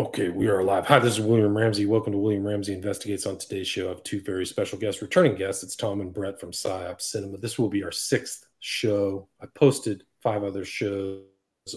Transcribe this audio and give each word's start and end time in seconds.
Okay, 0.00 0.28
we 0.28 0.46
are 0.46 0.62
live. 0.62 0.86
Hi, 0.86 1.00
this 1.00 1.14
is 1.14 1.20
William 1.20 1.58
Ramsey. 1.58 1.84
Welcome 1.84 2.12
to 2.12 2.20
William 2.20 2.46
Ramsey 2.46 2.72
Investigates. 2.72 3.26
On 3.26 3.36
today's 3.36 3.66
show, 3.66 3.86
I 3.86 3.88
have 3.88 4.04
two 4.04 4.20
very 4.20 4.46
special 4.46 4.78
guests, 4.78 5.02
returning 5.02 5.34
guests. 5.34 5.64
It's 5.64 5.74
Tom 5.74 6.00
and 6.00 6.14
Brett 6.14 6.38
from 6.38 6.52
PSYOP 6.52 7.00
Cinema. 7.00 7.36
This 7.38 7.58
will 7.58 7.68
be 7.68 7.82
our 7.82 7.90
sixth 7.90 8.46
show. 8.60 9.26
I 9.42 9.46
posted 9.56 10.04
five 10.22 10.44
other 10.44 10.64
shows 10.64 11.24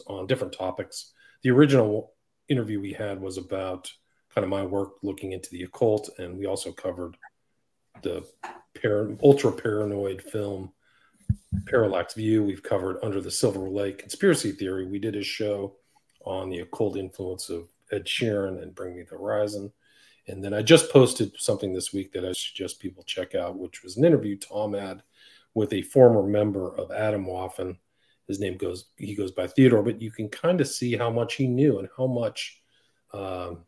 on 0.05 0.27
different 0.27 0.53
topics. 0.53 1.13
The 1.41 1.49
original 1.49 2.13
interview 2.47 2.79
we 2.79 2.93
had 2.93 3.19
was 3.19 3.39
about 3.39 3.91
kind 4.35 4.43
of 4.43 4.51
my 4.51 4.63
work 4.63 4.97
looking 5.01 5.31
into 5.31 5.49
the 5.49 5.63
occult, 5.63 6.11
and 6.19 6.37
we 6.37 6.45
also 6.45 6.71
covered 6.71 7.17
the 8.03 8.23
par- 8.79 9.17
ultra 9.23 9.51
paranoid 9.51 10.21
film 10.21 10.71
Parallax 11.65 12.13
View. 12.13 12.43
We've 12.43 12.61
covered 12.61 12.99
Under 13.01 13.19
the 13.19 13.31
Silver 13.31 13.67
Lake 13.67 13.97
conspiracy 13.97 14.51
theory. 14.51 14.85
We 14.85 14.99
did 14.99 15.15
a 15.15 15.23
show 15.23 15.77
on 16.23 16.51
the 16.51 16.59
occult 16.59 16.97
influence 16.97 17.49
of 17.49 17.67
Ed 17.91 18.05
Sheeran 18.05 18.61
and 18.61 18.75
Bring 18.75 18.95
Me 18.95 19.03
the 19.03 19.17
Horizon. 19.17 19.71
And 20.27 20.43
then 20.43 20.53
I 20.53 20.61
just 20.61 20.91
posted 20.91 21.33
something 21.37 21.73
this 21.73 21.91
week 21.91 22.11
that 22.13 22.25
I 22.25 22.31
suggest 22.33 22.79
people 22.79 23.03
check 23.03 23.35
out, 23.35 23.57
which 23.57 23.83
was 23.83 23.97
an 23.97 24.05
interview 24.05 24.37
Tom 24.37 24.73
had 24.73 25.03
with 25.53 25.73
a 25.73 25.81
former 25.81 26.23
member 26.23 26.75
of 26.75 26.89
Atomwaffen. 26.89 27.77
His 28.27 28.39
name 28.39 28.57
goes, 28.57 28.85
he 28.97 29.15
goes 29.15 29.31
by 29.31 29.47
Theodore, 29.47 29.83
but 29.83 30.01
you 30.01 30.11
can 30.11 30.29
kind 30.29 30.61
of 30.61 30.67
see 30.67 30.95
how 30.95 31.09
much 31.09 31.35
he 31.35 31.47
knew 31.47 31.79
and 31.79 31.89
how 31.97 32.07
much 32.07 32.61
um, 33.13 33.65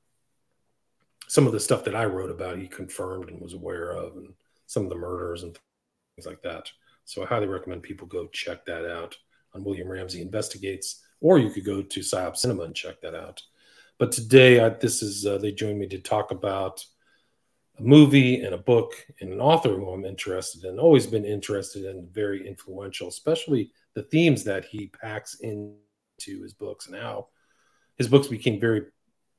some 1.27 1.47
of 1.47 1.53
the 1.53 1.59
stuff 1.59 1.83
that 1.85 1.95
I 1.95 2.05
wrote 2.05 2.31
about, 2.31 2.59
he 2.59 2.67
confirmed 2.67 3.29
and 3.29 3.41
was 3.41 3.53
aware 3.53 3.91
of, 3.91 4.15
and 4.15 4.33
some 4.67 4.83
of 4.83 4.89
the 4.89 4.95
murders 4.95 5.43
and 5.43 5.57
things 6.15 6.27
like 6.27 6.41
that. 6.43 6.69
So 7.05 7.23
I 7.23 7.25
highly 7.25 7.47
recommend 7.47 7.83
people 7.83 8.07
go 8.07 8.27
check 8.27 8.65
that 8.65 8.89
out 8.89 9.17
on 9.53 9.63
William 9.63 9.89
Ramsey 9.89 10.21
Investigates, 10.21 11.03
or 11.21 11.39
you 11.39 11.49
could 11.49 11.65
go 11.65 11.81
to 11.81 11.99
PSYOP 11.99 12.37
Cinema 12.37 12.63
and 12.63 12.75
check 12.75 13.01
that 13.01 13.15
out. 13.15 13.41
But 14.03 14.11
today, 14.11 14.59
I, 14.59 14.67
this 14.67 15.01
is 15.01 15.25
uh, 15.25 15.37
they 15.37 15.53
joined 15.53 15.79
me 15.79 15.87
to 15.87 15.97
talk 15.97 16.31
about 16.31 16.83
a 17.79 17.81
movie 17.81 18.41
and 18.41 18.53
a 18.53 18.57
book 18.57 18.91
and 19.21 19.31
an 19.31 19.39
author 19.39 19.69
who 19.69 19.89
I'm 19.91 20.03
interested 20.03 20.65
in. 20.65 20.77
Always 20.77 21.07
been 21.07 21.23
interested 21.23 21.85
in, 21.85 22.09
very 22.11 22.45
influential, 22.45 23.07
especially 23.07 23.71
the 23.93 24.03
themes 24.03 24.43
that 24.43 24.65
he 24.65 24.87
packs 24.87 25.35
into 25.35 25.77
his 26.41 26.53
books 26.53 26.87
and 26.87 26.97
how 26.97 27.29
his 27.95 28.09
books 28.09 28.27
became 28.27 28.59
very 28.59 28.81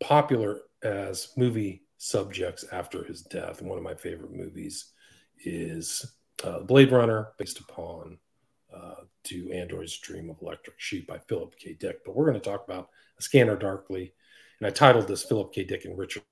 popular 0.01 0.61
as 0.83 1.35
movie 1.37 1.83
subjects 1.98 2.65
after 2.73 3.05
his 3.05 3.20
death. 3.20 3.61
One 3.61 3.77
of 3.77 3.85
my 3.85 3.95
favorite 3.95 4.33
movies 4.33 4.92
is 5.45 6.11
uh, 6.42 6.61
Blade 6.61 6.91
Runner, 6.91 7.33
based 7.39 7.61
upon 7.61 8.17
uh, 8.75 9.03
Do 9.25 9.53
Androids 9.53 9.98
Dream 9.98 10.31
of 10.31 10.41
Electric 10.41 10.81
Sheep 10.81 11.07
by 11.07 11.19
Philip 11.19 11.55
K. 11.59 11.75
Dick. 11.75 11.98
But 12.03 12.17
we're 12.17 12.31
going 12.31 12.41
to 12.41 12.51
talk 12.51 12.65
about 12.65 12.89
A 13.19 13.23
Scanner 13.23 13.57
Darkly 13.57 14.15
and 14.61 14.67
I 14.67 14.71
titled 14.71 15.09
this 15.09 15.25
Philip 15.25 15.53
K. 15.53 15.65
Dick 15.65 15.85
and 15.85 15.99
Richard 15.99 16.23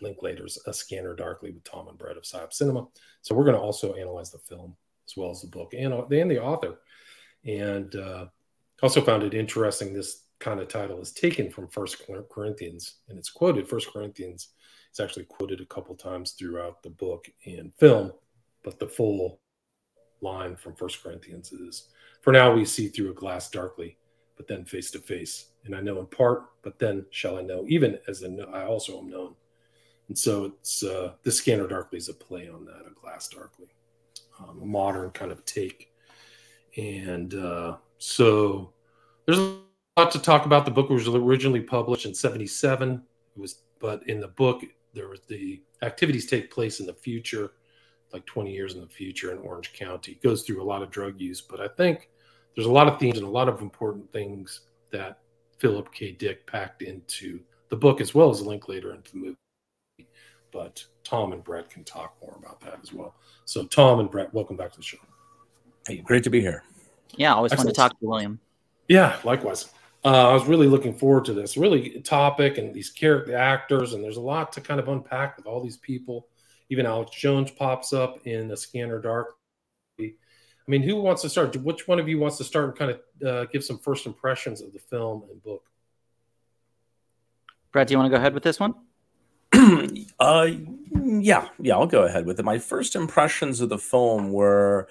Linklater's 0.00 0.58
A 0.66 0.72
Scanner 0.72 1.14
Darkly 1.14 1.50
with 1.52 1.64
Tom 1.64 1.88
and 1.88 1.98
Brett 1.98 2.16
of 2.16 2.22
PSYOP 2.22 2.52
Cinema. 2.52 2.86
So 3.22 3.34
we're 3.34 3.44
going 3.44 3.56
to 3.56 3.62
also 3.62 3.94
analyze 3.94 4.30
the 4.30 4.38
film 4.38 4.76
as 5.06 5.16
well 5.16 5.30
as 5.30 5.42
the 5.42 5.48
book 5.48 5.74
and, 5.76 5.92
and 5.92 6.30
the 6.30 6.42
author. 6.42 6.78
And 7.44 7.94
uh, 7.94 8.26
also 8.82 9.00
found 9.00 9.22
it 9.22 9.34
interesting 9.34 9.92
this 9.92 10.24
kind 10.38 10.60
of 10.60 10.68
title 10.68 11.00
is 11.00 11.12
taken 11.12 11.50
from 11.50 11.68
First 11.68 12.02
Corinthians 12.30 12.96
and 13.08 13.18
it's 13.18 13.30
quoted 13.30 13.68
First 13.68 13.92
Corinthians. 13.92 14.48
It's 14.88 15.00
actually 15.00 15.26
quoted 15.26 15.60
a 15.60 15.66
couple 15.66 15.94
times 15.94 16.32
throughout 16.32 16.82
the 16.82 16.90
book 16.90 17.28
and 17.46 17.72
film, 17.78 18.12
but 18.64 18.78
the 18.78 18.88
full 18.88 19.40
line 20.22 20.56
from 20.56 20.74
First 20.74 21.02
Corinthians 21.02 21.52
is 21.52 21.88
for 22.22 22.32
now 22.32 22.52
we 22.52 22.64
see 22.64 22.88
through 22.88 23.10
a 23.10 23.14
glass 23.14 23.50
darkly 23.50 23.96
but 24.36 24.48
then 24.48 24.64
face 24.64 24.90
to 24.90 24.98
face. 24.98 25.49
And 25.64 25.74
I 25.74 25.80
know 25.80 25.98
in 26.00 26.06
part, 26.06 26.44
but 26.62 26.78
then 26.78 27.04
shall 27.10 27.38
I 27.38 27.42
know, 27.42 27.64
even 27.68 27.98
as 28.08 28.24
I 28.24 28.64
also 28.64 28.98
am 28.98 29.10
known. 29.10 29.34
And 30.08 30.18
so 30.18 30.44
it's 30.44 30.82
uh, 30.82 31.12
this 31.22 31.36
scanner 31.36 31.68
darkly 31.68 31.98
is 31.98 32.08
a 32.08 32.14
play 32.14 32.48
on 32.48 32.64
that, 32.64 32.86
a 32.86 32.94
glass 33.00 33.28
darkly, 33.28 33.68
um, 34.40 34.60
a 34.62 34.66
modern 34.66 35.10
kind 35.10 35.30
of 35.30 35.44
take. 35.44 35.92
And 36.76 37.34
uh, 37.34 37.76
so 37.98 38.72
there's 39.24 39.38
a 39.38 39.58
lot 39.96 40.10
to 40.10 40.18
talk 40.18 40.46
about. 40.46 40.64
The 40.64 40.70
book 40.70 40.90
was 40.90 41.06
originally 41.06 41.60
published 41.60 42.06
in 42.06 42.14
77. 42.14 43.02
It 43.36 43.40
was, 43.40 43.62
but 43.78 44.02
in 44.08 44.20
the 44.20 44.28
book, 44.28 44.64
there 44.94 45.08
was 45.08 45.20
the 45.28 45.62
activities 45.82 46.26
take 46.26 46.50
place 46.50 46.80
in 46.80 46.86
the 46.86 46.94
future, 46.94 47.52
like 48.12 48.26
20 48.26 48.52
years 48.52 48.74
in 48.74 48.80
the 48.80 48.88
future 48.88 49.32
in 49.32 49.38
Orange 49.38 49.72
County. 49.72 50.12
It 50.12 50.22
goes 50.22 50.42
through 50.42 50.62
a 50.62 50.64
lot 50.64 50.82
of 50.82 50.90
drug 50.90 51.20
use, 51.20 51.40
but 51.40 51.60
I 51.60 51.68
think 51.68 52.10
there's 52.54 52.66
a 52.66 52.72
lot 52.72 52.88
of 52.88 52.98
themes 52.98 53.18
and 53.18 53.26
a 53.26 53.30
lot 53.30 53.48
of 53.48 53.60
important 53.60 54.10
things 54.12 54.62
that 54.90 55.20
Philip 55.60 55.92
K. 55.92 56.12
Dick 56.12 56.46
packed 56.46 56.82
into 56.82 57.40
the 57.68 57.76
book 57.76 58.00
as 58.00 58.14
well 58.14 58.30
as 58.30 58.40
a 58.40 58.44
Linklater 58.44 58.94
into 58.94 59.12
the 59.12 59.18
movie. 59.18 59.36
But 60.50 60.84
Tom 61.04 61.32
and 61.32 61.44
Brett 61.44 61.70
can 61.70 61.84
talk 61.84 62.16
more 62.20 62.34
about 62.36 62.60
that 62.62 62.80
as 62.82 62.92
well. 62.92 63.14
So, 63.44 63.64
Tom 63.64 64.00
and 64.00 64.10
Brett, 64.10 64.34
welcome 64.34 64.56
back 64.56 64.72
to 64.72 64.78
the 64.78 64.82
show. 64.82 64.98
Hey, 65.86 65.98
great 65.98 66.24
to 66.24 66.30
be 66.30 66.40
here. 66.40 66.64
Yeah, 67.16 67.34
always 67.34 67.52
Excellent. 67.52 67.76
fun 67.76 67.88
to 67.88 67.90
talk 67.92 68.00
to 68.00 68.06
William. 68.06 68.40
Yeah, 68.88 69.16
likewise. 69.22 69.70
Uh, 70.04 70.30
I 70.30 70.32
was 70.32 70.46
really 70.46 70.66
looking 70.66 70.94
forward 70.94 71.26
to 71.26 71.34
this 71.34 71.56
really 71.56 72.00
topic 72.00 72.58
and 72.58 72.74
these 72.74 72.90
character 72.90 73.36
actors, 73.36 73.92
and 73.92 74.02
there's 74.02 74.16
a 74.16 74.22
lot 74.22 74.52
to 74.54 74.60
kind 74.60 74.80
of 74.80 74.88
unpack 74.88 75.36
with 75.36 75.46
all 75.46 75.62
these 75.62 75.76
people. 75.76 76.26
Even 76.70 76.86
Alex 76.86 77.10
Jones 77.16 77.50
pops 77.50 77.92
up 77.92 78.26
in 78.26 78.50
a 78.50 78.56
Scanner 78.56 78.98
Dark 78.98 79.34
I 80.66 80.70
mean, 80.70 80.82
who 80.82 80.96
wants 80.96 81.22
to 81.22 81.28
start? 81.28 81.56
Which 81.56 81.88
one 81.88 81.98
of 81.98 82.08
you 82.08 82.18
wants 82.18 82.36
to 82.38 82.44
start 82.44 82.68
and 82.68 82.78
kind 82.78 82.90
of 82.90 83.26
uh, 83.26 83.44
give 83.46 83.64
some 83.64 83.78
first 83.78 84.06
impressions 84.06 84.60
of 84.60 84.72
the 84.72 84.78
film 84.78 85.24
and 85.30 85.42
book? 85.42 85.64
Brett, 87.72 87.88
do 87.88 87.92
you 87.92 87.98
want 87.98 88.10
to 88.10 88.16
go 88.16 88.20
ahead 88.20 88.34
with 88.34 88.42
this 88.42 88.60
one? 88.60 88.74
uh, 90.20 90.48
yeah, 90.92 91.48
yeah, 91.58 91.74
I'll 91.74 91.86
go 91.86 92.04
ahead 92.04 92.26
with 92.26 92.38
it. 92.38 92.44
My 92.44 92.58
first 92.58 92.94
impressions 92.94 93.60
of 93.60 93.68
the 93.68 93.78
film 93.78 94.32
were, 94.32 94.88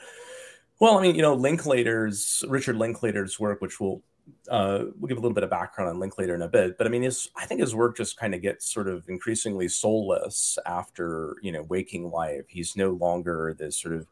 well, 0.79 0.97
I 0.97 1.01
mean, 1.01 1.15
you 1.15 1.21
know, 1.21 1.33
Linklater's 1.33 2.43
Richard 2.47 2.75
Linklater's 2.75 3.39
work, 3.39 3.61
which 3.61 3.79
will 3.79 4.01
uh, 4.49 4.85
we'll 4.99 5.07
give 5.07 5.17
a 5.17 5.21
little 5.21 5.33
bit 5.33 5.43
of 5.43 5.49
background 5.49 5.89
on 5.89 5.99
Linklater 5.99 6.35
in 6.35 6.41
a 6.41 6.47
bit, 6.47 6.77
but 6.77 6.87
I 6.87 6.89
mean, 6.89 7.01
his 7.01 7.29
I 7.35 7.45
think 7.45 7.61
his 7.61 7.75
work 7.75 7.97
just 7.97 8.17
kind 8.17 8.33
of 8.33 8.41
gets 8.41 8.71
sort 8.71 8.87
of 8.87 9.07
increasingly 9.09 9.67
soulless 9.67 10.57
after 10.65 11.37
you 11.41 11.51
know 11.51 11.63
waking 11.63 12.11
life. 12.11 12.45
He's 12.47 12.75
no 12.75 12.91
longer 12.91 13.55
this 13.57 13.77
sort 13.77 13.95
of 13.95 14.07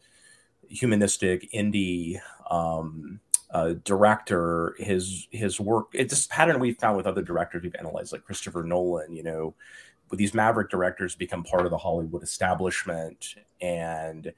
humanistic 0.69 1.51
indie 1.51 2.19
um, 2.49 3.19
uh, 3.51 3.73
director, 3.83 4.75
his 4.77 5.27
his 5.31 5.59
work. 5.59 5.87
It's 5.93 6.13
this 6.13 6.27
pattern 6.27 6.59
we've 6.59 6.77
found 6.77 6.97
with 6.97 7.07
other 7.07 7.21
directors 7.21 7.63
we've 7.63 7.75
analyzed, 7.79 8.11
like 8.11 8.25
Christopher 8.25 8.63
Nolan. 8.63 9.15
You 9.15 9.23
know, 9.23 9.55
with 10.09 10.19
these 10.19 10.33
maverick 10.33 10.69
directors 10.69 11.15
become 11.15 11.43
part 11.43 11.65
of 11.65 11.71
the 11.71 11.77
Hollywood 11.77 12.23
establishment, 12.23 13.35
and 13.61 14.33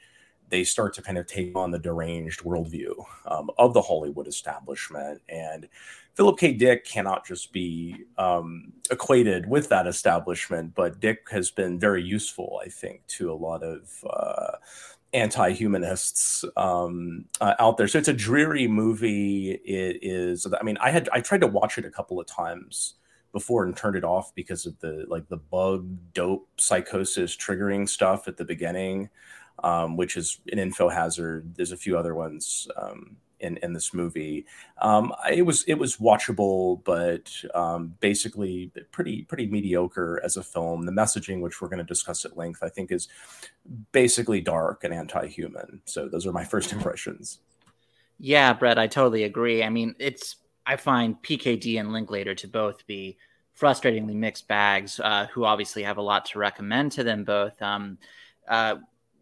they 0.49 0.63
start 0.63 0.93
to 0.95 1.01
kind 1.01 1.17
of 1.17 1.27
take 1.27 1.55
on 1.55 1.71
the 1.71 1.79
deranged 1.79 2.41
worldview 2.41 2.93
um, 3.25 3.49
of 3.57 3.73
the 3.73 3.81
Hollywood 3.81 4.27
establishment. 4.27 5.21
And 5.29 5.67
Philip 6.15 6.39
K. 6.39 6.53
Dick 6.53 6.85
cannot 6.85 7.25
just 7.25 7.53
be 7.53 8.03
um, 8.17 8.73
equated 8.91 9.47
with 9.47 9.69
that 9.69 9.87
establishment, 9.87 10.73
but 10.75 10.99
Dick 10.99 11.29
has 11.31 11.51
been 11.51 11.79
very 11.79 12.03
useful, 12.03 12.59
I 12.63 12.69
think, 12.69 13.05
to 13.07 13.31
a 13.31 13.33
lot 13.33 13.63
of 13.63 13.89
uh, 14.09 14.57
anti-humanists 15.13 16.45
um, 16.55 17.25
uh, 17.41 17.55
out 17.59 17.77
there. 17.77 17.87
So 17.87 17.97
it's 17.97 18.07
a 18.07 18.13
dreary 18.13 18.67
movie. 18.67 19.51
It 19.51 19.99
is. 20.01 20.47
I 20.59 20.63
mean, 20.63 20.77
I 20.79 20.91
had 20.91 21.09
I 21.11 21.21
tried 21.21 21.41
to 21.41 21.47
watch 21.47 21.77
it 21.77 21.85
a 21.85 21.89
couple 21.89 22.19
of 22.19 22.27
times 22.27 22.95
before 23.31 23.63
and 23.63 23.75
turned 23.75 23.95
it 23.95 24.03
off 24.03 24.33
because 24.35 24.65
of 24.65 24.79
the 24.79 25.05
like 25.07 25.27
the 25.29 25.37
bug 25.37 25.87
dope 26.13 26.47
psychosis 26.57 27.35
triggering 27.35 27.87
stuff 27.87 28.27
at 28.27 28.37
the 28.37 28.45
beginning, 28.45 29.09
um, 29.63 29.97
which 29.97 30.17
is 30.17 30.39
an 30.51 30.59
info 30.59 30.89
hazard. 30.89 31.55
There's 31.55 31.71
a 31.71 31.77
few 31.77 31.97
other 31.97 32.15
ones. 32.15 32.67
Um, 32.77 33.17
in 33.39 33.57
in 33.57 33.73
this 33.73 33.93
movie. 33.93 34.45
Um, 34.81 35.13
it 35.31 35.43
was 35.43 35.63
it 35.63 35.75
was 35.75 35.97
watchable, 35.97 36.83
but 36.83 37.31
um, 37.53 37.95
basically 37.99 38.71
pretty 38.91 39.23
pretty 39.23 39.47
mediocre 39.47 40.21
as 40.23 40.37
a 40.37 40.43
film. 40.43 40.85
The 40.85 40.91
messaging, 40.91 41.41
which 41.41 41.61
we're 41.61 41.69
going 41.69 41.79
to 41.79 41.83
discuss 41.83 42.25
at 42.25 42.37
length, 42.37 42.63
I 42.63 42.69
think 42.69 42.91
is 42.91 43.07
basically 43.91 44.41
dark 44.41 44.83
and 44.83 44.93
anti-human. 44.93 45.81
So 45.85 46.07
those 46.07 46.25
are 46.25 46.31
my 46.31 46.43
first 46.53 46.71
impressions. 46.71 47.39
Yeah, 48.19 48.53
Brett, 48.53 48.77
I 48.77 48.87
totally 48.87 49.23
agree. 49.23 49.63
I 49.63 49.69
mean, 49.69 49.95
it's 49.99 50.35
I 50.65 50.75
find 50.75 51.15
PKD 51.23 51.79
and 51.79 51.91
Linklater 51.91 52.35
to 52.35 52.47
both 52.47 52.85
be 52.85 53.17
frustratingly 53.59 54.15
mixed 54.15 54.47
bags, 54.47 54.99
uh, 54.99 55.27
who 55.33 55.45
obviously 55.45 55.83
have 55.83 55.97
a 55.97 56.01
lot 56.01 56.25
to 56.25 56.39
recommend 56.39 56.91
to 56.93 57.03
them 57.03 57.23
both. 57.23 57.59
Um, 57.61 57.97
uh, 58.47 58.75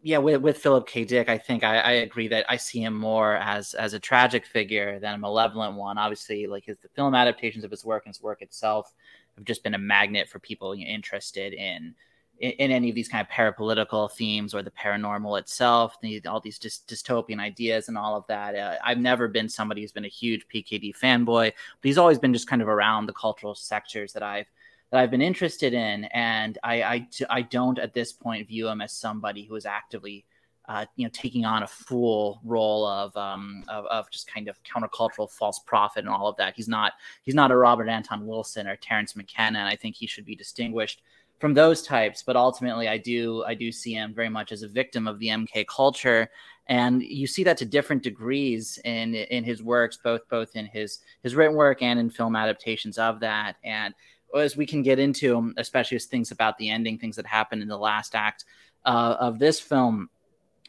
yeah, 0.07 0.19
with, 0.19 0.41
with 0.41 0.57
Philip 0.57 0.87
K. 0.87 1.03
Dick, 1.03 1.27
I 1.27 1.37
think 1.37 1.65
I, 1.65 1.79
I, 1.79 1.91
agree 1.91 2.29
that 2.29 2.45
I 2.47 2.55
see 2.55 2.81
him 2.81 2.93
more 2.93 3.35
as 3.35 3.73
as 3.73 3.93
a 3.93 3.99
tragic 3.99 4.45
figure 4.45 4.99
than 5.01 5.15
a 5.15 5.17
malevolent 5.17 5.75
one. 5.75 5.97
Obviously, 5.97 6.47
like 6.47 6.63
his 6.63 6.77
the 6.77 6.87
film 6.87 7.13
adaptations 7.13 7.65
of 7.65 7.71
his 7.71 7.83
work 7.83 8.03
and 8.05 8.15
his 8.15 8.23
work 8.23 8.41
itself 8.41 8.93
have 9.35 9.43
just 9.43 9.63
been 9.63 9.73
a 9.73 9.77
magnet 9.77 10.29
for 10.29 10.39
people 10.39 10.71
interested 10.71 11.53
in, 11.53 11.93
in, 12.39 12.51
in 12.51 12.71
any 12.71 12.87
of 12.87 12.95
these 12.95 13.09
kind 13.09 13.27
of 13.27 13.29
parapolitical 13.29 14.09
themes 14.09 14.53
or 14.53 14.63
the 14.63 14.71
paranormal 14.71 15.37
itself. 15.37 15.99
The, 16.01 16.21
all 16.25 16.39
these 16.39 16.57
dy- 16.57 16.69
dystopian 16.87 17.41
ideas 17.41 17.89
and 17.89 17.97
all 17.97 18.15
of 18.15 18.25
that. 18.27 18.55
Uh, 18.55 18.77
I've 18.81 18.99
never 18.99 19.27
been 19.27 19.49
somebody 19.49 19.81
who's 19.81 19.91
been 19.91 20.05
a 20.05 20.07
huge 20.07 20.47
PKD 20.47 20.97
fanboy, 20.97 21.51
but 21.51 21.53
he's 21.81 21.97
always 21.97 22.17
been 22.17 22.31
just 22.31 22.47
kind 22.47 22.61
of 22.61 22.69
around 22.69 23.07
the 23.07 23.13
cultural 23.13 23.55
sectors 23.55 24.13
that 24.13 24.23
I've 24.23 24.49
that 24.91 24.99
I've 24.99 25.11
been 25.11 25.21
interested 25.21 25.73
in, 25.73 26.05
and 26.05 26.57
I, 26.63 26.83
I, 26.83 27.07
I 27.29 27.41
don't 27.41 27.79
at 27.79 27.93
this 27.93 28.13
point 28.13 28.47
view 28.47 28.67
him 28.67 28.81
as 28.81 28.93
somebody 28.93 29.43
who 29.43 29.55
is 29.55 29.65
actively 29.65 30.25
uh, 30.67 30.85
you 30.97 31.05
know, 31.05 31.11
taking 31.13 31.45
on 31.45 31.63
a 31.63 31.67
full 31.67 32.41
role 32.43 32.85
of, 32.85 33.15
um, 33.15 33.63
of, 33.69 33.85
of 33.85 34.09
just 34.11 34.31
kind 34.31 34.49
of 34.49 34.57
countercultural 34.63 35.31
false 35.31 35.59
prophet 35.59 35.99
and 35.99 36.09
all 36.09 36.27
of 36.27 36.35
that. 36.35 36.53
He's 36.55 36.67
not 36.67 36.93
he's 37.23 37.35
not 37.35 37.51
a 37.51 37.57
Robert 37.57 37.87
Anton 37.87 38.27
Wilson 38.27 38.67
or 38.67 38.75
Terence 38.75 39.15
McKenna. 39.15 39.59
And 39.59 39.67
I 39.67 39.77
think 39.77 39.95
he 39.95 40.07
should 40.07 40.25
be 40.25 40.35
distinguished 40.35 41.01
from 41.39 41.53
those 41.53 41.81
types. 41.81 42.21
But 42.21 42.35
ultimately, 42.35 42.89
I 42.89 42.97
do 42.97 43.43
I 43.45 43.53
do 43.53 43.71
see 43.71 43.93
him 43.93 44.13
very 44.13 44.29
much 44.29 44.51
as 44.51 44.63
a 44.63 44.67
victim 44.67 45.07
of 45.07 45.19
the 45.19 45.27
MK 45.27 45.67
culture, 45.67 46.29
and 46.67 47.01
you 47.01 47.27
see 47.27 47.43
that 47.45 47.57
to 47.57 47.65
different 47.65 48.03
degrees 48.03 48.77
in 48.83 49.15
in 49.15 49.45
his 49.45 49.63
works, 49.63 49.97
both 50.03 50.27
both 50.29 50.55
in 50.55 50.65
his 50.65 50.99
his 51.23 51.35
written 51.35 51.55
work 51.55 51.81
and 51.81 51.99
in 51.99 52.09
film 52.09 52.35
adaptations 52.35 52.97
of 52.97 53.21
that. 53.21 53.55
And 53.63 53.93
as 54.35 54.57
we 54.57 54.65
can 54.65 54.81
get 54.81 54.99
into, 54.99 55.53
especially 55.57 55.95
as 55.95 56.05
things 56.05 56.31
about 56.31 56.57
the 56.57 56.69
ending, 56.69 56.97
things 56.97 57.15
that 57.15 57.25
happen 57.25 57.61
in 57.61 57.67
the 57.67 57.77
last 57.77 58.15
act 58.15 58.45
uh, 58.85 59.15
of 59.19 59.39
this 59.39 59.59
film 59.59 60.09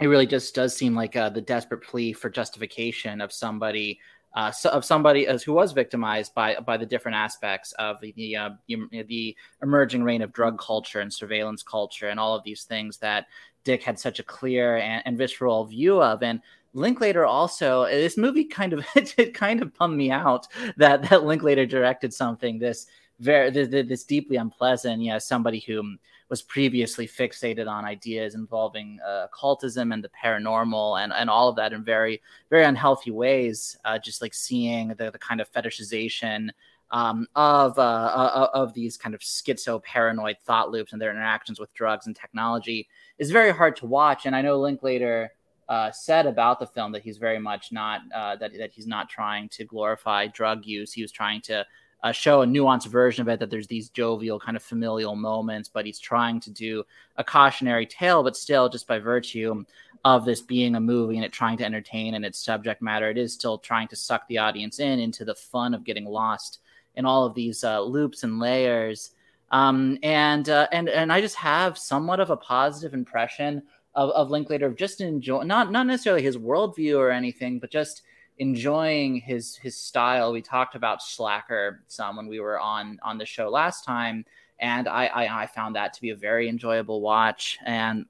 it 0.00 0.06
really 0.06 0.26
just 0.26 0.54
does 0.54 0.76
seem 0.76 0.94
like 0.94 1.16
uh, 1.16 1.28
the 1.28 1.40
desperate 1.40 1.82
plea 1.82 2.12
for 2.12 2.30
justification 2.30 3.20
of 3.20 3.32
somebody 3.32 3.98
uh, 4.34 4.50
so, 4.50 4.68
of 4.70 4.84
somebody 4.84 5.26
as 5.26 5.42
who 5.42 5.54
was 5.54 5.72
victimized 5.72 6.34
by 6.34 6.54
by 6.56 6.76
the 6.76 6.86
different 6.86 7.16
aspects 7.16 7.72
of 7.72 7.96
the 8.00 8.36
uh, 8.36 8.50
the 8.68 9.34
emerging 9.62 10.04
reign 10.04 10.22
of 10.22 10.32
drug 10.32 10.58
culture 10.58 11.00
and 11.00 11.12
surveillance 11.12 11.62
culture 11.62 12.08
and 12.08 12.20
all 12.20 12.34
of 12.34 12.44
these 12.44 12.64
things 12.64 12.98
that 12.98 13.26
Dick 13.64 13.82
had 13.82 13.98
such 13.98 14.18
a 14.18 14.22
clear 14.22 14.76
and, 14.76 15.02
and 15.06 15.18
visceral 15.18 15.64
view 15.64 16.02
of. 16.02 16.22
And 16.22 16.40
Linklater 16.74 17.24
also 17.24 17.86
this 17.86 18.18
movie 18.18 18.44
kind 18.44 18.74
of 18.74 18.84
it 18.94 19.32
kind 19.32 19.62
of 19.62 19.76
bummed 19.76 19.96
me 19.96 20.10
out 20.10 20.46
that 20.76 21.08
that 21.08 21.24
Linklater 21.24 21.64
directed 21.64 22.12
something 22.12 22.58
this 22.58 22.86
very 23.20 23.50
this, 23.50 24.04
deeply 24.04 24.36
unpleasant 24.36 25.02
yeah 25.02 25.18
somebody 25.18 25.60
who 25.60 25.98
was 26.28 26.42
previously 26.42 27.08
fixated 27.08 27.68
on 27.68 27.84
ideas 27.84 28.34
involving 28.34 28.98
uh, 29.06 29.24
occultism 29.24 29.92
and 29.92 30.04
the 30.04 30.10
paranormal 30.10 31.02
and, 31.02 31.12
and 31.12 31.30
all 31.30 31.48
of 31.48 31.56
that 31.56 31.72
in 31.72 31.82
very, 31.82 32.20
very 32.50 32.64
unhealthy 32.64 33.10
ways. 33.10 33.78
Uh, 33.84 33.98
just 33.98 34.20
like 34.20 34.34
seeing 34.34 34.88
the, 34.88 35.10
the 35.10 35.18
kind 35.18 35.40
of 35.40 35.50
fetishization 35.52 36.50
um, 36.90 37.26
of, 37.34 37.78
uh, 37.78 37.82
uh, 37.82 38.48
of 38.52 38.74
these 38.74 38.96
kind 38.96 39.14
of 39.14 39.20
schizo 39.20 39.82
paranoid 39.82 40.36
thought 40.44 40.70
loops 40.70 40.92
and 40.92 41.00
their 41.00 41.10
interactions 41.10 41.58
with 41.58 41.72
drugs 41.74 42.06
and 42.06 42.16
technology 42.16 42.88
is 43.18 43.30
very 43.30 43.50
hard 43.50 43.76
to 43.76 43.86
watch. 43.86 44.26
And 44.26 44.36
I 44.36 44.42
know 44.42 44.58
Linklater. 44.58 45.32
Uh, 45.70 45.92
said 45.92 46.24
about 46.24 46.58
the 46.58 46.66
film 46.66 46.92
that 46.92 47.02
he's 47.02 47.18
very 47.18 47.38
much 47.38 47.72
not 47.72 48.00
uh, 48.14 48.34
that 48.36 48.56
that 48.56 48.72
he's 48.72 48.86
not 48.86 49.06
trying 49.06 49.50
to 49.50 49.66
glorify 49.66 50.26
drug 50.26 50.64
use. 50.64 50.94
He 50.94 51.02
was 51.02 51.12
trying 51.12 51.42
to 51.42 51.62
uh, 52.02 52.12
show 52.12 52.42
a 52.42 52.46
nuanced 52.46 52.86
version 52.86 53.22
of 53.22 53.28
it 53.28 53.40
that 53.40 53.50
there's 53.50 53.66
these 53.66 53.88
jovial 53.88 54.38
kind 54.38 54.56
of 54.56 54.62
familial 54.62 55.16
moments 55.16 55.68
but 55.68 55.84
he's 55.86 55.98
trying 55.98 56.40
to 56.40 56.50
do 56.50 56.84
a 57.16 57.24
cautionary 57.24 57.86
tale 57.86 58.22
but 58.22 58.36
still 58.36 58.68
just 58.68 58.86
by 58.86 58.98
virtue 58.98 59.64
of 60.04 60.24
this 60.24 60.40
being 60.40 60.76
a 60.76 60.80
movie 60.80 61.16
and 61.16 61.24
it 61.24 61.32
trying 61.32 61.56
to 61.56 61.64
entertain 61.64 62.14
and 62.14 62.24
its 62.24 62.44
subject 62.44 62.80
matter 62.80 63.10
it 63.10 63.18
is 63.18 63.32
still 63.32 63.58
trying 63.58 63.88
to 63.88 63.96
suck 63.96 64.26
the 64.28 64.38
audience 64.38 64.78
in 64.78 64.98
into 65.00 65.24
the 65.24 65.34
fun 65.34 65.74
of 65.74 65.84
getting 65.84 66.04
lost 66.04 66.60
in 66.98 67.06
all 67.06 67.24
of 67.24 67.34
these 67.34 67.64
uh, 67.64 67.80
loops 67.80 68.24
and 68.24 68.38
layers. 68.40 69.12
Um, 69.50 69.98
and 70.02 70.46
uh, 70.50 70.66
and 70.72 70.90
and 70.90 71.10
I 71.10 71.22
just 71.22 71.36
have 71.36 71.78
somewhat 71.78 72.20
of 72.20 72.28
a 72.28 72.36
positive 72.36 72.92
impression 72.92 73.62
of, 73.94 74.10
of 74.10 74.30
Linklater 74.30 74.66
of 74.66 74.76
just 74.76 75.00
enjoy 75.00 75.42
not 75.44 75.72
not 75.72 75.86
necessarily 75.86 76.22
his 76.22 76.36
worldview 76.36 76.98
or 76.98 77.10
anything, 77.10 77.58
but 77.60 77.70
just 77.70 78.02
enjoying 78.38 79.16
his 79.16 79.56
his 79.56 79.76
style. 79.76 80.32
We 80.32 80.42
talked 80.42 80.74
about 80.74 81.02
Slacker 81.02 81.82
some 81.88 82.16
when 82.16 82.26
we 82.26 82.40
were 82.40 82.58
on 82.58 82.98
on 83.02 83.18
the 83.18 83.26
show 83.26 83.48
last 83.48 83.84
time, 83.84 84.24
and 84.60 84.88
I, 84.88 85.06
I, 85.06 85.42
I 85.42 85.46
found 85.46 85.76
that 85.76 85.92
to 85.94 86.00
be 86.00 86.10
a 86.10 86.16
very 86.16 86.48
enjoyable 86.48 87.00
watch. 87.00 87.58
And 87.64 88.06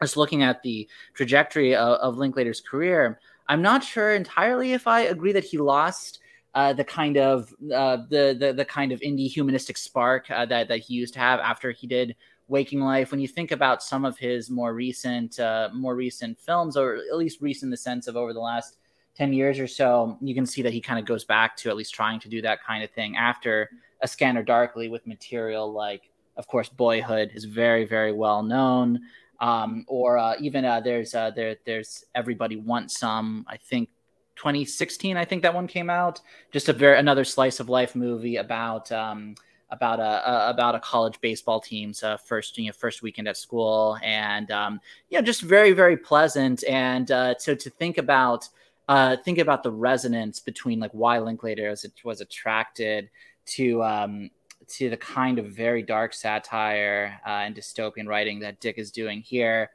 just 0.00 0.16
looking 0.16 0.42
at 0.42 0.62
the 0.62 0.88
trajectory 1.14 1.74
of, 1.74 1.98
of 1.98 2.16
Linklater's 2.16 2.60
career, 2.60 3.20
I'm 3.48 3.62
not 3.62 3.84
sure 3.84 4.14
entirely 4.14 4.72
if 4.72 4.86
I 4.86 5.02
agree 5.02 5.32
that 5.32 5.44
he 5.44 5.58
lost. 5.58 6.20
Uh, 6.54 6.72
the 6.72 6.84
kind 6.84 7.16
of 7.16 7.52
uh, 7.74 7.96
the, 8.10 8.36
the 8.38 8.52
the 8.56 8.64
kind 8.64 8.92
of 8.92 9.00
indie 9.00 9.28
humanistic 9.28 9.76
spark 9.76 10.30
uh, 10.30 10.46
that 10.46 10.68
that 10.68 10.78
he 10.78 10.94
used 10.94 11.12
to 11.12 11.18
have 11.18 11.40
after 11.40 11.72
he 11.72 11.88
did 11.88 12.14
Waking 12.46 12.80
Life. 12.80 13.10
When 13.10 13.18
you 13.18 13.26
think 13.26 13.50
about 13.50 13.82
some 13.82 14.04
of 14.04 14.16
his 14.18 14.50
more 14.50 14.72
recent 14.72 15.40
uh, 15.40 15.70
more 15.74 15.96
recent 15.96 16.38
films, 16.38 16.76
or 16.76 16.94
at 16.94 17.16
least 17.16 17.40
recent 17.40 17.64
in 17.64 17.70
the 17.70 17.76
sense 17.76 18.06
of 18.06 18.16
over 18.16 18.32
the 18.32 18.38
last 18.38 18.76
10 19.16 19.32
years 19.32 19.58
or 19.58 19.66
so, 19.66 20.18
you 20.20 20.34
can 20.34 20.46
see 20.46 20.62
that 20.62 20.72
he 20.72 20.80
kind 20.80 20.98
of 20.98 21.06
goes 21.06 21.24
back 21.24 21.56
to 21.58 21.70
at 21.70 21.76
least 21.76 21.94
trying 21.94 22.18
to 22.20 22.28
do 22.28 22.42
that 22.42 22.62
kind 22.64 22.82
of 22.82 22.90
thing 22.90 23.16
after 23.16 23.70
A 24.00 24.08
Scanner 24.08 24.42
Darkly 24.42 24.88
with 24.88 25.06
material 25.06 25.72
like, 25.72 26.10
of 26.36 26.46
course, 26.48 26.68
Boyhood 26.68 27.30
is 27.34 27.44
very, 27.44 27.84
very 27.84 28.12
well 28.12 28.42
known. 28.42 29.00
Um, 29.40 29.84
or 29.88 30.18
uh, 30.18 30.34
even 30.40 30.64
uh, 30.64 30.80
there's 30.80 31.14
uh, 31.14 31.30
there 31.30 31.56
there's 31.66 32.04
Everybody 32.14 32.56
Wants 32.56 32.98
Some. 32.98 33.44
I 33.48 33.56
think 33.56 33.88
2016. 34.36 35.16
I 35.16 35.24
think 35.24 35.42
that 35.42 35.54
one 35.54 35.66
came 35.66 35.90
out. 35.90 36.20
Just 36.52 36.68
a 36.68 36.72
very 36.72 36.98
another 36.98 37.24
slice 37.24 37.60
of 37.60 37.68
life 37.68 37.94
movie 37.94 38.36
about 38.36 38.90
um, 38.92 39.34
about 39.70 40.00
a, 40.00 40.30
a, 40.30 40.50
about 40.50 40.74
a 40.74 40.80
college 40.80 41.20
baseball 41.20 41.60
team's 41.60 42.02
uh, 42.02 42.16
first 42.16 42.56
you 42.58 42.66
know 42.66 42.72
first 42.72 43.02
weekend 43.02 43.28
at 43.28 43.36
school, 43.36 43.98
and 44.02 44.50
um, 44.50 44.80
you 45.10 45.18
know 45.18 45.22
just 45.22 45.42
very 45.42 45.72
very 45.72 45.96
pleasant. 45.96 46.64
And 46.68 47.10
uh, 47.10 47.34
to 47.40 47.56
to 47.56 47.70
think 47.70 47.98
about 47.98 48.48
uh, 48.88 49.16
think 49.24 49.38
about 49.38 49.62
the 49.62 49.70
resonance 49.70 50.40
between 50.40 50.80
like 50.80 50.92
why 50.92 51.18
Linklater 51.18 51.70
was, 51.70 51.86
was 52.04 52.20
attracted 52.20 53.08
to 53.46 53.82
um, 53.82 54.30
to 54.66 54.90
the 54.90 54.96
kind 54.96 55.38
of 55.38 55.46
very 55.46 55.82
dark 55.82 56.14
satire 56.14 57.20
uh, 57.26 57.30
and 57.30 57.54
dystopian 57.54 58.06
writing 58.06 58.40
that 58.40 58.60
Dick 58.60 58.78
is 58.78 58.90
doing 58.90 59.20
here. 59.20 59.70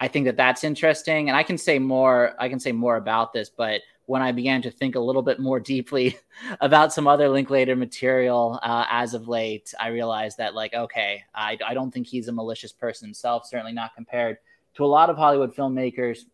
I 0.00 0.08
think 0.08 0.26
that 0.26 0.36
that's 0.36 0.64
interesting, 0.64 1.28
and 1.28 1.36
I 1.36 1.42
can 1.42 1.56
say 1.58 1.78
more. 1.78 2.34
I 2.38 2.48
can 2.48 2.60
say 2.60 2.72
more 2.72 2.96
about 2.96 3.32
this, 3.32 3.48
but 3.48 3.80
when 4.06 4.22
I 4.22 4.32
began 4.32 4.60
to 4.62 4.70
think 4.70 4.96
a 4.96 5.00
little 5.00 5.22
bit 5.22 5.40
more 5.40 5.58
deeply 5.58 6.18
about 6.60 6.92
some 6.92 7.06
other 7.06 7.28
Linklater 7.28 7.76
material 7.76 8.58
uh, 8.62 8.84
as 8.90 9.14
of 9.14 9.28
late, 9.28 9.72
I 9.80 9.88
realized 9.88 10.36
that 10.38 10.54
like, 10.54 10.74
okay, 10.74 11.22
I, 11.34 11.56
I 11.66 11.72
don't 11.72 11.90
think 11.90 12.06
he's 12.06 12.28
a 12.28 12.32
malicious 12.32 12.72
person 12.72 13.08
himself. 13.08 13.46
Certainly 13.46 13.72
not 13.72 13.94
compared 13.94 14.38
to 14.74 14.84
a 14.84 14.86
lot 14.86 15.08
of 15.08 15.16
Hollywood 15.16 15.54
filmmakers 15.54 16.24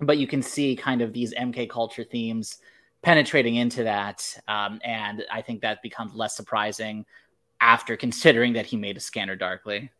but 0.00 0.18
you 0.18 0.26
can 0.26 0.42
see 0.42 0.76
kind 0.76 1.02
of 1.02 1.12
these 1.12 1.34
MK 1.34 1.68
culture 1.68 2.04
themes 2.04 2.58
penetrating 3.02 3.56
into 3.56 3.82
that. 3.84 4.36
Um, 4.48 4.80
and 4.84 5.24
I 5.30 5.42
think 5.42 5.60
that 5.62 5.82
becomes 5.82 6.14
less 6.14 6.36
surprising 6.36 7.04
after 7.60 7.96
considering 7.96 8.52
that 8.52 8.66
he 8.66 8.76
made 8.76 8.96
a 8.96 9.00
scanner 9.00 9.36
darkly. 9.36 9.90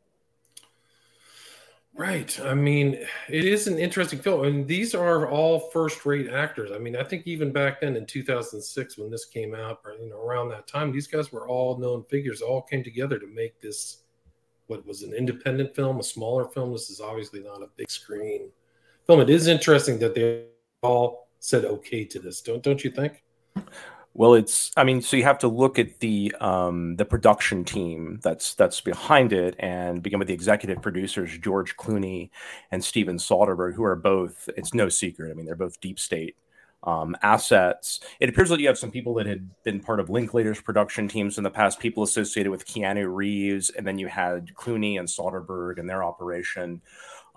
Right. 1.95 2.39
I 2.45 2.55
mean, 2.55 2.95
it 3.29 3.45
is 3.45 3.67
an 3.67 3.77
interesting 3.77 4.21
film. 4.21 4.45
And 4.45 4.69
these 4.69 4.95
are 4.95 5.29
all 5.29 5.59
first 5.71 6.07
rate 6.07 6.31
actors. 6.31 6.71
I 6.71 6.79
mean, 6.79 6.95
I 6.95 7.03
think 7.03 7.27
even 7.27 7.51
back 7.51 7.81
then 7.81 7.97
in 7.97 8.07
2006, 8.07 8.99
when 8.99 9.11
this 9.11 9.25
came 9.25 9.53
out, 9.53 9.81
you 10.01 10.09
know, 10.09 10.21
around 10.21 10.49
that 10.51 10.69
time, 10.69 10.93
these 10.93 11.09
guys 11.09 11.33
were 11.33 11.49
all 11.49 11.77
known 11.77 12.05
figures, 12.05 12.41
all 12.41 12.63
came 12.63 12.85
together 12.85 13.19
to 13.19 13.27
make 13.27 13.61
this, 13.61 14.03
what 14.69 14.87
was 14.87 15.03
an 15.03 15.13
independent 15.13 15.75
film, 15.75 15.99
a 15.99 16.05
smaller 16.05 16.45
film. 16.45 16.73
This 16.73 16.89
is 16.89 17.01
obviously 17.01 17.41
not 17.41 17.63
a 17.63 17.69
big 17.77 17.91
screen 17.91 18.51
film. 19.09 19.21
It 19.21 19.31
is 19.31 19.49
interesting 19.49 19.99
that 19.99 20.15
they 20.15 20.45
all 20.83 21.29
said 21.41 21.65
okay 21.65 22.05
to 22.05 22.19
this. 22.21 22.41
Don't 22.41 22.63
don't 22.63 22.85
you 22.85 22.91
think? 22.91 23.25
Well, 24.15 24.35
it's 24.35 24.71
I 24.77 24.85
mean, 24.85 25.01
so 25.01 25.17
you 25.17 25.25
have 25.25 25.39
to 25.41 25.49
look 25.49 25.79
at 25.79 25.99
the 26.01 26.35
um, 26.41 26.97
the 26.97 27.05
production 27.05 27.65
team 27.65 28.21
that's 28.23 28.55
that's 28.55 28.81
behind 28.81 29.33
it, 29.33 29.57
and 29.59 30.03
begin 30.03 30.19
with 30.19 30.29
the 30.29 30.35
executive 30.35 30.83
producers 30.83 31.37
George 31.39 31.77
Clooney 31.77 32.31
and 32.71 32.85
Steven 32.85 33.17
Soderbergh, 33.17 33.75
who 33.75 33.85
are 33.85 33.97
both. 33.97 34.49
It's 34.57 34.75
no 34.75 34.89
secret. 34.89 35.31
I 35.31 35.35
mean, 35.35 35.47
they're 35.47 35.57
both 35.57 35.81
deep 35.81 35.99
state 35.99 36.37
um, 36.83 37.17
assets. 37.23 38.01
It 38.21 38.29
appears 38.29 38.49
that 38.51 38.61
you 38.61 38.69
have 38.69 38.79
some 38.79 38.91
people 38.91 39.15
that 39.15 39.27
had 39.27 39.49
been 39.65 39.81
part 39.81 40.01
of 40.01 40.11
Linklater's 40.11 40.61
production 40.61 41.09
teams 41.09 41.39
in 41.39 41.45
the 41.45 41.51
past, 41.51 41.81
people 41.81 42.03
associated 42.03 42.51
with 42.51 42.67
Keanu 42.67 43.13
Reeves, 43.13 43.71
and 43.71 43.87
then 43.87 43.99
you 43.99 44.09
had 44.09 44.55
Clooney 44.55 44.99
and 44.99 45.09
Soderbergh 45.09 45.79
and 45.79 45.89
their 45.89 46.05
operation 46.05 46.81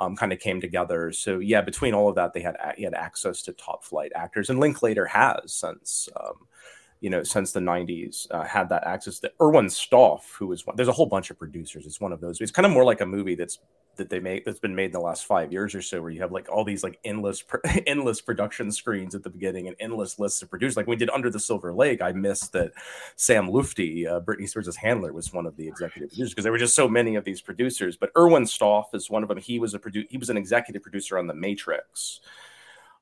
um, 0.01 0.15
kind 0.15 0.33
of 0.33 0.39
came 0.39 0.59
together. 0.59 1.11
So 1.11 1.37
yeah, 1.37 1.61
between 1.61 1.93
all 1.93 2.09
of 2.09 2.15
that, 2.15 2.33
they 2.33 2.41
had 2.41 2.57
he 2.75 2.83
had 2.83 2.95
access 2.95 3.43
to 3.43 3.53
top 3.53 3.83
flight 3.83 4.11
actors, 4.15 4.49
and 4.49 4.59
Linklater 4.59 5.05
has 5.05 5.53
since 5.53 6.09
um, 6.19 6.47
you 7.01 7.11
know 7.11 7.23
since 7.23 7.51
the 7.51 7.59
'90s 7.59 8.27
uh, 8.31 8.43
had 8.43 8.67
that 8.69 8.83
access. 8.85 9.19
To 9.19 9.31
Erwin 9.39 9.69
Stoff, 9.69 10.35
who 10.39 10.47
was 10.47 10.65
one, 10.65 10.75
there's 10.75 10.89
a 10.89 10.93
whole 10.93 11.05
bunch 11.05 11.29
of 11.29 11.37
producers. 11.37 11.85
It's 11.85 12.01
one 12.01 12.11
of 12.11 12.19
those. 12.19 12.41
It's 12.41 12.51
kind 12.51 12.65
of 12.65 12.71
more 12.71 12.83
like 12.83 13.01
a 13.01 13.05
movie 13.05 13.35
that's 13.35 13.59
that 14.01 14.09
they 14.09 14.19
make 14.19 14.43
that's 14.43 14.59
been 14.59 14.75
made 14.75 14.85
in 14.85 14.91
the 14.91 14.99
last 14.99 15.25
five 15.25 15.51
years 15.51 15.75
or 15.75 15.81
so, 15.81 16.01
where 16.01 16.09
you 16.09 16.21
have 16.21 16.31
like 16.31 16.49
all 16.49 16.63
these 16.63 16.83
like 16.83 16.99
endless 17.03 17.43
endless 17.87 18.19
production 18.19 18.71
screens 18.71 19.15
at 19.15 19.23
the 19.23 19.29
beginning 19.29 19.67
and 19.67 19.75
endless 19.79 20.19
lists 20.19 20.41
of 20.41 20.49
producers. 20.49 20.75
Like 20.75 20.87
we 20.87 20.95
did 20.95 21.09
Under 21.11 21.29
the 21.29 21.39
Silver 21.39 21.73
Lake, 21.73 22.01
I 22.01 22.11
missed 22.11 22.51
that 22.53 22.71
Sam 23.15 23.47
Lutfi, 23.47 24.07
uh, 24.07 24.19
Britney 24.19 24.49
Spears' 24.49 24.75
handler, 24.75 25.13
was 25.13 25.31
one 25.31 25.45
of 25.45 25.55
the 25.55 25.67
executive 25.67 26.09
producers 26.09 26.31
because 26.31 26.43
there 26.43 26.51
were 26.51 26.57
just 26.57 26.75
so 26.75 26.87
many 26.87 27.15
of 27.15 27.23
these 27.23 27.41
producers. 27.41 27.95
But 27.95 28.11
Erwin 28.17 28.45
Stoff 28.45 28.93
is 28.93 29.09
one 29.09 29.23
of 29.23 29.29
them. 29.29 29.37
He 29.37 29.59
was 29.59 29.73
a 29.73 29.79
produ- 29.79 30.07
he 30.09 30.17
was 30.17 30.29
an 30.29 30.37
executive 30.37 30.81
producer 30.81 31.17
on 31.17 31.27
The 31.27 31.35
Matrix. 31.35 32.19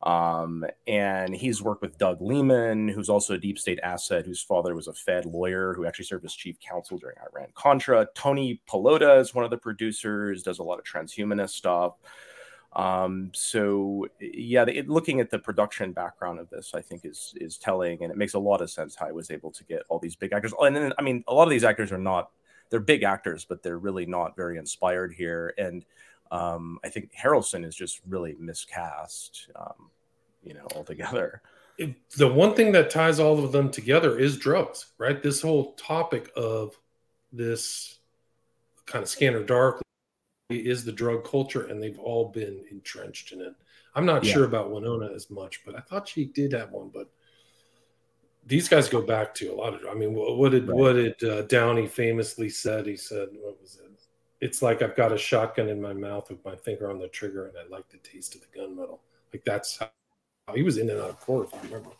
Um, 0.01 0.65
and 0.87 1.35
he's 1.35 1.61
worked 1.61 1.81
with 1.81 1.97
Doug 1.97 2.21
Liman, 2.21 2.87
who's 2.87 3.09
also 3.09 3.33
a 3.33 3.37
deep 3.37 3.59
state 3.59 3.79
asset, 3.83 4.25
whose 4.25 4.41
father 4.41 4.73
was 4.73 4.87
a 4.87 4.93
Fed 4.93 5.25
lawyer 5.25 5.73
who 5.73 5.85
actually 5.85 6.05
served 6.05 6.23
as 6.23 6.33
chief 6.33 6.57
counsel 6.59 6.97
during 6.97 7.17
Iran 7.33 7.49
Contra. 7.53 8.07
Tony 8.15 8.61
Pallotta 8.69 9.19
is 9.19 9.35
one 9.35 9.43
of 9.43 9.51
the 9.51 9.57
producers, 9.57 10.41
does 10.41 10.59
a 10.59 10.63
lot 10.63 10.79
of 10.79 10.85
transhumanist 10.85 11.49
stuff. 11.49 11.95
Um, 12.73 13.31
so 13.33 14.07
yeah, 14.21 14.63
it, 14.67 14.87
looking 14.87 15.19
at 15.19 15.29
the 15.29 15.39
production 15.39 15.91
background 15.91 16.39
of 16.39 16.49
this, 16.49 16.73
I 16.73 16.81
think 16.81 17.03
is 17.03 17.33
is 17.41 17.57
telling, 17.57 18.03
and 18.03 18.11
it 18.11 18.17
makes 18.17 18.35
a 18.35 18.39
lot 18.39 18.61
of 18.61 18.69
sense 18.69 18.95
how 18.95 19.07
I 19.07 19.11
was 19.11 19.31
able 19.31 19.51
to 19.51 19.63
get 19.65 19.81
all 19.89 19.99
these 19.99 20.15
big 20.15 20.33
actors. 20.33 20.53
And 20.61 20.75
then, 20.75 20.93
I 20.97 21.01
mean, 21.01 21.23
a 21.27 21.33
lot 21.33 21.43
of 21.43 21.49
these 21.49 21.63
actors 21.63 21.91
are 21.91 21.97
not 21.97 22.29
they're 22.69 22.79
big 22.79 23.03
actors, 23.03 23.45
but 23.45 23.63
they're 23.63 23.79
really 23.79 24.05
not 24.05 24.35
very 24.35 24.57
inspired 24.57 25.13
here. 25.13 25.53
And 25.57 25.83
um, 26.31 26.79
I 26.83 26.89
think 26.89 27.11
Harrelson 27.13 27.65
is 27.65 27.75
just 27.75 28.01
really 28.07 28.35
miscast, 28.39 29.49
um, 29.55 29.89
you 30.43 30.53
know, 30.53 30.67
altogether. 30.75 31.41
It, 31.77 31.95
the 32.17 32.27
one 32.27 32.55
thing 32.55 32.71
that 32.73 32.89
ties 32.89 33.19
all 33.19 33.43
of 33.43 33.51
them 33.51 33.71
together 33.71 34.19
is 34.19 34.37
drugs, 34.37 34.87
right? 34.97 35.21
This 35.21 35.41
whole 35.41 35.73
topic 35.73 36.29
of 36.35 36.77
this 37.31 37.99
kind 38.85 39.03
of 39.03 39.09
scanner 39.09 39.43
dark 39.43 39.81
is 40.49 40.83
the 40.83 40.91
drug 40.91 41.23
culture, 41.23 41.67
and 41.67 41.81
they've 41.81 41.99
all 41.99 42.29
been 42.29 42.65
entrenched 42.71 43.31
in 43.31 43.41
it. 43.41 43.53
I'm 43.95 44.05
not 44.05 44.23
yeah. 44.23 44.33
sure 44.33 44.45
about 44.45 44.71
Winona 44.71 45.09
as 45.13 45.29
much, 45.29 45.61
but 45.65 45.75
I 45.75 45.79
thought 45.79 46.07
she 46.07 46.25
did 46.25 46.53
have 46.53 46.71
one. 46.71 46.89
But 46.93 47.09
these 48.45 48.67
guys 48.67 48.89
go 48.89 49.01
back 49.01 49.33
to 49.35 49.47
a 49.47 49.55
lot 49.55 49.73
of. 49.73 49.81
I 49.89 49.93
mean, 49.93 50.13
what 50.13 50.51
did 50.51 50.67
right. 50.67 50.77
what 50.77 50.93
did 50.93 51.23
uh, 51.23 51.41
Downey 51.43 51.87
famously 51.87 52.49
said? 52.49 52.87
He 52.87 52.97
said, 52.97 53.29
"What 53.33 53.59
was 53.61 53.79
it? 53.83 53.88
It's 54.41 54.61
like 54.61 54.81
I've 54.81 54.95
got 54.95 55.11
a 55.11 55.17
shotgun 55.17 55.67
in 55.69 55.81
my 55.81 55.93
mouth 55.93 56.29
with 56.29 56.43
my 56.45 56.55
finger 56.55 56.89
on 56.89 56.99
the 56.99 57.07
trigger, 57.07 57.47
and 57.47 57.57
I 57.57 57.67
like 57.73 57.89
the 57.89 57.97
taste 57.97 58.35
of 58.35 58.41
the 58.41 58.59
gunmetal." 58.59 58.99
Like 59.33 59.43
that's 59.45 59.77
how 59.77 59.89
he 60.55 60.63
was 60.63 60.77
in 60.77 60.89
and 60.89 60.99
out 60.99 61.09
of 61.09 61.19
court. 61.19 61.49
If 61.51 61.63
you 61.63 61.69
remember. 61.69 61.95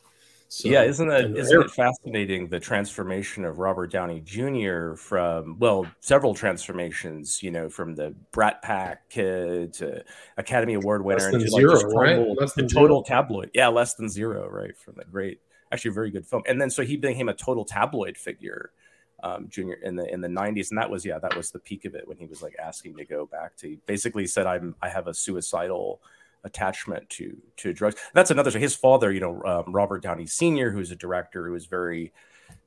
So, 0.51 0.67
yeah, 0.67 0.81
isn't 0.81 1.07
that 1.07 1.25
isn't 1.37 1.61
it 1.61 1.69
fascinating 1.69 2.47
the 2.47 2.59
transformation 2.59 3.45
of 3.45 3.59
Robert 3.59 3.91
Downey 3.91 4.19
Jr. 4.21 4.95
from 4.95 5.57
well, 5.59 5.85
several 5.99 6.33
transformations, 6.33 7.43
you 7.43 7.51
know, 7.51 7.69
from 7.69 7.93
the 7.93 8.15
Brat 8.31 8.63
Pack 8.63 9.07
kid 9.11 9.73
to 9.73 10.03
Academy 10.37 10.73
Award 10.73 11.05
winner 11.05 11.27
and 11.27 11.39
to 11.39 11.47
zero, 11.47 11.75
like 11.75 11.95
right? 11.95 12.15
Total, 12.15 12.33
less 12.33 12.53
than 12.53 12.67
total 12.67 13.05
zero. 13.05 13.21
tabloid. 13.21 13.51
Yeah, 13.53 13.67
less 13.67 13.93
than 13.93 14.09
zero, 14.09 14.49
right? 14.49 14.75
From 14.75 14.95
the 14.97 15.05
great, 15.05 15.39
actually, 15.71 15.89
a 15.89 15.93
very 15.93 16.09
good 16.09 16.25
film. 16.25 16.41
And 16.47 16.59
then 16.59 16.71
so 16.71 16.81
he 16.81 16.97
became 16.97 17.29
a 17.29 17.35
total 17.35 17.63
tabloid 17.63 18.17
figure, 18.17 18.71
um, 19.23 19.47
junior 19.49 19.75
in 19.83 19.95
the 19.95 20.11
in 20.11 20.21
the 20.21 20.27
'90s, 20.27 20.69
and 20.69 20.77
that 20.77 20.89
was 20.89 21.05
yeah, 21.05 21.19
that 21.19 21.35
was 21.35 21.51
the 21.51 21.59
peak 21.59 21.85
of 21.85 21.95
it 21.95 22.07
when 22.07 22.17
he 22.17 22.25
was 22.25 22.41
like 22.41 22.55
asking 22.63 22.95
to 22.97 23.05
go 23.05 23.25
back 23.25 23.55
to. 23.57 23.77
Basically 23.85 24.27
said, 24.27 24.45
"I'm 24.45 24.75
I 24.81 24.89
have 24.89 25.07
a 25.07 25.13
suicidal." 25.13 26.01
attachment 26.45 27.09
to 27.09 27.35
to 27.57 27.73
drugs. 27.73 27.97
That's 28.13 28.31
another. 28.31 28.49
So 28.49 28.59
his 28.59 28.73
father, 28.73 29.11
you 29.11 29.19
know, 29.19 29.43
um, 29.43 29.73
Robert 29.73 30.01
Downey 30.01 30.25
Sr., 30.25 30.71
who's 30.71 30.89
a 30.89 30.95
director 30.95 31.45
who 31.45 31.51
was 31.51 31.65
very 31.65 32.13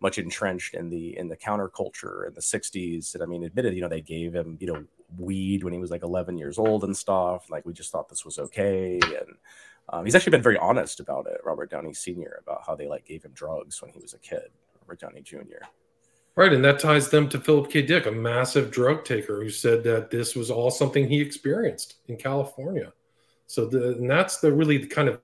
much 0.00 0.18
entrenched 0.18 0.75
in 0.75 0.90
the 0.90 1.16
in 1.16 1.28
the 1.28 1.37
counterculture 1.37 2.26
in 2.26 2.35
the 2.35 2.40
60s 2.40 3.14
and 3.14 3.23
i 3.23 3.26
mean 3.26 3.44
admitted 3.44 3.75
you 3.75 3.80
know 3.80 3.88
they 3.88 4.00
gave 4.00 4.35
him 4.35 4.56
you 4.61 4.66
know 4.66 4.85
weed 5.18 5.62
when 5.62 5.73
he 5.73 5.78
was 5.78 5.90
like 5.90 6.02
11 6.02 6.38
years 6.38 6.59
old 6.59 6.85
and 6.85 6.97
stuff 6.97 7.50
like 7.50 7.64
we 7.66 7.73
just 7.73 7.92
thought 7.92 8.09
this 8.09 8.25
was 8.25 8.38
okay 8.38 8.99
and 9.02 9.37
um, 9.88 10.04
he's 10.04 10.14
actually 10.14 10.30
been 10.30 10.42
very 10.42 10.59
honest 10.59 11.00
about 11.00 11.26
it 11.26 11.40
robert 11.44 11.71
downey 11.71 11.92
sr 11.92 12.40
about 12.42 12.62
how 12.66 12.75
they 12.75 12.88
like 12.88 13.04
gave 13.04 13.25
him 13.25 13.32
drugs 13.35 13.80
when 13.80 13.90
he 13.90 14.00
was 14.00 14.14
a 14.14 14.18
kid 14.18 14.49
robert 14.80 15.00
downey 15.00 15.21
jr 15.23 15.64
right 16.37 16.53
and 16.53 16.65
that 16.65 16.79
ties 16.79 17.09
them 17.09 17.29
to 17.29 17.39
philip 17.39 17.71
k 17.71 17.83
dick 17.83 18.07
a 18.07 18.11
massive 18.11 18.71
drug 18.71 19.05
taker 19.05 19.43
who 19.43 19.51
said 19.51 19.83
that 19.85 20.11
this 20.11 20.35
was 20.35 20.51
all 20.51 20.71
something 20.71 21.09
he 21.09 21.21
experienced 21.21 21.97
in 22.09 22.17
california 22.17 22.93
so 23.47 23.67
the, 23.67 23.93
and 23.93 24.11
that's 24.11 24.39
the 24.39 24.51
really 24.51 24.79
the 24.79 24.87
kind 24.87 25.09
of 25.09 25.21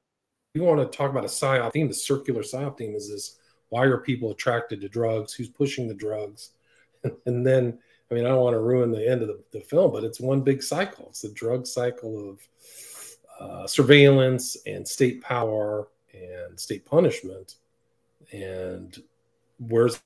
you 0.54 0.62
want 0.62 0.80
to 0.80 0.96
talk 0.96 1.10
about 1.10 1.24
a 1.24 1.28
psyop 1.28 1.72
theme. 1.72 1.88
The 1.88 1.94
circular 1.94 2.42
psyop 2.42 2.76
theme 2.76 2.94
is 2.94 3.08
this: 3.08 3.38
why 3.68 3.84
are 3.84 3.98
people 3.98 4.30
attracted 4.30 4.80
to 4.80 4.88
drugs? 4.88 5.32
Who's 5.32 5.48
pushing 5.48 5.88
the 5.88 5.94
drugs? 5.94 6.50
and 7.26 7.46
then, 7.46 7.78
I 8.10 8.14
mean, 8.14 8.26
I 8.26 8.30
don't 8.30 8.42
want 8.42 8.54
to 8.54 8.60
ruin 8.60 8.90
the 8.90 9.08
end 9.08 9.22
of 9.22 9.28
the, 9.28 9.40
the 9.52 9.60
film, 9.60 9.92
but 9.92 10.04
it's 10.04 10.20
one 10.20 10.40
big 10.40 10.62
cycle. 10.62 11.06
It's 11.08 11.22
the 11.22 11.30
drug 11.30 11.66
cycle 11.66 12.30
of 12.30 12.48
uh, 13.40 13.66
surveillance 13.66 14.56
and 14.66 14.86
state 14.86 15.22
power 15.22 15.88
and 16.12 16.58
state 16.58 16.84
punishment. 16.84 17.54
And 18.32 19.00
where's 19.58 20.00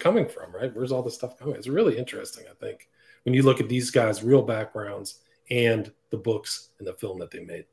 coming 0.00 0.26
from, 0.26 0.52
right? 0.54 0.74
Where's 0.74 0.92
all 0.92 1.02
this 1.02 1.14
stuff 1.14 1.38
coming? 1.38 1.54
It's 1.54 1.68
really 1.68 1.98
interesting, 1.98 2.44
I 2.50 2.54
think, 2.54 2.88
when 3.24 3.34
you 3.34 3.42
look 3.42 3.60
at 3.60 3.68
these 3.68 3.90
guys' 3.90 4.22
real 4.22 4.42
backgrounds 4.42 5.20
and 5.50 5.92
the 6.10 6.16
books 6.16 6.70
and 6.78 6.86
the 6.86 6.94
film 6.94 7.18
that 7.18 7.30
they 7.30 7.40
made. 7.40 7.66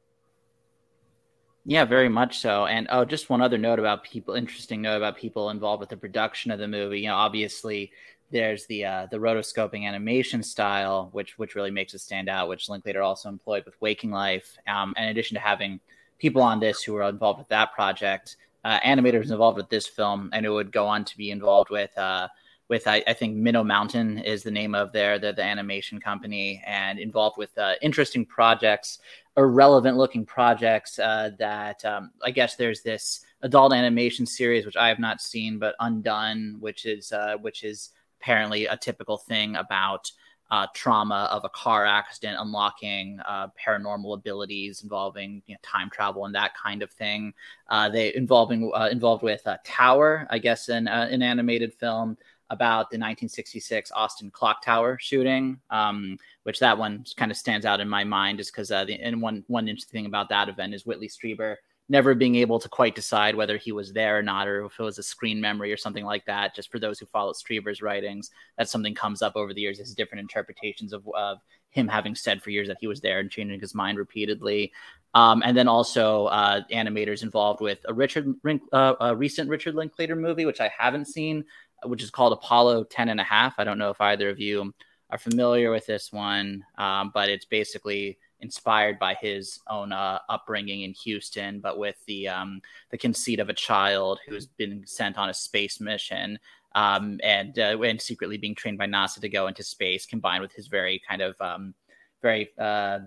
Yeah, 1.66 1.84
very 1.84 2.08
much 2.08 2.40
so. 2.40 2.66
And 2.66 2.88
oh, 2.92 3.04
just 3.04 3.30
one 3.30 3.42
other 3.42 3.58
note 3.58 3.78
about 3.78 4.06
people. 4.06 4.36
Interesting 4.36 4.82
note 4.82 4.96
about 4.96 5.18
people 5.18 5.50
involved 5.50 5.82
with 5.82 5.90
the 5.90 5.98
production 5.98 6.50
of 6.50 6.60
the 6.60 6.68
movie. 6.68 7.02
You 7.02 7.08
know, 7.08 7.16
obviously 7.16 7.92
there's 8.32 8.66
the 8.68 8.86
uh, 8.86 9.08
the 9.12 9.18
rotoscoping 9.18 9.86
animation 9.86 10.42
style, 10.42 11.10
which 11.12 11.38
which 11.38 11.56
really 11.56 11.72
makes 11.72 11.94
it 11.94 12.00
stand 12.00 12.30
out. 12.30 12.48
Which 12.48 12.70
Linklater 12.70 13.02
also 13.02 13.28
employed 13.28 13.66
with 13.66 13.80
Waking 13.82 14.12
Life. 14.12 14.58
Um, 14.66 14.94
in 14.98 15.10
addition 15.10 15.36
to 15.36 15.42
having 15.42 15.82
people 16.20 16.42
on 16.42 16.62
this 16.62 16.84
who 16.84 16.94
were 16.94 17.04
involved 17.04 17.40
with 17.40 17.50
that 17.50 17.74
project, 17.74 18.38
uh, 18.64 18.80
animators 18.82 19.32
involved 19.32 19.58
with 19.58 19.70
this 19.70 19.88
film, 19.88 20.30
and 20.34 20.46
it 20.46 20.50
would 20.50 20.72
go 20.72 20.88
on 20.88 21.06
to 21.06 21.18
be 21.18 21.32
involved 21.32 21.70
with. 21.70 21.96
Uh, 21.98 22.28
with 22.70 22.86
I, 22.86 23.02
I, 23.08 23.14
think 23.14 23.36
Minnow 23.36 23.64
Mountain 23.64 24.18
is 24.20 24.44
the 24.44 24.52
name 24.52 24.76
of 24.76 24.92
their 24.92 25.20
the, 25.20 25.32
the 25.32 25.44
animation 25.44 26.02
company 26.02 26.62
and 26.66 27.00
involved 27.00 27.38
with 27.38 27.58
uh, 27.58 27.76
interesting 27.82 28.26
projects, 28.26 29.00
irrelevant 29.38 29.96
looking 29.96 30.26
projects 30.26 31.00
uh, 31.00 31.32
that 31.40 31.84
um, 31.86 32.12
I 32.22 32.32
guess 32.32 32.56
there's 32.56 32.82
this 32.82 33.22
adult 33.42 33.72
animation 33.72 34.26
series 34.26 34.66
which 34.66 34.76
I 34.76 34.90
have 34.90 35.00
not 35.00 35.22
seen 35.22 35.60
but 35.60 35.76
Undone, 35.80 36.58
which 36.60 36.86
is 36.86 37.12
uh, 37.14 37.38
which 37.38 37.64
is 37.64 37.92
apparently 38.20 38.66
a 38.66 38.76
typical 38.76 39.18
thing 39.18 39.56
about 39.56 40.12
uh, 40.50 40.68
trauma 40.74 41.28
of 41.32 41.44
a 41.44 41.50
car 41.50 41.86
accident, 41.86 42.38
unlocking 42.40 43.20
uh, 43.28 43.48
paranormal 43.60 44.14
abilities 44.14 44.82
involving 44.84 45.42
you 45.46 45.56
know, 45.56 45.60
time 45.62 45.90
travel 45.90 46.26
and 46.26 46.36
that 46.36 46.54
kind 46.56 46.82
of 46.82 46.92
thing. 46.92 47.34
Uh, 47.70 47.90
they 47.90 48.14
involving 48.16 48.72
uh, 48.74 48.90
involved 48.92 49.24
with 49.24 49.46
uh, 49.46 49.58
Tower, 49.64 50.28
I 50.30 50.40
guess, 50.40 50.70
in 50.70 50.88
uh, 50.88 51.08
an 51.12 51.22
animated 51.22 51.74
film 51.74 52.18
about 52.50 52.90
the 52.90 52.96
1966 52.96 53.92
Austin 53.94 54.32
Clock 54.32 54.64
Tower 54.64 54.98
shooting, 55.02 55.60
um, 55.70 56.18
which 56.44 56.60
that 56.60 56.78
one 56.78 57.04
kind 57.18 57.30
of 57.30 57.36
stands 57.36 57.66
out 57.66 57.82
in 57.82 57.90
my 57.90 58.06
mind, 58.06 58.38
just 58.38 58.54
because 58.54 58.70
the 58.70 59.00
and 59.02 59.22
one 59.22 59.44
one 59.48 59.68
interesting 59.68 60.00
thing 60.00 60.06
about 60.06 60.30
that 60.30 60.48
event 60.48 60.74
is 60.74 60.86
Whitley 60.86 61.10
Strieber 61.10 61.58
never 61.90 62.14
being 62.14 62.36
able 62.36 62.60
to 62.60 62.68
quite 62.68 62.96
decide 62.96 63.36
whether 63.36 63.58
he 63.58 63.72
was 63.72 63.94
there 63.94 64.18
or 64.18 64.22
not, 64.22 64.48
or 64.48 64.66
if 64.66 64.80
it 64.80 64.84
was 64.84 65.00
a 65.00 65.04
screen 65.04 65.40
memory 65.40 65.72
or 65.72 65.78
something 65.78 66.06
like 66.06 66.26
that. 66.26 66.56
Just 66.56 66.72
for 66.72 66.80
those 66.80 67.00
who 67.00 67.06
follow 67.06 67.32
Strieber's 67.32 67.82
writings, 67.82 68.32
that 68.58 68.70
something 68.70 68.94
comes 68.94 69.22
up 69.22 69.36
over 69.36 69.54
the 69.54 69.62
years 69.62 69.80
as 69.80 69.94
different 69.94 70.22
interpretations 70.22 70.92
of, 70.92 71.08
of 71.16 71.40
him 71.70 71.88
having 71.88 72.16
said 72.16 72.42
for 72.42 72.50
years 72.50 72.68
that 72.68 72.78
he 72.80 72.88
was 72.88 73.00
there 73.00 73.20
and 73.20 73.32
changing 73.32 73.60
his 73.60 73.74
mind 73.76 73.98
repeatedly. 73.98 74.72
Um, 75.14 75.42
and 75.46 75.58
then 75.58 75.68
also 75.68 76.26
uh, 76.26 76.62
animators 76.72 77.24
involved 77.24 77.62
with 77.62 77.80
a 77.88 77.94
Richard 77.94 78.36
uh, 78.74 78.94
a 79.00 79.16
recent 79.16 79.50
Richard 79.50 79.76
Linklater 79.76 80.16
movie, 80.16 80.46
which 80.46 80.62
I 80.62 80.72
haven't 80.78 81.06
seen, 81.06 81.46
which 81.86 82.04
is 82.04 82.12
called 82.12 82.34
Apollo 82.34 82.86
10 82.86 83.10
and 83.10 83.20
a 83.20 83.24
half. 83.24 83.56
I 83.58 83.64
don't 83.64 83.78
know 83.78 83.92
if 83.92 84.02
either 84.02 84.30
of 84.30 84.40
you 84.40 84.74
are 85.10 85.18
familiar 85.18 85.72
with 85.72 85.86
this 85.86 86.12
one, 86.12 86.66
um, 86.78 87.12
but 87.14 87.30
it's 87.30 87.46
basically 87.46 88.18
inspired 88.42 89.00
by 89.00 89.16
his 89.16 89.60
own 89.70 89.92
uh, 89.92 90.20
upbringing 90.30 90.82
in 90.82 90.94
Houston, 90.94 91.60
but 91.60 91.78
with 91.78 91.96
the 92.06 92.28
um, 92.28 92.62
the 92.92 92.98
conceit 92.98 93.40
of 93.40 93.50
a 93.50 93.54
child 93.54 94.20
who's 94.28 94.46
been 94.46 94.84
sent 94.86 95.18
on 95.18 95.30
a 95.30 95.34
space 95.34 95.80
mission 95.80 96.40
um, 96.76 97.20
and 97.24 97.58
uh, 97.60 97.80
and 97.82 98.02
secretly 98.02 98.38
being 98.38 98.56
trained 98.56 98.78
by 98.78 98.86
NASA 98.86 99.20
to 99.20 99.30
go 99.30 99.48
into 99.48 99.64
space, 99.64 100.06
combined 100.06 100.42
with 100.42 100.54
his 100.54 100.68
very 100.68 101.02
kind 101.08 101.22
of 101.22 101.36
um, 101.42 101.74
very 102.22 102.50
uh, 102.60 103.00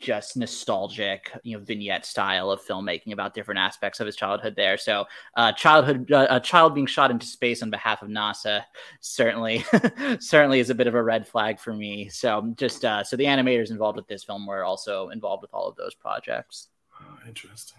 just 0.00 0.36
nostalgic, 0.36 1.30
you 1.42 1.56
know, 1.56 1.62
vignette 1.62 2.06
style 2.06 2.50
of 2.50 2.64
filmmaking 2.64 3.12
about 3.12 3.34
different 3.34 3.60
aspects 3.60 4.00
of 4.00 4.06
his 4.06 4.16
childhood 4.16 4.54
there. 4.56 4.76
So, 4.78 5.04
uh, 5.36 5.52
childhood, 5.52 6.10
uh, 6.10 6.26
a 6.30 6.40
child 6.40 6.74
being 6.74 6.86
shot 6.86 7.10
into 7.10 7.26
space 7.26 7.62
on 7.62 7.70
behalf 7.70 8.02
of 8.02 8.08
NASA 8.08 8.62
certainly, 9.00 9.64
certainly 10.20 10.60
is 10.60 10.70
a 10.70 10.74
bit 10.74 10.86
of 10.86 10.94
a 10.94 11.02
red 11.02 11.28
flag 11.28 11.60
for 11.60 11.74
me. 11.74 12.08
So, 12.08 12.52
just 12.56 12.84
uh, 12.84 13.04
so 13.04 13.16
the 13.16 13.24
animators 13.24 13.70
involved 13.70 13.96
with 13.96 14.08
this 14.08 14.24
film 14.24 14.46
were 14.46 14.64
also 14.64 15.10
involved 15.10 15.42
with 15.42 15.52
all 15.54 15.68
of 15.68 15.76
those 15.76 15.94
projects. 15.94 16.68
Oh, 17.00 17.18
interesting. 17.28 17.78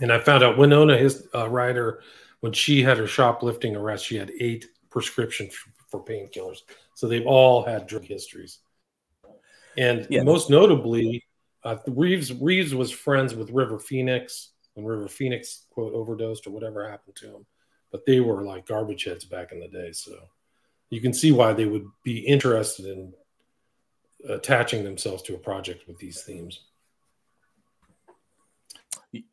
And 0.00 0.12
I 0.12 0.18
found 0.18 0.42
out 0.42 0.58
Winona, 0.58 0.96
his 0.96 1.26
uh, 1.34 1.48
Ryder, 1.48 2.02
when 2.40 2.52
she 2.52 2.82
had 2.82 2.98
her 2.98 3.06
shoplifting 3.06 3.74
arrest, 3.74 4.06
she 4.06 4.16
had 4.16 4.30
eight 4.40 4.66
prescriptions 4.90 5.54
for 5.88 6.04
painkillers. 6.04 6.58
So 6.94 7.08
they've 7.08 7.26
all 7.26 7.62
had 7.64 7.86
drug 7.86 8.04
histories. 8.04 8.58
And 9.78 10.06
yeah. 10.10 10.22
most 10.22 10.50
notably, 10.50 11.24
uh, 11.64 11.76
Reeves 11.86 12.32
Reeves 12.32 12.74
was 12.74 12.90
friends 12.90 13.34
with 13.34 13.50
River 13.50 13.78
Phoenix 13.78 14.52
when 14.74 14.86
River 14.86 15.08
Phoenix 15.08 15.66
quote 15.70 15.94
overdosed 15.94 16.46
or 16.46 16.50
whatever 16.50 16.88
happened 16.88 17.16
to 17.16 17.26
him. 17.26 17.46
But 17.92 18.06
they 18.06 18.20
were 18.20 18.42
like 18.42 18.66
garbage 18.66 19.04
heads 19.04 19.24
back 19.24 19.52
in 19.52 19.60
the 19.60 19.68
day, 19.68 19.92
so 19.92 20.16
you 20.90 21.00
can 21.00 21.12
see 21.12 21.32
why 21.32 21.52
they 21.52 21.66
would 21.66 21.86
be 22.02 22.18
interested 22.18 22.86
in 22.86 23.12
attaching 24.28 24.84
themselves 24.84 25.22
to 25.24 25.34
a 25.34 25.38
project 25.38 25.86
with 25.86 25.98
these 25.98 26.22
themes. 26.22 26.60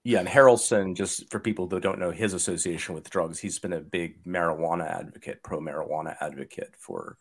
Yeah, 0.03 0.19
and 0.19 0.27
Harrelson, 0.27 0.95
just 0.95 1.29
for 1.29 1.39
people 1.39 1.67
that 1.67 1.81
don't 1.81 1.99
know 1.99 2.11
his 2.11 2.33
association 2.33 2.95
with 2.95 3.09
drugs, 3.09 3.39
he's 3.39 3.59
been 3.59 3.73
a 3.73 3.81
big 3.81 4.23
marijuana 4.23 4.89
advocate, 4.89 5.43
pro 5.43 5.59
marijuana 5.59 6.15
advocate 6.21 6.73
for 6.77 7.17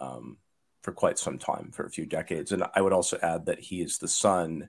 um, 0.00 0.36
for 0.82 0.92
quite 0.92 1.18
some 1.18 1.38
time, 1.38 1.70
for 1.72 1.86
a 1.86 1.90
few 1.90 2.06
decades. 2.06 2.52
And 2.52 2.64
I 2.74 2.80
would 2.80 2.92
also 2.92 3.18
add 3.22 3.46
that 3.46 3.60
he 3.60 3.80
is 3.82 3.98
the 3.98 4.08
son 4.08 4.68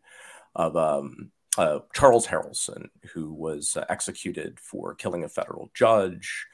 of 0.55 0.77
um, 0.77 1.31
uh, 1.57 1.79
Charles 1.93 2.27
Harrelson, 2.27 2.89
who 3.13 3.33
was 3.33 3.75
uh, 3.75 3.85
executed 3.89 4.59
for 4.59 4.95
killing 4.95 5.23
a 5.23 5.29
federal 5.29 5.69
judge 5.73 6.45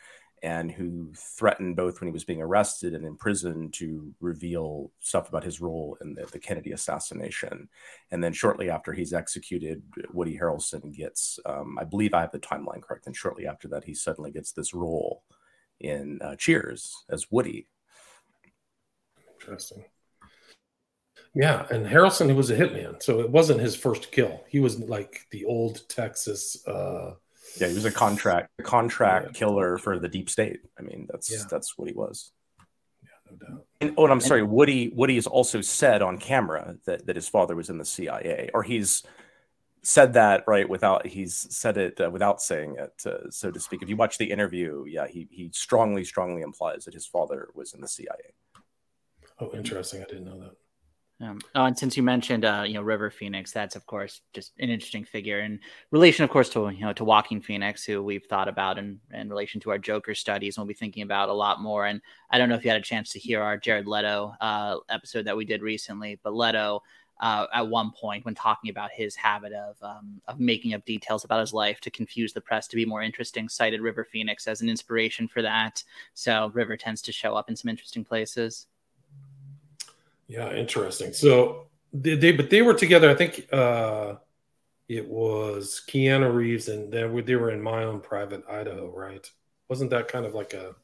and 0.41 0.71
who 0.71 1.11
threatened 1.15 1.75
both 1.75 1.99
when 1.99 2.07
he 2.07 2.13
was 2.13 2.23
being 2.23 2.41
arrested 2.41 2.93
and 2.93 3.05
in 3.05 3.17
prison 3.17 3.69
to 3.71 4.13
reveal 4.21 4.89
stuff 5.01 5.27
about 5.27 5.43
his 5.43 5.59
role 5.59 5.97
in 6.01 6.13
the, 6.13 6.25
the 6.27 6.39
Kennedy 6.39 6.71
assassination. 6.71 7.67
And 8.11 8.23
then 8.23 8.31
shortly 8.31 8.69
after 8.69 8.93
he's 8.93 9.11
executed, 9.11 9.83
Woody 10.13 10.37
Harrelson 10.37 10.95
gets, 10.95 11.39
um, 11.45 11.77
I 11.79 11.83
believe 11.83 12.13
I 12.13 12.21
have 12.21 12.31
the 12.31 12.39
timeline 12.39 12.81
correct, 12.81 13.07
and 13.07 13.15
shortly 13.15 13.47
after 13.47 13.67
that, 13.69 13.83
he 13.83 13.93
suddenly 13.93 14.31
gets 14.31 14.53
this 14.53 14.73
role 14.73 15.23
in 15.79 16.19
uh, 16.21 16.35
Cheers 16.37 17.03
as 17.09 17.29
Woody. 17.31 17.67
Interesting. 19.39 19.85
Yeah, 21.35 21.67
and 21.69 21.85
Harrelson 21.85 22.27
he 22.27 22.33
was 22.33 22.49
a 22.49 22.55
hitman, 22.55 23.01
so 23.01 23.19
it 23.19 23.29
wasn't 23.29 23.59
his 23.59 23.75
first 23.75 24.11
kill. 24.11 24.43
He 24.47 24.59
was 24.59 24.79
like 24.79 25.27
the 25.31 25.45
old 25.45 25.87
Texas 25.87 26.65
uh 26.67 27.13
yeah, 27.59 27.67
he 27.67 27.73
was 27.73 27.85
a 27.85 27.91
contract 27.91 28.49
a 28.59 28.63
contract 28.63 29.27
yeah. 29.27 29.39
killer 29.39 29.77
for 29.77 29.99
the 29.99 30.07
deep 30.07 30.29
state. 30.29 30.59
I 30.77 30.81
mean, 30.81 31.07
that's 31.09 31.31
yeah. 31.31 31.43
that's 31.49 31.77
what 31.77 31.87
he 31.87 31.93
was. 31.93 32.31
Yeah, 33.01 33.09
no 33.31 33.37
doubt. 33.37 33.65
And, 33.81 33.93
oh, 33.97 34.03
and 34.03 34.11
I'm 34.11 34.21
sorry, 34.21 34.43
Woody. 34.43 34.89
Woody 34.89 35.15
has 35.15 35.27
also 35.27 35.61
said 35.61 36.01
on 36.01 36.17
camera 36.17 36.77
that 36.85 37.05
that 37.07 37.15
his 37.15 37.27
father 37.27 37.55
was 37.55 37.69
in 37.69 37.77
the 37.77 37.85
CIA, 37.85 38.49
or 38.53 38.63
he's 38.63 39.03
said 39.81 40.13
that 40.13 40.43
right 40.45 40.67
without 40.67 41.07
he's 41.07 41.47
said 41.55 41.77
it 41.77 42.01
uh, 42.01 42.09
without 42.09 42.41
saying 42.41 42.75
it, 42.77 43.05
uh, 43.05 43.29
so 43.29 43.51
to 43.51 43.59
speak. 43.59 43.81
If 43.81 43.89
you 43.89 43.95
watch 43.95 44.17
the 44.17 44.31
interview, 44.31 44.85
yeah, 44.87 45.07
he 45.07 45.27
he 45.31 45.49
strongly 45.53 46.03
strongly 46.03 46.41
implies 46.41 46.85
that 46.85 46.93
his 46.93 47.05
father 47.05 47.49
was 47.53 47.73
in 47.73 47.81
the 47.81 47.87
CIA. 47.87 48.33
Oh, 49.39 49.51
interesting. 49.53 50.01
I 50.01 50.05
didn't 50.05 50.25
know 50.25 50.39
that. 50.39 50.51
Um, 51.21 51.39
oh, 51.53 51.65
and 51.65 51.77
since 51.77 51.97
you 51.97 52.03
mentioned, 52.03 52.45
uh, 52.45 52.63
you 52.65 52.75
know, 52.75 52.81
River 52.81 53.09
Phoenix, 53.09 53.51
that's 53.51 53.75
of 53.75 53.85
course 53.85 54.21
just 54.33 54.53
an 54.59 54.69
interesting 54.69 55.03
figure 55.03 55.41
in 55.41 55.59
relation, 55.91 56.23
of 56.23 56.29
course, 56.29 56.47
to 56.49 56.69
you 56.69 56.79
know 56.79 56.93
to 56.93 57.03
Joaquin 57.03 57.41
Phoenix, 57.41 57.83
who 57.83 58.01
we've 58.01 58.25
thought 58.25 58.47
about 58.47 58.77
in, 58.77 58.99
in 59.13 59.29
relation 59.29 59.59
to 59.61 59.71
our 59.71 59.77
Joker 59.77 60.15
studies, 60.15 60.55
and 60.55 60.61
we'll 60.63 60.69
be 60.69 60.73
thinking 60.73 61.03
about 61.03 61.27
a 61.27 61.33
lot 61.33 61.61
more. 61.61 61.87
And 61.87 62.01
I 62.29 62.37
don't 62.37 62.47
know 62.47 62.55
if 62.55 62.63
you 62.63 62.71
had 62.71 62.79
a 62.79 62.83
chance 62.83 63.09
to 63.09 63.19
hear 63.19 63.41
our 63.41 63.57
Jared 63.57 63.85
Leto 63.85 64.33
uh, 64.39 64.77
episode 64.89 65.25
that 65.25 65.35
we 65.35 65.43
did 65.43 65.61
recently, 65.61 66.17
but 66.23 66.33
Leto, 66.33 66.83
uh, 67.19 67.47
at 67.53 67.67
one 67.67 67.91
point, 67.91 68.23
when 68.23 68.33
talking 68.35 68.69
about 68.69 68.91
his 68.91 69.13
habit 69.13 69.51
of 69.51 69.75
um, 69.81 70.21
of 70.29 70.39
making 70.39 70.73
up 70.73 70.85
details 70.85 71.25
about 71.25 71.41
his 71.41 71.51
life 71.51 71.81
to 71.81 71.91
confuse 71.91 72.31
the 72.31 72.39
press 72.39 72.65
to 72.69 72.77
be 72.77 72.85
more 72.85 73.01
interesting, 73.01 73.49
cited 73.49 73.81
River 73.81 74.05
Phoenix 74.05 74.47
as 74.47 74.61
an 74.61 74.69
inspiration 74.69 75.27
for 75.27 75.41
that. 75.41 75.83
So 76.13 76.49
River 76.53 76.77
tends 76.77 77.01
to 77.01 77.11
show 77.11 77.35
up 77.35 77.49
in 77.49 77.57
some 77.57 77.67
interesting 77.67 78.05
places. 78.05 78.67
Yeah, 80.29 80.53
interesting. 80.53 81.11
So 81.11 81.65
they, 81.91 82.15
they 82.15 82.31
but 82.31 82.49
they 82.49 82.61
were 82.61 82.75
together. 82.75 83.09
I 83.09 83.15
think 83.15 83.51
uh, 83.51 84.15
it 84.87 85.09
was 85.09 85.81
Keanu 85.89 86.33
Reeves 86.33 86.69
and 86.69 86.93
they 86.93 87.03
were 87.03 87.23
they 87.23 87.35
were 87.35 87.49
in 87.49 87.61
my 87.61 87.83
own 87.83 87.99
private 87.99 88.43
Idaho, 88.49 88.95
right? 88.95 89.29
Wasn't 89.67 89.89
that 89.89 90.07
kind 90.07 90.25
of 90.25 90.35
like 90.35 90.53
a 90.53 90.75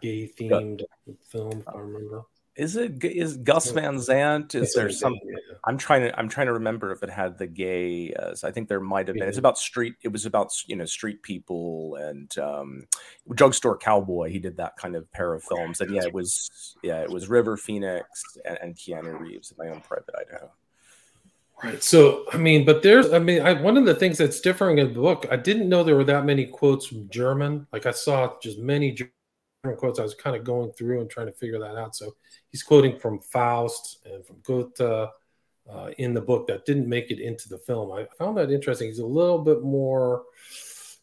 gay 0.00 0.28
themed 0.28 0.82
film? 1.28 1.64
If 1.66 1.68
I 1.68 1.78
remember. 1.78 2.22
Is 2.58 2.74
it 2.74 3.04
is 3.04 3.36
Gus 3.36 3.70
Van 3.70 4.00
Sant? 4.00 4.56
Is 4.56 4.74
there 4.74 4.90
some? 4.90 5.14
I'm 5.64 5.78
trying 5.78 6.02
to 6.02 6.18
I'm 6.18 6.28
trying 6.28 6.48
to 6.48 6.54
remember 6.54 6.90
if 6.90 7.04
it 7.04 7.08
had 7.08 7.38
the 7.38 7.46
gay. 7.46 8.12
Uh, 8.12 8.34
I 8.42 8.50
think 8.50 8.68
there 8.68 8.80
might 8.80 9.06
have 9.06 9.16
been. 9.16 9.28
It's 9.28 9.38
about 9.38 9.58
street. 9.58 9.94
It 10.02 10.08
was 10.08 10.26
about 10.26 10.52
you 10.66 10.74
know 10.74 10.84
street 10.84 11.22
people 11.22 11.94
and 11.94 12.36
um, 12.38 12.88
drugstore 13.32 13.78
cowboy. 13.78 14.30
He 14.30 14.40
did 14.40 14.56
that 14.56 14.76
kind 14.76 14.96
of 14.96 15.10
pair 15.12 15.34
of 15.34 15.44
films. 15.44 15.80
And 15.80 15.94
yeah, 15.94 16.02
it 16.02 16.12
was 16.12 16.74
yeah 16.82 17.00
it 17.00 17.10
was 17.10 17.28
River 17.28 17.56
Phoenix 17.56 18.08
and, 18.44 18.58
and 18.60 18.74
Keanu 18.74 19.20
Reeves 19.20 19.52
in 19.52 19.56
my 19.64 19.72
own 19.72 19.80
private 19.80 20.16
Idaho. 20.18 20.50
Right. 21.62 21.80
So 21.80 22.24
I 22.32 22.38
mean, 22.38 22.64
but 22.64 22.82
there's 22.82 23.12
I 23.12 23.20
mean, 23.20 23.40
I, 23.40 23.52
one 23.52 23.76
of 23.76 23.84
the 23.84 23.94
things 23.94 24.18
that's 24.18 24.40
different 24.40 24.80
in 24.80 24.88
the 24.88 25.00
book. 25.00 25.26
I 25.30 25.36
didn't 25.36 25.68
know 25.68 25.84
there 25.84 25.94
were 25.94 26.02
that 26.04 26.24
many 26.24 26.46
quotes 26.46 26.86
from 26.86 27.08
German. 27.08 27.68
Like 27.72 27.86
I 27.86 27.92
saw 27.92 28.34
just 28.42 28.58
many 28.58 28.90
German 29.64 29.78
quotes. 29.78 29.98
I 29.98 30.02
was 30.02 30.14
kind 30.14 30.36
of 30.36 30.44
going 30.44 30.72
through 30.72 31.00
and 31.00 31.10
trying 31.10 31.26
to 31.26 31.32
figure 31.32 31.58
that 31.58 31.76
out. 31.76 31.96
So 31.96 32.14
he's 32.50 32.62
quoting 32.62 32.98
from 32.98 33.20
Faust 33.20 33.98
and 34.04 34.24
from 34.24 34.36
Goethe 34.42 34.80
uh, 34.80 35.90
in 35.98 36.14
the 36.14 36.20
book 36.20 36.46
that 36.46 36.64
didn't 36.64 36.88
make 36.88 37.10
it 37.10 37.20
into 37.20 37.48
the 37.48 37.58
film. 37.58 37.92
I 37.92 38.06
found 38.18 38.36
that 38.38 38.50
interesting. 38.50 38.88
He's 38.88 39.00
a 39.00 39.06
little 39.06 39.38
bit 39.38 39.62
more 39.62 40.22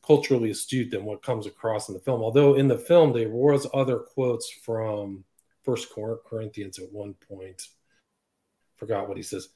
culturally 0.05 0.51
astute 0.51 0.91
than 0.91 1.03
what 1.03 1.23
comes 1.23 1.47
across 1.47 1.89
in 1.89 1.93
the 1.93 1.99
film. 1.99 2.21
Although 2.21 2.55
in 2.55 2.67
the 2.67 2.77
film 2.77 3.11
there 3.11 3.29
was 3.29 3.67
other 3.73 3.99
quotes 3.99 4.49
from 4.49 5.23
First 5.63 5.89
Corinthians 5.91 6.79
at 6.79 6.91
one 6.91 7.15
point. 7.27 7.67
Forgot 8.77 9.07
what 9.07 9.17
he 9.17 9.23
says. 9.23 9.49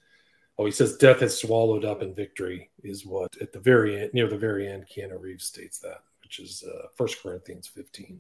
Oh, 0.58 0.66
he 0.66 0.72
says 0.72 0.98
death 0.98 1.22
has 1.22 1.40
swallowed 1.40 1.86
up 1.86 2.02
in 2.02 2.14
victory 2.14 2.70
is 2.84 3.06
what 3.06 3.38
at 3.40 3.54
the 3.54 3.60
very 3.60 3.98
end, 3.98 4.14
near 4.14 4.28
the 4.28 4.38
very 4.38 4.68
end, 4.68 4.88
Keanu 4.90 5.22
Reeves 5.22 5.46
states 5.46 5.80
that, 5.80 6.04
which 6.22 6.40
is 6.40 6.64
uh, 6.68 6.88
First 6.98 7.22
Corinthians 7.24 7.68
15. 7.68 8.20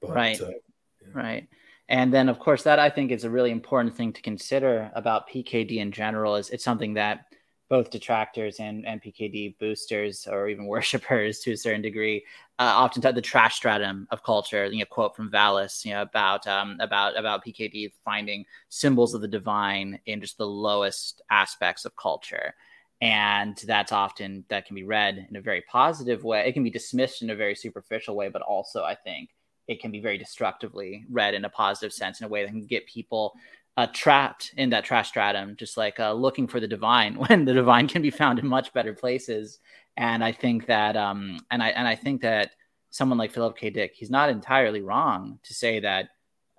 But, 0.00 0.10
right. 0.10 0.40
Uh, 0.40 0.48
yeah. 0.48 1.08
Right. 1.14 1.48
And 1.88 2.12
then, 2.12 2.28
of 2.28 2.38
course, 2.38 2.64
that 2.64 2.78
I 2.78 2.90
think 2.90 3.12
is 3.12 3.24
a 3.24 3.30
really 3.30 3.52
important 3.52 3.96
thing 3.96 4.12
to 4.12 4.22
consider 4.22 4.90
about 4.94 5.28
PKD 5.28 5.78
in 5.78 5.92
general. 5.92 6.36
Is 6.36 6.50
it's 6.50 6.64
something 6.64 6.94
that 6.94 7.26
both 7.68 7.90
detractors 7.90 8.60
and, 8.60 8.86
and 8.86 9.02
PKD 9.02 9.58
boosters 9.58 10.26
or 10.26 10.48
even 10.48 10.66
worshippers 10.66 11.40
to 11.40 11.52
a 11.52 11.56
certain 11.56 11.82
degree 11.82 12.24
uh, 12.58 12.72
often 12.74 13.02
talk 13.02 13.14
the 13.14 13.20
trash 13.20 13.56
stratum 13.56 14.06
of 14.10 14.22
culture. 14.22 14.66
You 14.66 14.80
know, 14.80 14.84
quote 14.86 15.14
from 15.14 15.30
VALIS, 15.30 15.84
you 15.84 15.92
know, 15.92 16.02
about 16.02 16.46
um, 16.46 16.76
about 16.80 17.18
about 17.18 17.44
PKD 17.44 17.92
finding 18.04 18.44
symbols 18.68 19.14
of 19.14 19.20
the 19.20 19.28
divine 19.28 20.00
in 20.06 20.20
just 20.20 20.38
the 20.38 20.46
lowest 20.46 21.22
aspects 21.30 21.84
of 21.84 21.94
culture. 21.96 22.54
And 23.02 23.56
that's 23.66 23.92
often 23.92 24.44
that 24.48 24.64
can 24.64 24.74
be 24.74 24.84
read 24.84 25.26
in 25.28 25.36
a 25.36 25.40
very 25.40 25.62
positive 25.70 26.24
way. 26.24 26.48
It 26.48 26.52
can 26.52 26.64
be 26.64 26.70
dismissed 26.70 27.20
in 27.20 27.28
a 27.28 27.36
very 27.36 27.54
superficial 27.54 28.16
way, 28.16 28.30
but 28.30 28.40
also 28.40 28.84
I 28.84 28.94
think 28.94 29.30
it 29.68 29.80
can 29.80 29.90
be 29.90 30.00
very 30.00 30.18
destructively 30.18 31.04
read 31.10 31.34
in 31.34 31.44
a 31.44 31.50
positive 31.50 31.92
sense 31.92 32.20
in 32.20 32.26
a 32.26 32.28
way 32.28 32.42
that 32.42 32.50
can 32.50 32.66
get 32.66 32.86
people 32.86 33.34
uh, 33.76 33.86
trapped 33.92 34.52
in 34.56 34.70
that 34.70 34.84
trash 34.84 35.08
stratum, 35.08 35.54
just 35.56 35.76
like 35.76 36.00
uh, 36.00 36.12
looking 36.12 36.46
for 36.46 36.60
the 36.60 36.68
divine 36.68 37.14
when 37.28 37.44
the 37.44 37.54
divine 37.54 37.88
can 37.88 38.02
be 38.02 38.10
found 38.10 38.38
in 38.38 38.46
much 38.46 38.72
better 38.72 38.94
places. 38.94 39.58
And 39.96 40.22
I 40.22 40.32
think 40.32 40.66
that, 40.66 40.96
um, 40.96 41.40
and 41.50 41.62
I 41.62 41.68
and 41.68 41.88
I 41.88 41.94
think 41.94 42.22
that 42.22 42.52
someone 42.90 43.18
like 43.18 43.32
Philip 43.32 43.56
K. 43.56 43.70
Dick, 43.70 43.92
he's 43.94 44.10
not 44.10 44.30
entirely 44.30 44.80
wrong 44.80 45.38
to 45.42 45.54
say 45.54 45.80
that 45.80 46.10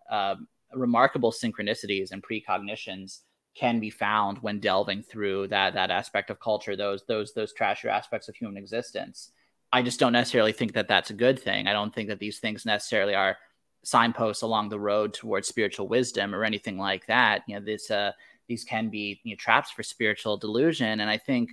uh, 0.09 0.35
remarkable 0.73 1.31
synchronicities 1.31 2.11
and 2.11 2.23
precognitions 2.23 3.21
can 3.55 3.79
be 3.79 3.89
found 3.89 4.37
when 4.39 4.59
delving 4.59 5.01
through 5.01 5.47
that 5.47 5.73
that 5.73 5.91
aspect 5.91 6.29
of 6.29 6.39
culture, 6.39 6.75
those 6.75 7.03
those 7.07 7.33
those 7.33 7.53
trashier 7.53 7.89
aspects 7.89 8.27
of 8.27 8.35
human 8.35 8.57
existence. 8.57 9.31
I 9.71 9.82
just 9.82 9.99
don't 9.99 10.13
necessarily 10.13 10.53
think 10.53 10.73
that 10.73 10.88
that's 10.88 11.10
a 11.10 11.13
good 11.13 11.39
thing. 11.39 11.67
I 11.67 11.73
don't 11.73 11.93
think 11.93 12.10
that 12.10 12.19
these 12.19 12.39
things 12.39 12.65
necessarily 12.65 13.15
are 13.15 13.38
signposts 13.84 14.41
along 14.41 14.69
the 14.69 14.80
road 14.80 15.13
towards 15.13 15.47
spiritual 15.47 15.88
wisdom 15.88 16.34
or 16.34 16.43
anything 16.43 16.77
like 16.77 17.06
that. 17.08 17.43
You 17.47 17.56
know, 17.56 17.65
this 17.65 17.91
uh, 17.91 18.12
these 18.47 18.63
can 18.63 18.89
be 18.89 19.19
you 19.23 19.34
know, 19.34 19.38
traps 19.38 19.71
for 19.71 19.84
spiritual 19.84 20.38
delusion, 20.38 20.99
and 20.99 21.10
I 21.10 21.17
think 21.17 21.51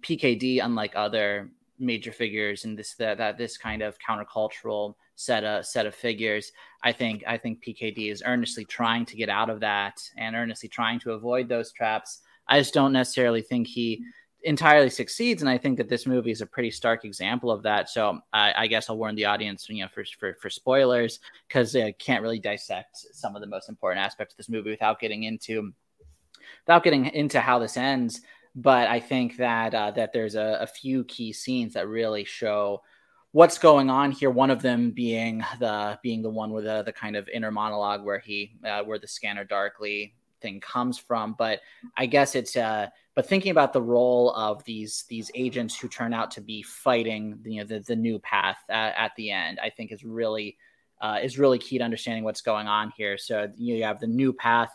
PKD, 0.00 0.64
unlike 0.64 0.92
other 0.94 1.50
major 1.78 2.12
figures 2.12 2.64
in 2.64 2.76
this 2.76 2.94
that, 2.94 3.18
that 3.18 3.36
this 3.36 3.58
kind 3.58 3.82
of 3.82 3.98
countercultural 3.98 4.94
set 5.16 5.44
of 5.44 5.66
set 5.66 5.86
of 5.86 5.94
figures, 5.94 6.52
I 6.82 6.92
think 6.92 7.24
I 7.26 7.38
think 7.38 7.64
PKD 7.64 8.10
is 8.10 8.22
earnestly 8.24 8.64
trying 8.64 9.06
to 9.06 9.16
get 9.16 9.28
out 9.28 9.50
of 9.50 9.60
that 9.60 10.00
and 10.16 10.36
earnestly 10.36 10.68
trying 10.68 11.00
to 11.00 11.12
avoid 11.12 11.48
those 11.48 11.72
traps. 11.72 12.20
I 12.46 12.58
just 12.58 12.74
don't 12.74 12.92
necessarily 12.92 13.40
think 13.40 13.66
he 13.66 14.04
entirely 14.44 14.90
succeeds, 14.90 15.42
and 15.42 15.48
I 15.48 15.58
think 15.58 15.78
that 15.78 15.88
this 15.88 16.06
movie 16.06 16.30
is 16.30 16.42
a 16.42 16.46
pretty 16.46 16.70
stark 16.70 17.04
example 17.04 17.50
of 17.50 17.62
that. 17.62 17.88
So 17.88 18.20
I, 18.32 18.52
I 18.56 18.66
guess 18.66 18.88
I'll 18.88 18.98
warn 18.98 19.14
the 19.14 19.24
audience, 19.24 19.66
you 19.68 19.82
know, 19.82 19.88
for 19.92 20.04
for, 20.18 20.36
for 20.40 20.50
spoilers 20.50 21.20
because 21.48 21.74
I 21.74 21.92
can't 21.92 22.22
really 22.22 22.38
dissect 22.38 22.96
some 23.12 23.34
of 23.34 23.40
the 23.40 23.48
most 23.48 23.68
important 23.68 24.04
aspects 24.04 24.34
of 24.34 24.38
this 24.38 24.48
movie 24.48 24.70
without 24.70 25.00
getting 25.00 25.24
into 25.24 25.72
without 26.66 26.84
getting 26.84 27.06
into 27.06 27.40
how 27.40 27.58
this 27.58 27.76
ends. 27.76 28.20
But 28.54 28.88
I 28.88 29.00
think 29.00 29.36
that 29.38 29.74
uh, 29.74 29.90
that 29.92 30.12
there's 30.12 30.36
a, 30.36 30.58
a 30.60 30.66
few 30.66 31.04
key 31.04 31.32
scenes 31.32 31.74
that 31.74 31.88
really 31.88 32.24
show 32.24 32.82
what's 33.32 33.58
going 33.58 33.90
on 33.90 34.12
here. 34.12 34.30
One 34.30 34.50
of 34.50 34.62
them 34.62 34.92
being 34.92 35.42
the 35.58 35.98
being 36.02 36.22
the 36.22 36.30
one 36.30 36.52
with 36.52 36.64
the, 36.64 36.82
the 36.82 36.92
kind 36.92 37.16
of 37.16 37.28
inner 37.28 37.50
monologue 37.50 38.04
where 38.04 38.20
he 38.20 38.52
uh, 38.64 38.82
where 38.82 38.98
the 38.98 39.08
scanner 39.08 39.44
darkly 39.44 40.14
thing 40.40 40.60
comes 40.60 40.98
from. 40.98 41.34
But 41.36 41.60
I 41.96 42.06
guess 42.06 42.34
it's 42.34 42.56
uh 42.56 42.88
but 43.14 43.26
thinking 43.26 43.50
about 43.50 43.72
the 43.72 43.82
role 43.82 44.32
of 44.34 44.64
these 44.64 45.04
these 45.08 45.30
agents 45.34 45.78
who 45.78 45.88
turn 45.88 46.12
out 46.12 46.30
to 46.30 46.40
be 46.40 46.62
fighting 46.62 47.38
you 47.44 47.60
know 47.60 47.66
the, 47.66 47.80
the 47.80 47.96
new 47.96 48.18
path 48.18 48.58
at, 48.68 48.94
at 48.96 49.12
the 49.16 49.30
end 49.30 49.58
i 49.62 49.70
think 49.70 49.92
is 49.92 50.04
really 50.04 50.56
uh, 51.00 51.18
is 51.22 51.38
really 51.38 51.58
key 51.58 51.76
to 51.76 51.84
understanding 51.84 52.24
what's 52.24 52.40
going 52.40 52.66
on 52.66 52.90
here 52.96 53.18
so 53.18 53.48
you, 53.56 53.74
know, 53.74 53.78
you 53.78 53.84
have 53.84 54.00
the 54.00 54.06
new 54.06 54.32
path 54.32 54.70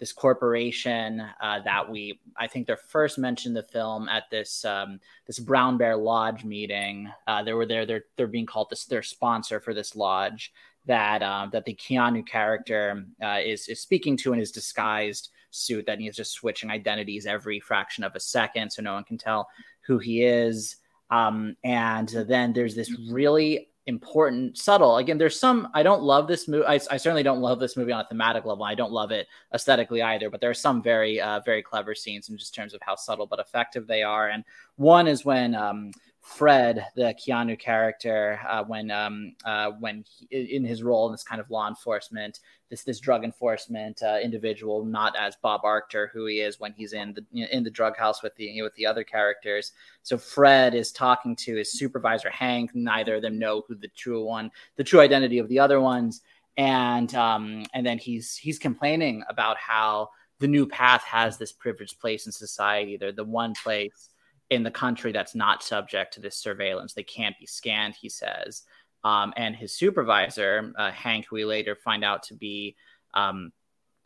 this 0.00 0.12
corporation 0.12 1.20
uh, 1.42 1.60
that 1.60 1.88
we 1.88 2.18
I 2.36 2.46
think 2.46 2.66
they're 2.66 2.76
first 2.78 3.18
mentioned 3.18 3.54
the 3.54 3.62
film 3.62 4.08
at 4.08 4.24
this 4.30 4.64
um, 4.64 4.98
this 5.26 5.38
Brown 5.38 5.76
Bear 5.76 5.94
Lodge 5.96 6.42
meeting. 6.42 7.12
Uh, 7.26 7.42
they 7.42 7.52
were 7.52 7.66
there. 7.66 7.84
They're 7.84 8.04
they're 8.16 8.26
being 8.26 8.46
called 8.46 8.70
this 8.70 8.86
their 8.86 9.02
sponsor 9.02 9.60
for 9.60 9.74
this 9.74 9.94
lodge 9.94 10.52
that 10.86 11.22
um, 11.22 11.50
that 11.52 11.66
the 11.66 11.74
Keanu 11.74 12.26
character 12.26 13.04
uh, 13.22 13.40
is 13.44 13.68
is 13.68 13.82
speaking 13.82 14.16
to 14.18 14.32
in 14.32 14.38
his 14.38 14.50
disguised 14.50 15.28
suit 15.50 15.86
that 15.86 15.98
he's 15.98 16.16
just 16.16 16.32
switching 16.32 16.70
identities 16.70 17.26
every 17.26 17.60
fraction 17.60 18.04
of 18.04 18.14
a 18.14 18.20
second 18.20 18.70
so 18.70 18.82
no 18.82 18.94
one 18.94 19.04
can 19.04 19.18
tell 19.18 19.48
who 19.82 19.98
he 19.98 20.22
is. 20.22 20.76
Um, 21.10 21.56
and 21.64 22.08
then 22.08 22.52
there's 22.52 22.74
this 22.74 22.92
really 23.10 23.68
important, 23.86 24.56
subtle. 24.56 24.98
Again, 24.98 25.18
there's 25.18 25.38
some. 25.38 25.68
I 25.74 25.82
don't 25.82 26.02
love 26.02 26.28
this 26.28 26.46
movie. 26.48 26.64
I, 26.64 26.74
I, 26.74 26.96
certainly 26.96 27.22
don't 27.22 27.40
love 27.40 27.58
this 27.58 27.76
movie 27.76 27.92
on 27.92 28.00
a 28.00 28.08
thematic 28.08 28.44
level. 28.44 28.64
I 28.64 28.74
don't 28.74 28.92
love 28.92 29.10
it 29.10 29.26
aesthetically 29.52 30.02
either. 30.02 30.30
But 30.30 30.40
there 30.40 30.50
are 30.50 30.54
some 30.54 30.82
very, 30.82 31.20
uh, 31.20 31.40
very 31.44 31.62
clever 31.62 31.94
scenes 31.94 32.28
in 32.28 32.38
just 32.38 32.54
terms 32.54 32.74
of 32.74 32.80
how 32.82 32.94
subtle 32.94 33.26
but 33.26 33.40
effective 33.40 33.86
they 33.86 34.02
are. 34.02 34.28
And 34.28 34.44
one 34.76 35.06
is 35.08 35.24
when 35.24 35.54
um, 35.54 35.90
Fred, 36.30 36.86
the 36.94 37.14
Keanu 37.14 37.58
character, 37.58 38.40
uh, 38.48 38.62
when 38.62 38.90
um, 38.90 39.34
uh, 39.44 39.72
when 39.80 40.04
he, 40.06 40.56
in 40.56 40.64
his 40.64 40.82
role 40.82 41.06
in 41.06 41.12
this 41.12 41.24
kind 41.24 41.40
of 41.40 41.50
law 41.50 41.68
enforcement, 41.68 42.38
this 42.70 42.84
this 42.84 43.00
drug 43.00 43.24
enforcement 43.24 44.00
uh, 44.02 44.18
individual, 44.22 44.84
not 44.84 45.16
as 45.16 45.36
Bob 45.42 45.62
Arctor, 45.64 46.08
who 46.12 46.26
he 46.26 46.40
is 46.40 46.60
when 46.60 46.72
he's 46.72 46.92
in 46.92 47.14
the 47.14 47.44
in 47.50 47.64
the 47.64 47.70
drug 47.70 47.96
house 47.96 48.22
with 48.22 48.34
the 48.36 48.44
you 48.44 48.62
know, 48.62 48.64
with 48.64 48.74
the 48.76 48.86
other 48.86 49.02
characters. 49.02 49.72
So 50.02 50.16
Fred 50.16 50.74
is 50.74 50.92
talking 50.92 51.34
to 51.36 51.56
his 51.56 51.72
supervisor 51.72 52.30
Hank. 52.30 52.70
Neither 52.74 53.16
of 53.16 53.22
them 53.22 53.38
know 53.38 53.64
who 53.66 53.74
the 53.74 53.88
true 53.88 54.24
one, 54.24 54.52
the 54.76 54.84
true 54.84 55.00
identity 55.00 55.38
of 55.38 55.48
the 55.48 55.58
other 55.58 55.80
ones, 55.80 56.22
and 56.56 57.12
um, 57.16 57.64
and 57.74 57.84
then 57.84 57.98
he's 57.98 58.36
he's 58.36 58.58
complaining 58.58 59.24
about 59.28 59.56
how 59.58 60.10
the 60.38 60.48
new 60.48 60.66
path 60.66 61.02
has 61.02 61.38
this 61.38 61.52
privileged 61.52 61.98
place 61.98 62.26
in 62.26 62.32
society. 62.32 62.96
They're 62.96 63.12
the 63.12 63.24
one 63.24 63.52
place 63.62 64.10
in 64.50 64.62
the 64.64 64.70
country 64.70 65.12
that's 65.12 65.34
not 65.34 65.62
subject 65.62 66.14
to 66.14 66.20
this 66.20 66.36
surveillance. 66.36 66.92
They 66.92 67.04
can't 67.04 67.38
be 67.38 67.46
scanned, 67.46 67.94
he 67.94 68.08
says. 68.08 68.64
Um, 69.04 69.32
and 69.36 69.56
his 69.56 69.72
supervisor, 69.72 70.72
uh, 70.76 70.90
Hank, 70.90 71.26
who 71.28 71.36
we 71.36 71.44
later 71.44 71.74
find 71.74 72.04
out 72.04 72.24
to 72.24 72.34
be 72.34 72.76
um, 73.14 73.52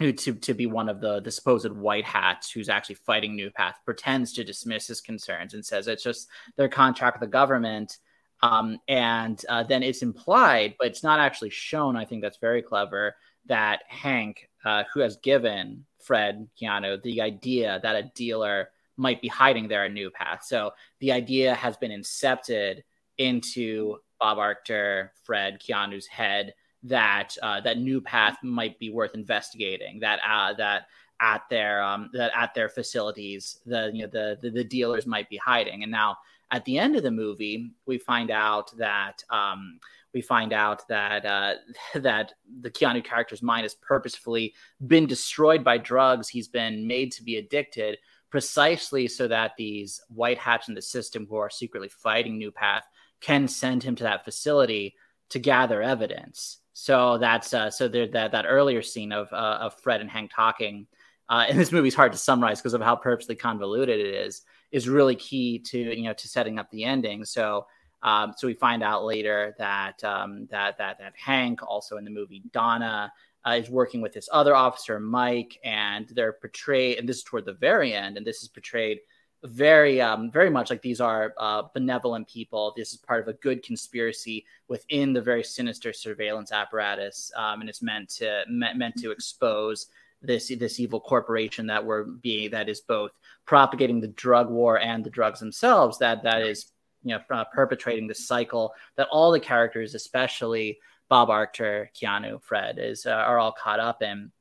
to, 0.01 0.13
to 0.13 0.55
be 0.55 0.67
one 0.67 0.89
of 0.89 1.01
the, 1.01 1.21
the 1.21 1.31
supposed 1.31 1.71
white 1.71 2.05
hats 2.05 2.51
who's 2.51 2.69
actually 2.69 2.97
fighting 2.97 3.35
New 3.35 3.51
Path, 3.51 3.79
pretends 3.85 4.33
to 4.35 4.45
dismiss 4.45 4.87
his 4.87 5.01
concerns 5.01 5.55
and 5.55 5.65
says 5.65 5.89
it's 5.89 6.03
just 6.03 6.29
their 6.57 6.69
contract 6.69 7.19
with 7.19 7.29
the 7.29 7.33
government. 7.33 7.99
Um, 8.43 8.79
and 8.89 9.43
uh, 9.49 9.63
then 9.63 9.83
it's 9.83 10.03
implied, 10.03 10.75
but 10.79 10.89
it's 10.89 11.03
not 11.03 11.21
actually 11.21 11.51
shown. 11.51 11.97
I 11.97 12.05
think 12.05 12.23
that's 12.23 12.39
very 12.39 12.61
clever 12.61 13.17
that 13.47 13.83
Hank, 13.89 14.49
uh, 14.65 14.85
who 14.93 15.01
has 15.01 15.17
given 15.17 15.85
Fred 16.03 16.49
Keanu 16.61 17.03
the 17.03 17.23
idea 17.23 17.81
that 17.83 17.97
a 17.97 18.11
dealer 18.15 18.71
might 18.97 19.21
be 19.21 19.29
hiding 19.29 19.69
there 19.69 19.85
at 19.85 19.93
New 19.93 20.11
Path. 20.11 20.45
So 20.45 20.73
the 21.01 21.13
idea 21.13 21.55
has 21.55 21.77
been 21.77 21.91
incepted 21.91 22.83
into 23.19 23.99
Bob 24.21 24.39
Arctor, 24.39 25.11
Fred, 25.23 25.61
Keanu's 25.61 26.07
head 26.07 26.55
that 26.85 27.37
uh, 27.43 27.61
that 27.63 27.79
New 27.79 28.01
Path 28.01 28.37
might 28.43 28.79
be 28.79 28.91
worth 28.91 29.15
investigating. 29.15 30.01
That 30.01 30.21
uh, 30.29 30.53
that 30.55 30.87
at 31.21 31.43
their 31.49 31.83
um, 31.83 32.11
that 32.13 32.33
at 32.37 32.55
their 32.55 32.69
facilities, 32.69 33.61
the 33.67 33.91
you 33.93 34.03
know 34.03 34.09
the, 34.09 34.39
the, 34.41 34.51
the 34.51 34.65
dealers 34.65 35.07
might 35.07 35.29
be 35.29 35.37
hiding. 35.37 35.83
And 35.83 35.93
now 35.93 36.19
at 36.51 36.65
the 36.65 36.79
end 36.79 36.97
of 36.97 37.03
the 37.03 37.11
movie, 37.11 37.71
we 37.87 37.99
find 37.99 38.31
out 38.31 38.77
that 38.77 39.25
um, 39.31 39.81
we 40.13 40.21
find 40.21 40.53
out 40.53 40.87
that 40.89 41.25
uh, 41.25 41.55
that 41.95 42.33
the 42.61 42.71
Keanu 42.71 43.05
character's 43.05 43.43
mind 43.43 43.65
has 43.65 43.75
purposefully 43.75 44.55
been 44.87 45.07
destroyed 45.07 45.65
by 45.65 45.79
drugs. 45.79 46.29
He's 46.29 46.49
been 46.49 46.87
made 46.87 47.13
to 47.13 47.23
be 47.23 47.37
addicted 47.37 47.99
precisely 48.35 49.07
so 49.07 49.29
that 49.29 49.53
these 49.57 50.01
white 50.09 50.39
hats 50.39 50.67
in 50.67 50.75
the 50.75 50.83
system 50.83 51.25
who 51.31 51.37
are 51.37 51.49
secretly 51.49 51.89
fighting 51.89 52.37
New 52.37 52.51
Path 52.51 52.83
can 53.21 53.47
send 53.47 53.81
him 53.81 53.95
to 53.95 54.03
that 54.03 54.25
facility 54.25 54.97
to 55.31 55.39
gather 55.39 55.81
evidence. 55.81 56.59
So 56.73 57.17
that's 57.19 57.55
uh, 57.55 57.71
so 57.71 57.87
there 57.87 58.09
that 58.09 58.33
that 58.33 58.45
earlier 58.49 58.83
scene 58.83 59.13
of 59.13 59.33
uh, 59.33 59.59
of 59.61 59.79
Fred 59.79 60.01
and 60.01 60.11
Hank 60.11 60.33
talking. 60.35 60.89
Uh, 61.29 61.47
and 61.49 61.57
this 61.57 61.71
movie 61.71 61.87
is 61.87 61.95
hard 61.95 62.11
to 62.11 62.19
summarize 62.19 62.59
because 62.59 62.75
of 62.75 62.81
how 62.81 62.97
purposely 62.97 63.37
convoluted 63.37 64.01
it 64.01 64.13
is. 64.27 64.43
Is 64.73 64.89
really 64.89 65.15
key 65.15 65.61
to 65.71 65.79
you 65.79 66.03
know 66.03 66.15
to 66.15 66.27
setting 66.27 66.59
up 66.59 66.69
the 66.73 66.83
ending. 66.83 67.25
So 67.25 67.67
um, 68.03 68.35
so 68.37 68.49
we 68.49 68.55
find 68.55 68.83
out 68.83 69.05
later 69.05 69.55
that 69.59 70.03
um, 70.03 70.49
that 70.51 70.79
that 70.79 70.99
that 70.99 71.13
Hank 71.17 71.63
also 71.63 71.99
in 71.99 72.05
the 72.05 72.11
movie 72.11 72.43
Donna 72.53 73.13
uh, 73.47 73.53
is 73.53 73.71
working 73.71 74.01
with 74.01 74.13
this 74.13 74.29
other 74.33 74.55
officer, 74.55 74.99
Mike, 74.99 75.59
and 75.65 76.09
they're 76.09 76.33
portrayed, 76.33 76.99
and 76.99 77.09
this 77.09 77.19
is 77.19 77.25
toward 77.25 77.45
the 77.45 77.53
very 77.53 77.93
end, 77.93 78.17
and 78.17 78.27
this 78.27 78.43
is 78.43 78.49
portrayed 78.49 79.01
very, 79.45 80.01
um, 80.01 80.31
very 80.31 80.49
much 80.49 80.71
like 80.71 80.81
these 80.81 81.01
are 81.01 81.35
uh, 81.39 81.63
benevolent 81.75 82.27
people. 82.27 82.73
This 82.77 82.93
is 82.93 82.99
part 82.99 83.21
of 83.21 83.29
a 83.29 83.39
good 83.39 83.63
conspiracy 83.63 84.47
within 84.69 85.13
the 85.13 85.21
very 85.21 85.45
sinister 85.45 85.93
surveillance 85.93 86.51
apparatus, 86.51 87.31
um, 87.37 87.61
and 87.61 87.69
it's 87.69 87.83
meant 87.83 88.09
to 88.11 88.45
meant, 88.49 88.79
meant 88.79 88.97
to 88.97 89.11
expose 89.11 89.87
this 90.23 90.49
this 90.59 90.81
evil 90.81 91.01
corporation 91.01 91.67
that 91.67 91.85
we're 91.85 92.05
being 92.05 92.51
that 92.51 92.71
is 92.71 92.81
both 92.81 93.11
propagating 93.45 94.01
the 94.01 94.09
drug 94.09 94.49
war 94.49 94.81
and 94.81 95.05
the 95.05 95.11
drugs 95.11 95.41
themselves. 95.41 95.99
That 95.99 96.23
that 96.23 96.41
is 96.41 96.73
you 97.03 97.15
know 97.15 97.21
uh, 97.31 97.45
perpetrating 97.53 98.07
the 98.07 98.15
cycle 98.15 98.73
that 98.97 99.09
all 99.11 99.31
the 99.31 99.41
characters, 99.41 99.95
especially 99.95 100.79
Bob 101.09 101.29
Arctor, 101.29 101.89
Keanu, 101.95 102.43
Fred 102.43 102.79
is 102.79 103.07
uh, 103.07 103.11
are 103.11 103.39
all 103.39 103.53
caught 103.53 103.81
up 103.81 104.03
in. 104.03 104.33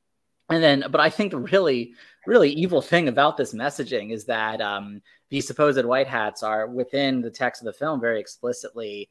And 0.50 0.62
then, 0.62 0.84
but 0.90 1.00
I 1.00 1.08
think 1.08 1.30
the 1.30 1.38
really, 1.38 1.94
really 2.26 2.50
evil 2.50 2.82
thing 2.82 3.08
about 3.08 3.36
this 3.36 3.54
messaging 3.54 4.12
is 4.12 4.26
that 4.26 4.60
um, 4.60 5.00
these 5.30 5.46
supposed 5.46 5.82
white 5.84 6.06
hats 6.06 6.42
are 6.42 6.66
within 6.66 7.22
the 7.22 7.30
text 7.30 7.62
of 7.62 7.66
the 7.66 7.72
film 7.72 8.00
very 8.00 8.20
explicitly 8.20 9.08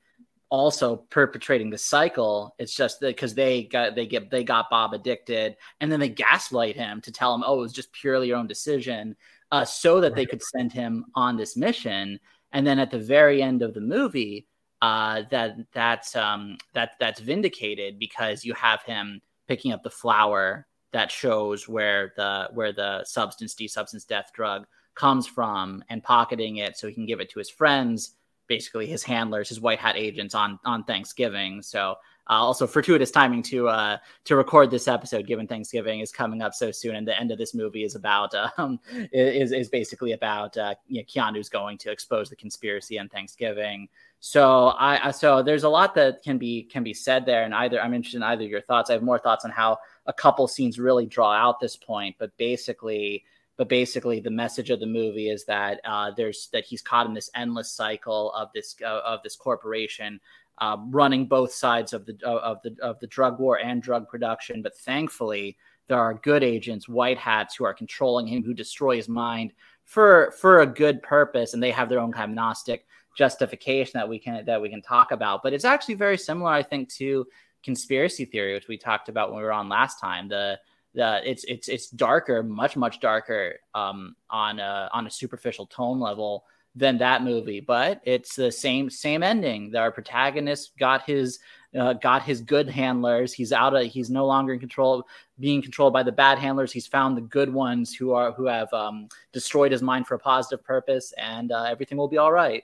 also 0.54 0.98
perpetrating 1.10 1.72
the 1.72 1.78
cycle. 1.80 2.54
It's 2.60 2.76
just 2.76 3.02
because 3.02 3.34
they 3.34 3.64
got 3.64 3.96
they 3.96 4.06
get 4.06 4.30
they 4.30 4.44
got 4.44 4.70
Bob 4.70 4.94
addicted, 4.94 5.58
and 5.82 5.92
then 5.92 6.00
they 6.00 6.10
gaslight 6.10 6.76
him 6.76 7.02
to 7.02 7.12
tell 7.12 7.34
him, 7.34 7.44
"Oh, 7.44 7.58
it 7.58 7.62
was 7.62 7.74
just 7.74 7.92
purely 7.92 8.28
your 8.28 8.38
own 8.38 8.46
decision," 8.46 9.16
uh, 9.52 9.66
so 9.66 10.00
that 10.02 10.14
they 10.14 10.28
could 10.28 10.44
send 10.44 10.72
him 10.72 11.06
on 11.16 11.38
this 11.38 11.58
mission. 11.58 12.20
And 12.52 12.68
then 12.68 12.78
at 12.78 12.92
the 12.92 13.00
very 13.00 13.42
end 13.42 13.64
of 13.64 13.74
the 13.74 13.82
movie, 13.82 14.46
uh, 14.84 15.24
that 15.32 15.56
that's 15.72 16.14
um, 16.14 16.58
that 16.74 16.92
that's 17.00 17.22
vindicated 17.22 17.98
because 17.98 18.44
you 18.44 18.54
have 18.54 18.84
him 18.84 19.22
picking 19.48 19.72
up 19.72 19.82
the 19.82 19.90
flower 19.90 20.68
that 20.92 21.10
shows 21.10 21.70
where 21.70 22.12
the 22.18 22.50
where 22.54 22.74
the 22.74 23.02
substance 23.06 23.56
D 23.56 23.66
substance 23.70 24.04
death 24.04 24.32
drug 24.34 24.68
comes 24.94 25.26
from 25.26 25.86
and 25.90 26.04
pocketing 26.04 26.58
it 26.58 26.78
so 26.78 26.90
he 26.90 26.94
can 26.94 27.06
give 27.06 27.22
it 27.22 27.30
to 27.30 27.40
his 27.40 27.50
friends 27.50 28.16
basically 28.48 28.86
his 28.86 29.04
handlers 29.04 29.48
his 29.48 29.62
white 29.62 29.80
hat 29.80 29.96
agents 29.96 30.36
on 30.36 30.60
on 30.66 30.84
thanksgiving 30.84 31.62
so 31.62 31.96
uh, 32.30 32.36
also, 32.36 32.66
fortuitous 32.66 33.12
timing 33.12 33.44
to 33.44 33.68
uh, 33.68 33.98
to 34.24 34.38
record 34.38 34.72
this 34.72 34.88
episode, 34.88 35.28
given 35.28 35.46
Thanksgiving 35.46 36.00
is 36.00 36.10
coming 36.10 36.42
up 36.42 36.54
so 36.54 36.72
soon, 36.72 36.96
and 36.96 37.06
the 37.06 37.20
end 37.20 37.32
of 37.32 37.38
this 37.38 37.54
movie 37.54 37.84
is 37.84 37.96
about 37.96 38.34
um, 38.58 38.80
is 39.12 39.52
is 39.52 39.68
basically 39.68 40.14
about 40.14 40.56
uh, 40.56 40.74
you 40.88 41.02
know, 41.02 41.06
Keanu's 41.06 41.50
going 41.50 41.78
to 41.80 41.92
expose 41.92 42.30
the 42.30 42.38
conspiracy 42.38 42.98
on 42.98 43.10
Thanksgiving. 43.10 43.90
So 44.26 44.74
I 44.80 45.12
so 45.12 45.44
there's 45.44 45.66
a 45.66 45.70
lot 45.70 45.96
that 45.96 46.24
can 46.24 46.38
be 46.38 46.64
can 46.64 46.82
be 46.82 46.94
said 46.94 47.26
there, 47.26 47.44
and 47.44 47.54
either 47.54 47.82
I'm 47.82 47.94
interested 47.94 48.20
in 48.20 48.24
either 48.24 48.46
your 48.46 48.62
thoughts. 48.62 48.90
I 48.90 48.94
have 48.94 49.04
more 49.04 49.20
thoughts 49.20 49.44
on 49.44 49.52
how 49.52 49.80
a 50.06 50.14
couple 50.14 50.48
scenes 50.48 50.80
really 50.80 51.06
draw 51.06 51.34
out 51.34 51.60
this 51.60 51.76
point, 51.76 52.16
but 52.20 52.32
basically 52.38 53.26
but 53.58 53.68
basically 53.68 54.22
the 54.22 54.32
message 54.32 54.70
of 54.70 54.80
the 54.80 54.86
movie 54.86 55.30
is 55.30 55.44
that 55.48 55.82
uh, 55.84 56.12
there's 56.16 56.48
that 56.54 56.64
he's 56.64 56.82
caught 56.82 57.06
in 57.06 57.14
this 57.14 57.30
endless 57.36 57.70
cycle 57.70 58.32
of 58.32 58.48
this 58.56 58.78
uh, 58.82 59.02
of 59.06 59.22
this 59.24 59.36
corporation 59.36 60.22
uh, 60.60 60.78
running 60.88 61.26
both 61.26 61.52
sides 61.52 61.92
of 61.92 62.06
the 62.06 62.18
of 62.26 62.62
the 62.64 62.78
of 62.82 62.98
the 63.02 63.08
drug 63.08 63.42
war 63.42 63.60
and 63.60 63.84
drug 63.84 64.08
production. 64.08 64.62
But 64.62 64.78
thankfully, 64.78 65.58
there 65.90 66.00
are 66.00 66.14
good 66.14 66.46
agents, 66.46 66.88
white 66.88 67.18
hats, 67.18 67.58
who 67.58 67.66
are 67.66 67.74
controlling 67.74 68.28
him, 68.28 68.42
who 68.42 68.54
destroy 68.54 68.96
his 68.96 69.10
mind 69.10 69.52
for 69.84 70.34
for 70.40 70.62
a 70.62 70.66
good 70.66 71.04
purpose, 71.04 71.54
and 71.54 71.62
they 71.62 71.72
have 71.72 71.90
their 71.90 72.00
own 72.00 72.14
kind 72.14 72.32
of 72.32 72.36
gnostic 72.36 72.86
justification 73.16 73.94
that 73.96 74.08
we 74.08 74.20
can 74.20 74.46
that 74.46 74.62
we 74.62 74.70
can 74.70 74.82
talk 74.82 75.12
about. 75.12 75.44
But 75.44 75.54
it's 75.54 75.66
actually 75.66 75.96
very 75.96 76.18
similar, 76.18 76.52
I 76.52 76.64
think, 76.64 76.90
to 76.96 77.26
conspiracy 77.64 78.26
theory, 78.26 78.54
which 78.54 78.68
we 78.68 78.78
talked 78.78 79.10
about 79.10 79.30
when 79.30 79.40
we 79.40 79.44
were 79.44 79.54
on 79.54 79.70
last 79.70 80.00
time. 80.00 80.28
The 80.28 80.60
the 80.94 81.22
it's 81.30 81.44
it's 81.46 81.68
it's 81.68 81.90
darker, 81.90 82.44
much 82.44 82.76
much 82.76 83.00
darker 83.00 83.56
um, 83.74 84.16
on 84.30 84.60
a 84.60 84.90
on 84.94 85.08
a 85.08 85.12
superficial 85.12 85.66
tone 85.66 86.00
level 86.00 86.46
than 86.76 86.98
that 86.98 87.24
movie, 87.24 87.60
but 87.60 88.02
it's 88.04 88.36
the 88.36 88.52
same 88.52 88.90
same 88.90 89.24
ending. 89.24 89.76
Our 89.76 89.92
protagonist 89.92 90.78
got 90.78 91.04
his 91.04 91.40
uh, 91.78 91.94
got 91.94 92.24
his 92.24 92.42
good 92.42 92.70
handlers. 92.70 93.34
He's 93.34 93.52
out 93.52 93.76
of 93.76 93.86
he's 93.86 94.10
no 94.10 94.26
longer 94.26 94.54
in 94.54 94.60
control, 94.60 95.08
being 95.40 95.62
controlled 95.62 95.94
by 95.94 96.04
the 96.04 96.12
bad 96.12 96.40
handlers. 96.40 96.72
He's 96.72 96.88
found 96.88 97.18
the 97.18 97.22
good 97.22 97.52
ones 97.52 97.94
who 97.94 98.14
are 98.14 98.32
who 98.32 98.46
have 98.46 98.72
um, 98.74 99.08
destroyed 99.32 99.72
his 99.72 99.82
mind 99.82 100.08
for 100.08 100.16
a 100.16 100.20
positive 100.20 100.64
purpose, 100.64 101.14
and 101.18 101.52
uh, 101.52 101.64
everything 101.64 101.98
will 101.98 102.08
be 102.08 102.18
all 102.18 102.32
right. 102.32 102.64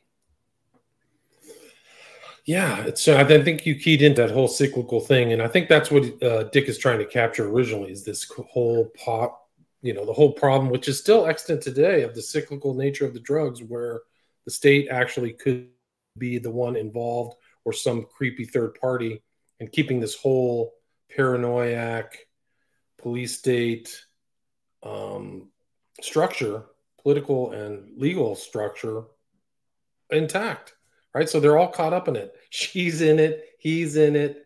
Yeah. 2.45 2.91
So 2.95 3.17
I 3.17 3.23
think 3.23 3.65
you 3.65 3.75
keyed 3.75 4.01
into 4.01 4.21
that 4.21 4.31
whole 4.31 4.47
cyclical 4.47 4.99
thing, 4.99 5.33
and 5.33 5.41
I 5.41 5.47
think 5.47 5.69
that's 5.69 5.91
what 5.91 6.23
uh, 6.23 6.43
Dick 6.43 6.67
is 6.67 6.77
trying 6.77 6.99
to 6.99 7.05
capture 7.05 7.47
originally 7.47 7.91
is 7.91 8.03
this 8.03 8.29
whole 8.51 8.91
pop 8.97 9.49
you 9.81 9.93
know 9.93 10.05
the 10.05 10.13
whole 10.13 10.33
problem, 10.33 10.69
which 10.69 10.87
is 10.87 10.99
still 10.99 11.27
extant 11.27 11.61
today, 11.61 12.03
of 12.03 12.13
the 12.15 12.21
cyclical 12.21 12.73
nature 12.73 13.05
of 13.05 13.13
the 13.13 13.19
drugs, 13.19 13.63
where 13.63 14.01
the 14.45 14.51
state 14.51 14.87
actually 14.89 15.33
could 15.33 15.67
be 16.17 16.37
the 16.37 16.51
one 16.51 16.75
involved 16.75 17.37
or 17.65 17.73
some 17.73 18.05
creepy 18.05 18.45
third 18.45 18.75
party, 18.79 19.21
and 19.59 19.71
keeping 19.71 19.99
this 19.99 20.15
whole 20.15 20.73
paranoiac 21.15 22.17
police 22.97 23.37
state 23.37 24.05
um, 24.83 25.49
structure, 26.01 26.65
political 27.01 27.51
and 27.51 27.97
legal 27.97 28.35
structure, 28.35 29.03
intact. 30.09 30.73
Right, 31.19 31.27
so 31.27 31.41
they're 31.41 31.57
all 31.57 31.67
caught 31.67 31.91
up 31.91 32.07
in 32.07 32.15
it. 32.15 32.33
She's 32.49 33.01
in 33.01 33.19
it. 33.19 33.43
He's 33.59 33.97
in 33.97 34.15
it. 34.15 34.45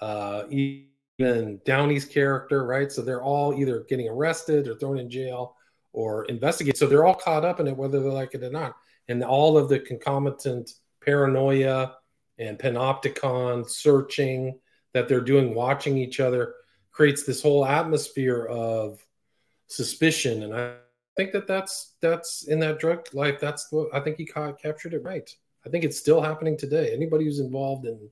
Uh, 0.00 0.44
even 0.50 1.60
Downey's 1.66 2.04
character, 2.04 2.64
right? 2.64 2.92
So 2.92 3.02
they're 3.02 3.24
all 3.24 3.52
either 3.54 3.84
getting 3.88 4.08
arrested 4.08 4.68
or 4.68 4.76
thrown 4.76 4.98
in 4.98 5.10
jail 5.10 5.56
or 5.92 6.24
investigated. 6.26 6.78
So 6.78 6.86
they're 6.86 7.04
all 7.04 7.16
caught 7.16 7.44
up 7.44 7.58
in 7.58 7.66
it, 7.66 7.76
whether 7.76 7.98
they 7.98 8.08
like 8.08 8.34
it 8.34 8.44
or 8.44 8.50
not. 8.50 8.76
And 9.08 9.24
all 9.24 9.58
of 9.58 9.68
the 9.68 9.80
concomitant 9.80 10.70
paranoia 11.04 11.96
and 12.38 12.56
panopticon 12.56 13.68
searching 13.68 14.60
that 14.94 15.08
they're 15.08 15.20
doing, 15.20 15.56
watching 15.56 15.98
each 15.98 16.20
other, 16.20 16.54
creates 16.92 17.24
this 17.24 17.42
whole 17.42 17.66
atmosphere 17.66 18.44
of 18.44 19.04
suspicion. 19.66 20.44
And 20.44 20.54
I 20.54 20.74
think 21.16 21.32
that 21.32 21.48
that's 21.48 21.94
that's 22.00 22.46
in 22.46 22.60
that 22.60 22.78
drug 22.78 23.08
life. 23.12 23.40
That's 23.40 23.72
what 23.72 23.88
I 23.92 23.98
think 23.98 24.18
he 24.18 24.24
caught, 24.24 24.62
captured 24.62 24.94
it 24.94 25.02
right. 25.02 25.28
I 25.64 25.68
think 25.70 25.84
it's 25.84 25.98
still 25.98 26.20
happening 26.20 26.56
today. 26.56 26.92
Anybody 26.92 27.24
who's 27.24 27.40
involved 27.40 27.86
in 27.86 28.10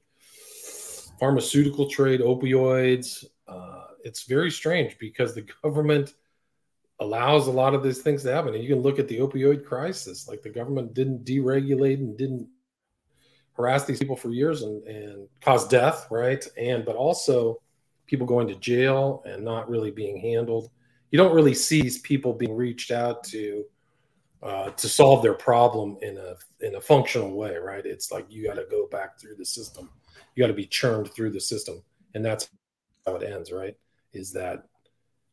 pharmaceutical 1.21 1.89
trade, 1.89 2.21
opioids. 2.21 3.25
Uh, 3.47 3.85
it's 4.05 4.25
very 4.25 4.51
strange 4.51 4.99
because 4.99 5.35
the 5.35 5.47
government 5.63 6.15
allows 7.01 7.47
a 7.47 7.51
lot 7.51 7.75
of 7.75 7.83
these 7.83 8.03
things 8.03 8.23
to 8.23 8.33
happen. 8.33 8.55
And 8.55 8.63
you 8.63 8.69
can 8.69 8.83
look 8.83 8.99
at 8.99 9.07
the 9.07 9.19
opioid 9.19 9.65
crisis, 9.65 10.27
like 10.27 10.43
the 10.43 10.51
government 10.51 10.95
didn't 10.95 11.25
deregulate 11.25 11.99
and 11.99 12.17
didn't 12.17 12.49
harass 13.55 13.85
these 13.85 13.99
people 13.99 14.17
for 14.17 14.31
years 14.31 14.63
and, 14.63 14.83
and 14.87 15.29
cause 15.43 15.69
death, 15.69 16.07
right? 16.11 16.47
And 16.57 16.85
but 16.85 16.97
also 16.97 17.61
people 18.07 18.27
going 18.27 18.49
to 18.49 18.55
jail 18.57 19.23
and 19.27 19.45
not 19.45 19.69
really 19.69 19.91
being 19.91 20.19
handled. 20.19 20.71
You 21.11 21.19
don't 21.19 21.35
really 21.35 21.55
see 21.55 21.91
people 22.03 22.33
being 22.33 22.57
reached 22.57 22.91
out 22.91 23.25
to 23.25 23.65
uh, 24.43 24.71
to 24.71 24.89
solve 24.89 25.23
their 25.23 25.35
problem 25.35 25.99
in 26.03 26.17
a 26.17 26.35
in 26.65 26.77
a 26.77 26.81
functional 26.81 27.37
way, 27.37 27.57
right? 27.57 27.85
It's 27.85 28.11
like 28.11 28.27
you 28.31 28.47
got 28.47 28.55
to 28.55 28.67
go 28.71 28.87
back 28.87 29.21
through 29.21 29.37
the 29.37 29.45
system. 29.45 29.91
You 30.35 30.43
got 30.43 30.49
to 30.49 30.55
be 30.55 30.67
churned 30.67 31.11
through 31.11 31.31
the 31.31 31.41
system. 31.41 31.83
And 32.15 32.25
that's 32.25 32.49
how 33.07 33.17
it 33.17 33.23
ends 33.23 33.53
right? 33.53 33.77
Is 34.13 34.33
that 34.33 34.65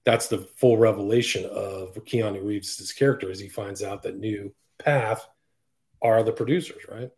that's 0.04 0.28
the 0.28 0.40
full 0.56 0.78
revelation 0.78 1.46
of 1.46 1.94
keanu 2.06 2.46
reeves' 2.46 2.92
character 2.94 3.30
as 3.30 3.40
he 3.40 3.50
finds 3.50 3.84
out 3.84 4.04
that 4.04 4.20
new 4.20 4.54
path 4.78 5.28
are 6.02 6.24
the 6.24 6.32
producers 6.32 6.84
right? 6.90 7.10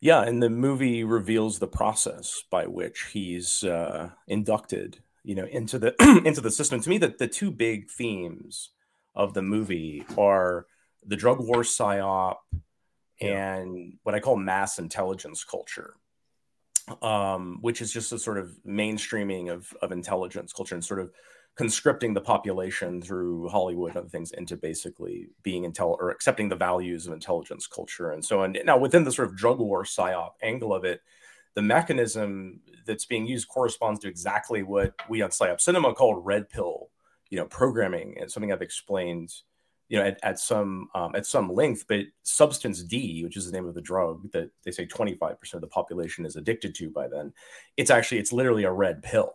Yeah 0.00 0.22
and 0.22 0.42
the 0.42 0.50
movie 0.50 1.04
reveals 1.04 1.58
the 1.58 1.68
process 1.68 2.42
by 2.50 2.66
which 2.66 3.10
he's 3.12 3.64
uh, 3.64 4.10
inducted 4.26 4.98
you 5.24 5.34
know 5.34 5.46
into 5.46 5.78
the 5.78 5.94
into 6.24 6.40
the 6.40 6.50
system. 6.50 6.80
To 6.80 6.90
me 6.90 6.98
that 6.98 7.18
the 7.18 7.28
two 7.28 7.50
big 7.50 7.90
themes 7.90 8.70
of 9.14 9.34
the 9.34 9.42
movie 9.42 10.04
are 10.16 10.66
the 11.06 11.16
drug 11.16 11.40
war 11.40 11.62
psyop 11.62 12.36
and 13.20 13.94
what 14.02 14.14
I 14.14 14.20
call 14.20 14.36
mass 14.36 14.78
intelligence 14.78 15.44
culture 15.44 15.94
um, 17.02 17.58
which 17.60 17.80
is 17.80 17.92
just 17.92 18.12
a 18.12 18.18
sort 18.18 18.38
of 18.38 18.50
mainstreaming 18.66 19.50
of, 19.50 19.72
of 19.82 19.92
intelligence 19.92 20.52
culture 20.52 20.74
and 20.74 20.84
sort 20.84 21.00
of 21.00 21.10
conscripting 21.56 22.14
the 22.14 22.20
population 22.20 23.02
through 23.02 23.48
Hollywood 23.48 23.90
and 23.90 23.98
other 23.98 24.08
things 24.08 24.32
into 24.32 24.56
basically 24.56 25.28
being 25.42 25.70
intel 25.70 25.96
or 25.98 26.10
accepting 26.10 26.48
the 26.48 26.56
values 26.56 27.06
of 27.06 27.12
intelligence 27.12 27.66
culture 27.66 28.10
and 28.10 28.24
so 28.24 28.42
on. 28.42 28.56
Now, 28.64 28.78
within 28.78 29.04
the 29.04 29.12
sort 29.12 29.28
of 29.28 29.36
drug 29.36 29.58
war 29.58 29.84
psyop 29.84 30.30
angle 30.42 30.72
of 30.72 30.84
it, 30.84 31.00
the 31.54 31.62
mechanism 31.62 32.60
that's 32.86 33.04
being 33.04 33.26
used 33.26 33.48
corresponds 33.48 34.00
to 34.00 34.08
exactly 34.08 34.62
what 34.62 34.94
we 35.08 35.22
on 35.22 35.30
psyop 35.30 35.60
cinema 35.60 35.92
called 35.92 36.24
red 36.24 36.48
pill, 36.48 36.90
you 37.30 37.38
know, 37.38 37.46
programming. 37.46 38.16
and 38.20 38.30
something 38.30 38.52
I've 38.52 38.62
explained 38.62 39.32
you 39.88 39.98
know, 39.98 40.04
at, 40.04 40.20
at 40.22 40.38
some 40.38 40.88
um, 40.94 41.14
at 41.16 41.26
some 41.26 41.52
length. 41.52 41.84
But 41.88 42.06
substance 42.22 42.82
D, 42.82 43.24
which 43.24 43.36
is 43.36 43.44
the 43.44 43.52
name 43.52 43.66
of 43.66 43.74
the 43.74 43.80
drug 43.80 44.30
that 44.32 44.50
they 44.64 44.70
say 44.70 44.86
25% 44.86 45.54
of 45.54 45.60
the 45.60 45.66
population 45.66 46.24
is 46.24 46.36
addicted 46.36 46.74
to 46.76 46.90
by 46.90 47.08
then, 47.08 47.32
it's 47.76 47.90
actually 47.90 48.18
it's 48.18 48.32
literally 48.32 48.64
a 48.64 48.72
red 48.72 49.02
pill. 49.02 49.32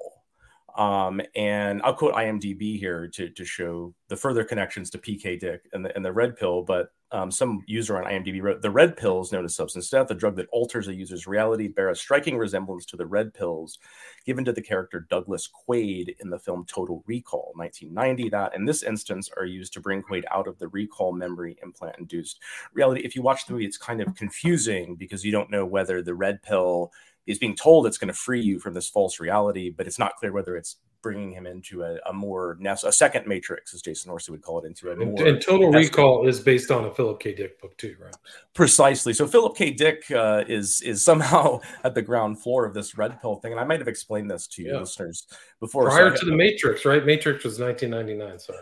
Um, 0.76 1.22
and 1.36 1.82
I'll 1.84 1.94
quote 1.94 2.16
IMDb 2.16 2.78
here 2.78 3.08
to, 3.14 3.30
to 3.30 3.46
show 3.46 3.94
the 4.10 4.18
further 4.18 4.44
connections 4.44 4.90
to 4.92 4.98
PK 4.98 5.40
Dick 5.40 5.62
and 5.72 5.86
the, 5.86 5.96
and 5.96 6.04
the 6.04 6.12
red 6.12 6.36
pill. 6.36 6.64
But 6.64 6.90
um, 7.12 7.32
some 7.32 7.64
user 7.66 7.98
on 7.98 8.12
IMDb 8.12 8.42
wrote 8.42 8.62
the 8.62 8.70
red 8.70 8.98
pills, 8.98 9.32
known 9.32 9.46
as 9.46 9.56
substance 9.56 9.90
death, 9.90 10.12
a 10.12 10.16
drug 10.16 10.36
that 10.36 10.50
alters 10.52 10.90
a 10.90 10.94
user's 10.94 11.28
reality, 11.28 11.70
bear 11.70 11.90
a 11.90 11.96
striking 11.96 12.38
resemblance 12.38 12.86
to 12.88 12.98
the 12.98 13.06
red 13.06 13.34
pills 13.34 13.78
given 14.26 14.44
to 14.44 14.52
the 14.52 14.62
character 14.62 15.08
Douglas 15.10 15.48
Quaid 15.48 16.16
in 16.20 16.30
the 16.30 16.40
film 16.40 16.66
Total 16.68 17.02
Recall, 17.08 17.54
1990. 17.56 18.30
That 18.30 18.54
in 18.54 18.66
this 18.66 18.84
instance 18.84 19.30
are 19.38 19.46
used 19.46 19.72
to 19.74 19.80
bring 19.80 20.04
Quaid 20.04 20.24
out 20.30 20.48
of 20.48 20.60
the 20.60 20.68
recall 20.68 21.14
memory 21.14 21.58
implant 21.64 22.00
induced 22.00 22.42
reality. 22.74 23.02
If 23.06 23.16
you 23.16 23.22
watch 23.22 23.46
the 23.46 23.54
movie, 23.54 23.66
it's 23.66 23.78
kind 23.78 24.02
of 24.02 24.14
confusing 24.16 24.96
because 24.96 25.24
you 25.24 25.32
don't 25.32 25.52
know 25.52 25.66
whether 25.66 26.02
the 26.02 26.16
red 26.16 26.42
pill 26.42 26.92
is 27.28 27.40
being 27.40 27.56
told 27.56 27.88
it's 27.88 27.98
going 27.98 28.08
to 28.08 28.14
free 28.14 28.42
you 28.42 28.60
from 28.60 28.74
this 28.74 28.90
false 28.90 29.20
reality, 29.20 29.70
but 29.70 29.88
it's 29.88 30.00
not 30.00 30.16
clear 30.18 30.32
whether 30.32 30.56
it's 30.56 30.78
bringing 31.06 31.32
him 31.32 31.46
into 31.46 31.84
a, 31.84 32.00
a 32.10 32.14
more 32.14 32.58
a 32.64 32.92
second 32.92 33.28
matrix, 33.28 33.76
as 33.76 33.84
Jason 33.84 34.10
Orsi 34.10 34.32
would 34.32 34.42
call 34.42 34.58
it, 34.58 34.66
into 34.66 34.90
a 34.90 34.96
more. 34.96 35.28
And, 35.28 35.40
Total 35.40 35.72
Recall 35.72 36.28
is 36.28 36.40
based 36.40 36.72
on 36.72 36.86
a 36.86 36.92
Philip 36.92 37.20
K. 37.20 37.36
Dick 37.36 37.62
book 37.62 37.78
too, 37.78 37.96
right? 38.02 38.16
Precisely. 38.56 39.14
So 39.14 39.28
Philip 39.28 39.56
K. 39.56 39.70
Dick 39.70 40.10
uh, 40.10 40.46
is 40.48 40.82
is 40.82 41.06
somehow 41.06 41.60
at 41.84 41.94
the 41.94 42.02
ground 42.02 42.42
floor 42.42 42.66
of 42.66 42.74
this 42.74 42.98
red 42.98 43.22
pill 43.22 43.36
thing, 43.36 43.52
and 43.52 43.62
I 43.62 43.66
might 43.66 43.80
have 43.80 43.88
explained 43.88 44.32
this 44.32 44.48
to 44.48 44.64
yeah. 44.64 44.80
listeners 44.80 45.28
before. 45.60 45.90
Prior 45.90 46.10
so 46.16 46.22
to 46.22 46.26
the 46.26 46.36
Matrix, 46.36 46.86
right? 46.86 47.06
Matrix 47.06 47.44
was 47.44 47.60
1999. 47.60 48.40
Sorry. 48.40 48.58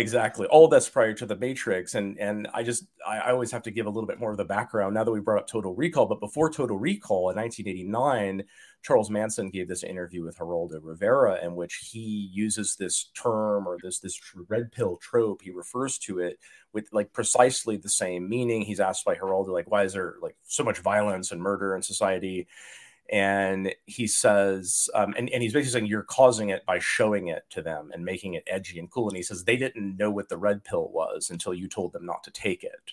Exactly. 0.00 0.46
All 0.46 0.66
that's 0.66 0.88
prior 0.88 1.12
to 1.12 1.26
the 1.26 1.36
Matrix. 1.36 1.94
And 1.94 2.18
and 2.18 2.48
I 2.54 2.62
just 2.62 2.84
I, 3.06 3.18
I, 3.18 3.32
always 3.32 3.52
have 3.52 3.62
to 3.64 3.70
give 3.70 3.84
a 3.84 3.90
little 3.90 4.06
bit 4.06 4.18
more 4.18 4.30
of 4.30 4.38
the 4.38 4.46
background 4.46 4.94
now 4.94 5.04
that 5.04 5.12
we 5.12 5.20
brought 5.20 5.40
up 5.40 5.46
Total 5.46 5.74
Recall. 5.74 6.06
But 6.06 6.20
before 6.20 6.50
Total 6.50 6.78
Recall 6.78 7.28
in 7.28 7.36
1989, 7.36 8.44
Charles 8.82 9.10
Manson 9.10 9.50
gave 9.50 9.68
this 9.68 9.82
interview 9.82 10.24
with 10.24 10.38
Geraldo 10.38 10.80
Rivera 10.82 11.44
in 11.44 11.54
which 11.54 11.90
he 11.92 12.30
uses 12.32 12.76
this 12.76 13.10
term 13.14 13.68
or 13.68 13.76
this 13.82 13.98
this 13.98 14.18
red 14.48 14.72
pill 14.72 14.96
trope. 14.96 15.42
He 15.42 15.50
refers 15.50 15.98
to 15.98 16.18
it 16.18 16.38
with 16.72 16.88
like 16.92 17.12
precisely 17.12 17.76
the 17.76 17.90
same 17.90 18.26
meaning. 18.26 18.62
He's 18.62 18.80
asked 18.80 19.04
by 19.04 19.16
Geraldo, 19.16 19.48
like, 19.48 19.70
why 19.70 19.84
is 19.84 19.92
there 19.92 20.14
like 20.22 20.36
so 20.44 20.64
much 20.64 20.78
violence 20.78 21.30
and 21.30 21.42
murder 21.42 21.76
in 21.76 21.82
society? 21.82 22.48
And 23.10 23.74
he 23.86 24.06
says 24.06 24.88
um, 24.94 25.14
and, 25.18 25.28
and 25.30 25.42
he's 25.42 25.52
basically 25.52 25.72
saying 25.72 25.86
you're 25.86 26.02
causing 26.02 26.50
it 26.50 26.64
by 26.64 26.78
showing 26.78 27.28
it 27.28 27.44
to 27.50 27.60
them 27.60 27.90
and 27.92 28.04
making 28.04 28.34
it 28.34 28.44
edgy 28.46 28.78
and 28.78 28.90
cool. 28.90 29.08
And 29.08 29.16
he 29.16 29.22
says 29.22 29.44
they 29.44 29.56
didn't 29.56 29.96
know 29.96 30.10
what 30.10 30.28
the 30.28 30.38
red 30.38 30.64
pill 30.64 30.88
was 30.88 31.30
until 31.30 31.52
you 31.52 31.68
told 31.68 31.92
them 31.92 32.06
not 32.06 32.22
to 32.24 32.30
take 32.30 32.62
it 32.62 32.92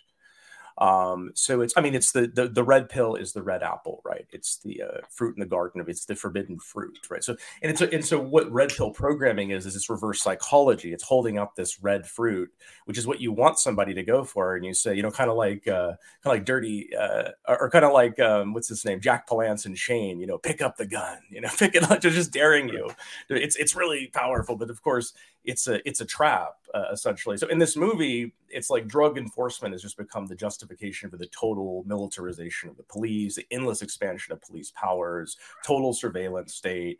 um, 0.78 1.32
so 1.34 1.62
it's, 1.62 1.74
I 1.76 1.82
mean, 1.82 1.96
it's 1.96 2.12
the, 2.12 2.28
the, 2.28 2.48
the 2.48 2.64
red 2.64 2.88
pill 2.88 3.16
is 3.16 3.34
the 3.34 3.42
red 3.42 3.64
apple, 3.64 4.02
right? 4.06 4.28
It's 4.32 4.58
the 4.58 4.84
uh, 4.84 5.02
fruit 5.10 5.36
in 5.36 5.40
the 5.40 5.48
garden 5.48 5.82
of 5.82 5.90
it's 5.90 6.06
the 6.06 6.16
forbidden 6.16 6.60
fruit, 6.60 7.00
right? 7.10 7.24
So 7.24 7.36
and 7.64 7.72
it's 7.72 7.82
and 7.82 8.06
so 8.06 8.20
what 8.20 8.52
red 8.52 8.70
pill 8.70 8.92
programming 8.92 9.50
is 9.50 9.66
is 9.66 9.76
it's 9.76 9.90
reverse 9.90 10.22
psychology. 10.22 10.94
It's 10.94 11.04
holding 11.04 11.40
up 11.40 11.56
this 11.56 11.82
red 11.82 12.06
fruit, 12.06 12.52
which 12.86 12.98
is 12.98 13.08
what 13.08 13.20
you 13.20 13.32
want 13.32 13.58
somebody 13.58 13.96
to 13.96 14.04
go 14.04 14.24
for, 14.24 14.56
and 14.56 14.64
you 14.64 14.76
say, 14.76 14.96
you 14.96 15.02
know, 15.02 15.10
kind 15.10 15.32
of 15.32 15.38
like 15.38 15.68
uh, 15.68 15.96
kind 16.24 16.26
of 16.26 16.32
like 16.34 16.46
dirty 16.46 16.90
uh, 16.96 17.30
or, 17.48 17.64
or 17.64 17.70
kind 17.72 17.86
of 17.86 17.94
like 17.94 18.20
um, 18.20 18.54
what's 18.54 18.70
his 18.70 18.86
name, 18.86 19.02
Jack 19.02 19.28
Palance 19.28 19.66
and 19.66 19.78
Shane, 19.78 20.20
you 20.20 20.28
know, 20.28 20.38
pick 20.38 20.62
up 20.62 20.78
the 20.78 20.86
gun, 20.86 21.18
you 21.30 21.42
know, 21.42 21.50
pick 21.58 21.74
it 21.74 21.90
up, 21.90 22.02
just 22.02 22.32
daring 22.32 22.70
you. 22.70 22.92
It's 23.30 23.56
it's 23.56 23.76
really 23.76 24.12
powerful, 24.14 24.56
but 24.56 24.70
of 24.70 24.84
course 24.84 25.14
it's 25.44 25.68
a 25.68 25.88
it's 25.88 26.02
a 26.02 26.06
trap 26.06 26.54
uh, 26.76 26.86
essentially. 26.92 27.38
So 27.38 27.48
in 27.48 27.58
this 27.58 27.76
movie, 27.76 28.34
it's 28.50 28.70
like 28.70 28.88
drug 28.88 29.18
enforcement 29.18 29.74
has 29.74 29.82
just 29.82 29.98
become 29.98 30.28
the 30.28 30.36
justification 30.36 30.67
for 30.68 31.18
the 31.18 31.28
total 31.28 31.84
militarization 31.86 32.70
of 32.70 32.78
the 32.78 32.84
police, 32.84 33.36
the 33.36 33.48
endless 33.52 33.82
expansion 33.82 34.34
of 34.34 34.42
police 34.42 34.72
powers, 34.72 35.38
total 35.66 35.94
surveillance 35.94 36.54
state 36.54 37.00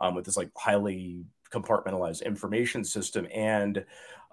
um, 0.00 0.14
with 0.14 0.24
this 0.24 0.36
like 0.36 0.50
highly 0.56 1.24
compartmentalized 1.52 2.24
information 2.24 2.84
system 2.84 3.26
and 3.32 3.84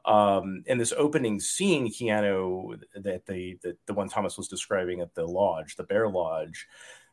um, 0.06 0.64
in 0.66 0.78
this 0.78 0.94
opening 0.98 1.40
scene, 1.40 1.90
Keanu, 1.90 2.78
that 2.96 3.26
the, 3.26 3.58
the 3.64 3.78
the 3.86 3.94
one 3.94 4.10
Thomas 4.10 4.38
was 4.38 4.50
describing 4.50 5.00
at 5.00 5.16
the 5.16 5.26
lodge, 5.26 5.76
the 5.78 5.84
Bear 5.84 6.10
Lodge, 6.10 6.68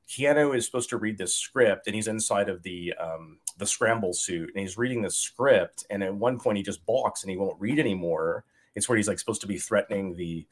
Keanu 0.08 0.56
is 0.56 0.66
supposed 0.66 0.90
to 0.90 0.96
read 0.96 1.16
this 1.16 1.36
script, 1.36 1.86
and 1.86 1.94
he's 1.94 2.08
inside 2.08 2.48
of 2.48 2.62
the 2.64 2.92
um, 2.98 3.38
the 3.58 3.66
scramble 3.66 4.12
suit, 4.12 4.50
and 4.54 4.60
he's 4.60 4.76
reading 4.76 5.02
the 5.02 5.10
script. 5.10 5.86
And 5.88 6.02
at 6.02 6.14
one 6.14 6.38
point, 6.38 6.56
he 6.56 6.64
just 6.64 6.84
balks 6.84 7.22
and 7.22 7.30
he 7.30 7.36
won't 7.36 7.60
read 7.60 7.78
anymore. 7.78 8.44
It's 8.74 8.88
where 8.88 8.96
he's 8.96 9.06
like 9.06 9.20
supposed 9.20 9.40
to 9.42 9.46
be 9.46 9.58
threatening 9.58 10.16
the 10.16 10.46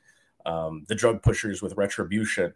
um, 0.46 0.84
the 0.88 0.94
drug 0.94 1.22
pushers 1.22 1.62
with 1.62 1.76
retribution, 1.76 2.52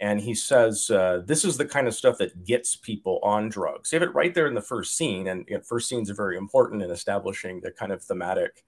and 0.00 0.20
he 0.20 0.34
says 0.34 0.90
uh, 0.90 1.22
this 1.24 1.44
is 1.44 1.56
the 1.56 1.64
kind 1.64 1.86
of 1.88 1.94
stuff 1.94 2.18
that 2.18 2.44
gets 2.44 2.76
people 2.76 3.20
on 3.22 3.48
drugs. 3.48 3.92
You 3.92 3.98
have 3.98 4.08
it 4.08 4.14
right 4.14 4.34
there 4.34 4.46
in 4.46 4.54
the 4.54 4.60
first 4.60 4.96
scene, 4.96 5.28
and 5.28 5.44
you 5.48 5.56
know, 5.56 5.62
first 5.62 5.88
scenes 5.88 6.10
are 6.10 6.14
very 6.14 6.36
important 6.36 6.82
in 6.82 6.90
establishing 6.90 7.60
the 7.60 7.70
kind 7.70 7.92
of 7.92 8.02
thematic 8.02 8.64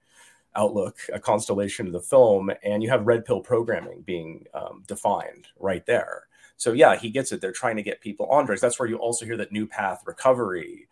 outlook, 0.55 0.97
a 1.13 1.19
constellation 1.19 1.87
of 1.87 1.93
the 1.93 2.01
film, 2.01 2.51
and 2.63 2.81
you 2.81 2.89
have 2.89 3.05
red 3.05 3.25
pill 3.25 3.41
programming 3.41 4.01
being 4.01 4.45
um, 4.53 4.83
defined 4.87 5.47
right 5.59 5.85
there. 5.85 6.23
So 6.57 6.73
yeah, 6.73 6.95
he 6.97 7.11
gets 7.11 7.31
it. 7.31 7.39
They're 7.39 7.51
trying 7.51 7.75
to 7.75 7.83
get 7.83 8.01
people 8.01 8.25
on 8.27 8.45
drugs. 8.45 8.61
That's 8.61 8.79
where 8.79 8.89
you 8.89 8.97
also 8.97 9.25
hear 9.25 9.37
that 9.37 9.51
new 9.51 9.67
path 9.67 10.01
recovery 10.05 10.87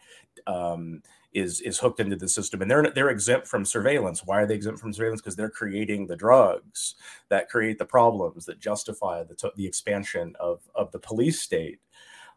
um, 0.48 1.02
is 1.36 1.62
is 1.62 1.78
hooked 1.78 2.00
into 2.00 2.16
the 2.16 2.30
system, 2.30 2.62
and 2.62 2.72
they're 2.72 2.90
they're 2.92 3.10
exempt 3.10 3.48
from 3.48 3.66
surveillance. 3.66 4.24
Why 4.26 4.42
are 4.42 4.48
they 4.48 4.56
exempt 4.56 4.80
from 4.80 4.94
surveillance? 4.94 5.22
Because 5.22 5.36
they're 5.36 5.50
creating 5.50 6.08
the 6.08 6.16
drugs 6.16 6.96
that 7.30 7.50
create 7.50 7.78
the 7.78 7.86
problems 7.86 8.46
that 8.46 8.60
justify 8.60 9.24
the 9.24 9.52
the 9.56 9.66
expansion 9.66 10.34
of 10.40 10.62
of 10.74 10.92
the 10.92 11.00
police 11.00 11.42
state. 11.42 11.80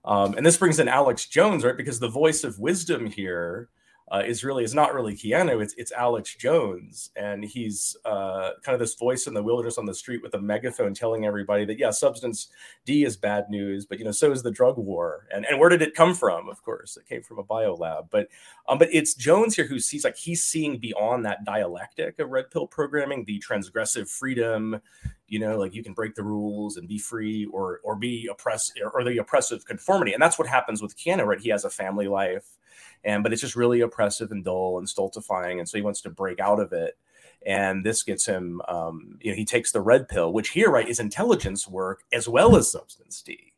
Um, 0.05 0.35
and 0.35 0.45
this 0.45 0.57
brings 0.57 0.81
in 0.81 0.89
Alex 0.89 1.27
Jones, 1.27 1.65
right? 1.65 1.77
Because 1.77 2.01
the 2.01 2.09
voice 2.09 2.45
of 2.45 2.59
wisdom 2.59 3.07
here 3.07 3.69
uh, 4.11 4.23
is 4.25 4.43
really 4.43 4.65
is 4.65 4.75
not 4.75 4.95
really 4.95 5.15
Keanu. 5.15 5.63
It's 5.63 5.75
it's 5.77 5.93
Alex 5.93 6.35
Jones, 6.35 7.11
and 7.17 7.45
he's 7.45 7.97
uh, 8.05 8.51
kind 8.63 8.75
of 8.75 8.81
this 8.81 8.95
voice 8.95 9.27
in 9.27 9.35
the 9.35 9.43
wilderness 9.43 9.77
on 9.77 9.85
the 9.85 9.95
street 9.95 10.23
with 10.23 10.35
a 10.35 10.41
megaphone 10.41 10.95
telling 10.95 11.27
everybody 11.27 11.65
that 11.67 11.79
yeah, 11.79 11.91
substance 11.91 12.49
D 12.87 13.05
is 13.05 13.17
bad 13.17 13.51
news, 13.51 13.85
but 13.85 13.99
you 13.99 14.05
know 14.05 14.13
so 14.13 14.33
is 14.33 14.43
the 14.43 14.51
drug 14.51 14.79
war. 14.79 15.27
And 15.33 15.45
and 15.47 15.59
where 15.59 15.69
did 15.69 15.83
it 15.83 15.95
come 15.95 16.15
from? 16.15 16.49
Of 16.49 16.63
course, 16.63 16.97
it 16.97 17.07
came 17.07 17.23
from 17.23 17.39
a 17.39 17.43
bio 17.43 17.75
lab. 17.75 18.09
But 18.11 18.29
um, 18.67 18.79
but 18.79 18.89
it's 18.93 19.15
Jones 19.15 19.57
here 19.57 19.67
who 19.67 19.79
sees 19.79 20.05
like 20.05 20.17
he's 20.17 20.43
seeing 20.43 20.79
beyond 20.79 21.27
that 21.27 21.45
dialectic 21.45 22.19
of 22.19 22.31
red 22.31 22.51
pill 22.51 22.67
programming, 22.67 23.25
the 23.25 23.43
transgressive 23.47 24.09
freedom, 24.09 24.81
you 25.29 25.39
know 25.39 25.59
like 25.59 25.75
you 25.75 25.85
can 25.85 25.93
break 25.93 26.15
the 26.15 26.23
rules 26.23 26.77
and 26.77 26.89
be 26.89 26.99
free 26.99 27.47
or 27.47 27.81
or 27.85 27.95
be 27.95 28.27
oppressed 28.31 28.81
or 28.95 29.05
the 29.05 29.19
oppressive 29.19 29.65
conformity 29.67 30.13
and 30.13 30.23
that's 30.23 30.39
what 30.39 30.49
happens 30.49 30.81
with 30.83 30.97
keanu 30.97 31.27
right 31.27 31.41
he 31.41 31.51
has 31.51 31.65
a 31.65 31.71
family 31.71 32.09
life 32.09 32.57
and 33.05 33.23
but 33.23 33.33
it's 33.33 33.43
just 33.43 33.57
really 33.57 33.81
oppressive 33.81 34.31
and 34.31 34.45
dull 34.45 34.79
and 34.79 34.89
stultifying 34.89 35.59
and 35.59 35.69
so 35.69 35.79
he 35.79 35.83
wants 35.83 36.01
to 36.03 36.11
break 36.11 36.41
out 36.41 36.61
of 36.61 36.73
it. 36.73 36.99
And 37.47 37.87
this 37.87 38.03
gets 38.03 38.27
him 38.27 38.61
um, 38.69 39.19
you 39.21 39.31
know 39.31 39.37
he 39.37 39.45
takes 39.45 39.73
the 39.73 39.81
red 39.81 40.09
pill 40.09 40.33
which 40.33 40.51
here 40.51 40.71
right 40.71 40.89
is 40.89 41.01
intelligence 41.01 41.69
work 41.69 42.03
as 42.13 42.29
well 42.29 42.57
as 42.57 42.71
substance 42.71 43.23
d. 43.23 43.53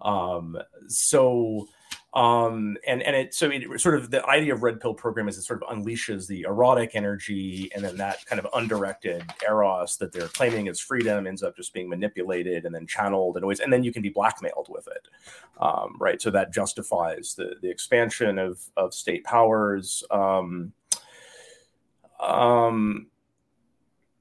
Um, 0.00 0.58
so 0.88 1.68
um, 2.14 2.76
and 2.86 3.02
and 3.02 3.16
it 3.16 3.34
so 3.34 3.50
it 3.50 3.80
sort 3.80 3.96
of 3.96 4.10
the 4.10 4.24
idea 4.26 4.54
of 4.54 4.62
red 4.62 4.80
pill 4.80 4.94
program 4.94 5.28
is 5.28 5.36
it 5.36 5.42
sort 5.42 5.60
of 5.62 5.68
unleashes 5.68 6.28
the 6.28 6.42
erotic 6.42 6.92
energy 6.94 7.68
and 7.74 7.84
then 7.84 7.96
that 7.96 8.24
kind 8.26 8.38
of 8.38 8.46
undirected 8.54 9.24
eros 9.46 9.96
that 9.96 10.12
they're 10.12 10.28
claiming 10.28 10.68
is 10.68 10.78
freedom 10.78 11.26
ends 11.26 11.42
up 11.42 11.56
just 11.56 11.74
being 11.74 11.88
manipulated 11.88 12.66
and 12.66 12.74
then 12.74 12.86
channeled 12.86 13.36
and 13.36 13.44
always 13.44 13.58
and 13.58 13.72
then 13.72 13.82
you 13.82 13.92
can 13.92 14.00
be 14.00 14.10
blackmailed 14.10 14.68
with 14.68 14.86
it. 14.86 15.08
Um, 15.60 15.96
right 15.98 16.22
so 16.22 16.30
that 16.30 16.52
justifies 16.52 17.34
the 17.34 17.56
the 17.60 17.70
expansion 17.70 18.38
of 18.38 18.60
of 18.76 18.94
state 18.94 19.24
powers. 19.24 20.04
Um, 20.10 20.72
um 22.20 23.08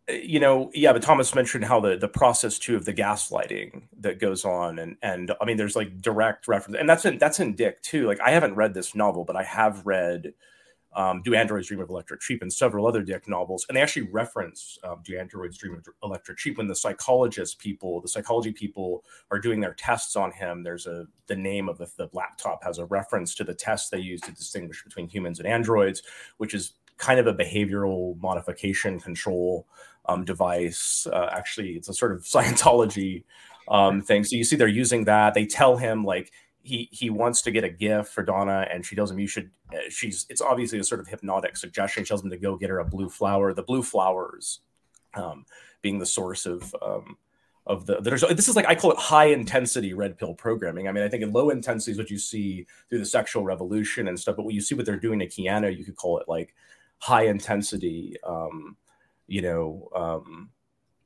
you 0.10 0.40
know, 0.40 0.70
yeah, 0.74 0.92
but 0.92 1.02
Thomas 1.02 1.34
mentioned 1.34 1.64
how 1.64 1.80
the 1.80 1.96
the 1.96 2.10
process 2.10 2.60
too 2.60 2.76
of 2.76 2.84
the 2.86 2.94
gaslighting 2.94 3.84
that 4.02 4.20
goes 4.20 4.44
on, 4.44 4.80
and 4.80 4.98
and 5.02 5.32
I 5.40 5.46
mean, 5.46 5.56
there's 5.56 5.76
like 5.76 6.02
direct 6.02 6.48
reference, 6.48 6.78
and 6.78 6.90
that's 6.90 7.06
in 7.06 7.18
that's 7.18 7.40
in 7.40 7.56
Dick 7.56 7.82
too. 7.82 8.06
Like, 8.06 8.20
I 8.20 8.32
haven't 8.32 8.56
read 8.56 8.74
this 8.74 8.96
novel, 8.96 9.24
but 9.24 9.38
I 9.38 9.44
have 9.44 9.86
read 9.86 10.34
um, 10.94 11.22
"Do 11.24 11.34
Androids 11.36 11.70
Dream 11.70 11.80
of 11.80 11.90
Electric 11.90 12.22
Sheep" 12.22 12.42
and 12.42 12.52
several 12.52 12.86
other 12.86 13.02
Dick 13.02 13.30
novels, 13.30 13.66
and 13.70 13.78
they 13.78 13.82
actually 13.82 14.10
reference 14.12 14.78
um, 14.84 15.00
"Do 15.06 15.18
Androids 15.18 15.58
Dream 15.58 15.76
of 15.76 15.88
Electric 16.04 16.38
Sheep" 16.38 16.58
when 16.58 16.68
the 16.68 16.76
psychologist 16.76 17.60
people, 17.60 18.02
the 18.02 18.10
psychology 18.10 18.52
people, 18.52 19.06
are 19.32 19.40
doing 19.40 19.62
their 19.62 19.74
tests 19.74 20.18
on 20.18 20.34
him. 20.34 20.64
There's 20.64 20.86
a 20.86 21.06
the 21.28 21.36
name 21.38 21.70
of 21.70 21.78
the, 21.78 21.90
the 21.98 22.10
laptop 22.12 22.62
has 22.66 22.78
a 22.78 22.86
reference 22.86 23.36
to 23.36 23.46
the 23.46 23.54
test 23.54 23.90
they 23.90 24.00
use 24.00 24.20
to 24.22 24.34
distinguish 24.34 24.84
between 24.84 25.08
humans 25.08 25.40
and 25.40 25.48
androids, 25.48 26.04
which 26.38 26.54
is 26.54 26.74
kind 26.98 27.20
of 27.20 27.28
a 27.28 27.34
behavioral 27.34 28.20
modification 28.22 29.00
control 29.00 29.68
um, 30.06 30.26
device. 30.26 31.08
Uh, 31.12 31.30
actually, 31.32 31.72
it's 31.72 31.90
a 31.90 31.94
sort 31.94 32.12
of 32.12 32.20
Scientology 32.24 33.24
um, 33.68 34.02
thing. 34.02 34.24
So 34.24 34.36
you 34.36 34.44
see, 34.44 34.56
they're 34.56 34.68
using 34.68 35.06
that. 35.06 35.34
They 35.34 35.46
tell 35.46 35.78
him 35.78 36.04
like 36.04 36.32
he 36.62 36.90
he 36.92 37.10
wants 37.10 37.42
to 37.44 37.52
get 37.52 37.64
a 37.64 37.70
gift 37.70 38.10
for 38.14 38.24
Donna, 38.24 38.68
and 38.72 38.86
she 38.86 38.96
tells 38.96 39.12
him 39.12 39.20
you 39.20 39.28
should. 39.28 39.52
Uh, 39.74 39.90
she's 39.90 40.26
it's 40.30 40.42
obviously 40.42 40.80
a 40.80 40.84
sort 40.84 41.02
of 41.02 41.08
hypnotic 41.08 41.58
suggestion. 41.58 42.04
She 42.04 42.10
tells 42.10 42.24
him 42.24 42.30
to 42.30 42.38
go 42.38 42.56
get 42.56 42.70
her 42.70 42.80
a 42.80 42.86
blue 42.86 43.10
flower. 43.10 43.54
The 43.54 43.64
blue 43.64 43.84
flowers 43.84 44.62
um, 45.14 45.46
being 45.82 46.00
the 46.00 46.06
source 46.06 46.46
of. 46.46 46.76
Um, 46.82 47.18
of 47.66 47.86
the 47.86 48.02
there's 48.02 48.20
this 48.22 48.50
is 48.50 48.58
like 48.58 48.66
I 48.66 48.76
call 48.76 48.92
it 48.92 48.98
high 48.98 49.28
intensity 49.28 49.94
red 49.94 50.18
pill 50.18 50.34
programming. 50.34 50.90
I 50.90 50.92
mean, 50.92 51.02
I 51.02 51.08
think 51.08 51.24
in 51.24 51.32
low 51.32 51.50
intensity 51.50 51.94
is 51.94 51.98
what 51.98 52.10
you 52.10 52.18
see 52.18 52.66
through 52.90 53.00
the 53.00 53.06
sexual 53.06 53.46
revolution 53.46 54.10
and 54.10 54.20
stuff, 54.20 54.36
but 54.36 54.44
what 54.44 54.54
you 54.54 54.60
see 54.60 54.76
what 54.76 54.86
they're 54.86 55.00
doing 55.00 55.20
to 55.20 55.28
Keanu, 55.28 55.78
you 55.78 55.86
could 55.86 55.96
call 55.96 56.20
it 56.20 56.28
like 56.28 56.54
high 57.00 57.28
intensity 57.28 58.18
um, 58.28 58.76
you 59.34 59.42
know 59.42 59.90
um, 59.96 60.50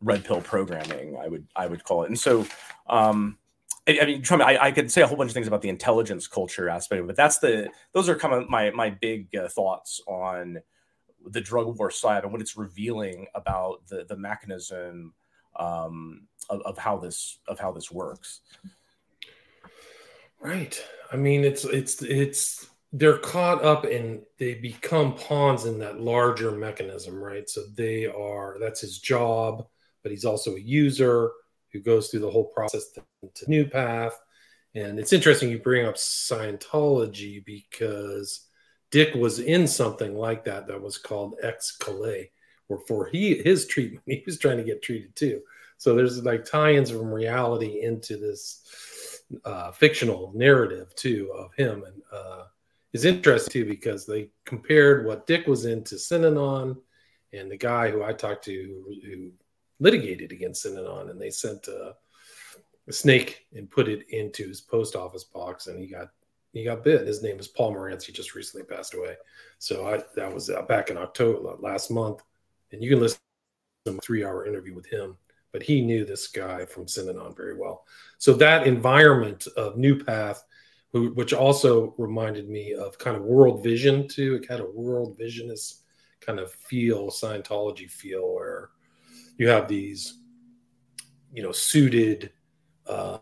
red 0.02 0.24
pill 0.26 0.42
programming 0.42 1.18
i 1.18 1.28
would 1.28 1.48
i 1.56 1.66
would 1.66 1.84
call 1.84 2.04
it 2.04 2.08
and 2.08 2.20
so 2.20 2.46
um, 2.88 3.38
I, 3.88 4.00
I 4.02 4.06
mean, 4.06 4.22
Trump, 4.22 4.44
I, 4.44 4.58
I, 4.58 4.72
could 4.72 4.92
say 4.92 5.02
a 5.02 5.08
whole 5.08 5.18
bunch 5.18 5.30
of 5.30 5.34
things 5.34 5.48
about 5.48 5.62
the 5.62 5.70
intelligence 5.70 6.28
culture 6.28 6.70
aspect 6.70 7.08
but 7.08 7.16
that's 7.16 7.40
the 7.40 7.70
those 7.94 8.10
are 8.10 8.16
kind 8.16 8.34
of 8.34 8.50
my 8.50 8.72
my 8.72 8.90
big 8.90 9.36
uh, 9.36 9.48
thoughts 9.48 10.02
on 10.08 10.60
the 11.30 11.42
drug 11.42 11.78
war 11.78 11.92
side 11.92 12.24
and 12.24 12.32
what 12.32 12.42
it's 12.42 12.58
revealing 12.58 13.28
about 13.34 13.86
the 13.88 14.06
the 14.06 14.18
mechanism 14.18 15.14
um, 15.58 16.28
of, 16.50 16.62
of 16.62 16.78
how 16.78 16.98
this 16.98 17.40
of 17.48 17.60
how 17.60 17.72
this 17.72 17.92
works. 17.92 18.42
Right. 20.40 20.82
I 21.12 21.16
mean, 21.16 21.44
it's 21.44 21.66
it's 21.66 22.02
it's 22.04 22.68
they're 22.94 23.18
caught 23.18 23.64
up 23.64 23.84
and 23.84 24.22
they 24.38 24.56
become 24.56 25.14
pawns 25.16 25.66
in 25.66 25.80
that 25.80 26.00
larger 26.00 26.52
mechanism, 26.52 27.16
right? 27.16 27.50
So 27.50 27.64
they 27.76 28.06
are 28.06 28.58
that's 28.60 28.82
his 28.82 29.00
job, 29.00 29.68
but 30.04 30.12
he's 30.12 30.26
also 30.26 30.56
a 30.56 30.60
user 30.60 31.32
who 31.74 31.80
goes 31.80 32.08
through 32.08 32.22
the 32.22 32.32
whole 32.32 32.46
process 32.46 32.92
to, 32.92 33.04
to 33.36 33.50
New 33.50 33.66
Path. 33.66 34.18
And 34.74 35.00
it's 35.00 35.14
interesting 35.14 35.50
you 35.50 35.60
bring 35.60 35.86
up 35.86 35.96
Scientology 35.96 37.44
because 37.46 38.48
Dick 38.92 39.14
was 39.16 39.40
in 39.40 39.68
something 39.68 40.16
like 40.16 40.46
that 40.46 40.68
that 40.68 40.82
was 40.82 40.98
called 40.98 41.36
X-Kalay, 41.44 42.30
where 42.68 42.80
for 42.88 43.08
he 43.08 43.36
his 43.36 43.66
treatment 43.66 44.04
he 44.08 44.24
was 44.26 44.40
trying 44.40 44.58
to 44.58 44.64
get 44.64 44.82
treated 44.82 45.16
too. 45.16 45.42
So 45.78 45.94
there's 45.94 46.24
like 46.24 46.46
tie-ins 46.46 46.90
from 46.90 47.14
reality 47.14 47.82
into 47.84 48.18
this 48.18 49.22
uh, 49.44 49.72
fictional 49.72 50.32
narrative 50.34 50.96
too 50.96 51.32
of 51.36 51.54
him 51.56 51.84
and 51.84 52.02
uh, 52.12 52.46
is 52.94 53.06
interesting 53.06 53.52
too 53.52 53.66
because 53.66 54.06
they 54.06 54.30
compared 54.46 55.06
what 55.06 55.28
Dick 55.28 55.48
was 55.48 55.66
into 55.66 55.96
Synanon 55.96 56.78
and 57.34 57.52
the 57.52 57.58
guy 57.58 57.92
who 57.92 58.04
I 58.04 58.14
talked 58.14 58.46
to 58.46 58.54
who, 58.54 58.96
who 59.08 59.32
litigated 59.80 60.32
against 60.32 60.66
Synanon, 60.66 61.10
and 61.10 61.22
they 61.22 61.30
sent 61.30 61.68
a, 61.68 61.96
a, 62.88 62.94
snake 62.94 63.46
and 63.54 63.70
put 63.70 63.88
it 63.88 64.10
into 64.10 64.48
his 64.48 64.62
post 64.62 64.96
office 64.96 65.24
box, 65.24 65.68
and 65.68 65.80
he 65.80 65.88
got 65.88 66.10
he 66.54 66.64
got 66.64 66.84
bit. 66.84 67.06
His 67.06 67.22
name 67.22 67.40
is 67.40 67.48
Paul 67.48 67.74
Morantz. 67.74 68.04
He 68.04 68.12
just 68.12 68.34
recently 68.34 68.66
passed 68.66 68.94
away, 68.94 69.16
so 69.60 69.88
I 69.88 70.02
that 70.16 70.34
was 70.34 70.50
uh, 70.50 70.64
back 70.64 70.90
in 70.90 70.98
October 70.98 71.56
last 71.60 71.92
month, 71.92 72.24
and 72.72 72.84
you 72.84 72.90
can 72.90 73.00
listen 73.00 73.20
to 73.86 73.92
a 73.92 73.98
three 74.00 74.24
hour 74.26 74.46
interview 74.46 74.74
with 74.74 74.88
him. 74.88 75.18
But 75.54 75.64
he 75.64 75.82
knew 75.82 76.06
this 76.06 76.28
guy 76.28 76.66
from 76.66 76.86
Synanon 76.86 77.36
very 77.36 77.58
well. 77.58 77.86
So 78.18 78.34
that 78.34 78.68
environment 78.68 79.48
of 79.56 79.78
New 79.78 80.04
Path 80.04 80.44
who, 80.94 81.10
which 81.14 81.34
also 81.34 81.94
reminded 81.98 82.50
me 82.50 82.74
of 82.74 82.98
kind 82.98 83.18
of 83.18 83.24
World 83.24 83.64
Vision 83.64 84.08
too. 84.08 84.36
It 84.36 84.50
had 84.50 84.60
a 84.60 84.72
World 84.72 85.18
Visionist 85.20 85.82
kind 86.22 86.40
of 86.40 86.52
feel, 86.52 87.10
Scientology 87.10 87.90
feel, 87.90 88.34
where 88.34 88.70
you 89.38 89.48
have 89.48 89.68
these, 89.68 90.20
you 91.34 91.44
know, 91.44 91.52
suited 91.52 92.32
uh, 92.88 93.20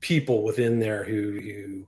people 0.00 0.42
within 0.42 0.78
there 0.78 1.04
who 1.04 1.40
who 1.40 1.86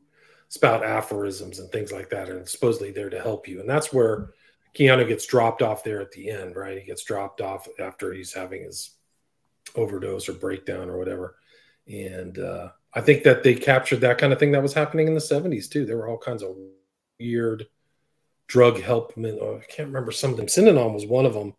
spout 0.49 0.85
aphorisms 0.85 1.59
and 1.59 1.71
things 1.71 1.93
like 1.93 2.11
that, 2.11 2.29
and 2.29 2.49
supposedly 2.49 2.91
there 2.91 3.11
to 3.11 3.21
help 3.21 3.47
you. 3.49 3.61
And 3.61 3.69
that's 3.69 3.93
where 3.93 4.31
Keanu 4.75 5.07
gets 5.07 5.27
dropped 5.27 5.63
off 5.63 5.85
there 5.85 6.01
at 6.01 6.13
the 6.13 6.31
end, 6.31 6.57
right? 6.57 6.79
He 6.79 6.85
gets 6.85 7.05
dropped 7.05 7.41
off 7.41 7.69
after 7.79 8.13
he's 8.13 8.33
having 8.33 8.65
his 8.65 8.93
overdose 9.75 10.29
or 10.29 10.35
breakdown 10.35 10.89
or 10.91 10.99
whatever, 10.99 11.37
and 11.87 12.39
uh, 12.39 12.69
I 12.95 13.01
think 13.01 13.23
that 13.25 13.43
they 13.43 13.55
captured 13.55 14.01
that 14.01 14.19
kind 14.19 14.33
of 14.33 14.39
thing 14.39 14.53
that 14.53 14.63
was 14.63 14.75
happening 14.75 15.07
in 15.07 15.15
the 15.15 15.21
70s 15.21 15.69
too. 15.69 15.87
There 15.87 15.97
were 15.97 16.09
all 16.09 16.19
kinds 16.19 16.43
of 16.43 16.57
weird 17.19 17.67
drug 18.47 18.81
help. 18.81 19.15
Oh, 19.17 19.61
I 19.63 19.73
can't 19.73 19.89
remember 19.89 20.13
some 20.13 20.31
of 20.31 20.37
them. 20.37 20.47
Synanon 20.47 20.93
was 20.93 21.07
one 21.07 21.25
of 21.25 21.35
them. 21.35 21.55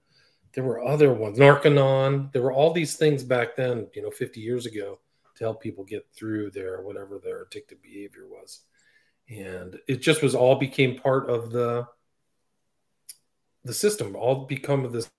There 0.54 0.64
were 0.64 0.84
other 0.84 1.12
ones, 1.12 1.40
Narconon. 1.40 2.32
There 2.32 2.44
were 2.44 2.52
all 2.52 2.72
these 2.72 2.96
things 2.96 3.24
back 3.24 3.56
then, 3.56 3.88
you 3.96 4.04
know, 4.04 4.12
50 4.12 4.40
years 4.40 4.68
ago 4.68 5.00
to 5.36 5.44
help 5.44 5.62
people 5.62 5.84
get 5.84 6.06
through 6.14 6.52
their 6.52 6.82
whatever 6.82 7.18
their 7.18 7.46
addictive 7.46 7.82
behavior 7.82 8.28
was. 8.30 8.62
And 9.30 9.78
it 9.88 10.02
just 10.02 10.22
was 10.22 10.36
all 10.36 10.56
became 10.56 11.00
part 11.00 11.30
of 11.30 11.52
the 11.52 11.88
the 13.64 13.74
system, 13.74 14.16
all 14.16 14.46
become 14.46 14.92
this 14.92 15.10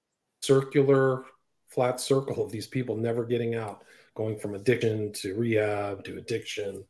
circular 0.43 1.25
flat 1.67 1.99
circle 1.99 2.45
of 2.45 2.53
these 2.53 2.67
people 2.67 2.95
never 2.95 3.25
getting 3.25 3.55
out 3.55 3.83
going 4.15 4.39
from 4.39 4.55
addiction 4.55 5.13
to 5.13 5.35
rehab 5.35 6.05
to 6.05 6.19
addiction, 6.19 6.85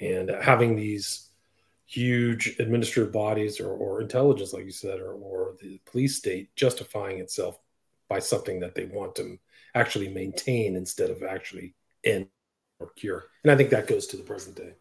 and 0.00 0.30
having 0.42 0.76
these 0.76 1.30
huge 1.86 2.56
administrative 2.58 3.12
bodies 3.12 3.60
or, 3.60 3.68
or 3.68 4.00
intelligence, 4.00 4.52
like 4.52 4.64
you 4.64 4.70
said, 4.70 5.00
or, 5.00 5.12
or 5.12 5.54
the 5.60 5.80
police 5.84 6.16
state 6.16 6.54
justifying 6.56 7.18
itself 7.18 7.58
by 8.08 8.18
something 8.18 8.60
that 8.60 8.74
they 8.74 8.86
want 8.86 9.14
to 9.16 9.38
actually 9.74 10.08
maintain 10.08 10.76
instead 10.76 11.10
of 11.10 11.22
actually 11.22 11.74
end 12.04 12.26
or 12.80 12.90
cure. 12.96 13.26
And 13.42 13.52
I 13.52 13.56
think 13.56 13.70
that 13.70 13.86
goes 13.86 14.06
to 14.08 14.16
the 14.16 14.22
present 14.22 14.56
day. 14.56 14.74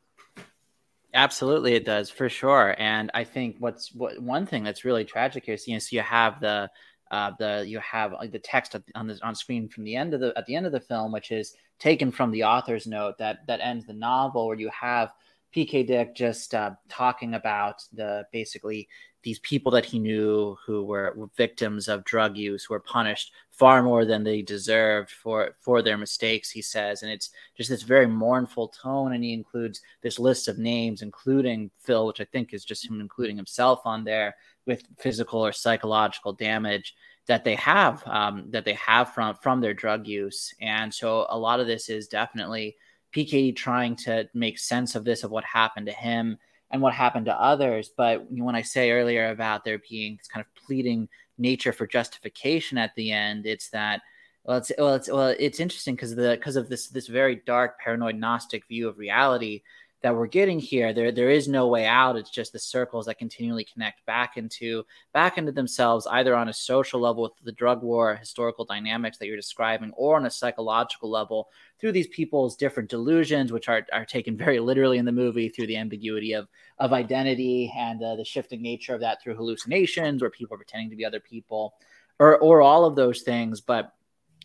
Absolutely, 1.13 1.75
it 1.75 1.85
does 1.85 2.09
for 2.09 2.27
sure. 2.27 2.75
And 2.79 3.11
I 3.13 3.23
think 3.23 3.57
what's 3.59 3.93
what 3.93 4.19
one 4.19 4.47
thing 4.47 4.63
that's 4.63 4.83
really 4.83 5.05
tragic 5.05 5.45
here 5.45 5.53
is 5.53 5.67
you 5.67 5.75
know, 5.75 5.79
so 5.79 5.95
you 5.95 6.01
have 6.01 6.39
the 6.39 6.69
uh, 7.13 7.31
the 7.37 7.63
you 7.67 7.79
have 7.79 8.15
the 8.31 8.39
text 8.39 8.75
on 8.95 9.05
the 9.05 9.19
on 9.21 9.35
screen 9.35 9.69
from 9.69 9.83
the 9.83 9.95
end 9.95 10.15
of 10.15 10.19
the 10.19 10.33
at 10.35 10.47
the 10.47 10.55
end 10.55 10.65
of 10.65 10.71
the 10.71 10.79
film, 10.79 11.11
which 11.11 11.31
is 11.31 11.55
taken 11.77 12.11
from 12.11 12.31
the 12.31 12.43
author's 12.43 12.87
note 12.87 13.19
that 13.19 13.45
that 13.45 13.59
ends 13.61 13.85
the 13.85 13.93
novel, 13.93 14.47
where 14.47 14.57
you 14.57 14.69
have 14.69 15.13
PK 15.55 15.85
Dick 15.85 16.15
just 16.15 16.55
uh, 16.55 16.71
talking 16.89 17.35
about 17.35 17.83
the 17.93 18.25
basically 18.31 18.89
these 19.21 19.37
people 19.39 19.71
that 19.71 19.85
he 19.85 19.99
knew 19.99 20.57
who 20.65 20.83
were, 20.83 21.13
were, 21.15 21.29
victims 21.37 21.87
of 21.87 22.03
drug 22.03 22.35
use 22.35 22.69
were 22.69 22.79
punished 22.79 23.31
far 23.51 23.81
more 23.81 24.03
than 24.05 24.23
they 24.23 24.41
deserved 24.41 25.11
for 25.11 25.55
for 25.61 25.83
their 25.83 25.99
mistakes 25.99 26.49
he 26.49 26.63
says. 26.63 27.03
And 27.03 27.11
it's 27.11 27.29
just 27.55 27.69
this 27.69 27.83
very 27.83 28.07
mournful 28.07 28.69
tone 28.69 29.13
and 29.13 29.23
he 29.23 29.33
includes 29.33 29.81
this 30.01 30.17
list 30.17 30.47
of 30.47 30.57
names 30.57 31.03
including 31.03 31.69
phil 31.79 32.07
which 32.07 32.21
i 32.21 32.25
think 32.25 32.53
is 32.53 32.65
just 32.65 32.89
him 32.89 32.99
including 32.99 33.37
himself 33.37 33.81
on 33.85 34.03
there 34.03 34.35
with 34.65 34.83
physical 34.99 35.45
or 35.45 35.51
psychological 35.51 36.33
damage 36.33 36.93
that 37.27 37.43
they 37.43 37.55
have 37.55 38.03
um, 38.07 38.45
that 38.49 38.65
they 38.65 38.73
have 38.73 39.13
from 39.13 39.35
from 39.41 39.61
their 39.61 39.73
drug 39.73 40.07
use 40.07 40.53
and 40.61 40.93
so 40.93 41.25
a 41.29 41.37
lot 41.37 41.59
of 41.59 41.67
this 41.67 41.89
is 41.89 42.07
definitely 42.07 42.75
pk 43.15 43.55
trying 43.55 43.95
to 43.95 44.27
make 44.33 44.57
sense 44.59 44.95
of 44.95 45.03
this 45.03 45.23
of 45.23 45.31
what 45.31 45.43
happened 45.43 45.85
to 45.85 45.93
him 45.93 46.37
and 46.73 46.81
what 46.81 46.93
happened 46.93 47.27
to 47.27 47.41
others. 47.41 47.91
But 47.95 48.25
when 48.29 48.55
I 48.55 48.63
say 48.63 48.91
earlier 48.91 49.29
about 49.29 49.63
there 49.63 49.79
being 49.89 50.17
this 50.17 50.27
kind 50.27 50.43
of 50.43 50.63
pleading 50.65 51.07
nature 51.37 51.71
for 51.71 51.87
justification 51.87 52.77
at 52.79 52.95
the 52.95 53.11
end, 53.11 53.45
it's 53.45 53.69
that 53.69 54.01
well, 54.43 54.57
it's 54.57 54.71
well, 54.77 54.95
it's 54.95 55.09
well, 55.09 55.35
it's 55.39 55.61
interesting 55.61 55.95
because 55.95 56.15
the 56.15 56.31
because 56.31 56.57
of 56.57 56.67
this 56.67 56.89
this 56.89 57.07
very 57.07 57.41
dark 57.45 57.79
paranoid 57.79 58.15
gnostic 58.15 58.67
view 58.67 58.89
of 58.89 58.97
reality 58.97 59.61
that 60.03 60.13
we're 60.13 60.27
getting 60.27 60.59
here 60.59 60.93
there 60.93 61.13
there 61.13 61.29
is 61.29 61.47
no 61.47 61.69
way 61.69 61.85
out. 61.85 62.17
It's 62.17 62.29
just 62.29 62.51
the 62.51 62.59
circles 62.59 63.05
that 63.05 63.17
continually 63.17 63.63
connect 63.63 64.05
back 64.05 64.35
into 64.35 64.83
back 65.13 65.37
into 65.37 65.53
themselves 65.53 66.05
either 66.07 66.35
on 66.35 66.49
a 66.49 66.53
social 66.53 66.99
level 66.99 67.23
with 67.23 67.31
the 67.43 67.53
drug 67.53 67.81
war 67.81 68.13
historical 68.15 68.65
dynamics 68.65 69.17
that 69.17 69.27
you're 69.27 69.37
describing 69.37 69.93
or 69.95 70.17
on 70.17 70.25
a 70.25 70.29
psychological 70.29 71.09
level 71.09 71.47
through 71.79 71.93
these 71.93 72.07
people's 72.07 72.57
different 72.57 72.89
delusions 72.89 73.53
which 73.53 73.69
are, 73.69 73.87
are 73.93 74.05
taken 74.05 74.35
very 74.37 74.59
literally 74.59 74.97
in 74.97 75.05
the 75.05 75.11
movie 75.11 75.47
through 75.47 75.67
the 75.67 75.77
ambiguity 75.77 76.33
of 76.33 76.49
of 76.79 76.91
identity 76.91 77.73
and 77.75 78.03
uh, 78.03 78.15
the 78.17 78.25
shifting 78.25 78.61
nature 78.61 78.93
of 78.93 78.99
that 78.99 79.23
through 79.23 79.35
hallucinations 79.35 80.21
where 80.21 80.29
people 80.29 80.53
are 80.53 80.57
pretending 80.57 80.89
to 80.89 80.97
be 80.97 81.05
other 81.05 81.21
people 81.21 81.75
or 82.19 82.37
or 82.39 82.61
all 82.61 82.83
of 82.83 82.97
those 82.97 83.21
things. 83.21 83.61
But 83.61 83.93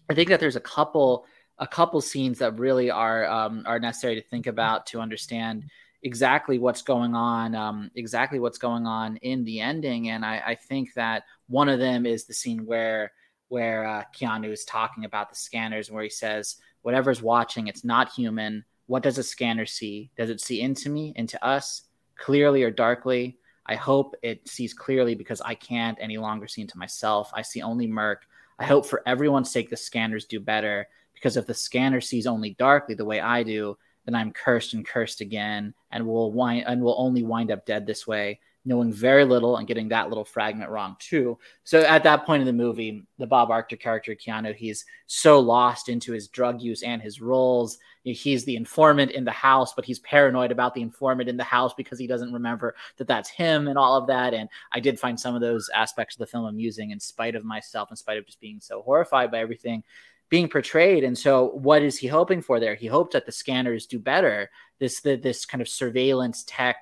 i 0.09 0.15
think 0.15 0.29
that 0.29 0.41
there's 0.41 0.57
a 0.57 0.61
couple 0.61 1.27
a 1.59 1.67
couple 1.67 2.01
scenes 2.01 2.39
that 2.39 2.59
really 2.59 2.91
are 2.91 3.27
um, 3.27 3.63
are 3.67 3.81
necessary 3.81 4.15
to 4.15 4.23
think 4.29 4.47
about 4.47 4.87
to 4.87 5.01
understand 5.01 5.65
exactly 6.03 6.59
what's 6.59 6.83
going 6.83 7.15
on, 7.15 7.55
um, 7.55 7.91
exactly 7.97 8.39
what's 8.39 8.59
going 8.59 8.87
on 8.87 9.17
in 9.19 9.45
the 9.45 9.61
ending. 9.61 10.11
And 10.11 10.25
I, 10.25 10.43
I, 10.47 10.55
think 10.55 10.95
that 10.95 11.25
one 11.49 11.69
of 11.69 11.81
them 11.81 12.07
is 12.07 12.25
the 12.25 12.35
scene 12.35 12.65
where 12.65 13.13
where 13.49 13.87
uh, 13.87 14.05
Keanu 14.17 14.53
is 14.53 14.65
talking 14.65 15.05
about 15.05 15.31
the 15.31 15.37
scanners, 15.37 15.91
where 15.91 16.03
he 16.03 16.11
says, 16.11 16.57
"Whatever's 16.83 17.23
watching, 17.23 17.67
it's 17.67 17.85
not 17.85 18.13
human. 18.13 18.65
What 18.87 19.03
does 19.03 19.19
a 19.19 19.23
scanner 19.23 19.67
see? 19.67 20.11
Does 20.17 20.31
it 20.31 20.41
see 20.41 20.61
into 20.61 20.89
me, 20.89 21.13
into 21.17 21.43
us, 21.45 21.83
clearly 22.17 22.63
or 22.63 22.71
darkly?" 22.71 23.39
I 23.67 23.75
hope 23.75 24.15
it 24.23 24.49
sees 24.49 24.73
clearly 24.73 25.15
because 25.15 25.43
I 25.43 25.55
can't 25.55 25.99
any 26.01 26.17
longer 26.17 26.49
see 26.49 26.63
into 26.63 26.79
myself. 26.79 27.31
I 27.35 27.43
see 27.43 27.61
only 27.61 27.87
murk. 27.87 28.23
I 28.59 28.65
hope 28.65 28.87
for 28.87 29.03
everyone's 29.07 29.53
sake 29.53 29.69
the 29.69 29.77
scanners 29.77 30.25
do 30.25 30.41
better 30.41 30.89
because 31.19 31.37
if 31.37 31.47
the 31.47 31.55
scanner 31.55 32.01
sees 32.01 32.27
only 32.27 32.55
darkly 32.55 32.95
the 32.95 33.05
way 33.05 33.21
I 33.21 33.43
do, 33.43 33.77
then 34.05 34.15
I'm 34.15 34.33
cursed 34.33 34.73
and 34.73 34.87
cursed 34.87 35.21
again, 35.21 35.75
and 35.91 36.07
will 36.07 36.33
wind 36.33 36.65
and 36.67 36.81
will 36.81 36.95
only 36.99 37.23
wind 37.23 37.51
up 37.51 37.67
dead 37.67 37.87
this 37.87 38.07
way, 38.07 38.41
knowing 38.65 38.93
very 38.93 39.25
little 39.25 39.57
and 39.57 39.67
getting 39.67 39.89
that 39.89 40.09
little 40.09 40.25
fragment 40.25 40.71
wrong 40.71 40.97
too. 40.99 41.39
So 41.65 41.81
at 41.81 42.05
that 42.05 42.25
point 42.25 42.41
in 42.41 42.47
the 42.47 42.53
movie, 42.53 43.03
the 43.19 43.27
Bob 43.27 43.51
Arctor 43.51 43.79
character 43.79 44.15
Keanu, 44.15 44.55
he's 44.55 44.87
so 45.07 45.41
lost 45.41 45.89
into 45.89 46.13
his 46.13 46.29
drug 46.29 46.63
use 46.63 46.83
and 46.83 47.03
his 47.03 47.21
roles. 47.21 47.79
He's 48.03 48.45
the 48.45 48.57
informant 48.57 49.11
in 49.11 49.27
the 49.27 49.31
house, 49.31 49.75
but 49.75 49.85
he's 49.85 49.99
paranoid 49.99 50.53
about 50.53 50.75
the 50.75 50.81
informant 50.81 51.29
in 51.29 51.37
the 51.37 51.45
house 51.45 51.75
because 51.75 51.99
he 51.99 52.07
doesn't 52.07 52.33
remember 52.33 52.77
that 52.97 53.09
that's 53.09 53.29
him 53.29 53.69
and 53.69 53.77
all 53.77 53.97
of 53.97 54.07
that. 54.07 54.33
And 54.33 54.49
I 54.73 54.81
did 54.81 54.99
find 54.99 55.21
some 55.21 55.35
of 55.35 55.43
those 55.43 55.69
aspects 55.75 56.15
of 56.15 56.21
the 56.21 56.27
film 56.27 56.47
amusing, 56.47 56.93
in 56.93 57.01
spite 57.01 57.35
of 57.35 57.45
myself, 57.45 57.91
in 57.91 57.97
spite 57.97 58.17
of 58.17 58.25
just 58.25 58.41
being 58.41 58.61
so 58.61 58.81
horrified 58.81 59.31
by 59.31 59.41
everything 59.41 59.83
being 60.29 60.49
portrayed. 60.49 61.05
And 61.05 61.17
so, 61.17 61.51
what 61.51 61.83
is 61.83 61.99
he 61.99 62.07
hoping 62.07 62.43
for 62.43 62.61
there? 62.61 62.75
He 62.75 62.87
hopes 62.87 63.13
that 63.15 63.27
the 63.27 63.33
scanners 63.33 63.87
do 63.87 63.99
better. 63.99 64.51
This 64.79 65.01
the, 65.01 65.17
this 65.17 65.45
kind 65.47 65.61
of 65.61 65.69
surveillance 65.69 66.45
tech, 66.47 66.77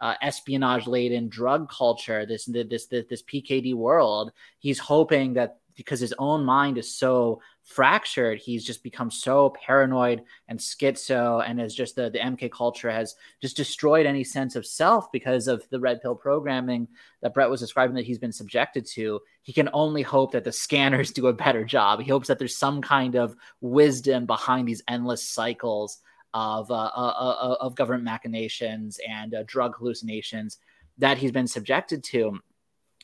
uh, 0.00 0.14
espionage 0.22 0.86
laden 0.86 1.28
drug 1.28 1.70
culture. 1.70 2.26
This 2.26 2.46
this 2.46 2.86
this 2.86 3.06
this 3.08 3.22
PKD 3.22 3.74
world. 3.74 4.32
He's 4.58 4.78
hoping 4.78 5.34
that 5.34 5.58
because 5.76 6.00
his 6.00 6.14
own 6.18 6.44
mind 6.44 6.76
is 6.76 6.92
so 6.92 7.40
fractured. 7.68 8.38
He's 8.38 8.64
just 8.64 8.82
become 8.82 9.10
so 9.10 9.50
paranoid 9.50 10.22
and 10.48 10.58
schizo, 10.58 11.44
and 11.46 11.60
as 11.60 11.74
just 11.74 11.96
the, 11.96 12.08
the 12.08 12.18
MK 12.18 12.50
culture 12.50 12.90
has 12.90 13.14
just 13.42 13.58
destroyed 13.58 14.06
any 14.06 14.24
sense 14.24 14.56
of 14.56 14.64
self 14.64 15.12
because 15.12 15.48
of 15.48 15.62
the 15.68 15.78
red 15.78 16.00
pill 16.00 16.14
programming 16.14 16.88
that 17.20 17.34
Brett 17.34 17.50
was 17.50 17.60
describing 17.60 17.94
that 17.96 18.06
he's 18.06 18.18
been 18.18 18.32
subjected 18.32 18.86
to. 18.86 19.20
He 19.42 19.52
can 19.52 19.68
only 19.74 20.00
hope 20.00 20.32
that 20.32 20.44
the 20.44 20.52
scanners 20.52 21.12
do 21.12 21.26
a 21.26 21.32
better 21.32 21.62
job. 21.62 22.00
He 22.00 22.10
hopes 22.10 22.28
that 22.28 22.38
there's 22.38 22.56
some 22.56 22.80
kind 22.80 23.16
of 23.16 23.36
wisdom 23.60 24.24
behind 24.24 24.66
these 24.66 24.82
endless 24.88 25.22
cycles 25.22 25.98
of 26.32 26.70
uh, 26.70 26.74
uh, 26.74 27.34
uh, 27.40 27.56
of 27.60 27.74
government 27.74 28.04
machinations 28.04 28.98
and 29.06 29.34
uh, 29.34 29.42
drug 29.46 29.76
hallucinations 29.76 30.56
that 30.96 31.18
he's 31.18 31.32
been 31.32 31.46
subjected 31.46 32.02
to, 32.04 32.40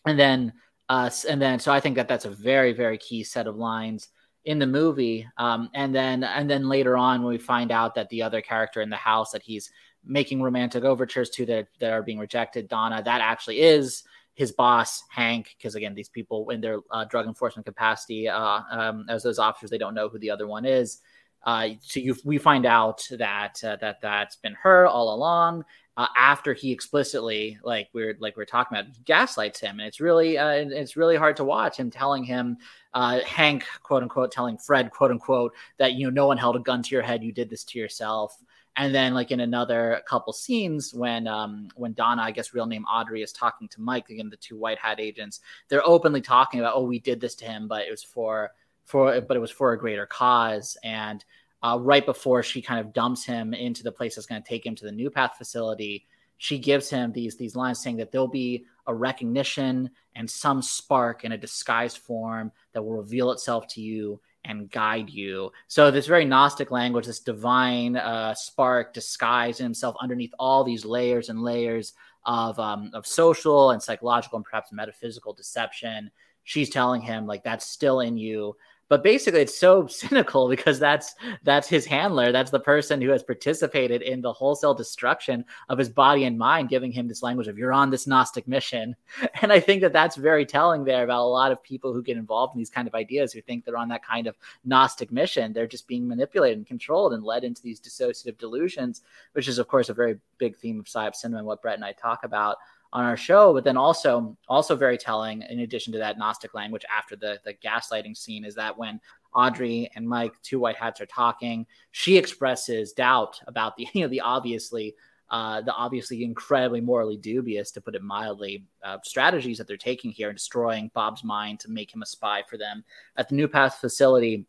and 0.07 0.19
then. 0.19 0.55
Uh, 0.87 1.09
and 1.31 1.41
then, 1.41 1.59
so 1.59 1.73
I 1.73 1.81
think 1.81 1.97
that 1.97 2.09
that's 2.09 2.27
a 2.27 2.31
very, 2.31 2.75
very 2.75 2.99
key 2.99 3.25
set 3.25 3.47
of 3.47 3.57
lines 3.57 4.11
in 4.45 4.59
the 4.59 4.67
movie 4.67 5.27
um, 5.39 5.71
and 5.75 5.95
then 5.95 6.23
and 6.25 6.49
then 6.49 6.69
later 6.69 6.97
on 6.97 7.23
when 7.23 7.33
we 7.33 7.39
find 7.39 7.73
out 7.73 7.95
that 7.95 8.09
the 8.11 8.23
other 8.23 8.41
character 8.41 8.81
in 8.81 8.91
the 8.91 8.97
house 8.97 9.31
that 9.31 9.43
he's 9.43 9.71
making 10.07 10.43
romantic 10.43 10.85
overtures 10.85 11.31
to 11.31 11.47
that, 11.47 11.67
that 11.81 11.93
are 11.93 12.03
being 12.03 12.19
rejected 12.19 12.69
donna 12.69 13.03
that 13.03 13.21
actually 13.21 13.61
is 13.61 14.05
his 14.35 14.53
boss 14.53 15.03
hank 15.11 15.55
because 15.57 15.75
again 15.75 15.95
these 15.95 16.09
people 16.09 16.51
in 16.51 16.61
their 16.61 16.81
uh, 16.91 17.05
drug 17.05 17.27
enforcement 17.27 17.65
capacity 17.65 18.29
uh, 18.29 18.61
um, 18.71 19.07
as 19.09 19.23
those 19.23 19.39
officers 19.39 19.71
they 19.71 19.79
don't 19.79 19.95
know 19.95 20.09
who 20.09 20.19
the 20.19 20.31
other 20.31 20.47
one 20.47 20.65
is. 20.65 21.01
Uh, 21.45 21.69
so 21.81 22.01
you, 22.01 22.17
we 22.25 22.39
find 22.39 22.65
out 22.65 23.07
that 23.19 23.63
uh, 23.63 23.77
that 23.77 24.01
that's 24.01 24.37
been 24.37 24.55
her 24.55 24.87
all 24.87 25.15
along 25.15 25.63
uh, 25.97 26.09
after 26.17 26.53
he 26.53 26.73
explicitly 26.73 27.59
like 27.63 27.89
we're 27.93 28.17
like 28.19 28.37
we're 28.37 28.45
talking 28.45 28.77
about 28.77 28.93
gaslights 29.05 29.61
him. 29.61 29.79
And 29.79 29.87
it's 29.87 30.01
really 30.01 30.37
uh, 30.39 30.51
it's 30.51 30.97
really 30.97 31.17
hard 31.17 31.37
to 31.37 31.45
watch 31.45 31.77
him 31.77 31.91
telling 31.91 32.25
him 32.25 32.57
uh, 32.95 33.21
hank 33.21 33.65
quote 33.83 34.03
unquote 34.03 34.33
telling 34.33 34.59
fred 34.59 34.91
quote 34.91 35.11
unquote 35.11 35.53
that 35.79 35.93
you 35.95 36.07
know 36.07 36.23
no 36.23 36.27
one 36.27 36.39
held 36.39 36.57
a 36.57 36.61
gun 36.61 36.83
to 36.83 36.95
your 36.95 37.03
head. 37.03 37.23
You 37.23 37.33
did 37.33 37.51
this 37.51 37.65
to 37.65 37.79
yourself. 37.79 38.37
And 38.77 38.93
then 38.93 39.15
like 39.15 39.31
in 39.31 39.39
another 39.39 40.03
couple 40.09 40.33
scenes 40.33 40.93
when 40.93 41.29
um 41.29 41.69
when 41.77 41.93
donna 41.93 42.23
i 42.23 42.33
guess 42.33 42.53
real 42.53 42.67
name 42.67 42.85
audrey 42.87 43.23
is 43.23 43.33
talking 43.33 43.69
to 43.69 43.81
mike 43.81 44.11
again 44.11 44.29
the 44.29 44.37
two 44.37 44.59
white 44.59 44.81
hat 44.81 44.99
agents 44.99 45.39
they're 45.69 45.87
openly 45.87 46.21
talking 46.21 46.59
about 46.59 46.75
oh 46.75 46.83
we 46.83 46.99
did 46.99 47.21
this 47.21 47.37
to 47.37 47.45
him 47.45 47.69
but 47.69 47.87
it 47.87 47.91
was 47.93 48.03
for 48.03 48.51
for 48.85 49.21
but 49.21 49.37
it 49.37 49.41
was 49.41 49.51
for 49.51 49.73
a 49.73 49.79
greater 49.79 50.07
cause. 50.07 50.77
And 50.85 51.25
uh, 51.65 51.77
right 51.81 52.07
before 52.07 52.45
she 52.45 52.63
kind 52.63 52.79
of 52.79 52.93
dumps 52.93 53.25
him 53.25 53.53
into 53.53 53.83
the 53.83 53.91
place 53.91 54.15
that's 54.15 54.27
going 54.27 54.41
to 54.41 54.49
take 54.49 54.65
him 54.65 54.77
to 54.77 54.85
the 54.85 54.93
new 54.93 55.11
path 55.11 55.33
facility 55.37 56.07
she 56.39 56.59
gives 56.59 56.91
him 56.91 57.13
these 57.13 57.37
these 57.37 57.57
lines 57.57 57.81
saying 57.81 57.97
that 57.97 58.13
there'll 58.13 58.29
be 58.29 58.65
a 58.87 58.95
recognition 58.95 59.91
and 60.15 60.31
some 60.31 60.63
spark 60.63 61.25
in 61.25 61.33
a 61.33 61.39
disguised 61.39 61.99
form 61.99 62.53
that 62.73 62.83
will 62.83 62.97
reveal 62.97 63.31
itself 63.33 63.67
to 63.67 63.81
you 63.81 64.21
and 64.45 64.71
guide 64.71 65.09
you. 65.09 65.51
So 65.69 65.91
this 65.91 66.07
very 66.07 66.27
Gnostic 66.27 66.71
language, 66.71 67.07
this 67.07 67.21
divine 67.21 67.97
uh, 67.97 68.35
spark 68.35 68.93
disguised 68.93 69.61
in 69.61 69.65
himself 69.65 69.97
underneath 70.01 70.35
all 70.39 70.65
these 70.65 70.85
layers 70.85 71.31
and 71.31 71.43
layers 71.43 71.95
of 72.27 72.59
um, 72.59 72.91
of 72.93 73.07
social 73.07 73.71
and 73.71 73.83
psychological 73.83 74.37
and 74.37 74.45
perhaps 74.45 74.73
metaphysical 74.73 75.33
deception. 75.33 76.11
She's 76.43 76.69
telling 76.69 77.01
him 77.01 77.27
like 77.27 77.43
that's 77.43 77.67
still 77.67 78.01
in 78.01 78.19
you, 78.19 78.55
but 78.89 79.03
basically 79.03 79.41
it's 79.41 79.59
so 79.59 79.87
cynical 79.89 80.49
because 80.49 80.79
that's 80.79 81.15
that's 81.43 81.69
his 81.69 81.87
handler. 81.87 82.33
That's 82.33 82.51
the 82.51 82.61
person 82.61 83.01
who 83.01 83.11
has 83.11 83.23
participated 83.23 84.03
in 84.03 84.21
the 84.21 84.33
wholesale 84.33 84.75
destruction 84.75 85.45
of 85.69 85.79
his 85.79 85.89
body 85.89 86.25
and 86.25 86.39
mind 86.39 86.69
giving 86.69 86.93
him 86.93 87.09
this 87.09 87.23
language 87.23 87.49
of 87.49 87.59
you're 87.59 87.73
on 87.73 87.91
this 87.91 88.07
gnostic 88.07 88.49
mission. 88.49 88.95
And 89.43 89.53
i 89.53 89.61
think 89.61 89.83
that 89.83 89.93
that's 89.93 90.17
very 90.17 90.47
telling 90.47 90.85
there 90.85 91.05
about 91.05 91.23
a 91.23 91.25
lot 91.25 91.53
of 91.53 91.63
people 91.63 91.93
who 91.93 92.03
get 92.03 92.17
involved 92.17 92.55
in 92.55 92.59
these 92.59 92.71
kind 92.71 92.89
of 92.89 92.95
ideas 92.95 93.33
who 93.33 93.43
think 93.43 93.65
they're 93.65 93.77
on 93.77 93.89
that 93.89 94.05
kind 94.05 94.27
of 94.27 94.37
gnostic 94.65 95.13
mission. 95.13 95.53
They're 95.53 95.67
just 95.67 95.87
being 95.87 96.09
manipulated 96.09 96.59
and 96.59 96.67
controlled 96.67 97.13
and 97.13 97.23
led 97.23 97.45
into 97.45 97.61
these 97.61 97.81
dissociative 97.81 98.39
delusions 98.39 99.03
which 99.33 99.49
is 99.49 99.59
of 99.59 99.69
course 99.69 99.89
a 99.89 99.95
very 99.95 100.19
big 100.39 100.57
theme 100.57 100.79
of 100.79 100.87
psyop 100.87 101.15
cinema 101.15 101.39
and 101.39 101.47
what 101.47 101.63
brett 101.63 101.75
and 101.75 101.85
i 101.85 101.93
talk 101.93 102.25
about 102.25 102.57
on 102.95 103.05
our 103.05 103.17
show. 103.17 103.53
But 103.53 103.65
then 103.65 103.77
also, 103.77 104.37
also 104.49 104.77
very 104.77 104.97
telling, 104.97 105.43
in 105.43 105.61
addition 105.61 105.93
to 105.93 105.99
that 105.99 106.17
Gnostic 106.17 106.55
language 106.55 106.85
after 106.97 107.17
the 107.17 107.41
the 107.45 107.55
gaslighting 107.55 108.17
scene, 108.17 108.45
is 108.45 108.55
that 108.55 108.79
when 108.79 109.01
Audrey 109.35 109.91
and 109.97 110.09
Mike, 110.09 110.41
two 110.43 110.61
white 110.61 110.77
hats, 110.77 111.01
are 111.01 111.07
talking, 111.07 111.67
she 111.91 112.17
expresses 112.17 112.93
doubt 112.93 113.41
about 113.47 113.77
the 113.77 113.87
you 113.93 114.03
know 114.03 114.09
the 114.09 114.21
obviously. 114.21 114.95
Uh, 115.31 115.63
the 115.63 115.73
obviously 115.73 116.23
incredibly 116.23 116.83
morally 116.83 117.17
dubious, 117.17 117.73
to 117.73 117.81
put 117.81 117.95
it 117.95 118.03
mildly, 118.03 118.67
uh, 118.85 118.99
strategies 119.03 119.57
that 119.57 119.67
they're 119.67 119.77
taking 119.79 120.11
here 120.11 120.29
and 120.29 120.37
destroying 120.37 120.91
Bob's 120.95 121.25
mind 121.25 121.59
to 121.59 121.71
make 121.71 121.93
him 121.93 122.03
a 122.03 122.07
spy 122.07 122.45
for 122.49 122.59
them 122.59 122.85
at 123.17 123.31
the 123.31 123.35
New 123.35 123.49
Path 123.49 123.79
facility. 123.81 124.47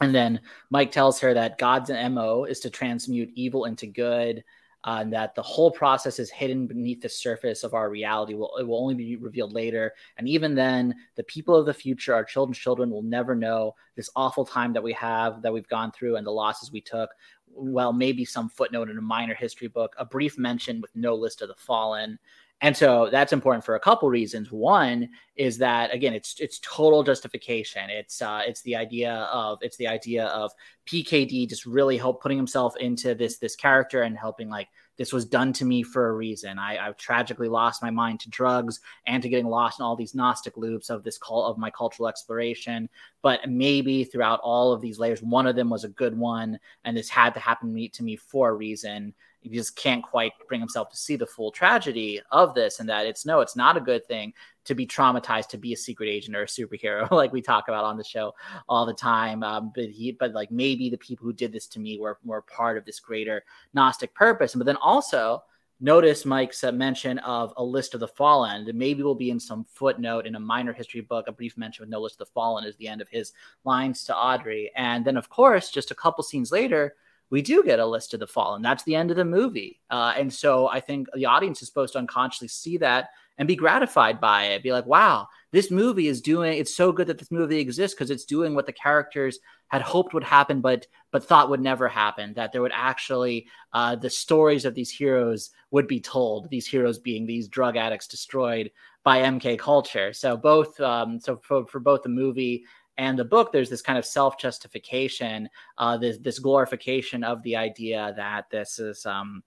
And 0.00 0.14
then 0.14 0.40
Mike 0.70 0.90
tells 0.90 1.20
her 1.20 1.34
that 1.34 1.58
God's 1.58 1.90
MO 1.90 2.44
is 2.44 2.60
to 2.60 2.70
transmute 2.70 3.30
evil 3.34 3.66
into 3.66 3.86
good 3.86 4.42
uh, 4.86 4.98
and 5.00 5.12
that 5.12 5.34
the 5.34 5.42
whole 5.42 5.70
process 5.70 6.18
is 6.18 6.30
hidden 6.30 6.66
beneath 6.66 7.02
the 7.02 7.08
surface 7.08 7.64
of 7.64 7.74
our 7.74 7.90
reality. 7.90 8.34
Will 8.34 8.56
it 8.56 8.66
will 8.66 8.80
only 8.80 8.94
be 8.94 9.16
revealed 9.16 9.52
later, 9.52 9.92
and 10.16 10.28
even 10.28 10.54
then, 10.54 10.94
the 11.16 11.24
people 11.24 11.56
of 11.56 11.66
the 11.66 11.74
future, 11.74 12.14
our 12.14 12.24
children's 12.24 12.58
children, 12.58 12.90
will 12.90 13.02
never 13.02 13.34
know 13.34 13.74
this 13.96 14.10
awful 14.16 14.46
time 14.46 14.72
that 14.72 14.82
we 14.82 14.92
have, 14.92 15.42
that 15.42 15.52
we've 15.52 15.68
gone 15.68 15.92
through, 15.92 16.16
and 16.16 16.26
the 16.26 16.30
losses 16.30 16.72
we 16.72 16.80
took. 16.80 17.10
Well, 17.48 17.92
maybe 17.92 18.24
some 18.24 18.48
footnote 18.48 18.90
in 18.90 18.98
a 18.98 19.02
minor 19.02 19.34
history 19.34 19.68
book, 19.68 19.94
a 19.98 20.04
brief 20.04 20.38
mention 20.38 20.80
with 20.80 20.94
no 20.94 21.14
list 21.14 21.42
of 21.42 21.48
the 21.48 21.54
fallen. 21.54 22.18
And 22.62 22.74
so 22.74 23.08
that's 23.10 23.34
important 23.34 23.64
for 23.64 23.74
a 23.74 23.80
couple 23.80 24.08
reasons. 24.08 24.50
One 24.50 25.10
is 25.36 25.58
that 25.58 25.92
again, 25.92 26.14
it's 26.14 26.40
it's 26.40 26.58
total 26.60 27.02
justification. 27.02 27.90
It's 27.90 28.22
uh, 28.22 28.42
it's 28.46 28.62
the 28.62 28.76
idea 28.76 29.12
of 29.30 29.58
it's 29.60 29.76
the 29.76 29.88
idea 29.88 30.26
of 30.26 30.52
PKD 30.86 31.50
just 31.50 31.66
really 31.66 31.98
help 31.98 32.22
putting 32.22 32.38
himself 32.38 32.74
into 32.78 33.14
this 33.14 33.36
this 33.36 33.56
character 33.56 34.02
and 34.02 34.16
helping 34.16 34.48
like 34.48 34.68
this 34.96 35.12
was 35.12 35.26
done 35.26 35.52
to 35.52 35.66
me 35.66 35.82
for 35.82 36.08
a 36.08 36.14
reason. 36.14 36.58
I, 36.58 36.76
have 36.76 36.96
tragically 36.96 37.48
lost 37.48 37.82
my 37.82 37.90
mind 37.90 38.20
to 38.20 38.30
drugs 38.30 38.80
and 39.06 39.22
to 39.22 39.28
getting 39.28 39.46
lost 39.46 39.78
in 39.78 39.84
all 39.84 39.94
these 39.94 40.14
Gnostic 40.14 40.56
loops 40.56 40.88
of 40.88 41.02
this 41.02 41.18
call 41.18 41.44
of 41.44 41.58
my 41.58 41.70
cultural 41.70 42.08
exploration. 42.08 42.88
But 43.22 43.48
maybe 43.48 44.04
throughout 44.04 44.40
all 44.42 44.72
of 44.72 44.80
these 44.80 44.98
layers, 44.98 45.22
one 45.22 45.46
of 45.46 45.56
them 45.56 45.68
was 45.68 45.84
a 45.84 45.88
good 45.88 46.16
one, 46.16 46.58
and 46.84 46.96
this 46.96 47.10
had 47.10 47.34
to 47.34 47.40
happen 47.40 47.68
to 47.68 47.74
me, 47.74 47.88
to 47.90 48.02
me 48.02 48.16
for 48.16 48.48
a 48.48 48.54
reason 48.54 49.14
he 49.50 49.56
just 49.56 49.76
can't 49.76 50.02
quite 50.02 50.32
bring 50.48 50.60
himself 50.60 50.90
to 50.90 50.96
see 50.96 51.16
the 51.16 51.26
full 51.26 51.50
tragedy 51.50 52.20
of 52.30 52.54
this 52.54 52.80
and 52.80 52.88
that 52.88 53.06
it's 53.06 53.24
no 53.24 53.40
it's 53.40 53.56
not 53.56 53.76
a 53.76 53.80
good 53.80 54.06
thing 54.06 54.32
to 54.66 54.74
be 54.74 54.86
traumatized 54.86 55.48
to 55.48 55.58
be 55.58 55.72
a 55.72 55.76
secret 55.76 56.08
agent 56.08 56.36
or 56.36 56.42
a 56.42 56.46
superhero 56.46 57.10
like 57.10 57.32
we 57.32 57.40
talk 57.40 57.68
about 57.68 57.84
on 57.84 57.96
the 57.96 58.04
show 58.04 58.34
all 58.68 58.84
the 58.84 58.92
time. 58.92 59.42
Um, 59.42 59.72
but 59.74 59.86
he 59.86 60.12
but 60.12 60.32
like 60.32 60.50
maybe 60.50 60.90
the 60.90 60.98
people 60.98 61.24
who 61.24 61.32
did 61.32 61.52
this 61.52 61.66
to 61.68 61.80
me 61.80 61.98
were 61.98 62.18
were 62.24 62.42
part 62.42 62.76
of 62.76 62.84
this 62.84 63.00
greater 63.00 63.44
gnostic 63.72 64.14
purpose. 64.14 64.54
And 64.54 64.60
but 64.60 64.66
then 64.66 64.76
also 64.76 65.42
notice 65.78 66.24
mike's 66.24 66.64
uh, 66.64 66.72
mention 66.72 67.18
of 67.20 67.52
a 67.56 67.64
list 67.64 67.94
of 67.94 68.00
the 68.00 68.08
fallen. 68.08 68.64
That 68.64 68.74
maybe 68.74 69.02
will 69.02 69.14
be 69.14 69.30
in 69.30 69.40
some 69.40 69.64
footnote 69.64 70.26
in 70.26 70.34
a 70.34 70.40
minor 70.40 70.72
history 70.72 71.00
book 71.00 71.26
a 71.28 71.32
brief 71.32 71.56
mention 71.56 71.82
with 71.82 71.90
no 71.90 72.00
list 72.00 72.20
of 72.20 72.26
the 72.26 72.32
fallen 72.32 72.64
is 72.64 72.76
the 72.76 72.88
end 72.88 73.00
of 73.00 73.08
his 73.08 73.32
lines 73.64 74.04
to 74.04 74.16
audrey. 74.16 74.72
And 74.76 75.04
then 75.04 75.16
of 75.16 75.28
course 75.28 75.70
just 75.70 75.90
a 75.90 75.94
couple 75.94 76.24
scenes 76.24 76.50
later 76.50 76.96
we 77.30 77.42
do 77.42 77.62
get 77.64 77.78
a 77.78 77.86
list 77.86 78.14
of 78.14 78.20
the 78.20 78.26
fallen. 78.26 78.62
That's 78.62 78.84
the 78.84 78.94
end 78.94 79.10
of 79.10 79.16
the 79.16 79.24
movie. 79.24 79.80
Uh, 79.90 80.14
and 80.16 80.32
so 80.32 80.68
I 80.68 80.80
think 80.80 81.08
the 81.14 81.26
audience 81.26 81.60
is 81.62 81.68
supposed 81.68 81.94
to 81.94 81.98
unconsciously 81.98 82.48
see 82.48 82.76
that 82.78 83.10
and 83.38 83.48
be 83.48 83.56
gratified 83.56 84.20
by 84.20 84.44
it. 84.44 84.62
Be 84.62 84.72
like, 84.72 84.86
wow, 84.86 85.28
this 85.52 85.70
movie 85.70 86.06
is 86.06 86.20
doing. 86.20 86.58
It's 86.58 86.74
so 86.74 86.92
good 86.92 87.08
that 87.08 87.18
this 87.18 87.30
movie 87.30 87.58
exists 87.58 87.94
because 87.94 88.10
it's 88.10 88.24
doing 88.24 88.54
what 88.54 88.66
the 88.66 88.72
characters 88.72 89.38
had 89.68 89.82
hoped 89.82 90.14
would 90.14 90.24
happen, 90.24 90.60
but 90.60 90.86
but 91.10 91.24
thought 91.24 91.50
would 91.50 91.60
never 91.60 91.88
happen. 91.88 92.32
That 92.34 92.52
there 92.52 92.62
would 92.62 92.72
actually 92.74 93.48
uh, 93.72 93.96
the 93.96 94.10
stories 94.10 94.64
of 94.64 94.74
these 94.74 94.90
heroes 94.90 95.50
would 95.70 95.88
be 95.88 96.00
told. 96.00 96.48
These 96.48 96.68
heroes 96.68 96.98
being 96.98 97.26
these 97.26 97.48
drug 97.48 97.76
addicts 97.76 98.06
destroyed 98.06 98.70
by 99.02 99.22
MK 99.22 99.58
culture. 99.58 100.12
So 100.12 100.36
both, 100.36 100.80
um, 100.80 101.20
so 101.20 101.36
for, 101.36 101.64
for 101.66 101.78
both 101.78 102.02
the 102.02 102.08
movie 102.08 102.64
and 102.98 103.18
the 103.18 103.24
book 103.24 103.52
there's 103.52 103.70
this 103.70 103.82
kind 103.82 103.98
of 103.98 104.04
self-justification 104.04 105.48
uh, 105.78 105.96
this, 105.96 106.18
this 106.18 106.38
glorification 106.38 107.24
of 107.24 107.42
the 107.42 107.56
idea 107.56 108.12
that 108.16 108.48
this 108.50 108.78
is 108.78 109.04
um, 109.06 109.42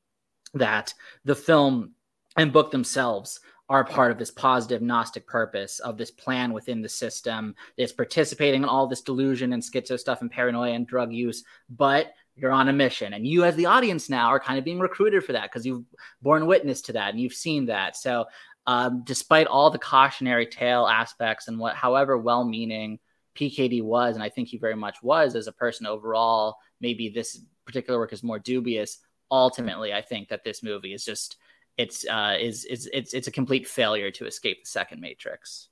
that 0.54 0.94
the 1.26 1.36
film 1.36 1.94
and 2.38 2.54
book 2.54 2.72
themselves 2.72 3.40
are 3.70 3.84
part 3.84 4.12
of 4.12 4.18
this 4.18 4.32
positive 4.32 4.82
gnostic 4.82 5.28
purpose 5.28 5.80
of 5.80 5.96
this 5.96 6.10
plan 6.10 6.54
within 6.54 6.82
the 6.82 6.90
system. 6.90 7.54
It's 7.78 7.94
participating 7.94 8.64
in 8.64 8.70
all 8.70 8.88
this 8.88 9.02
delusion 9.02 9.54
and 9.54 9.62
schizo 9.62 10.00
stuff 10.00 10.22
and 10.22 10.32
paranoia 10.32 10.72
and 10.72 10.88
drug 10.88 11.14
use 11.14 11.44
but 11.70 12.14
you're 12.40 12.52
on 12.52 12.70
a 12.70 12.74
mission. 12.74 13.14
And 13.14 13.28
you 13.28 13.44
as 13.44 13.56
the 13.56 13.66
audience 13.66 14.10
now 14.10 14.28
are 14.28 14.40
kind 14.40 14.58
of 14.58 14.66
being 14.66 14.80
recruited 14.80 15.24
for 15.24 15.34
that 15.34 15.44
because 15.44 15.66
you've 15.66 15.84
borne 16.22 16.46
witness 16.46 16.82
to 16.84 16.94
that 16.94 17.12
and 17.12 17.20
you've 17.20 17.34
seen 17.34 17.66
that. 17.68 17.98
So 17.98 18.26
um, 18.66 19.04
despite 19.06 19.48
all 19.48 19.70
the 19.70 19.80
cautionary 19.80 20.46
tale 20.46 20.88
aspects 20.88 21.48
and 21.48 21.60
what 21.60 21.76
however 21.76 22.18
well-meaning 22.18 23.00
PKD 23.36 23.84
was, 23.84 24.16
and 24.16 24.24
I 24.24 24.30
think 24.30 24.48
he 24.48 24.58
very 24.58 24.76
much 24.76 25.02
was 25.02 25.36
as 25.36 25.48
a 25.48 25.52
person 25.52 25.86
overall. 25.86 26.58
Maybe 26.82 27.10
this 27.10 27.42
particular 27.66 28.00
work 28.00 28.14
is 28.14 28.24
more 28.24 28.40
dubious. 28.40 29.00
Ultimately, 29.32 29.94
I 29.94 30.02
think 30.02 30.30
that 30.30 30.44
this 30.44 30.64
movie 30.64 30.94
is 30.94 31.06
just 31.06 31.38
it's 31.78 32.06
uh, 32.08 32.36
is 32.40 32.66
is 32.66 32.90
it's 32.92 33.14
it's 33.14 33.28
a 33.28 33.32
complete 33.32 33.68
failure 33.68 34.12
to 34.12 34.26
escape 34.26 34.64
the 34.64 34.70
second 34.70 35.00
Matrix. 35.00 35.70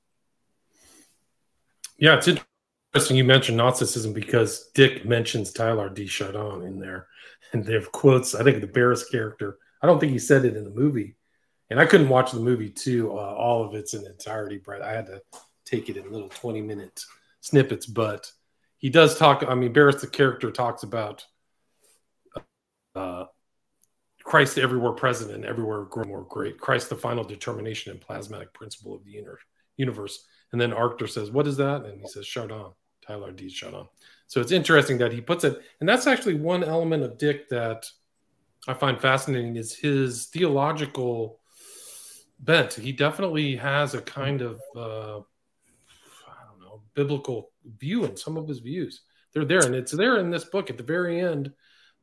Yeah, 1.98 2.16
it's 2.16 2.30
interesting 2.94 3.18
you 3.18 3.26
mentioned 3.26 3.58
Gnosticism 3.58 4.14
because 4.14 4.70
Dick 4.74 5.04
mentions 5.06 5.52
Teilhard 5.52 5.96
de 5.96 6.06
Chardin 6.06 6.66
in 6.66 6.80
there, 6.80 7.08
and 7.52 7.66
they 7.66 7.74
have 7.74 7.92
quotes. 7.92 8.36
I 8.36 8.44
think 8.44 8.62
the 8.62 8.68
Barris 8.68 9.10
character. 9.10 9.58
I 9.82 9.88
don't 9.88 10.00
think 10.00 10.14
he 10.14 10.20
said 10.20 10.46
it 10.46 10.56
in 10.56 10.64
the 10.64 10.70
movie, 10.70 11.16
and 11.70 11.80
I 11.80 11.86
couldn't 11.86 12.10
watch 12.10 12.32
the 12.32 12.40
movie 12.40 12.70
too, 12.70 13.12
uh, 13.12 13.34
all 13.36 13.66
of 13.66 13.76
its 13.76 13.94
in 13.94 14.06
entirety. 14.06 14.58
Brett, 14.58 14.82
I 14.82 14.94
had 14.94 15.08
to 15.08 15.22
take 15.66 15.90
it 15.90 15.98
in 15.98 16.10
little 16.10 16.30
twenty 16.30 16.62
minute 16.62 17.04
snippets, 17.48 17.86
but 17.86 18.32
he 18.78 18.90
does 18.90 19.18
talk. 19.18 19.44
I 19.48 19.56
mean, 19.56 19.74
Barris, 19.74 20.02
the 20.02 20.08
character, 20.08 20.52
talks 20.52 20.84
about 20.84 21.26
uh, 22.96 23.26
Christ 24.24 24.58
everywhere 24.58 24.92
present 24.92 25.32
and 25.32 25.46
everywhere 25.46 25.88
more 26.06 26.26
great. 26.30 26.60
Christ, 26.60 26.90
the 26.90 26.96
final 26.96 27.24
determination 27.24 27.92
and 27.92 28.02
plasmatic 28.02 28.54
principle 28.54 28.94
of 28.94 29.04
the 29.04 29.24
universe. 29.78 30.26
And 30.52 30.62
then 30.62 30.72
Arctor 30.72 31.10
says, 31.10 31.32
What 31.32 31.48
is 31.48 31.58
that? 31.58 31.86
And 31.86 32.00
he 32.00 32.08
says, 32.08 32.26
Chardin, 32.26 32.72
Teilhard 33.08 33.36
de 33.36 33.50
Chardin. 33.50 33.88
So 34.28 34.42
it's 34.42 34.52
interesting 34.52 34.98
that 35.00 35.14
he 35.14 35.22
puts 35.22 35.44
it. 35.44 35.62
And 35.80 35.88
that's 35.88 36.08
actually 36.08 36.36
one 36.36 36.64
element 36.64 37.04
of 37.04 37.18
Dick 37.18 37.50
that 37.50 37.86
I 38.68 38.74
find 38.74 39.00
fascinating 39.00 39.56
is 39.56 39.74
his 39.74 40.26
theological 40.26 41.40
bent. 42.40 42.74
He 42.74 42.92
definitely 42.92 43.56
has 43.56 43.94
a 43.94 44.02
kind 44.02 44.42
of 44.42 44.62
uh, 44.76 45.22
biblical 46.98 47.52
view 47.78 48.04
in 48.06 48.18
some 48.18 48.36
of 48.38 48.48
his 48.48 48.60
views. 48.60 49.04
They're 49.32 49.46
there, 49.46 49.64
and 49.64 49.76
it's 49.76 49.92
there 49.92 50.18
in 50.18 50.32
this 50.32 50.46
book 50.46 50.70
at 50.70 50.78
the 50.78 50.84
very 50.84 51.22
end. 51.22 51.54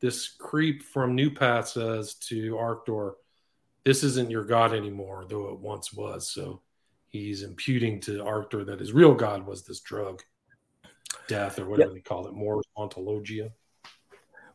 This 0.01 0.28
creep 0.28 0.84
from 0.84 1.14
New 1.14 1.30
Path 1.30 1.68
says 1.68 2.14
to 2.28 2.55
Arctor, 2.55 3.14
"This 3.84 4.05
isn't 4.05 4.30
your 4.30 4.45
God 4.45 4.72
anymore, 4.72 5.26
though 5.28 5.49
it 5.53 5.59
once 5.59 5.92
was." 5.92 6.30
So 6.30 6.62
he's 7.09 7.42
imputing 7.42 8.01
to 8.03 8.22
Arctor 8.22 8.64
that 8.66 8.78
his 8.78 8.92
real 8.92 9.14
God 9.14 9.45
was 9.45 9.64
this 9.64 9.80
drug, 9.80 10.22
death, 11.26 11.59
or 11.59 11.66
whatever 11.66 11.90
yep. 11.90 11.97
they 11.97 12.09
call 12.09 12.28
it, 12.28 12.34
mors 12.34 12.64
ontologica. 12.78 13.51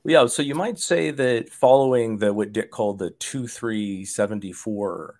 Yeah, 0.05 0.27
so 0.27 0.41
you 0.41 0.55
might 0.55 0.79
say 0.79 1.11
that 1.11 1.49
following 1.49 2.17
the 2.17 2.33
what 2.33 2.53
Dick 2.53 2.71
called 2.71 2.99
the 2.99 3.09
two 3.09 3.45
three 3.45 4.05
seventy 4.05 4.53
four 4.53 5.19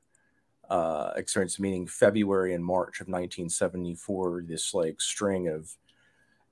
uh, 0.69 1.11
experience, 1.15 1.59
meaning 1.59 1.87
February 1.87 2.53
and 2.53 2.63
March 2.63 3.01
of 3.01 3.07
1974, 3.07 4.43
this 4.47 4.73
like 4.73 5.01
string 5.01 5.47
of 5.47 5.75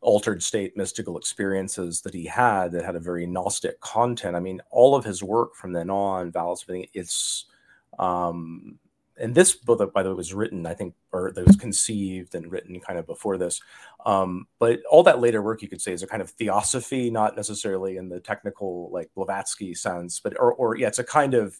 altered 0.01 0.41
state 0.41 0.77
mystical 0.77 1.17
experiences 1.17 2.01
that 2.01 2.13
he 2.13 2.25
had 2.25 2.71
that 2.71 2.85
had 2.85 2.95
a 2.95 2.99
very 2.99 3.25
Gnostic 3.25 3.79
content. 3.79 4.35
I 4.35 4.39
mean, 4.39 4.61
all 4.69 4.95
of 4.95 5.03
his 5.03 5.23
work 5.23 5.55
from 5.55 5.73
then 5.73 5.89
on, 5.89 6.31
VALIS, 6.31 6.65
it's, 6.93 7.45
um, 7.99 8.77
and 9.19 9.33
this 9.33 9.55
book, 9.55 9.91
by 9.93 10.03
the 10.03 10.09
way, 10.09 10.15
was 10.15 10.33
written, 10.33 10.67
I 10.67 10.75
think, 10.75 10.93
or 11.11 11.31
that 11.31 11.47
was 11.47 11.55
conceived 11.55 12.35
and 12.35 12.51
written 12.51 12.79
kind 12.79 12.99
of 12.99 13.07
before 13.07 13.39
this. 13.39 13.59
Um, 14.05 14.45
but 14.59 14.79
all 14.89 15.01
that 15.03 15.19
later 15.19 15.41
work, 15.41 15.63
you 15.63 15.67
could 15.67 15.81
say, 15.81 15.91
is 15.91 16.03
a 16.03 16.07
kind 16.07 16.21
of 16.21 16.29
theosophy, 16.29 17.09
not 17.09 17.35
necessarily 17.35 17.97
in 17.97 18.09
the 18.09 18.19
technical, 18.19 18.91
like 18.91 19.09
Blavatsky 19.15 19.73
sense, 19.73 20.19
but, 20.19 20.39
or, 20.39 20.53
or 20.53 20.77
yeah, 20.77 20.87
it's 20.87 20.99
a 20.99 21.03
kind 21.03 21.33
of, 21.33 21.59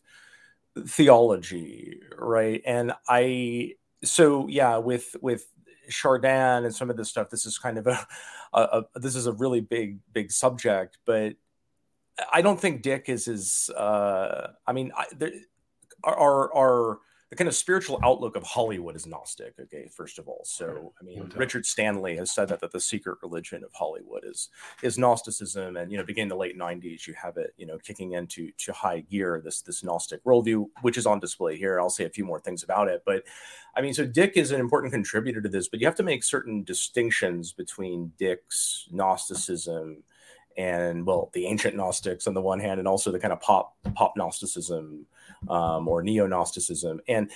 theology 0.86 2.00
right 2.18 2.62
and 2.66 2.94
i 3.08 3.74
so 4.04 4.48
yeah 4.48 4.78
with 4.78 5.16
with 5.22 5.48
Chardin 5.90 6.66
and 6.66 6.74
some 6.76 6.90
of 6.90 6.98
this 6.98 7.10
stuff. 7.10 7.30
This 7.30 7.46
is 7.46 7.58
kind 7.58 7.78
of 7.78 7.88
a, 7.88 8.06
a, 8.54 8.84
a 8.96 9.00
this 9.00 9.16
is 9.16 9.28
a 9.28 9.34
really 9.34 9.62
big 9.62 10.00
big 10.14 10.32
subject, 10.32 10.98
but 11.06 11.36
I 12.32 12.42
don't 12.42 12.60
think 12.60 12.82
Dick 12.82 13.10
is 13.10 13.28
as. 13.28 13.70
Uh, 13.76 14.52
I 14.66 14.74
mean, 14.74 14.92
I, 14.96 15.06
there, 15.16 15.32
our 16.04 16.54
our 16.54 17.00
the 17.30 17.36
kind 17.36 17.48
of 17.48 17.56
spiritual 17.56 18.00
outlook 18.04 18.38
of 18.38 18.44
Hollywood 18.44 18.96
is 18.96 19.06
Gnostic. 19.06 19.54
Okay, 19.60 19.90
first 19.94 20.18
of 20.18 20.30
all, 20.30 20.42
so 20.46 20.94
I 21.00 21.04
mean, 21.04 21.30
Richard 21.36 21.66
Stanley 21.66 22.16
has 22.16 22.32
said 22.34 22.48
that 22.50 22.62
that 22.62 22.72
the 22.72 22.80
secret 22.80 23.18
religion 23.22 23.64
of 23.64 23.74
Hollywood 23.74 24.24
is 24.26 24.50
is 24.82 24.98
Gnosticism, 24.98 25.76
and 25.76 25.92
you 25.92 25.98
know, 25.98 26.06
beginning 26.06 26.30
the 26.30 26.36
late 26.36 26.58
'90s, 26.58 27.06
you 27.06 27.14
have 27.22 27.36
it, 27.36 27.54
you 27.58 27.66
know, 27.66 27.78
kicking 27.80 28.14
into 28.14 28.52
to 28.60 28.72
high 28.72 29.02
gear 29.02 29.42
this 29.44 29.62
this 29.62 29.84
Gnostic 29.84 30.24
worldview, 30.24 30.68
which 30.82 30.98
is 30.98 31.06
on 31.06 31.20
display 31.20 31.58
here. 31.58 31.82
I'll 31.82 31.90
say 31.90 32.06
a 32.06 32.10
few 32.10 32.24
more 32.24 32.40
things 32.40 32.64
about 32.64 32.88
it, 32.88 33.04
but 33.06 33.24
I 33.76 33.82
mean, 33.82 33.94
so 33.94 34.06
Dick 34.06 34.38
is 34.38 34.52
an 34.52 34.62
important 34.62 34.94
contributor 34.94 35.42
to 35.42 35.50
this, 35.50 35.68
but 35.68 35.82
you 35.82 35.86
have 35.86 35.96
to 35.96 36.04
make 36.04 36.24
certain 36.24 36.64
distinctions 36.64 37.52
between 37.52 38.14
Dick's 38.18 38.88
Gnosticism 38.90 40.04
and 40.58 41.06
well, 41.06 41.30
the 41.34 41.46
ancient 41.46 41.76
Gnostics 41.76 42.28
on 42.28 42.34
the 42.34 42.42
one 42.42 42.60
hand, 42.60 42.80
and 42.80 42.88
also 42.88 43.12
the 43.12 43.20
kind 43.20 43.32
of 43.32 43.40
pop 43.40 43.76
pop 43.94 44.14
Gnosticism 44.18 45.06
um, 45.50 45.88
or 45.88 46.04
neo 46.04 46.26
Gnosticism. 46.28 47.00
And 47.08 47.32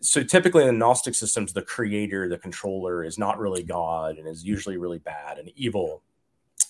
so 0.00 0.22
typically 0.22 0.62
in 0.62 0.68
the 0.68 0.78
Gnostic 0.78 1.14
systems, 1.14 1.52
the 1.52 1.62
creator, 1.62 2.28
the 2.28 2.38
controller 2.38 3.04
is 3.04 3.18
not 3.18 3.38
really 3.38 3.62
God 3.62 4.18
and 4.18 4.26
is 4.26 4.44
usually 4.44 4.76
really 4.76 4.98
bad 4.98 5.38
and 5.38 5.50
evil 5.56 6.02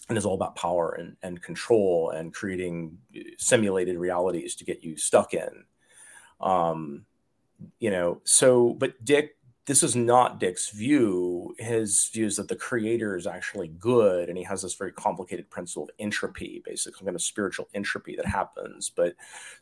and 0.08 0.18
is 0.18 0.26
all 0.26 0.34
about 0.34 0.56
power 0.56 0.96
and, 0.98 1.16
and 1.22 1.40
control 1.40 2.10
and 2.10 2.34
creating 2.34 2.98
simulated 3.38 3.96
realities 3.96 4.56
to 4.56 4.64
get 4.64 4.82
you 4.82 4.96
stuck 4.96 5.34
in. 5.34 5.64
Um, 6.40 7.04
you 7.78 7.90
know, 7.90 8.20
so, 8.24 8.74
but 8.74 9.04
Dick 9.04 9.36
this 9.70 9.84
is 9.84 9.94
not 9.94 10.40
Dick's 10.40 10.70
view. 10.70 11.54
His 11.56 12.10
view 12.12 12.26
is 12.26 12.34
that 12.38 12.48
the 12.48 12.56
creator 12.56 13.16
is 13.16 13.24
actually 13.24 13.68
good, 13.68 14.28
and 14.28 14.36
he 14.36 14.42
has 14.42 14.62
this 14.62 14.74
very 14.74 14.90
complicated 14.90 15.48
principle 15.48 15.84
of 15.84 15.90
entropy, 16.00 16.60
basically 16.64 17.04
kind 17.04 17.14
of 17.14 17.22
spiritual 17.22 17.68
entropy 17.72 18.16
that 18.16 18.26
happens. 18.26 18.90
But 18.90 19.14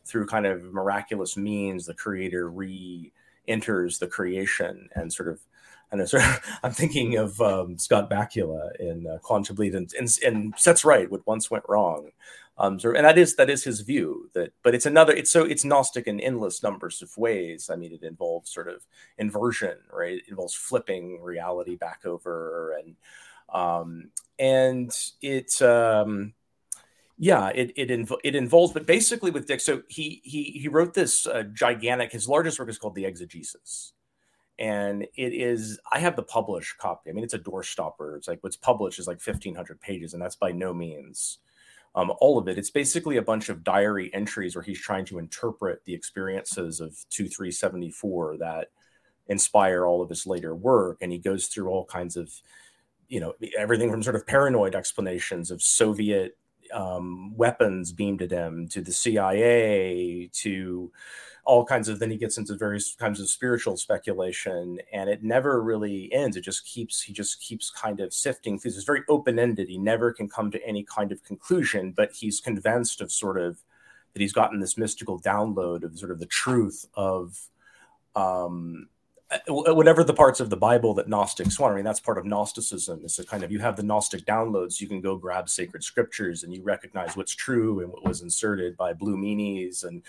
through 0.05 0.25
kind 0.25 0.47
of 0.47 0.63
miraculous 0.63 1.37
means, 1.37 1.85
the 1.85 1.93
creator 1.93 2.49
re-enters 2.49 3.99
the 3.99 4.07
creation 4.07 4.89
and 4.95 5.13
sort 5.13 5.29
of 5.29 5.41
and 5.91 6.07
sort 6.07 6.23
of, 6.23 6.41
I'm 6.63 6.71
thinking 6.71 7.17
of 7.17 7.39
um, 7.41 7.77
Scott 7.77 8.09
Bakula 8.09 8.75
in 8.79 9.07
uh, 9.07 9.17
Quantum 9.19 9.55
Leap 9.57 9.73
and, 9.73 9.91
and, 9.97 10.17
and 10.25 10.53
sets 10.57 10.85
right 10.85 11.09
what 11.09 11.25
once 11.27 11.49
went 11.49 11.65
wrong. 11.67 12.11
Um, 12.59 12.77
so, 12.77 12.93
and 12.93 13.05
that 13.05 13.17
is 13.17 13.37
that 13.37 13.49
is 13.49 13.63
his 13.63 13.79
view 13.79 14.29
that, 14.33 14.51
but 14.63 14.75
it's 14.75 14.85
another. 14.85 15.13
It's 15.13 15.31
so 15.31 15.45
it's 15.45 15.63
gnostic 15.63 16.07
in 16.07 16.19
endless 16.19 16.61
numbers 16.61 17.01
of 17.01 17.17
ways. 17.17 17.69
I 17.69 17.77
mean, 17.77 17.93
it 17.93 18.03
involves 18.03 18.51
sort 18.51 18.67
of 18.67 18.85
inversion, 19.17 19.77
right? 19.93 20.17
It 20.17 20.27
involves 20.27 20.55
flipping 20.55 21.21
reality 21.21 21.77
back 21.77 22.01
over, 22.05 22.77
and 22.77 22.95
um, 23.53 24.09
and 24.37 24.91
it 25.21 25.61
um, 25.61 26.33
yeah, 27.17 27.49
it 27.55 27.71
it, 27.77 28.09
it 28.23 28.35
involves, 28.35 28.73
but 28.73 28.85
basically 28.85 29.31
with 29.31 29.47
Dick, 29.47 29.61
so 29.61 29.83
he 29.87 30.21
he 30.25 30.43
he 30.43 30.67
wrote 30.67 30.93
this 30.93 31.27
uh, 31.27 31.43
gigantic. 31.53 32.11
His 32.11 32.27
largest 32.27 32.59
work 32.59 32.69
is 32.69 32.77
called 32.77 32.95
the 32.95 33.05
Exegesis, 33.05 33.93
and 34.59 35.03
it 35.15 35.33
is 35.33 35.79
i 35.91 35.97
have 35.97 36.15
the 36.15 36.23
published 36.23 36.77
copy 36.77 37.09
i 37.09 37.13
mean 37.13 37.23
it's 37.23 37.33
a 37.33 37.39
doorstopper 37.39 38.17
it's 38.17 38.27
like 38.27 38.39
what's 38.41 38.57
published 38.57 38.99
is 38.99 39.07
like 39.07 39.25
1500 39.25 39.79
pages 39.81 40.13
and 40.13 40.21
that's 40.21 40.35
by 40.35 40.51
no 40.51 40.73
means 40.73 41.39
um, 41.95 42.11
all 42.19 42.37
of 42.37 42.47
it. 42.47 42.57
It's 42.57 42.69
basically 42.69 43.17
a 43.17 43.21
bunch 43.21 43.49
of 43.49 43.63
diary 43.63 44.11
entries 44.13 44.55
where 44.55 44.63
he's 44.63 44.79
trying 44.79 45.05
to 45.05 45.19
interpret 45.19 45.83
the 45.85 45.93
experiences 45.93 46.79
of 46.79 46.91
2374 47.09 48.37
that 48.37 48.67
inspire 49.27 49.85
all 49.85 50.01
of 50.01 50.09
his 50.09 50.25
later 50.27 50.55
work. 50.55 50.97
And 51.01 51.11
he 51.11 51.17
goes 51.17 51.47
through 51.47 51.69
all 51.69 51.85
kinds 51.85 52.15
of, 52.15 52.31
you 53.07 53.19
know, 53.19 53.33
everything 53.57 53.89
from 53.89 54.03
sort 54.03 54.15
of 54.15 54.27
paranoid 54.27 54.75
explanations 54.75 55.51
of 55.51 55.61
Soviet 55.61 56.37
um, 56.71 57.35
weapons 57.35 57.91
beamed 57.91 58.21
at 58.21 58.31
him 58.31 58.67
to 58.69 58.81
the 58.81 58.91
CIA 58.91 60.29
to 60.33 60.91
all 61.45 61.65
kinds 61.65 61.89
of 61.89 61.99
then 61.99 62.11
he 62.11 62.17
gets 62.17 62.37
into 62.37 62.55
various 62.55 62.95
kinds 62.95 63.19
of 63.19 63.29
spiritual 63.29 63.77
speculation 63.77 64.79
and 64.93 65.09
it 65.09 65.23
never 65.23 65.61
really 65.61 66.11
ends. 66.13 66.37
It 66.37 66.41
just 66.41 66.65
keeps 66.65 67.01
he 67.01 67.13
just 67.13 67.41
keeps 67.41 67.69
kind 67.69 67.99
of 67.99 68.13
sifting 68.13 68.59
through. 68.59 68.69
It's 68.69 68.83
very 68.83 69.03
open-ended. 69.09 69.67
He 69.67 69.77
never 69.77 70.13
can 70.13 70.29
come 70.29 70.51
to 70.51 70.65
any 70.65 70.83
kind 70.83 71.11
of 71.11 71.23
conclusion 71.23 71.91
but 71.91 72.11
he's 72.13 72.39
convinced 72.39 73.01
of 73.01 73.11
sort 73.11 73.37
of 73.37 73.63
that 74.13 74.21
he's 74.21 74.33
gotten 74.33 74.59
this 74.59 74.77
mystical 74.77 75.19
download 75.19 75.83
of 75.83 75.97
sort 75.97 76.11
of 76.11 76.19
the 76.19 76.25
truth 76.25 76.85
of 76.95 77.39
um 78.15 78.87
whatever 79.47 80.03
the 80.03 80.13
parts 80.13 80.39
of 80.39 80.49
the 80.49 80.57
Bible 80.57 80.95
that 80.95 81.07
Gnostics 81.07 81.59
want. 81.59 81.73
I 81.73 81.75
mean, 81.75 81.85
that's 81.85 81.99
part 81.99 82.17
of 82.17 82.25
Gnosticism. 82.25 83.01
It's 83.03 83.19
a 83.19 83.25
kind 83.25 83.43
of 83.43 83.51
you 83.51 83.59
have 83.59 83.75
the 83.75 83.83
Gnostic 83.83 84.25
downloads. 84.25 84.81
You 84.81 84.87
can 84.87 85.01
go 85.01 85.17
grab 85.17 85.49
sacred 85.49 85.83
scriptures 85.83 86.43
and 86.43 86.53
you 86.53 86.63
recognize 86.63 87.15
what's 87.15 87.35
true 87.35 87.81
and 87.81 87.91
what 87.91 88.03
was 88.03 88.21
inserted 88.21 88.75
by 88.75 88.93
blue 88.93 89.17
meanies. 89.17 89.83
And 89.83 90.01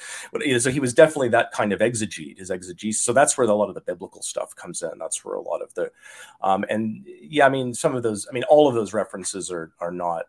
so 0.62 0.70
he 0.70 0.80
was 0.80 0.94
definitely 0.94 1.28
that 1.30 1.52
kind 1.52 1.72
of 1.72 1.80
exegete, 1.80 2.38
his 2.38 2.50
exegesis. 2.50 3.02
So 3.02 3.12
that's 3.12 3.36
where 3.36 3.46
a 3.46 3.54
lot 3.54 3.68
of 3.68 3.74
the 3.74 3.82
biblical 3.82 4.22
stuff 4.22 4.56
comes 4.56 4.82
in. 4.82 4.92
That's 4.98 5.22
where 5.22 5.34
a 5.34 5.42
lot 5.42 5.60
of 5.60 5.74
the, 5.74 5.90
um, 6.42 6.64
and 6.70 7.06
yeah, 7.06 7.44
I 7.44 7.50
mean, 7.50 7.74
some 7.74 7.94
of 7.94 8.02
those. 8.02 8.26
I 8.28 8.32
mean, 8.32 8.44
all 8.44 8.68
of 8.68 8.74
those 8.74 8.94
references 8.94 9.50
are 9.50 9.72
are 9.80 9.92
not 9.92 10.24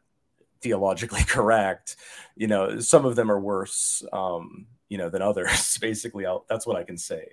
theologically 0.61 1.23
correct. 1.27 1.95
You 2.35 2.47
know, 2.47 2.79
some 2.79 3.05
of 3.05 3.15
them 3.15 3.31
are 3.31 3.39
worse. 3.39 4.03
Um, 4.11 4.67
you 4.91 4.97
know 4.97 5.09
than 5.09 5.21
others 5.21 5.77
basically 5.81 6.25
I'll, 6.25 6.45
that's 6.49 6.67
what 6.67 6.75
i 6.75 6.83
can 6.83 6.97
say 6.97 7.29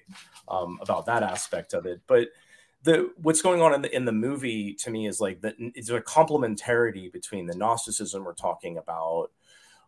um, 0.51 0.79
about 0.81 1.07
that 1.07 1.23
aspect 1.23 1.75
of 1.75 1.87
it. 1.87 2.01
But 2.07 2.29
the 2.85 3.11
what's 3.17 3.43
going 3.43 3.61
on 3.61 3.75
in 3.75 3.83
the 3.83 3.95
in 3.95 4.05
the 4.05 4.13
movie 4.13 4.75
to 4.75 4.91
me 4.91 5.07
is 5.07 5.21
like 5.21 5.41
that 5.41 5.57
it's 5.59 5.91
a 5.91 6.01
complementarity 6.01 7.13
between 7.13 7.47
the 7.47 7.57
gnosticism 7.57 8.25
we're 8.25 8.35
talking 8.35 8.79
about 8.79 9.31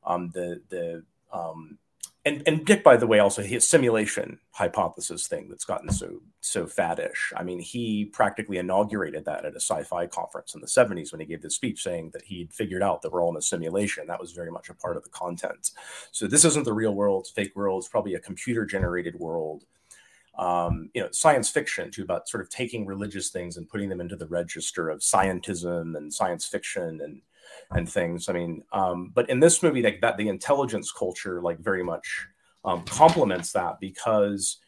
um, 0.05 0.31
the 0.35 0.61
the 0.69 1.05
um, 1.33 1.79
and 2.27 2.43
and 2.47 2.67
Dick, 2.67 2.85
by 2.85 2.97
the 2.97 3.07
way, 3.07 3.19
also 3.19 3.43
his 3.43 3.67
simulation 3.67 4.39
hypothesis 4.51 5.27
thing 5.27 5.49
that's 5.49 5.65
gotten 5.65 5.91
so 5.91 6.21
so 6.41 6.67
faddish. 6.67 7.33
I 7.35 7.43
mean, 7.43 7.61
he 7.61 8.05
practically 8.05 8.59
inaugurated 8.59 9.25
that 9.25 9.47
at 9.47 9.55
a 9.55 9.61
sci-fi 9.61 10.07
conference 10.07 10.55
in 10.55 10.61
the 10.61 10.67
'70s 10.67 11.13
when 11.13 11.21
he 11.21 11.27
gave 11.27 11.41
this 11.41 11.55
speech 11.55 11.83
saying 11.83 12.11
that 12.13 12.23
he'd 12.23 12.53
figured 12.53 12.83
out 12.83 13.01
that 13.03 13.13
we're 13.13 13.23
all 13.23 13.31
in 13.31 13.39
a 13.39 13.43
simulation. 13.43 14.07
That 14.07 14.21
was 14.21 14.33
very 14.33 14.51
much 14.51 14.69
a 14.69 14.75
part 14.75 14.99
of 14.99 15.03
the 15.03 15.11
content. 15.11 15.71
So 16.13 16.27
this 16.27 16.45
isn't 16.45 16.65
the 16.65 16.75
real 16.75 16.95
world; 16.95 17.23
it's 17.23 17.31
fake 17.31 17.57
world. 17.57 17.83
It's 17.83 17.89
probably 17.89 18.15
a 18.15 18.21
computer-generated 18.21 19.19
world. 19.19 19.65
Um, 20.37 20.91
you 20.95 21.03
know, 21.03 21.09
science 21.13 21.49
fiction 21.49 21.91
too 21.91 22.03
about 22.03 22.29
sort 22.29 22.43
of 22.43 22.51
taking 22.51 22.87
religious 22.87 23.31
things 23.31 23.57
and 23.57 23.69
putting 23.69 23.89
them 23.89 24.01
into 24.01 24.17
the 24.17 24.27
register 24.27 24.91
of 24.91 25.01
scientism 25.01 25.97
and 25.97 26.13
science 26.13 26.47
fiction 26.47 27.01
and 27.03 27.23
and 27.71 27.89
things. 27.89 28.29
I 28.29 28.33
mean, 28.33 28.63
um, 28.73 29.13
but 29.15 29.29
in 29.31 29.41
this 29.41 29.63
movie, 29.63 29.83
like 29.83 30.01
that, 30.01 30.17
the 30.17 30.29
intelligence 30.29 30.93
culture 30.93 31.41
like 31.41 31.59
very 31.59 31.83
much 31.83 32.27
um, 32.65 32.85
complements 32.85 33.53
that 33.53 33.81
because 33.81 34.59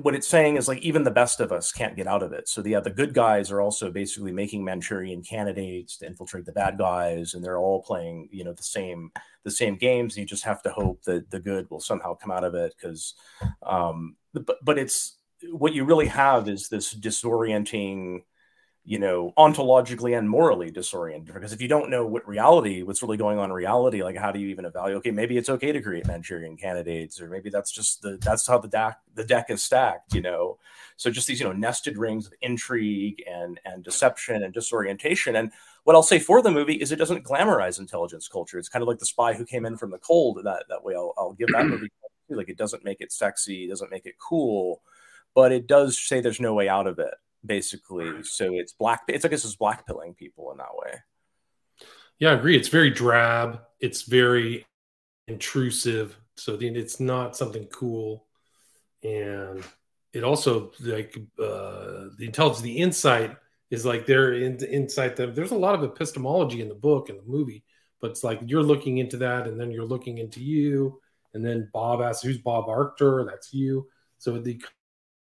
what 0.00 0.14
it's 0.14 0.26
saying 0.26 0.56
is 0.56 0.68
like 0.68 0.80
even 0.82 1.04
the 1.04 1.10
best 1.10 1.40
of 1.40 1.52
us 1.52 1.72
can't 1.72 1.96
get 1.96 2.06
out 2.06 2.22
of 2.22 2.32
it. 2.32 2.48
So 2.48 2.62
the 2.62 2.70
yeah, 2.70 2.80
the 2.80 2.90
good 2.90 3.14
guys 3.14 3.50
are 3.50 3.60
also 3.60 3.90
basically 3.90 4.32
making 4.32 4.64
Manchurian 4.64 5.22
candidates 5.22 5.96
to 5.98 6.06
infiltrate 6.06 6.44
the 6.44 6.52
bad 6.52 6.78
guys, 6.78 7.34
and 7.34 7.44
they're 7.44 7.58
all 7.58 7.82
playing 7.82 8.28
you 8.32 8.44
know 8.44 8.52
the 8.52 8.62
same 8.62 9.10
the 9.44 9.50
same 9.50 9.76
games. 9.76 10.14
And 10.14 10.22
you 10.22 10.26
just 10.26 10.44
have 10.44 10.62
to 10.62 10.70
hope 10.70 11.02
that 11.04 11.30
the 11.30 11.40
good 11.40 11.70
will 11.70 11.80
somehow 11.80 12.14
come 12.14 12.30
out 12.30 12.44
of 12.44 12.54
it 12.54 12.74
because, 12.76 13.14
um, 13.62 14.16
but 14.32 14.56
but 14.62 14.78
it's 14.78 15.16
what 15.50 15.74
you 15.74 15.84
really 15.84 16.06
have 16.06 16.48
is 16.48 16.68
this 16.68 16.94
disorienting 16.94 18.22
you 18.88 19.00
know, 19.00 19.32
ontologically 19.36 20.16
and 20.16 20.30
morally 20.30 20.70
disoriented. 20.70 21.34
Because 21.34 21.52
if 21.52 21.60
you 21.60 21.66
don't 21.66 21.90
know 21.90 22.06
what 22.06 22.26
reality, 22.26 22.84
what's 22.84 23.02
really 23.02 23.16
going 23.16 23.36
on 23.36 23.46
in 23.46 23.52
reality, 23.52 24.00
like 24.00 24.16
how 24.16 24.30
do 24.30 24.38
you 24.38 24.46
even 24.46 24.64
evaluate? 24.64 24.98
Okay, 24.98 25.10
maybe 25.10 25.36
it's 25.36 25.48
okay 25.48 25.72
to 25.72 25.82
create 25.82 26.06
Manchurian 26.06 26.56
candidates, 26.56 27.20
or 27.20 27.28
maybe 27.28 27.50
that's 27.50 27.72
just 27.72 28.00
the 28.02 28.16
that's 28.22 28.46
how 28.46 28.58
the 28.58 28.68
deck 28.68 29.00
the 29.16 29.24
deck 29.24 29.46
is 29.50 29.60
stacked, 29.60 30.14
you 30.14 30.20
know. 30.20 30.58
So 30.96 31.10
just 31.10 31.26
these, 31.26 31.40
you 31.40 31.46
know, 31.46 31.52
nested 31.52 31.98
rings 31.98 32.28
of 32.28 32.34
intrigue 32.42 33.24
and 33.28 33.58
and 33.64 33.82
deception 33.82 34.44
and 34.44 34.54
disorientation. 34.54 35.34
And 35.34 35.50
what 35.82 35.96
I'll 35.96 36.04
say 36.04 36.20
for 36.20 36.40
the 36.40 36.52
movie 36.52 36.74
is 36.74 36.92
it 36.92 36.96
doesn't 36.96 37.24
glamorize 37.24 37.80
intelligence 37.80 38.28
culture. 38.28 38.56
It's 38.56 38.68
kind 38.68 38.84
of 38.84 38.88
like 38.88 39.00
the 39.00 39.06
spy 39.06 39.34
who 39.34 39.44
came 39.44 39.66
in 39.66 39.76
from 39.76 39.90
the 39.90 39.98
cold. 39.98 40.38
That 40.44 40.62
that 40.68 40.84
way, 40.84 40.94
I'll, 40.94 41.12
I'll 41.18 41.32
give 41.32 41.48
that 41.48 41.66
movie 41.66 41.90
like 42.30 42.48
it 42.48 42.56
doesn't 42.56 42.84
make 42.84 43.00
it 43.00 43.10
sexy, 43.10 43.66
doesn't 43.66 43.90
make 43.90 44.06
it 44.06 44.14
cool, 44.20 44.80
but 45.34 45.50
it 45.50 45.66
does 45.66 45.98
say 45.98 46.20
there's 46.20 46.40
no 46.40 46.54
way 46.54 46.68
out 46.68 46.86
of 46.86 47.00
it 47.00 47.14
basically. 47.46 48.22
So 48.22 48.54
it's 48.54 48.72
black. 48.72 49.02
It's 49.08 49.24
I 49.24 49.28
guess 49.28 49.44
it's 49.44 49.56
blackpilling 49.56 50.16
people 50.16 50.50
in 50.52 50.58
that 50.58 50.74
way. 50.74 50.94
Yeah, 52.18 52.30
I 52.30 52.34
agree. 52.34 52.56
It's 52.56 52.68
very 52.68 52.90
drab. 52.90 53.60
It's 53.80 54.02
very 54.02 54.66
intrusive. 55.28 56.16
So 56.36 56.56
then 56.56 56.76
it's 56.76 57.00
not 57.00 57.36
something 57.36 57.66
cool, 57.66 58.26
and 59.02 59.62
it 60.12 60.24
also 60.24 60.72
like 60.80 61.16
uh, 61.38 62.08
the 62.16 62.24
intelligence, 62.26 62.62
the 62.62 62.78
insight 62.78 63.36
is 63.70 63.84
like 63.84 64.06
they're 64.06 64.34
in 64.34 64.56
insight. 64.64 65.16
That 65.16 65.34
there's 65.34 65.50
a 65.50 65.56
lot 65.56 65.74
of 65.74 65.84
epistemology 65.84 66.60
in 66.60 66.68
the 66.68 66.74
book 66.74 67.08
and 67.08 67.18
the 67.18 67.24
movie, 67.24 67.64
but 68.00 68.10
it's 68.10 68.24
like 68.24 68.40
you're 68.46 68.62
looking 68.62 68.98
into 68.98 69.16
that, 69.18 69.46
and 69.46 69.58
then 69.58 69.70
you're 69.70 69.84
looking 69.84 70.18
into 70.18 70.40
you, 70.40 71.00
and 71.34 71.44
then 71.44 71.70
Bob 71.72 72.02
asks, 72.02 72.22
"Who's 72.22 72.38
Bob 72.38 72.66
Arctor?" 72.66 73.26
That's 73.26 73.52
you. 73.52 73.88
So 74.18 74.38
the 74.38 74.62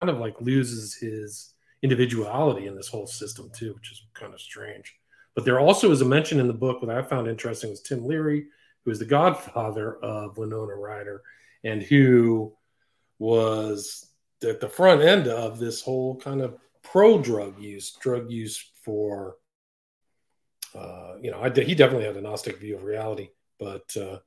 kind 0.02 0.10
of 0.10 0.20
like 0.20 0.40
loses 0.42 0.96
his 0.96 1.53
individuality 1.84 2.66
in 2.66 2.76
this 2.76 2.88
whole 2.88 3.06
system 3.06 3.52
too, 3.54 3.74
which 3.74 3.92
is 3.92 4.02
kind 4.14 4.34
of 4.34 4.42
strange. 4.42 4.96
But 5.36 5.46
there 5.46 5.60
also 5.60 5.92
is 5.92 6.02
a 6.02 6.06
mention 6.06 6.40
in 6.40 6.48
the 6.48 6.54
book 6.54 6.82
that 6.82 6.90
I 6.90 7.02
found 7.02 7.28
interesting 7.28 7.70
was 7.70 7.82
Tim 7.82 8.06
Leary, 8.06 8.46
who 8.84 8.92
is 8.92 9.00
the 9.00 9.06
godfather 9.06 9.98
of 9.98 10.38
Winona 10.38 10.76
Ryder, 10.76 11.22
and 11.64 11.84
who 11.84 12.54
was 13.20 14.10
at 14.44 14.60
the 14.60 14.70
front 14.70 15.02
end 15.02 15.28
of 15.28 15.60
this 15.60 15.82
whole 15.82 16.18
kind 16.18 16.42
of 16.42 16.58
pro 16.84 17.18
drug 17.18 17.60
use, 17.60 17.92
drug 17.92 18.30
use 18.30 18.72
for, 18.84 19.38
uh, 20.76 21.16
you 21.22 21.32
know, 21.32 21.42
I, 21.42 21.50
he 21.50 21.76
definitely 21.76 22.06
had 22.06 22.18
a 22.18 22.22
Gnostic 22.22 22.60
view 22.60 22.76
of 22.76 22.84
reality, 22.84 23.30
but 23.60 23.96
uh, 23.98 24.20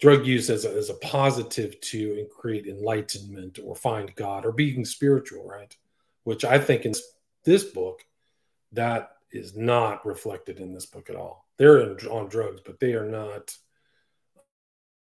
drug 0.00 0.26
use 0.26 0.50
as 0.50 0.64
a, 0.64 0.70
as 0.70 0.90
a 0.90 0.94
positive 0.94 1.80
to 1.80 2.26
create 2.34 2.66
enlightenment 2.66 3.58
or 3.62 3.74
find 3.74 4.14
God 4.16 4.44
or 4.44 4.52
being 4.52 4.84
spiritual, 4.84 5.46
right? 5.46 5.74
Which 6.24 6.44
I 6.44 6.58
think 6.58 6.84
in 6.84 6.94
this 7.44 7.64
book, 7.64 8.04
that 8.72 9.10
is 9.30 9.56
not 9.56 10.04
reflected 10.06 10.60
in 10.60 10.72
this 10.72 10.86
book 10.86 11.10
at 11.10 11.16
all. 11.16 11.46
They're 11.58 11.80
in, 11.80 12.06
on 12.08 12.28
drugs, 12.28 12.60
but 12.64 12.80
they 12.80 12.94
are 12.94 13.08
not 13.08 13.54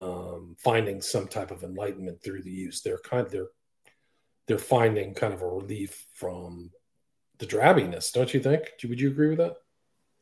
um, 0.02 0.56
finding 0.60 1.02
some 1.02 1.28
type 1.28 1.52
of 1.52 1.64
enlightenment 1.64 2.24
through 2.24 2.44
the 2.44 2.52
use. 2.52 2.82
They're 2.82 2.98
kind 2.98 3.26
of 3.26 3.32
they're 3.32 3.50
they're 4.48 4.58
finding 4.58 5.14
kind 5.14 5.34
of 5.34 5.42
a 5.42 5.48
relief 5.48 6.06
from 6.14 6.72
the 7.38 7.46
drabbiness, 7.46 8.12
don't 8.12 8.34
you 8.34 8.40
think? 8.40 8.72
Would 8.84 9.00
you 9.00 9.10
agree 9.10 9.30
with 9.30 9.38
that? 9.38 9.56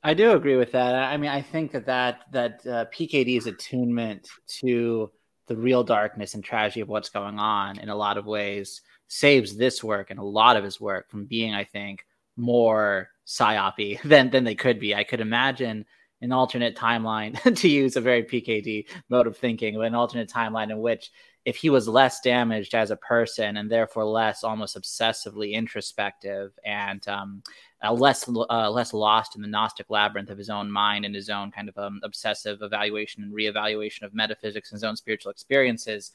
I 0.03 0.13
do 0.13 0.31
agree 0.31 0.55
with 0.55 0.71
that. 0.73 0.95
I 0.95 1.17
mean, 1.17 1.29
I 1.29 1.41
think 1.41 1.71
that 1.71 1.85
that 1.87 2.21
that 2.31 2.61
uh, 2.65 2.85
PKD's 2.93 3.47
attunement 3.47 4.29
to 4.59 5.11
the 5.47 5.55
real 5.55 5.83
darkness 5.83 6.35
and 6.35 6.43
tragedy 6.43 6.81
of 6.81 6.89
what's 6.89 7.09
going 7.09 7.39
on 7.39 7.79
in 7.79 7.89
a 7.89 7.95
lot 7.95 8.17
of 8.17 8.25
ways 8.25 8.81
saves 9.09 9.57
this 9.57 9.83
work 9.83 10.11
and 10.11 10.19
a 10.19 10.23
lot 10.23 10.55
of 10.55 10.63
his 10.63 10.79
work 10.79 11.09
from 11.09 11.25
being, 11.25 11.53
I 11.53 11.65
think, 11.65 12.05
more 12.37 13.09
psyopy 13.27 14.01
than 14.03 14.29
than 14.29 14.45
they 14.45 14.55
could 14.55 14.79
be. 14.79 14.95
I 14.95 15.03
could 15.03 15.19
imagine 15.19 15.85
an 16.21 16.31
alternate 16.31 16.75
timeline 16.75 17.41
to 17.55 17.67
use 17.67 17.95
a 17.95 18.01
very 18.01 18.23
PKD 18.23 18.85
mode 19.09 19.27
of 19.27 19.37
thinking, 19.37 19.81
an 19.81 19.95
alternate 19.95 20.29
timeline 20.29 20.71
in 20.71 20.79
which 20.79 21.11
if 21.45 21.55
he 21.55 21.69
was 21.69 21.87
less 21.87 22.19
damaged 22.19 22.75
as 22.75 22.91
a 22.91 22.97
person 22.97 23.57
and 23.57 23.71
therefore 23.71 24.05
less 24.05 24.43
almost 24.43 24.77
obsessively 24.77 25.53
introspective 25.53 26.51
and 26.65 27.07
um, 27.07 27.41
uh, 27.83 27.91
less 27.93 28.29
uh, 28.49 28.69
less 28.69 28.93
lost 28.93 29.35
in 29.35 29.41
the 29.41 29.47
gnostic 29.47 29.89
labyrinth 29.89 30.29
of 30.29 30.37
his 30.37 30.49
own 30.49 30.69
mind 30.69 31.05
and 31.05 31.15
his 31.15 31.29
own 31.29 31.49
kind 31.49 31.69
of 31.69 31.77
um, 31.77 32.01
obsessive 32.03 32.61
evaluation 32.61 33.23
and 33.23 33.33
reevaluation 33.33 34.03
of 34.03 34.13
metaphysics 34.13 34.71
and 34.71 34.77
his 34.77 34.83
own 34.83 34.97
spiritual 34.97 35.31
experiences 35.31 36.11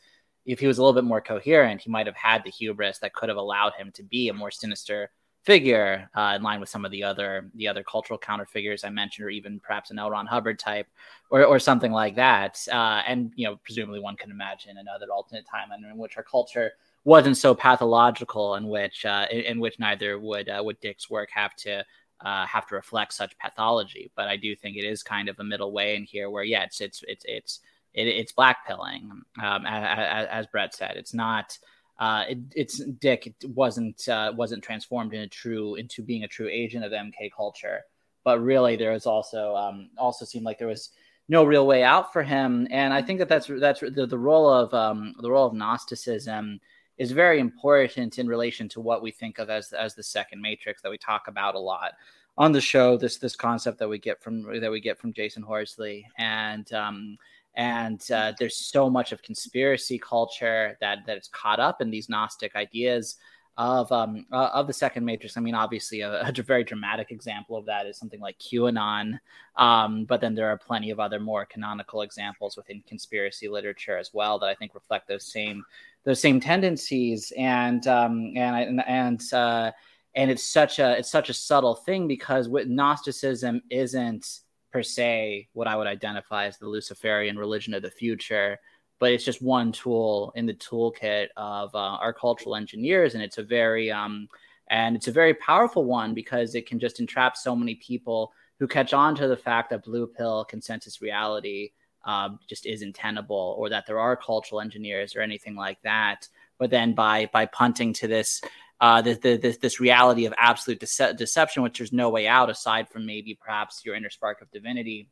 if 0.47 0.61
he 0.61 0.67
was 0.67 0.79
a 0.79 0.83
little 0.83 1.01
bit 1.01 1.07
more 1.07 1.21
coherent 1.21 1.81
he 1.81 1.91
might 1.91 2.07
have 2.07 2.17
had 2.17 2.43
the 2.45 2.51
hubris 2.51 2.99
that 2.99 3.15
could 3.15 3.29
have 3.29 3.39
allowed 3.39 3.73
him 3.75 3.91
to 3.93 4.03
be 4.03 4.29
a 4.29 4.35
more 4.35 4.51
sinister 4.51 5.11
figure 5.45 6.09
uh, 6.15 6.33
in 6.37 6.43
line 6.43 6.59
with 6.59 6.69
some 6.69 6.85
of 6.85 6.91
the 6.91 7.05
other 7.05 7.51
the 7.55 7.69
other 7.69 7.85
cultural 7.85 8.19
counter 8.19 8.47
figures 8.47 8.83
I 8.83 8.91
mentioned, 8.91 9.27
or 9.27 9.31
even 9.31 9.61
perhaps 9.61 9.91
an 9.91 9.99
L. 9.99 10.11
Ron 10.11 10.27
Hubbard 10.27 10.59
type, 10.59 10.87
or 11.31 11.45
or 11.45 11.59
something 11.59 11.93
like 11.93 12.17
that. 12.17 12.59
Uh, 12.71 13.03
and 13.07 13.31
you 13.37 13.47
know, 13.47 13.57
presumably 13.63 14.01
one 14.01 14.17
can 14.17 14.31
imagine 14.31 14.79
another 14.79 15.07
alternate 15.13 15.45
timeline 15.45 15.89
in 15.89 15.99
which 15.99 16.17
our 16.17 16.23
culture 16.23 16.73
wasn't 17.05 17.37
so 17.37 17.55
pathological, 17.55 18.55
in 18.55 18.67
which 18.67 19.05
uh, 19.05 19.27
in, 19.31 19.41
in, 19.41 19.61
which 19.61 19.79
neither 19.79 20.19
would 20.19 20.49
uh, 20.49 20.63
would 20.65 20.81
Dick's 20.81 21.09
work 21.09 21.31
have 21.33 21.55
to. 21.57 21.85
Uh, 22.25 22.47
have 22.47 22.67
to 22.67 22.75
reflect 22.75 23.13
such 23.13 23.37
pathology, 23.39 24.11
but 24.17 24.29
I 24.29 24.37
do 24.37 24.57
think 24.57 24.77
it 24.77 24.85
is 24.85 25.03
kind 25.03 25.29
of 25.29 25.39
a 25.41 25.45
middle 25.45 25.73
way 25.73 25.97
in 25.97 26.05
here, 26.05 26.31
where 26.31 26.45
yeah, 26.45 26.63
it's 26.63 26.81
it's 26.81 27.05
it's 27.07 27.25
it's 27.29 27.61
it, 27.95 28.09
it's 28.09 28.33
blackpilling, 28.33 29.11
um, 29.43 29.67
as, 29.67 30.27
as 30.31 30.47
Brett 30.49 30.75
said. 30.75 30.97
It's 30.97 31.15
not 31.15 31.59
uh, 31.99 32.25
it, 32.29 32.39
it's 32.55 32.79
Dick 32.79 33.35
wasn't 33.45 34.09
uh, 34.09 34.33
wasn't 34.37 34.65
transformed 34.65 35.15
into 35.15 35.29
true 35.29 35.77
into 35.77 36.03
being 36.03 36.25
a 36.25 36.29
true 36.29 36.49
agent 36.51 36.85
of 36.85 36.93
MK 36.93 37.31
culture, 37.37 37.83
but 38.25 38.41
really 38.41 38.77
there 38.77 38.93
was 38.93 39.07
also 39.07 39.55
um, 39.55 39.91
also 39.97 40.25
seemed 40.25 40.45
like 40.45 40.59
there 40.59 40.69
was 40.69 40.91
no 41.29 41.45
real 41.45 41.67
way 41.67 41.85
out 41.85 42.13
for 42.13 42.23
him, 42.23 42.67
and 42.71 42.93
I 42.93 43.01
think 43.01 43.21
that 43.21 43.29
that's 43.29 43.47
that's 43.47 43.81
the, 43.81 44.07
the 44.07 44.19
role 44.19 44.49
of 44.49 44.75
um, 44.75 45.15
the 45.21 45.31
role 45.31 45.47
of 45.47 45.55
Gnosticism 45.55 46.61
is 46.99 47.13
very 47.13 47.41
important 47.41 48.19
in 48.19 48.29
relation 48.29 48.69
to 48.71 48.81
what 48.81 49.03
we 49.03 49.13
think 49.13 49.39
of 49.39 49.49
as 49.49 49.73
as 49.73 49.95
the 49.95 50.03
second 50.03 50.43
matrix 50.43 50.83
that 50.83 50.91
we 50.91 50.99
talk 50.99 51.29
about 51.29 51.55
a 51.55 51.61
lot 51.61 51.93
on 52.37 52.51
the 52.51 52.61
show. 52.61 52.97
This 52.97 53.19
this 53.19 53.37
concept 53.37 53.79
that 53.79 53.89
we 53.89 54.01
get 54.01 54.21
from 54.21 54.43
that 54.61 54.71
we 54.71 54.81
get 54.81 54.99
from 54.99 55.13
Jasun 55.13 55.45
Horsley 55.45 56.09
and 56.19 56.71
um, 56.73 57.19
and 57.57 58.03
uh, 58.11 58.33
there's 58.39 58.57
so 58.57 58.91
much 58.91 59.13
of 59.13 59.23
conspiracy 59.23 59.99
culture 59.99 60.77
that 60.81 60.99
that 61.07 61.19
is 61.19 61.29
caught 61.29 61.61
up 61.61 61.81
in 61.81 61.91
these 61.91 62.09
gnostic 62.09 62.57
ideas 62.57 63.17
of 63.57 63.91
um, 63.93 64.27
uh, 64.33 64.51
of 64.53 64.67
the 64.67 64.73
second 64.73 65.05
matrix. 65.05 65.37
I 65.37 65.41
mean, 65.41 65.55
obviously, 65.55 66.01
a, 66.01 66.23
a, 66.23 66.43
very 66.43 66.65
dramatic 66.65 67.13
example 67.13 67.57
of 67.57 67.67
that 67.67 67.87
is 67.87 67.97
something 67.97 68.21
like 68.21 68.39
QAnon, 68.39 69.19
um, 69.57 70.05
but 70.07 70.21
then 70.21 70.35
there 70.35 70.49
are 70.49 70.59
plenty 70.59 70.91
of 70.91 70.99
other 70.99 71.21
more 71.21 71.47
canonical 71.47 72.03
examples 72.03 72.57
within 72.57 72.83
conspiracy 72.87 73.49
literature 73.49 73.97
as 73.97 74.11
well 74.13 74.39
that 74.41 74.49
I 74.49 74.55
think 74.55 74.75
reflect 74.75 75.07
those 75.07 75.31
same 75.31 75.65
those 76.05 76.21
same 76.21 76.41
tendencies. 76.41 77.33
And 77.37 77.87
um, 77.87 78.33
and 78.37 78.83
and 78.87 79.33
uh, 79.33 79.71
and 80.17 80.31
it's 80.31 80.45
such 80.45 80.81
a 80.81 80.99
it's 80.99 81.11
such 81.11 81.29
a 81.29 81.35
subtle 81.35 81.77
thing 81.77 82.09
because 82.09 82.49
with 82.49 82.67
Gnosticism 82.67 83.63
isn't 83.71 84.41
per 84.75 84.83
se 84.83 85.47
what 85.53 85.69
I 85.69 85.77
would 85.77 85.87
identify 85.87 86.47
as 86.47 86.59
the 86.59 86.67
Luciferian 86.67 87.39
religion 87.39 87.75
of 87.75 87.83
the 87.83 87.93
future, 87.93 88.59
but 88.99 89.13
it's 89.13 89.25
just 89.25 89.41
one 89.41 89.71
tool 89.71 90.33
in 90.35 90.47
the 90.47 90.55
toolkit 90.55 91.29
of 91.37 91.73
uh, 91.77 91.79
our 91.79 92.13
cultural 92.13 92.57
engineers, 92.57 93.15
and 93.15 93.23
it's 93.23 93.39
a 93.39 93.43
very 93.45 93.93
um, 93.93 94.29
and 94.67 94.97
it's 94.97 95.07
a 95.07 95.13
very 95.13 95.33
powerful 95.35 95.85
one 95.85 96.13
because 96.13 96.57
it 96.57 96.67
can 96.67 96.81
just 96.81 96.99
entrap 96.99 97.37
so 97.37 97.55
many 97.55 97.77
people 97.77 98.33
who 98.59 98.67
catch 98.67 98.93
on 98.93 99.15
to 99.15 99.29
the 99.29 99.37
fact 99.37 99.71
that 99.71 99.85
blue 99.85 100.09
pill 100.09 100.45
consensus 100.45 101.01
reality 101.01 101.71
um, 102.05 102.41
just 102.49 102.67
isn't 102.67 102.97
tenable, 102.97 103.55
or 103.57 103.69
that 103.69 103.87
there 103.87 104.01
are 104.01 104.17
cultural 104.17 104.61
engineers 104.61 105.15
or 105.15 105.21
anything 105.21 105.55
like 105.55 105.81
that. 105.83 106.27
But 106.59 106.71
then 106.71 106.95
by 106.95 107.31
by 107.33 107.47
punting 107.47 107.93
to 107.95 108.09
this 108.09 108.43
uh, 108.81 109.01
the, 109.03 109.15
this, 109.15 109.59
this 109.59 109.81
reality 109.81 110.27
of 110.27 110.35
absolute 110.37 110.81
dece- 110.81 111.17
deception, 111.17 111.63
which 111.63 111.79
there's 111.79 111.93
no 111.93 112.11
way 112.11 112.27
out 112.27 112.51
aside 112.51 112.89
from 112.89 113.07
maybe 113.07 113.39
perhaps 113.41 113.83
your 113.85 113.95
inner 113.95 114.11
spark 114.11 114.41
of 114.41 114.51
divinity. 114.51 115.09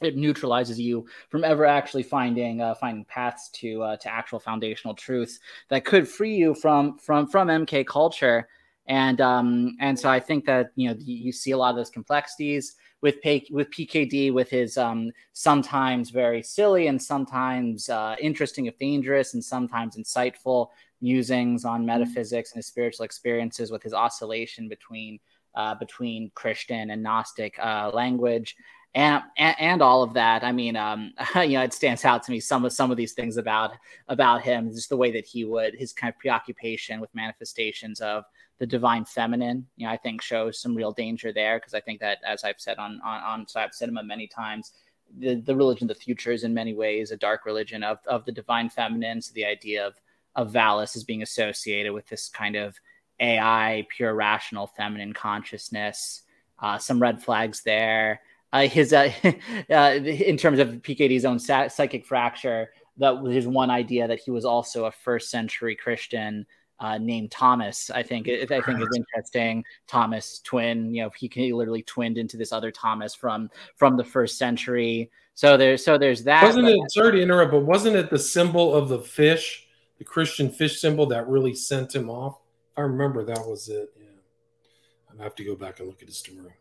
It 0.00 0.16
neutralizes 0.16 0.80
you 0.80 1.06
from 1.28 1.44
ever 1.44 1.64
actually 1.64 2.02
finding 2.02 2.60
uh, 2.60 2.74
finding 2.74 3.04
paths 3.04 3.50
to 3.54 3.82
uh, 3.82 3.96
to 3.98 4.08
actual 4.08 4.40
foundational 4.40 4.94
truths 4.94 5.38
that 5.68 5.84
could 5.84 6.08
free 6.08 6.34
you 6.34 6.54
from 6.54 6.98
from 6.98 7.28
from 7.28 7.48
MK 7.48 7.86
culture. 7.86 8.48
And 8.86 9.20
um, 9.20 9.76
and 9.78 9.96
so 9.98 10.08
I 10.08 10.18
think 10.18 10.44
that 10.46 10.72
you 10.74 10.88
know 10.88 10.96
you 10.98 11.30
see 11.30 11.52
a 11.52 11.56
lot 11.56 11.70
of 11.70 11.76
those 11.76 11.90
complexities 11.90 12.74
with 13.00 13.20
P- 13.20 13.48
with 13.50 13.70
PKD 13.70 14.32
with 14.32 14.48
his 14.48 14.76
um, 14.78 15.12
sometimes 15.32 16.10
very 16.10 16.42
silly 16.42 16.86
and 16.86 17.00
sometimes 17.00 17.88
uh, 17.88 18.16
interesting 18.20 18.66
if 18.66 18.78
dangerous 18.78 19.34
and 19.34 19.44
sometimes 19.44 19.96
insightful 19.96 20.68
musings 21.02 21.64
on 21.64 21.84
metaphysics 21.84 22.52
and 22.52 22.58
his 22.58 22.66
spiritual 22.66 23.04
experiences 23.04 23.70
with 23.70 23.82
his 23.82 23.92
oscillation 23.92 24.68
between 24.68 25.18
uh, 25.54 25.74
between 25.74 26.30
Christian 26.34 26.90
and 26.90 27.02
Gnostic 27.02 27.58
uh, 27.58 27.90
language. 27.92 28.56
And, 28.94 29.22
and, 29.38 29.56
and 29.58 29.82
all 29.82 30.02
of 30.02 30.12
that. 30.14 30.44
I 30.44 30.52
mean, 30.52 30.76
um, 30.76 31.12
you 31.36 31.54
know, 31.54 31.62
it 31.62 31.72
stands 31.72 32.04
out 32.04 32.22
to 32.24 32.30
me 32.30 32.40
some 32.40 32.64
of 32.64 32.72
some 32.72 32.90
of 32.90 32.96
these 32.96 33.14
things 33.14 33.38
about 33.38 33.72
about 34.08 34.42
him, 34.42 34.70
just 34.70 34.90
the 34.90 34.96
way 34.96 35.10
that 35.12 35.26
he 35.26 35.44
would 35.44 35.74
his 35.74 35.92
kind 35.92 36.12
of 36.12 36.18
preoccupation 36.18 37.00
with 37.00 37.14
manifestations 37.14 38.00
of 38.00 38.24
the 38.58 38.66
divine 38.66 39.04
feminine. 39.04 39.66
You 39.76 39.86
know, 39.86 39.92
I 39.92 39.96
think 39.96 40.20
shows 40.20 40.60
some 40.60 40.74
real 40.74 40.92
danger 40.92 41.32
there 41.32 41.58
because 41.58 41.74
I 41.74 41.80
think 41.80 42.00
that, 42.00 42.18
as 42.26 42.44
I've 42.44 42.60
said 42.60 42.78
on 42.78 43.00
on 43.02 43.22
on 43.22 43.46
Psyop 43.46 43.72
Cinema 43.72 44.02
many 44.02 44.26
times, 44.26 44.72
the, 45.18 45.36
the 45.36 45.56
religion 45.56 45.90
of 45.90 45.96
the 45.96 46.02
future 46.02 46.32
is 46.32 46.44
in 46.44 46.52
many 46.54 46.74
ways 46.74 47.10
a 47.10 47.16
dark 47.16 47.46
religion 47.46 47.82
of 47.82 47.98
of 48.06 48.26
the 48.26 48.32
divine 48.32 48.68
feminine. 48.68 49.22
So 49.22 49.32
the 49.34 49.46
idea 49.46 49.86
of 49.86 49.94
of 50.34 50.52
VALIS 50.52 50.96
as 50.96 51.04
being 51.04 51.22
associated 51.22 51.92
with 51.92 52.06
this 52.06 52.28
kind 52.28 52.56
of 52.56 52.78
AI, 53.20 53.86
pure 53.88 54.14
rational 54.14 54.66
feminine 54.66 55.12
consciousness. 55.12 56.22
Uh, 56.58 56.78
some 56.78 57.00
red 57.00 57.22
flags 57.22 57.62
there. 57.62 58.20
Uh, 58.52 58.66
his 58.68 58.92
uh, 58.92 59.10
uh 59.70 59.98
in 60.02 60.36
terms 60.36 60.58
of 60.58 60.68
PKD's 60.82 61.24
own 61.24 61.38
sa- 61.38 61.68
psychic 61.68 62.04
fracture, 62.04 62.70
that 62.98 63.22
was 63.22 63.34
his 63.34 63.46
one 63.46 63.70
idea 63.70 64.06
that 64.06 64.20
he 64.20 64.30
was 64.30 64.44
also 64.44 64.84
a 64.84 64.92
first 64.92 65.30
century 65.30 65.74
Christian 65.74 66.46
uh, 66.82 66.98
named 66.98 67.30
Thomas. 67.30 67.90
I 67.90 68.02
think 68.02 68.28
I 68.28 68.60
think 68.60 68.80
is 68.80 68.88
interesting. 68.96 69.64
Thomas 69.86 70.40
twin, 70.40 70.92
you 70.94 71.02
know, 71.02 71.10
he, 71.16 71.30
he 71.32 71.52
literally 71.52 71.82
twinned 71.82 72.18
into 72.18 72.36
this 72.36 72.52
other 72.52 72.70
Thomas 72.70 73.14
from 73.14 73.50
from 73.76 73.96
the 73.96 74.04
first 74.04 74.36
century. 74.36 75.10
So 75.34 75.56
there's 75.56 75.84
so 75.84 75.96
there's 75.96 76.24
that. 76.24 76.42
Wasn't 76.42 76.68
it? 76.68 76.78
Sorry 76.90 77.12
to 77.12 77.22
interrupt, 77.22 77.52
but 77.52 77.62
wasn't 77.62 77.96
it 77.96 78.10
the 78.10 78.18
symbol 78.18 78.74
of 78.74 78.88
the 78.88 78.98
fish? 78.98 79.66
The 79.98 80.04
Christian 80.04 80.50
fish 80.50 80.80
symbol 80.80 81.06
that 81.06 81.28
really 81.28 81.54
sent 81.54 81.94
him 81.94 82.10
off. 82.10 82.38
I 82.76 82.82
remember 82.82 83.24
that 83.24 83.46
was 83.46 83.68
it. 83.68 83.90
Yeah, 83.98 85.18
I 85.18 85.22
have 85.22 85.34
to 85.36 85.44
go 85.44 85.54
back 85.54 85.78
and 85.78 85.88
look 85.88 86.02
at 86.02 86.08
his 86.08 86.18
story. 86.18 86.52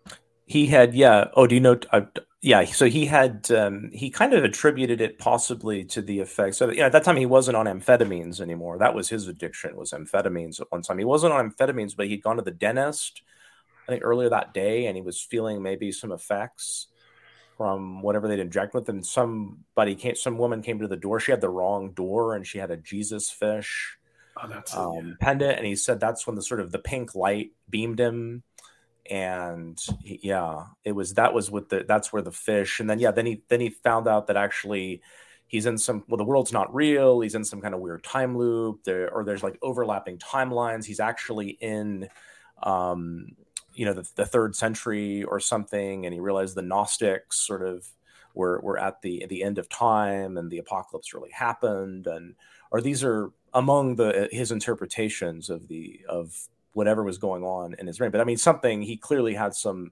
He 0.46 0.68
had, 0.68 0.94
yeah. 0.94 1.30
Oh, 1.36 1.48
do 1.48 1.56
you 1.56 1.62
know? 1.62 1.80
I, 1.94 2.08
yeah, 2.42 2.66
so 2.66 2.88
he 2.88 3.06
had 3.06 3.50
um, 3.52 3.92
he 3.94 4.10
kind 4.10 4.34
of 4.34 4.44
attributed 4.44 5.00
it 5.00 5.20
possibly 5.20 5.86
to 5.86 6.02
the 6.02 6.20
effects. 6.20 6.58
So 6.58 6.72
yeah, 6.72 6.88
at 6.88 6.92
that 6.92 7.04
time 7.04 7.16
he 7.16 7.28
wasn't 7.28 7.56
on 7.56 7.68
amphetamines 7.68 8.42
anymore. 8.42 8.80
That 8.80 8.96
was 8.96 9.10
his 9.10 9.28
addiction 9.28 9.76
was 9.76 9.92
amphetamines. 9.92 10.60
At 10.60 10.72
one 10.72 10.82
time 10.82 10.98
he 10.98 11.06
wasn't 11.06 11.34
on 11.34 11.52
amphetamines, 11.52 11.96
but 11.96 12.08
he'd 12.08 12.24
gone 12.24 12.38
to 12.38 12.42
the 12.42 12.52
dentist. 12.52 13.22
I 13.88 13.92
think 13.92 14.04
earlier 14.04 14.30
that 14.30 14.54
day, 14.54 14.88
and 14.88 14.96
he 14.96 15.02
was 15.02 15.22
feeling 15.22 15.62
maybe 15.62 15.92
some 15.92 16.12
effects 16.12 16.88
from 17.62 18.01
whatever 18.01 18.28
they'd 18.28 18.39
inject 18.39 18.74
with. 18.74 18.89
And 18.89 19.05
somebody 19.05 19.93
came, 19.93 20.16
some 20.16 20.39
woman 20.39 20.64
came 20.64 20.80
to 20.80 20.88
the 20.88 20.97
door. 20.97 21.20
She 21.20 21.32
had 21.32 21.41
the 21.41 21.49
wrong 21.49 21.91
door, 21.91 22.34
and 22.34 22.45
she 22.45 22.57
had 22.57 22.72
a 22.72 22.78
Jesus 22.78 23.30
fish 23.30 23.99
oh, 24.41 24.47
that's 24.47 24.76
um, 24.76 25.09
yeah. 25.09 25.14
pendant. 25.20 25.59
And 25.59 25.68
he 25.68 25.76
said 25.76 25.99
that's 25.99 26.26
when 26.26 26.36
the 26.36 26.41
sort 26.41 26.59
of 26.59 26.72
the 26.72 26.80
pink 26.80 27.14
light 27.14 27.51
beamed 27.70 27.99
him 27.99 28.41
and 29.09 29.80
he, 30.03 30.20
yeah 30.22 30.66
it 30.84 30.91
was 30.91 31.16
that 31.16 31.34
was 31.34 31.49
with 31.49 31.70
the 31.70 31.84
that's 31.88 32.14
where 32.14 32.22
the 32.22 32.32
fish 32.32 32.80
and 32.80 32.88
then 32.88 32.99
yeah 32.99 33.09
then 33.09 33.26
he 33.26 33.41
then 33.47 33.59
he 33.59 33.70
found 33.70 34.07
out 34.07 34.28
that 34.28 34.38
actually 34.38 35.01
he's 35.47 35.66
in 35.66 35.76
some 35.76 36.03
well 36.07 36.18
the 36.18 36.24
world's 36.24 36.53
not 36.53 36.74
real 36.74 37.20
he's 37.20 37.34
in 37.34 37.43
some 37.43 37.62
kind 37.62 37.74
of 37.74 37.82
weird 37.82 38.03
time 38.03 38.38
loop 38.38 38.84
there 38.84 39.09
or 39.12 39.24
there's 39.24 39.41
like 39.41 39.57
overlapping 39.64 40.20
timelines 40.20 40.86
he's 40.86 40.99
actually 40.99 41.49
in 41.49 42.07
um 42.62 43.26
you 43.74 43.86
know 43.86 43.93
the, 43.93 44.07
the 44.15 44.26
third 44.26 44.55
century 44.55 45.24
or 45.24 45.39
something 45.39 46.05
and 46.05 46.13
he 46.13 46.19
realized 46.19 46.55
the 46.55 46.61
gnostics 46.61 47.38
sort 47.39 47.61
of 47.61 47.88
were 48.34 48.59
were 48.61 48.80
at 48.80 49.01
the 49.01 49.26
the 49.28 49.43
end 49.43 49.57
of 49.57 49.69
time 49.69 50.38
and 50.38 50.49
the 50.49 50.57
apocalypse 50.57 51.13
really 51.13 51.32
happened 51.32 52.07
and 52.07 52.36
or 52.72 52.82
these 52.82 53.03
are 53.03 53.32
among 53.53 53.95
the 53.95 54.30
his 54.32 54.51
interpretations 54.51 55.49
of 55.49 55.67
the 55.67 55.99
of 56.07 56.47
whatever 56.74 57.03
was 57.03 57.17
going 57.17 57.43
on 57.43 57.76
in 57.80 57.88
his 57.88 57.97
brain. 57.97 58.11
But 58.11 58.22
I 58.22 58.24
mean, 58.24 58.38
something 58.38 58.82
he 58.82 58.97
clearly 58.97 59.34
had 59.34 59.53
some 59.53 59.91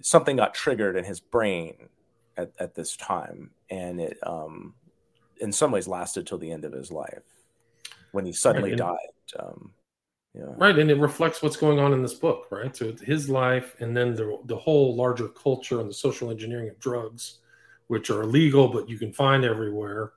something 0.00 0.36
got 0.36 0.54
triggered 0.54 0.96
in 0.96 1.04
his 1.04 1.20
brain 1.20 1.88
at, 2.36 2.52
at 2.58 2.74
this 2.74 2.96
time, 2.96 3.50
and 3.70 4.00
it 4.00 4.18
um, 4.22 4.74
in 5.40 5.52
some 5.52 5.72
ways 5.72 5.88
lasted 5.88 6.26
till 6.26 6.38
the 6.38 6.50
end 6.50 6.64
of 6.64 6.72
his 6.72 6.90
life 6.90 7.22
when 8.12 8.24
he 8.24 8.32
suddenly 8.32 8.70
right. 8.70 8.78
died. 8.78 9.38
Um, 9.38 9.72
yeah. 10.34 10.44
Right, 10.56 10.78
and 10.78 10.90
it 10.90 10.98
reflects 10.98 11.42
what's 11.42 11.56
going 11.56 11.80
on 11.80 11.92
in 11.92 12.02
this 12.02 12.14
book, 12.14 12.46
right? 12.50 12.74
So 12.76 12.94
his 13.02 13.28
life, 13.28 13.74
and 13.80 13.96
then 13.96 14.14
the 14.14 14.38
the 14.44 14.56
whole 14.56 14.94
larger 14.94 15.28
culture 15.28 15.80
and 15.80 15.88
the 15.88 15.94
social 15.94 16.30
engineering 16.30 16.68
of 16.68 16.78
drugs, 16.78 17.38
which 17.88 18.10
are 18.10 18.22
illegal 18.22 18.68
but 18.68 18.88
you 18.88 18.96
can 18.96 19.12
find 19.12 19.44
everywhere, 19.44 20.12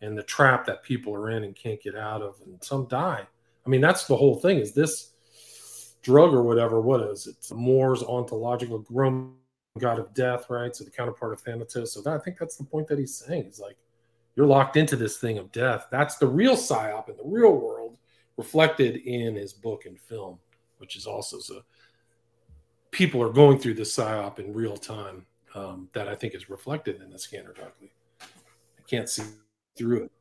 and 0.00 0.16
the 0.16 0.22
trap 0.22 0.64
that 0.66 0.82
people 0.82 1.14
are 1.14 1.30
in 1.30 1.44
and 1.44 1.54
can't 1.54 1.82
get 1.82 1.96
out 1.96 2.22
of, 2.22 2.36
and 2.46 2.62
some 2.64 2.86
die. 2.86 3.26
I 3.66 3.68
mean, 3.68 3.82
that's 3.82 4.06
the 4.06 4.16
whole 4.16 4.36
thing. 4.36 4.58
Is 4.58 4.72
this 4.72 5.12
drug 6.02 6.32
or 6.32 6.42
whatever. 6.42 6.80
What 6.80 7.02
is 7.02 7.26
it? 7.26 7.54
Mors 7.54 8.02
ontological 8.02 8.84
god 9.78 9.98
of 9.98 10.14
death, 10.14 10.48
right? 10.48 10.74
So 10.74 10.84
the 10.84 10.90
counterpart 10.90 11.32
of 11.32 11.40
Thanatos. 11.40 11.92
So 11.92 12.00
that, 12.02 12.14
I 12.14 12.18
think 12.18 12.38
that's 12.38 12.56
the 12.56 12.64
point 12.64 12.88
that 12.88 12.98
he's 12.98 13.14
saying. 13.14 13.44
He's 13.44 13.60
like, 13.60 13.76
you're 14.34 14.46
locked 14.46 14.76
into 14.76 14.96
this 14.96 15.18
thing 15.18 15.38
of 15.38 15.52
death. 15.52 15.86
That's 15.90 16.16
the 16.16 16.26
real 16.26 16.56
psyop 16.56 17.08
in 17.08 17.16
the 17.16 17.24
real 17.24 17.52
world, 17.52 17.77
reflected 18.38 18.96
in 18.96 19.34
his 19.34 19.52
book 19.52 19.84
and 19.84 20.00
film, 20.00 20.38
which 20.78 20.96
is 20.96 21.06
also 21.06 21.38
so. 21.38 21.60
People 22.90 23.22
are 23.22 23.32
going 23.32 23.58
through 23.58 23.74
this 23.74 23.94
psyop 23.94 24.38
in 24.38 24.54
real 24.54 24.76
time. 24.76 25.26
Um, 25.54 25.88
that 25.94 26.08
I 26.08 26.14
think 26.14 26.34
is 26.34 26.50
reflected 26.50 27.00
in 27.00 27.10
the 27.10 27.18
scanner 27.18 27.54
darkly. 27.54 27.90
I 28.20 28.82
can't 28.86 29.08
see 29.08 29.22
through 29.76 30.04
it. 30.04 30.12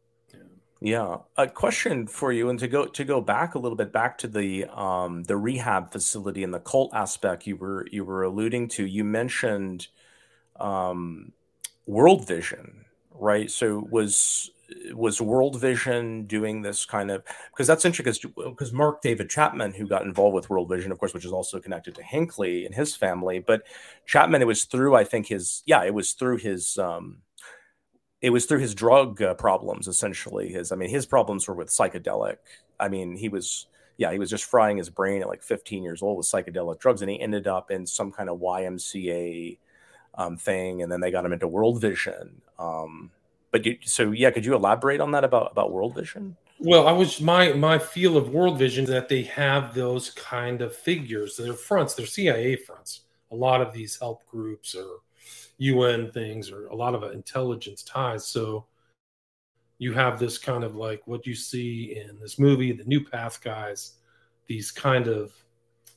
Yeah, 0.80 1.18
a 1.38 1.48
question 1.48 2.06
for 2.06 2.32
you, 2.32 2.50
and 2.50 2.60
to 2.60 2.68
go 2.68 2.86
to 2.86 3.04
go 3.04 3.20
back 3.20 3.56
a 3.56 3.60
little 3.60 3.76
bit 3.76 3.92
back 3.92 4.18
to 4.20 4.28
the 4.28 4.66
um, 4.66 5.24
the 5.24 5.36
rehab 5.36 5.92
facility 5.92 6.44
and 6.44 6.54
the 6.54 6.60
cult 6.60 6.94
aspect 6.94 7.48
you 7.48 7.56
were 7.56 7.88
you 7.92 8.06
were 8.06 8.24
alluding 8.24 8.68
to. 8.70 8.86
You 8.86 9.04
mentioned 9.04 9.88
um, 10.60 11.32
World 11.88 12.28
Vision, 12.28 12.86
right? 13.12 13.50
So 13.50 13.88
was 13.90 14.52
was 14.94 15.22
World 15.22 15.60
Vision 15.60 16.26
doing 16.26 16.62
this 16.62 16.86
kind 16.86 17.10
of 17.10 17.24
because 17.52 17.68
that's 17.68 17.86
interesting 17.86 18.34
because 18.36 18.74
Mark 18.74 19.02
David 19.02 19.30
Chapman, 19.30 19.74
who 19.74 19.88
got 19.88 20.04
involved 20.04 20.36
with 20.36 20.50
World 20.50 20.70
Vision, 20.70 20.92
of 20.92 21.00
course, 21.00 21.14
which 21.14 21.26
is 21.26 21.32
also 21.32 21.60
connected 21.60 21.96
to 21.96 22.04
Hinckley 22.04 22.66
and 22.66 22.76
his 22.76 22.96
family, 22.96 23.40
but 23.40 23.64
Chapman, 24.06 24.42
it 24.42 24.48
was 24.48 24.66
through 24.66 24.96
I 24.96 25.04
think 25.04 25.28
his 25.28 25.64
yeah, 25.66 25.84
it 25.84 25.94
was 25.94 26.14
through 26.14 26.38
his 26.38 26.78
um, 26.78 27.20
it 28.22 28.30
was 28.32 28.46
through 28.46 28.60
his 28.60 28.74
drug 28.74 29.22
uh, 29.22 29.34
problems 29.36 29.88
essentially 29.88 30.50
his 30.50 30.72
i 30.72 30.76
mean 30.76 30.90
his 30.90 31.06
problems 31.06 31.48
were 31.48 31.54
with 31.54 31.70
psychedelic 31.70 32.38
i 32.80 32.88
mean 32.88 33.16
he 33.16 33.30
was 33.30 33.68
yeah 33.98 34.12
he 34.12 34.20
was 34.20 34.30
just 34.30 34.46
frying 34.46 34.78
his 34.78 34.90
brain 34.90 35.22
at 35.22 35.28
like 35.28 35.44
15 35.44 35.84
years 35.84 36.02
old 36.02 36.18
with 36.18 36.26
psychedelic 36.26 36.80
drugs 36.80 37.02
and 37.02 37.12
he 37.12 37.20
ended 37.20 37.48
up 37.48 37.72
in 37.72 37.86
some 37.86 38.12
kind 38.12 38.30
of 38.30 38.40
ymca 38.40 39.58
um, 40.16 40.36
thing 40.36 40.82
and 40.82 40.92
then 40.92 41.00
they 41.00 41.12
got 41.12 41.26
him 41.26 41.34
into 41.34 41.48
world 41.48 41.80
vision 41.80 42.42
um, 42.58 43.12
but 43.52 43.66
you, 43.66 43.78
so 43.84 44.12
yeah 44.12 44.32
could 44.32 44.46
you 44.46 44.56
elaborate 44.56 45.00
on 45.00 45.12
that 45.12 45.24
about 45.24 45.52
about 45.52 45.72
world 45.72 45.96
vision 45.96 46.36
well 46.60 46.88
i 46.88 46.92
was 46.92 47.22
my 47.22 47.54
my 47.54 47.78
feel 47.78 48.18
of 48.18 48.30
world 48.30 48.58
vision 48.58 48.86
that 48.86 49.10
they 49.10 49.24
have 49.24 49.74
those 49.74 50.12
kind 50.12 50.62
of 50.62 50.76
figures 50.76 51.38
their 51.38 51.54
fronts 51.54 51.94
they're 51.94 52.06
cia 52.06 52.56
fronts 52.56 53.02
a 53.32 53.36
lot 53.36 53.62
of 53.62 53.74
these 53.74 53.98
help 54.00 54.26
groups 54.28 54.76
or 54.76 55.02
UN 55.58 56.12
things 56.12 56.52
or 56.52 56.68
a 56.68 56.76
lot 56.76 56.96
of 56.96 57.04
intelligence 57.12 57.84
ties. 57.84 58.26
So 58.26 58.66
you 59.80 59.94
have 59.94 60.20
this 60.20 60.38
kind 60.38 60.64
of 60.64 60.76
like 60.76 61.06
what 61.06 61.26
you 61.26 61.36
see 61.36 61.98
in 61.98 62.20
this 62.20 62.40
movie, 62.40 62.72
the 62.72 62.84
New 62.86 63.04
Path 63.04 63.42
guys, 63.42 63.94
these 64.48 64.72
kind 64.72 65.08
of 65.08 65.34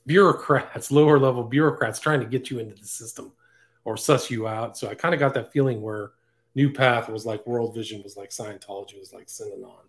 bureaucrats, 0.07 0.91
lower 0.91 1.19
level 1.19 1.45
bureaucrats 1.45 2.01
trying 2.01 2.21
to 2.21 2.27
get 2.27 2.51
you 2.51 2.59
into 2.59 2.75
the 2.75 2.87
system 2.87 3.33
or 3.85 3.97
suss 3.97 4.31
you 4.31 4.47
out. 4.47 4.77
So 4.77 4.89
I 4.89 4.95
kind 4.95 5.15
of 5.15 5.21
got 5.21 5.35
that 5.35 5.53
feeling 5.53 5.81
where 5.81 6.13
New 6.55 6.73
Path 6.73 7.09
was 7.09 7.25
like 7.25 7.47
World 7.47 7.75
Vision 7.75 8.03
was 8.03 8.17
like 8.17 8.31
Scientology 8.31 8.99
was 8.99 9.13
like 9.13 9.27
Synanon. 9.27 9.87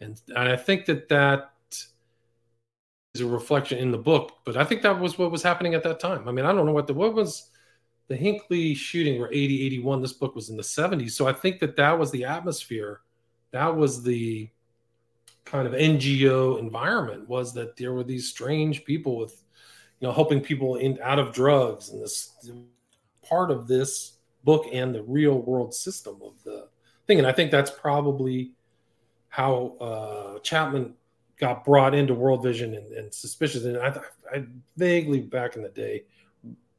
And, 0.00 0.20
and 0.28 0.48
I 0.48 0.56
think 0.56 0.86
that 0.86 1.08
that 1.08 1.52
is 3.14 3.20
a 3.20 3.26
reflection 3.26 3.78
in 3.78 3.90
the 3.90 3.98
book, 3.98 4.32
but 4.44 4.56
I 4.56 4.64
think 4.64 4.82
that 4.82 4.98
was 4.98 5.18
what 5.18 5.30
was 5.30 5.42
happening 5.42 5.74
at 5.74 5.82
that 5.84 6.00
time. 6.00 6.28
I 6.28 6.32
mean, 6.32 6.44
I 6.44 6.52
don't 6.52 6.66
know 6.66 6.72
what 6.72 6.86
the, 6.86 6.94
what 6.94 7.14
was, 7.14 7.50
the 8.08 8.16
Hinckley 8.16 8.74
shooting 8.74 9.18
were 9.18 9.32
80, 9.32 9.64
81. 9.66 10.02
This 10.02 10.12
book 10.12 10.34
was 10.34 10.50
in 10.50 10.56
the 10.56 10.62
70s. 10.62 11.12
So 11.12 11.26
I 11.26 11.32
think 11.32 11.60
that 11.60 11.76
that 11.76 11.98
was 11.98 12.10
the 12.10 12.24
atmosphere. 12.24 13.00
That 13.52 13.74
was 13.74 14.02
the 14.02 14.50
kind 15.44 15.66
of 15.66 15.74
NGO 15.74 16.58
environment 16.58 17.28
was 17.28 17.54
that 17.54 17.76
there 17.76 17.92
were 17.92 18.04
these 18.04 18.28
strange 18.28 18.84
people 18.84 19.16
with, 19.16 19.42
you 20.00 20.08
know, 20.08 20.12
helping 20.12 20.40
people 20.40 20.76
in 20.76 20.98
out 21.02 21.18
of 21.18 21.32
drugs 21.32 21.90
and 21.90 22.02
this 22.02 22.36
part 23.26 23.50
of 23.50 23.66
this 23.66 24.13
book 24.44 24.66
and 24.72 24.94
the 24.94 25.02
real 25.02 25.40
world 25.40 25.74
system 25.74 26.20
of 26.22 26.42
the 26.44 26.68
thing. 27.06 27.18
And 27.18 27.26
I 27.26 27.32
think 27.32 27.50
that's 27.50 27.70
probably 27.70 28.52
how 29.28 29.76
uh, 29.80 30.38
Chapman 30.40 30.94
got 31.38 31.64
brought 31.64 31.94
into 31.94 32.14
World 32.14 32.42
Vision 32.42 32.74
and, 32.74 32.92
and 32.92 33.12
suspicious. 33.12 33.64
And 33.64 33.78
I, 33.78 33.98
I 34.32 34.44
vaguely 34.76 35.20
back 35.20 35.56
in 35.56 35.62
the 35.62 35.68
day 35.68 36.04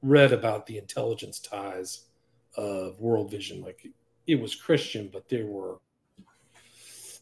read 0.02 0.32
about 0.32 0.66
the 0.66 0.78
intelligence 0.78 1.40
ties 1.40 2.06
of 2.56 3.00
World 3.00 3.32
Vision. 3.32 3.62
Like 3.62 3.86
it 4.28 4.40
was 4.40 4.56
Christian, 4.56 5.10
but 5.12 5.28
there 5.28 5.46
were 5.46 5.78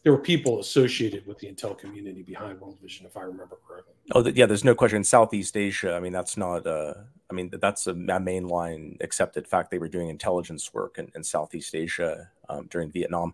there 0.04 0.12
were 0.12 0.18
people 0.18 0.60
associated 0.60 1.26
with 1.26 1.38
the 1.38 1.50
intel 1.50 1.76
community 1.76 2.22
behind 2.22 2.60
World 2.60 2.78
Vision, 2.80 3.06
if 3.06 3.16
I 3.16 3.22
remember 3.22 3.56
correctly. 3.66 3.94
Oh, 4.12 4.24
yeah. 4.26 4.44
There's 4.44 4.62
no 4.62 4.74
question. 4.74 4.98
In 4.98 5.04
Southeast 5.04 5.56
Asia, 5.56 5.94
I 5.94 6.00
mean, 6.00 6.12
that's 6.12 6.36
not. 6.36 6.66
Uh, 6.66 6.94
I 7.30 7.34
mean, 7.34 7.50
that's 7.60 7.86
a, 7.86 7.94
mainline 7.94 9.02
accepted 9.02 9.48
fact. 9.48 9.70
They 9.70 9.78
were 9.78 9.88
doing 9.88 10.10
intelligence 10.10 10.72
work 10.74 10.98
in, 10.98 11.10
in 11.14 11.24
Southeast 11.24 11.74
Asia 11.74 12.30
um, 12.50 12.66
during 12.70 12.92
Vietnam. 12.92 13.32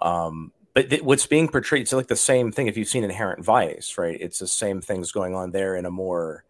Um, 0.00 0.50
but 0.72 0.88
th- 0.88 1.02
what's 1.02 1.26
being 1.26 1.46
portrayed, 1.46 1.82
it's 1.82 1.92
like 1.92 2.08
the 2.08 2.16
same 2.16 2.52
thing. 2.52 2.68
If 2.68 2.78
you've 2.78 2.88
seen 2.88 3.04
Inherent 3.04 3.44
Vice, 3.44 3.98
right? 3.98 4.16
It's 4.18 4.38
the 4.38 4.46
same 4.46 4.80
things 4.80 5.12
going 5.12 5.34
on 5.34 5.50
there 5.50 5.76
in 5.76 5.84
a 5.84 5.90
more 5.90 6.44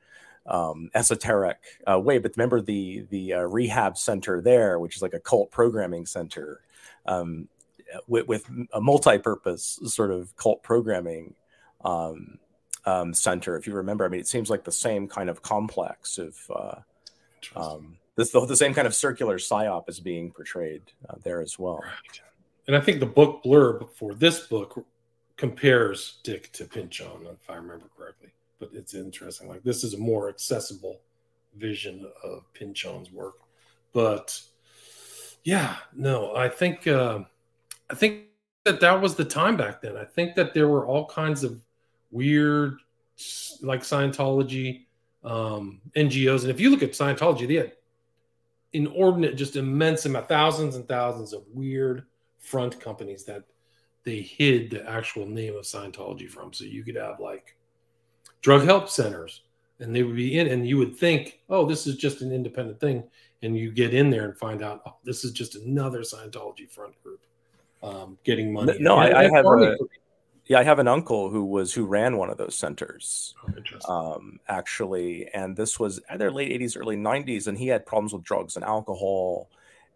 um, 0.47 0.89
esoteric 0.95 1.59
uh, 1.91 1.99
way. 1.99 2.19
But 2.19 2.37
remember 2.37 2.61
the 2.61 3.07
the 3.11 3.35
uh, 3.35 3.41
rehab 3.41 3.99
center 3.99 4.41
there, 4.41 4.79
which 4.79 4.95
is 4.95 5.03
like 5.03 5.15
a 5.15 5.21
cult 5.21 5.51
programming 5.51 6.07
center 6.07 6.61
um, 7.07 7.49
with, 8.07 8.27
with, 8.29 8.51
a 8.73 8.81
multi-purpose 8.81 9.79
sort 9.87 10.11
of 10.11 10.37
cult 10.37 10.63
programming 10.63 11.35
um, 11.85 12.39
um, 12.85 13.15
center. 13.15 13.57
If 13.57 13.67
you 13.67 13.75
remember, 13.75 14.05
I 14.05 14.09
mean, 14.09 14.21
it 14.21 14.29
seems 14.29 14.51
like 14.51 14.65
the 14.65 14.73
same 14.73 15.09
kind 15.09 15.29
of 15.29 15.43
complex 15.43 16.19
of 16.19 16.37
uh, 16.55 16.75
um, 17.57 17.97
this 18.17 18.31
the, 18.31 18.45
the, 18.47 18.57
same 18.57 18.75
kind 18.75 18.87
of 18.87 18.95
circular 18.95 19.39
psyop 19.39 19.89
is 19.89 20.01
being 20.01 20.33
portrayed 20.33 20.83
uh, 21.09 21.15
there 21.23 21.41
as 21.41 21.59
well. 21.59 21.81
Right. 21.83 22.21
And 22.67 22.77
I 22.77 22.81
think 22.81 23.01
the 23.01 23.07
book 23.07 23.43
blurb 23.45 23.91
for 23.95 24.15
this 24.15 24.47
book 24.47 24.85
compares 25.37 26.19
Dick 26.25 26.53
to 26.53 26.65
Pynchon, 26.65 27.27
if 27.31 27.49
I 27.49 27.55
remember 27.55 27.87
correctly 27.97 28.33
but 28.59 28.71
it's 28.73 28.95
interesting. 28.95 29.49
Like 29.49 29.63
this 29.63 29.85
is 29.85 29.95
a 29.95 29.99
more 29.99 30.29
accessible 30.29 31.01
vision 31.57 32.11
of 32.25 32.43
Pynchon's 32.55 33.13
work. 33.13 33.35
But 33.93 34.41
yeah, 35.45 35.77
no, 35.95 36.35
I 36.35 36.49
think 36.49 36.87
uh, 36.87 37.21
I 37.91 37.95
think 37.95 38.25
that 38.65 38.81
that 38.81 39.01
was 39.01 39.15
the 39.15 39.25
time 39.25 39.57
back 39.57 39.81
then. 39.81 39.97
I 39.97 40.05
think 40.05 40.35
that 40.37 40.55
there 40.55 40.69
were 40.69 40.87
all 40.87 41.07
kinds 41.07 41.45
of 41.45 41.61
weird, 42.11 42.79
like 43.63 43.81
Scientology, 43.81 44.87
um, 45.25 45.81
NGOs, 45.97 46.43
and 46.43 46.51
if 46.51 46.61
you 46.61 46.71
look 46.71 46.83
at 46.83 46.93
Scientology, 46.93 47.49
they 47.49 47.55
had 47.55 47.73
inordinate, 48.73 49.37
just 49.37 49.57
immense 49.57 50.05
amount, 50.05 50.29
thousands 50.29 50.77
and 50.77 50.87
thousands 50.87 51.33
of 51.33 51.43
weird 51.53 52.05
front 52.39 52.79
companies 52.79 53.25
that 53.25 53.45
they 54.05 54.21
hid 54.21 54.71
the 54.71 54.89
actual 54.89 55.27
name 55.27 55.57
of 55.57 55.65
Scientology 55.65 56.29
from. 56.29 56.53
So 56.53 56.65
you 56.65 56.85
could 56.85 56.97
have 56.97 57.21
like 57.21 57.57
drug 58.41 58.65
help 58.65 58.89
centers 58.89 59.43
and 59.81 59.95
they 59.95 60.03
would 60.03 60.17
be 60.17 60.39
in 60.39 60.49
and 60.49 60.67
you 60.67 60.77
would 60.79 60.97
think 60.97 61.41
oh 61.51 61.67
this 61.67 61.87
is 61.87 61.97
just 61.97 62.23
an 62.23 62.33
independent 62.33 62.79
thing 62.81 63.03
and 63.43 63.57
you 63.57 63.71
get 63.71 63.95
in 63.95 64.11
there 64.11 64.25
and 64.25 64.37
find 64.37 64.63
out 64.63 64.83
oh 64.87 64.97
this 65.05 65.25
is 65.25 65.33
just 65.33 65.57
another 65.57 66.01
scientology 66.01 66.71
front 66.71 67.01
group 67.03 67.21
um, 67.83 68.19
getting 68.25 68.53
money. 68.53 68.77
No 68.81 68.97
I, 68.97 69.21
I, 69.21 69.31
have 69.31 69.47
a, 69.47 69.77
yeah 70.49 70.59
i 70.59 70.63
have 70.63 70.79
an 70.79 70.89
uncle 70.89 71.31
who 71.31 71.45
was 71.45 71.73
who 71.73 71.85
ran 71.87 72.17
one 72.17 72.31
of 72.31 72.39
those 72.39 72.55
centers 72.55 73.35
oh, 73.87 74.15
um, 74.15 74.41
actually 74.49 75.29
and 75.33 75.57
this 75.57 75.79
was 75.79 76.01
either 76.11 76.31
late 76.31 76.61
80s 76.61 76.77
early 76.77 76.97
90s 76.97 77.47
and 77.47 77.57
he 77.57 77.69
had 77.69 77.87
problems 77.87 78.13
with 78.13 78.25
drugs 78.25 78.57
and 78.57 78.65
alcohol. 78.65 79.51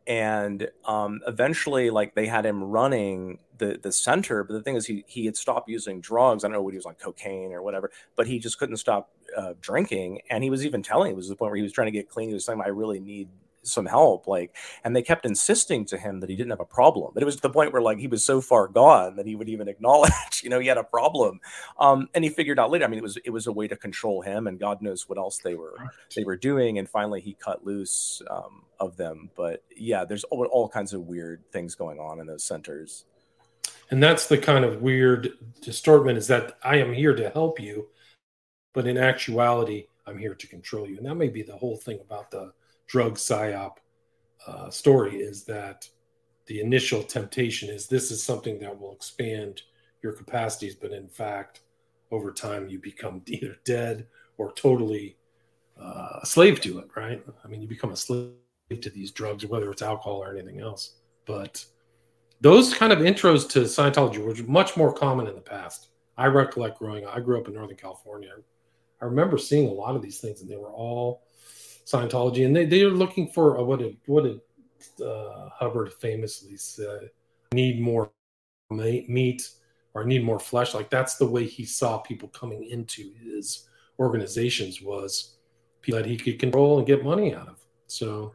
And 0.05 0.69
um, 0.85 1.21
eventually 1.29 1.91
like 1.91 2.17
they 2.17 2.27
had 2.27 2.45
him 2.45 2.61
running 2.65 3.39
the 3.59 3.79
the 3.81 3.93
center 3.93 4.43
but 4.43 4.53
the 4.53 4.63
thing 4.63 4.75
is 4.75 4.85
he 4.85 5.05
he 5.07 5.27
had 5.27 5.37
stopped 5.37 5.69
using 5.69 6.01
drugs. 6.01 6.43
I 6.43 6.49
don't 6.49 6.55
know 6.55 6.63
what 6.63 6.73
he 6.73 6.79
was 6.79 6.87
on 6.87 6.97
cocaine 6.97 7.53
or 7.53 7.63
whatever 7.63 7.93
but 8.17 8.27
he 8.27 8.41
just 8.41 8.59
couldn't 8.59 8.79
stop 8.79 9.11
uh, 9.37 9.55
drinking. 9.61 10.23
And 10.29 10.43
he 10.43 10.51
was 10.51 10.67
even 10.67 10.83
telling 10.83 11.13
it 11.13 11.17
was 11.17 11.29
the 11.29 11.37
point 11.37 11.51
where 11.51 11.57
he 11.57 11.63
was 11.63 11.73
trying 11.73 11.87
to 11.87 11.93
get 11.93 12.09
clean. 12.09 12.29
He 12.29 12.35
was 12.35 12.45
saying 12.45 12.61
i 12.61 12.69
really 12.69 12.99
need 12.99 13.29
some 13.63 13.87
help 13.87 14.27
like 14.27 14.55
and 14.85 14.95
they 14.95 15.03
kept 15.03 15.25
insisting 15.25 15.85
to 15.85 15.97
him 15.97 16.21
that 16.21 16.29
he 16.29 16.37
didn't 16.37 16.51
have 16.51 16.61
a 16.61 16.65
problem 16.65 17.11
but 17.15 17.23
it 17.23 17.27
was 17.27 17.37
to 17.37 17.43
the 17.43 17.51
point 17.51 17.73
where 17.73 17.83
like 17.83 17.99
he 17.99 18.07
was 18.07 18.25
so 18.25 18.41
far 18.41 18.69
gone 18.69 19.17
that 19.17 19.27
he 19.27 19.37
would 19.37 19.49
even 19.49 19.69
acknowledge 19.75 20.43
you 20.43 20.51
know 20.51 20.59
he 20.59 20.67
had 20.69 20.79
a 20.79 20.85
problem. 20.85 21.41
Um 21.79 22.09
and 22.15 22.25
he 22.25 22.31
figured 22.31 22.59
out 22.59 22.71
later 22.71 22.85
i 22.85 22.89
mean 22.89 22.99
it 22.99 23.03
was 23.03 23.19
it 23.25 23.31
was 23.31 23.47
a 23.47 23.53
way 23.53 23.69
to 23.69 23.77
control 23.77 24.23
him 24.23 24.47
and 24.47 24.59
god 24.59 24.83
knows 24.83 25.09
what 25.09 25.19
else 25.19 25.39
they 25.39 25.55
were 25.55 25.77
they 26.17 26.25
were 26.25 26.37
doing 26.37 26.79
and 26.79 26.89
finally 26.89 27.21
he 27.21 27.35
cut 27.35 27.65
loose 27.65 28.23
um 28.31 28.63
of 28.83 28.97
them. 28.97 29.31
But 29.37 29.63
yeah 29.75 30.05
there's 30.05 30.25
all, 30.25 30.45
all 30.47 30.69
kinds 30.69 30.93
of 30.93 31.03
weird 31.03 31.45
things 31.53 31.75
going 31.75 31.99
on 31.99 32.21
in 32.21 32.27
those 32.27 32.45
centers. 32.45 33.05
And 33.91 34.03
that's 34.03 34.27
the 34.27 34.39
kind 34.39 34.65
of 34.65 34.83
weird 34.83 35.31
distortment 35.61 36.19
is 36.19 36.27
that 36.27 36.59
i 36.63 36.77
am 36.77 36.93
here 36.93 37.15
to 37.15 37.31
help 37.31 37.61
you 37.61 37.89
but 38.75 38.87
in 38.87 38.97
actuality 38.99 39.87
i'm 40.07 40.19
here 40.19 40.35
to 40.35 40.47
control 40.47 40.89
you. 40.89 40.97
And 40.97 41.07
that 41.07 41.15
may 41.15 41.29
be 41.29 41.43
the 41.43 41.57
whole 41.57 41.77
thing 41.77 42.01
about 42.01 42.31
the 42.31 42.53
drug 42.93 43.15
psyop 43.15 43.77
uh, 44.47 44.69
story 44.69 45.17
is 45.17 45.45
that 45.45 45.89
the 46.45 46.61
initial 46.61 47.03
temptation 47.03 47.71
is 47.71 47.87
this 47.87 48.11
is 48.11 48.23
something 48.23 48.59
that 48.59 48.79
will 48.79 48.93
expand 48.93 49.63
your 50.03 50.13
capacities, 50.13 50.75
but 50.75 50.93
in 50.93 51.09
fact, 51.09 51.61
over 52.11 52.31
time, 52.31 52.69
you 52.69 52.79
become 52.79 53.23
either 53.27 53.57
dead 53.65 54.07
or 54.37 54.53
totally 54.53 55.17
uh, 55.81 56.19
a 56.21 56.27
slave 56.27 56.61
to 56.61 56.81
it, 56.81 56.89
right? 56.95 57.25
I 57.43 57.49
mean, 57.49 57.63
you 57.63 57.67
become 57.67 57.93
a 57.93 57.97
slave 57.97 58.35
to 58.83 58.91
these 58.91 59.11
drugs, 59.11 59.47
whether 59.47 59.71
it's 59.71 59.81
alcohol 59.81 60.23
or 60.23 60.37
anything 60.37 60.61
else. 60.61 60.97
But 61.25 61.65
those 62.43 62.75
kind 62.75 62.93
of 62.93 62.99
intros 62.99 63.49
to 63.51 63.61
Scientology 63.61 64.19
were 64.19 64.35
much 64.47 64.77
more 64.77 64.93
common 64.93 65.29
in 65.29 65.35
the 65.35 65.41
past. 65.41 65.89
I 66.19 66.27
recollect 66.27 66.79
growing 66.79 67.07
up, 67.07 67.17
I 67.17 67.21
grew 67.21 67.41
up 67.41 67.49
in 67.49 67.55
Northern 67.55 67.75
California. 67.75 68.33
I 69.01 69.07
remember 69.07 69.39
seeing 69.39 69.71
a 69.71 69.73
lot 69.73 69.97
of 69.97 70.03
these 70.03 70.21
things, 70.21 70.43
and 70.43 70.51
they 70.51 70.57
were 70.59 70.73
all 70.73 71.23
Scientology, 71.87 72.47
and 72.47 72.55
they 72.55 72.65
they 72.65 72.83
are 72.83 72.91
looking 72.91 73.29
for 73.29 73.57
a, 73.57 73.65
what 73.65 73.81
did 73.81 73.97
what 74.07 74.25
did 74.25 74.41
uh, 75.05 75.49
Hubbard 75.51 75.93
famously 75.95 76.57
said? 76.57 77.11
Need 77.53 77.81
more 77.81 78.11
meat 78.71 79.49
or 79.95 80.05
need 80.05 80.25
more 80.25 80.39
flesh. 80.39 80.75
Like 80.75 80.91
that's 80.91 81.17
the 81.17 81.27
way 81.27 81.45
he 81.45 81.65
saw 81.65 81.99
people 81.99 82.29
coming 82.29 82.65
into 82.65 83.13
his 83.23 83.69
organizations 83.99 84.81
was 84.81 85.37
people 85.83 86.01
that 86.01 86.09
he 86.09 86.17
could 86.17 86.39
control 86.39 86.79
and 86.79 86.87
get 86.87 87.05
money 87.05 87.35
out 87.35 87.49
of. 87.49 87.59
So 87.87 88.35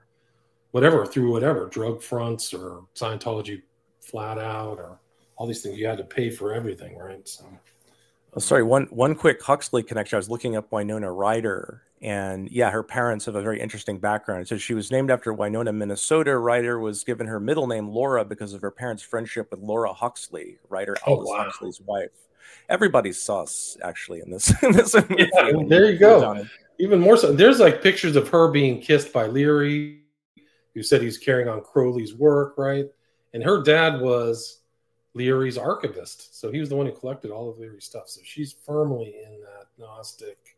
whatever 0.71 1.05
through 1.05 1.31
whatever 1.31 1.67
drug 1.67 2.01
fronts 2.01 2.53
or 2.53 2.83
Scientology 2.95 3.63
flat 4.01 4.37
out 4.37 4.77
or 4.77 4.99
all 5.37 5.47
these 5.47 5.61
things 5.61 5.77
you 5.77 5.87
had 5.87 5.97
to 5.97 6.03
pay 6.03 6.29
for 6.29 6.53
everything, 6.53 6.97
right? 6.97 7.27
So. 7.27 7.45
Oh, 8.33 8.39
sorry, 8.39 8.63
one 8.63 8.85
one 8.87 9.15
quick 9.15 9.41
Huxley 9.41 9.83
connection. 9.83 10.17
I 10.17 10.19
was 10.19 10.29
looking 10.29 10.55
up 10.55 10.71
Winona 10.71 11.11
Ryder 11.11 11.83
and 12.01 12.49
yeah, 12.51 12.69
her 12.69 12.83
parents 12.83 13.25
have 13.25 13.35
a 13.35 13.41
very 13.41 13.59
interesting 13.59 13.97
background. 13.97 14.47
So 14.47 14.57
she 14.57 14.73
was 14.73 14.91
named 14.91 15.09
after 15.09 15.33
Winona, 15.33 15.73
Minnesota. 15.73 16.37
Ryder 16.37 16.79
was 16.79 17.03
given 17.03 17.27
her 17.27 17.39
middle 17.39 17.65
name 17.65 17.89
Laura 17.89 18.23
because 18.23 18.53
of 18.53 18.61
her 18.61 18.69
parents' 18.69 19.01
friendship 19.01 19.49
with 19.51 19.61
Laura 19.61 19.93
Huxley, 19.93 20.59
writer 20.69 20.95
oh, 21.07 21.13
Aldous 21.13 21.29
wow. 21.29 21.43
Huxley's 21.43 21.81
wife. 21.81 22.11
Everybody's 22.69 23.19
sus, 23.21 23.77
actually, 23.83 24.21
in 24.21 24.29
this. 24.29 24.53
In 24.63 24.73
this. 24.73 24.93
Yeah, 24.93 25.51
there 25.67 25.89
you 25.89 25.97
go. 25.97 26.45
Even 26.79 26.99
more 26.99 27.17
so, 27.17 27.33
there's 27.33 27.59
like 27.59 27.81
pictures 27.81 28.15
of 28.15 28.29
her 28.29 28.49
being 28.51 28.79
kissed 28.79 29.11
by 29.11 29.25
Leary, 29.25 30.01
who 30.75 30.83
said 30.83 31.01
he's 31.01 31.17
carrying 31.17 31.49
on 31.49 31.61
Crowley's 31.61 32.13
work, 32.13 32.53
right? 32.57 32.85
And 33.33 33.43
her 33.43 33.63
dad 33.63 33.99
was 33.99 34.59
Leary's 35.15 35.57
archivist, 35.57 36.39
so 36.39 36.51
he 36.51 36.59
was 36.59 36.69
the 36.69 36.75
one 36.75 36.85
who 36.85 36.91
collected 36.91 37.31
all 37.31 37.49
of 37.49 37.57
Leary's 37.57 37.85
stuff. 37.85 38.07
So 38.07 38.21
she's 38.23 38.53
firmly 38.53 39.15
in 39.25 39.39
that 39.41 39.67
Gnostic 39.79 40.56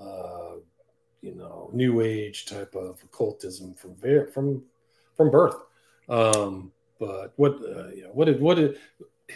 uh, 0.00 0.56
you 1.20 1.34
know, 1.34 1.70
new 1.72 2.00
age 2.00 2.46
type 2.46 2.74
of 2.74 3.02
occultism 3.02 3.74
from 3.74 3.96
from 4.32 4.62
from 5.16 5.30
birth. 5.30 5.56
Um, 6.08 6.72
but 6.98 7.32
what 7.36 7.54
uh, 7.54 7.88
you 7.88 8.04
know, 8.04 8.10
what 8.12 8.26
did 8.26 8.40
what 8.40 8.56
did 8.56 8.78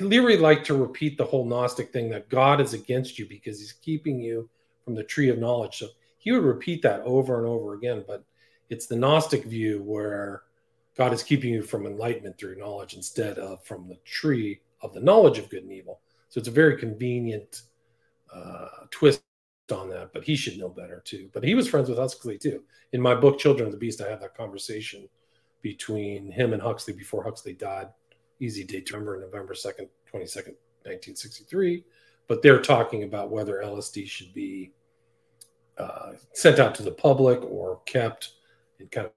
Leary 0.01 0.39
like 0.39 0.65
to 0.65 0.75
repeat 0.75 1.19
the 1.19 1.25
whole 1.25 1.45
Gnostic 1.45 1.93
thing 1.93 2.09
that 2.11 2.29
God 2.29 2.61
is 2.61 2.73
against 2.73 3.19
you 3.19 3.29
because 3.29 3.59
He's 3.59 3.73
keeping 3.73 4.21
you 4.21 4.49
from 4.85 4.95
the 4.95 5.05
tree 5.05 5.29
of 5.29 5.39
knowledge. 5.39 5.79
So 5.79 5.89
he 6.19 6.33
would 6.33 6.45
repeat 6.45 6.83
that 6.83 7.01
over 7.03 7.39
and 7.39 7.47
over 7.47 7.75
again. 7.75 8.05
But 8.07 8.25
it's 8.71 8.87
the 8.87 8.97
Gnostic 8.97 9.45
view 9.45 9.83
where 9.83 10.43
God 10.97 11.13
is 11.13 11.23
keeping 11.23 11.53
you 11.53 11.63
from 11.63 11.87
enlightenment 11.87 12.39
through 12.39 12.59
knowledge 12.59 12.95
instead 12.95 13.39
of 13.39 13.65
from 13.65 13.89
the 13.89 13.99
tree 14.05 14.61
of 14.81 14.93
the 14.95 15.01
knowledge 15.01 15.39
of 15.39 15.49
good 15.49 15.63
and 15.63 15.73
evil. 15.73 16.01
So 16.29 16.39
it's 16.39 16.49
a 16.49 16.53
very 16.53 16.77
convenient 16.77 17.63
uh, 18.33 18.69
twist 18.91 19.23
on 19.71 19.89
that, 19.91 20.13
but 20.13 20.25
he 20.25 20.35
should 20.35 20.59
know 20.59 20.69
better 20.69 21.03
too. 21.05 21.29
But 21.33 21.45
he 21.45 21.55
was 21.55 21.69
friends 21.69 21.89
with 21.89 21.99
Huxley 21.99 22.39
too. 22.39 22.63
In 22.93 23.01
my 23.01 23.15
book, 23.15 23.39
Children 23.39 23.67
of 23.67 23.73
the 23.73 23.79
Beast, 23.79 24.01
I 24.01 24.11
have 24.11 24.21
that 24.21 24.37
conversation 24.37 25.09
between 25.61 26.31
him 26.31 26.53
and 26.53 26.61
Huxley 26.61 26.95
before 26.95 27.23
Huxley 27.23 27.53
died. 27.53 27.89
Easy 28.41 28.65
date 28.65 28.87
to 28.87 28.95
remember, 28.95 29.21
November 29.21 29.55
2nd, 29.55 29.89
22nd, 30.13 30.57
1963. 30.85 31.85
But 32.27 32.43
they're 32.43 32.61
talking 32.61 33.05
about 33.05 33.31
whether 33.31 33.63
LSD 33.63 34.09
should 34.09 34.33
be 34.35 34.73
uh, 35.79 36.13
sent 36.33 36.59
out 36.59 36.75
to 36.77 36.83
the 36.83 36.91
public 36.91 37.43
or 37.43 37.81
kept 37.87 38.33
in 38.81 38.89
kind 38.89 39.07
of 39.07 39.13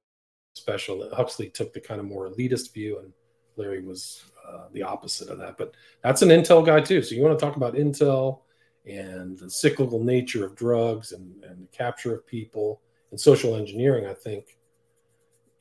special. 0.53 1.09
Huxley 1.13 1.49
took 1.49 1.73
the 1.73 1.81
kind 1.81 1.99
of 1.99 2.05
more 2.05 2.29
elitist 2.29 2.73
view, 2.73 2.99
and 2.99 3.11
Leary 3.57 3.81
was 3.81 4.25
uh, 4.47 4.65
the 4.73 4.83
opposite 4.83 5.29
of 5.29 5.37
that. 5.39 5.57
But 5.57 5.73
that's 6.03 6.21
an 6.21 6.29
Intel 6.29 6.65
guy 6.65 6.81
too. 6.81 7.01
So 7.01 7.15
you 7.15 7.23
want 7.23 7.37
to 7.37 7.43
talk 7.43 7.55
about 7.55 7.75
Intel 7.75 8.41
and 8.85 9.37
the 9.37 9.49
cyclical 9.49 10.03
nature 10.03 10.45
of 10.45 10.55
drugs 10.55 11.11
and, 11.11 11.43
and 11.43 11.63
the 11.63 11.77
capture 11.77 12.13
of 12.13 12.25
people 12.27 12.81
and 13.11 13.19
social 13.19 13.55
engineering, 13.55 14.05
I 14.05 14.13
think 14.13 14.57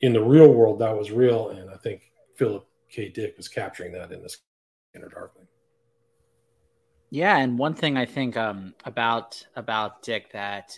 in 0.01 0.13
the 0.13 0.23
real 0.23 0.53
world 0.53 0.79
that 0.79 0.95
was 0.95 1.11
real. 1.11 1.49
And 1.49 1.69
I 1.69 1.77
think 1.77 2.11
Philip 2.35 2.67
K. 2.89 3.09
Dick 3.09 3.35
was 3.37 3.47
capturing 3.47 3.91
that 3.93 4.11
in 4.11 4.21
this 4.21 4.37
Scanner 4.91 5.09
Darkly. 5.09 5.45
Yeah, 7.09 7.37
and 7.37 7.57
one 7.57 7.73
thing 7.73 7.97
I 7.97 8.05
think 8.05 8.35
um, 8.35 8.73
about 8.83 9.45
about 9.55 10.01
Dick 10.01 10.31
that 10.33 10.77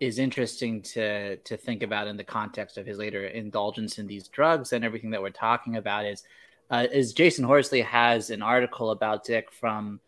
is 0.00 0.18
interesting 0.18 0.82
to 0.82 1.36
to 1.36 1.56
think 1.56 1.82
about 1.82 2.06
in 2.06 2.16
the 2.16 2.24
context 2.24 2.78
of 2.78 2.86
his 2.86 2.98
later 2.98 3.26
indulgence 3.26 3.98
in 3.98 4.06
these 4.06 4.28
drugs 4.28 4.72
and 4.72 4.84
everything 4.84 5.10
that 5.10 5.20
we're 5.20 5.30
talking 5.30 5.76
about 5.76 6.04
is 6.04 6.24
uh, 6.70 6.86
is 6.92 7.14
Jasun 7.14 7.44
Horsley 7.44 7.80
has 7.82 8.30
an 8.30 8.42
article 8.42 8.90
about 8.90 9.24
Dick 9.24 9.52
from 9.52 10.00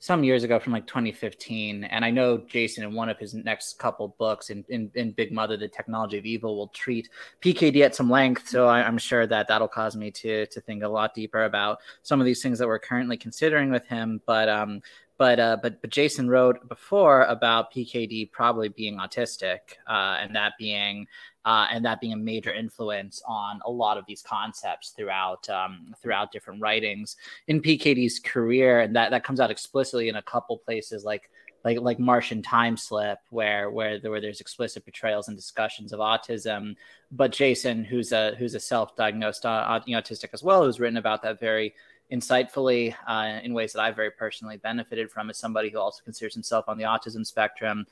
some 0.00 0.22
years 0.22 0.44
ago 0.44 0.58
from 0.58 0.72
like 0.72 0.86
2015 0.86 1.84
and 1.84 2.04
i 2.04 2.10
know 2.10 2.38
Jasun 2.38 2.84
in 2.84 2.94
one 2.94 3.08
of 3.08 3.18
his 3.18 3.34
next 3.34 3.78
couple 3.78 4.14
books 4.18 4.50
in, 4.50 4.64
in, 4.68 4.90
in, 4.94 5.12
big 5.12 5.32
mother 5.32 5.56
the 5.56 5.68
technology 5.68 6.18
of 6.18 6.24
evil 6.24 6.56
will 6.56 6.68
treat 6.68 7.08
pkd 7.42 7.84
at 7.84 7.94
some 7.94 8.08
length 8.08 8.48
so 8.48 8.66
I, 8.66 8.86
am 8.86 8.98
sure 8.98 9.26
that 9.26 9.48
that'll 9.48 9.68
cause 9.68 9.96
me 9.96 10.10
to 10.12 10.46
to 10.46 10.60
think 10.60 10.82
a 10.82 10.88
lot 10.88 11.14
deeper 11.14 11.44
about 11.44 11.78
some 12.02 12.20
of 12.20 12.26
these 12.26 12.42
things 12.42 12.58
that 12.60 12.68
we're 12.68 12.78
currently 12.78 13.16
considering 13.16 13.70
with 13.70 13.86
him 13.86 14.20
but 14.26 14.48
um 14.48 14.80
but 15.18 15.40
uh, 15.40 15.56
but 15.60 15.80
but 15.82 15.90
Jasun 15.90 16.28
wrote 16.28 16.68
before 16.68 17.22
about 17.24 17.72
PKD 17.72 18.30
probably 18.30 18.68
being 18.68 18.98
autistic, 18.98 19.58
uh, 19.88 20.16
and 20.20 20.34
that 20.36 20.52
being 20.58 21.06
uh, 21.44 21.66
and 21.72 21.84
that 21.84 22.00
being 22.00 22.12
a 22.12 22.16
major 22.16 22.52
influence 22.52 23.20
on 23.26 23.60
a 23.64 23.70
lot 23.70 23.98
of 23.98 24.04
these 24.06 24.22
concepts 24.22 24.90
throughout 24.90 25.48
um, 25.50 25.92
throughout 26.00 26.30
different 26.30 26.60
writings 26.60 27.16
in 27.48 27.60
PKD's 27.60 28.20
career, 28.20 28.80
and 28.80 28.94
that 28.94 29.10
that 29.10 29.24
comes 29.24 29.40
out 29.40 29.50
explicitly 29.50 30.08
in 30.08 30.16
a 30.16 30.22
couple 30.22 30.56
places 30.56 31.04
like 31.04 31.28
like 31.64 31.80
like 31.80 31.98
Martian 31.98 32.40
Time 32.40 32.76
Slip, 32.76 33.18
where 33.30 33.70
where 33.70 33.98
where 33.98 34.20
there's 34.20 34.40
explicit 34.40 34.84
portrayals 34.84 35.26
and 35.26 35.36
discussions 35.36 35.92
of 35.92 35.98
autism. 35.98 36.76
But 37.10 37.32
Jasun, 37.32 37.84
who's 37.84 38.12
a 38.12 38.36
who's 38.38 38.54
a 38.54 38.60
self-diagnosed 38.60 39.44
uh, 39.44 39.80
autistic 39.88 40.28
as 40.32 40.44
well, 40.44 40.64
who's 40.64 40.78
written 40.78 40.96
about 40.96 41.22
that 41.22 41.40
very 41.40 41.74
insightfully 42.12 42.94
uh, 43.06 43.40
in 43.42 43.52
ways 43.52 43.72
that 43.72 43.80
I 43.82 43.90
very 43.90 44.10
personally 44.10 44.56
benefited 44.56 45.10
from 45.10 45.28
as 45.30 45.38
somebody 45.38 45.68
who 45.68 45.78
also 45.78 46.02
considers 46.04 46.34
himself 46.34 46.64
on 46.68 46.78
the 46.78 46.84
autism 46.84 47.26
spectrum 47.26 47.86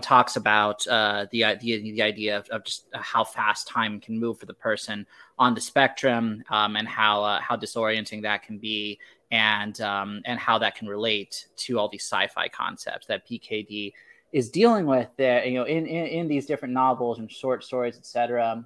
talks 0.00 0.36
about 0.36 0.86
uh, 0.86 1.26
the 1.32 1.42
idea 1.44 1.80
the 1.80 2.02
idea 2.02 2.38
of, 2.38 2.48
of, 2.50 2.64
just 2.64 2.86
how 2.92 3.24
fast 3.24 3.66
time 3.66 4.00
can 4.00 4.18
move 4.18 4.38
for 4.38 4.46
the 4.46 4.54
person 4.54 5.06
on 5.38 5.54
the 5.54 5.60
spectrum 5.60 6.42
um, 6.50 6.76
and 6.76 6.86
how 6.86 7.22
uh, 7.24 7.40
how 7.40 7.56
disorienting 7.56 8.22
that 8.22 8.42
can 8.44 8.58
be 8.58 8.98
and 9.32 9.80
um, 9.80 10.22
and 10.24 10.38
how 10.38 10.58
that 10.58 10.76
can 10.76 10.88
relate 10.88 11.46
to 11.56 11.78
all 11.78 11.88
these 11.88 12.04
sci-fi 12.04 12.48
concepts 12.48 13.06
that 13.06 13.26
PKD 13.26 13.92
is 14.32 14.50
dealing 14.50 14.86
with 14.86 15.08
there 15.16 15.44
you 15.44 15.54
know 15.54 15.64
in, 15.64 15.86
in, 15.86 16.06
in 16.06 16.28
these 16.28 16.46
different 16.46 16.72
novels 16.72 17.18
and 17.18 17.30
short 17.30 17.64
stories 17.64 17.96
etc 17.96 18.64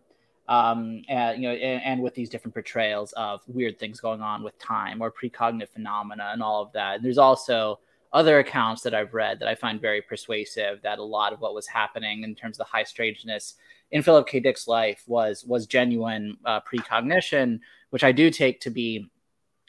um, 0.48 1.02
and, 1.08 1.42
you 1.42 1.48
know 1.48 1.54
and, 1.54 1.82
and, 1.82 2.02
with 2.02 2.14
these 2.14 2.28
different 2.28 2.54
portrayals 2.54 3.12
of 3.12 3.42
weird 3.46 3.78
things 3.78 4.00
going 4.00 4.20
on 4.20 4.42
with 4.42 4.58
time 4.58 5.02
or 5.02 5.10
precognitive 5.10 5.68
phenomena 5.68 6.30
and 6.32 6.42
all 6.42 6.62
of 6.62 6.72
that 6.72 6.96
and 6.96 7.04
there's 7.04 7.18
also 7.18 7.78
other 8.12 8.38
accounts 8.38 8.82
that 8.82 8.94
I've 8.94 9.14
read 9.14 9.40
that 9.40 9.48
I 9.48 9.54
find 9.54 9.80
very 9.80 10.00
persuasive 10.00 10.80
that 10.82 10.98
a 10.98 11.04
lot 11.04 11.32
of 11.32 11.40
what 11.40 11.54
was 11.54 11.66
happening 11.66 12.22
in 12.22 12.34
terms 12.34 12.56
of 12.56 12.66
the 12.66 12.70
high 12.70 12.84
strangeness 12.84 13.54
in 13.90 14.02
Philip 14.02 14.26
K. 14.26 14.40
Dick's 14.40 14.66
life 14.66 15.02
was 15.06 15.44
was 15.44 15.66
genuine 15.66 16.36
uh, 16.44 16.60
precognition, 16.60 17.60
which 17.90 18.04
I 18.04 18.12
do 18.12 18.30
take 18.30 18.60
to 18.62 18.70
be 18.70 19.10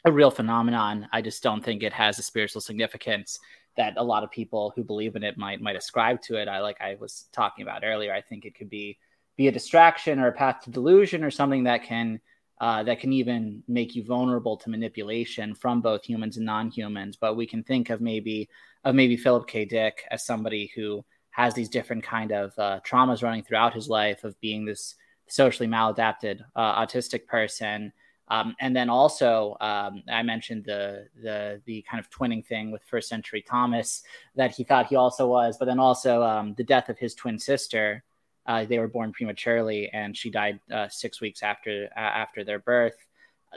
a 0.04 0.12
real 0.12 0.30
phenomenon. 0.30 1.08
I 1.12 1.22
just 1.22 1.42
don't 1.42 1.64
think 1.64 1.82
it 1.82 1.92
has 1.92 2.18
a 2.18 2.22
spiritual 2.22 2.60
significance 2.60 3.38
that 3.76 3.94
a 3.96 4.02
lot 4.02 4.24
of 4.24 4.30
people 4.30 4.72
who 4.74 4.82
believe 4.82 5.14
in 5.14 5.22
it 5.22 5.36
might 5.36 5.60
might 5.60 5.76
ascribe 5.76 6.22
to 6.22 6.36
it. 6.36 6.48
I 6.48 6.60
like 6.60 6.80
I 6.80 6.96
was 7.00 7.28
talking 7.32 7.62
about 7.62 7.84
earlier. 7.84 8.12
I 8.12 8.20
think 8.20 8.44
it 8.44 8.54
could 8.54 8.70
be 8.70 8.98
be 9.38 9.48
a 9.48 9.52
distraction 9.52 10.18
or 10.18 10.26
a 10.26 10.32
path 10.32 10.60
to 10.64 10.70
delusion 10.70 11.24
or 11.24 11.30
something 11.30 11.64
that 11.64 11.84
can 11.84 12.20
uh, 12.60 12.82
that 12.82 12.98
can 12.98 13.12
even 13.12 13.62
make 13.68 13.94
you 13.94 14.04
vulnerable 14.04 14.56
to 14.56 14.68
manipulation 14.68 15.54
from 15.54 15.80
both 15.80 16.04
humans 16.04 16.36
and 16.36 16.44
non-humans. 16.44 17.16
But 17.16 17.36
we 17.36 17.46
can 17.46 17.62
think 17.62 17.88
of 17.88 18.00
maybe 18.00 18.50
of 18.84 18.94
maybe 18.94 19.16
Philip 19.16 19.46
K. 19.46 19.64
Dick 19.64 20.02
as 20.10 20.26
somebody 20.26 20.70
who 20.74 21.04
has 21.30 21.54
these 21.54 21.68
different 21.68 22.02
kind 22.02 22.32
of 22.32 22.52
uh, 22.58 22.80
traumas 22.84 23.22
running 23.22 23.44
throughout 23.44 23.74
his 23.74 23.88
life 23.88 24.24
of 24.24 24.38
being 24.40 24.64
this 24.64 24.96
socially 25.28 25.68
maladapted 25.68 26.40
uh, 26.56 26.84
autistic 26.84 27.26
person. 27.26 27.92
Um, 28.30 28.56
and 28.60 28.74
then 28.74 28.90
also, 28.90 29.56
um, 29.60 30.02
I 30.10 30.22
mentioned 30.22 30.64
the 30.64 31.06
the 31.22 31.62
the 31.64 31.84
kind 31.88 32.00
of 32.00 32.10
twinning 32.10 32.44
thing 32.44 32.72
with 32.72 32.82
first 32.82 33.08
century 33.08 33.42
Thomas 33.48 34.02
that 34.34 34.50
he 34.50 34.64
thought 34.64 34.88
he 34.88 34.96
also 34.96 35.28
was, 35.28 35.56
but 35.58 35.66
then 35.66 35.78
also 35.78 36.24
um, 36.24 36.54
the 36.58 36.64
death 36.64 36.88
of 36.88 36.98
his 36.98 37.14
twin 37.14 37.38
sister, 37.38 38.02
uh, 38.48 38.64
they 38.64 38.78
were 38.78 38.88
born 38.88 39.12
prematurely, 39.12 39.88
and 39.90 40.16
she 40.16 40.30
died 40.30 40.58
uh, 40.72 40.88
six 40.88 41.20
weeks 41.20 41.42
after 41.42 41.88
uh, 41.96 42.00
after 42.00 42.42
their 42.42 42.58
birth. 42.58 42.96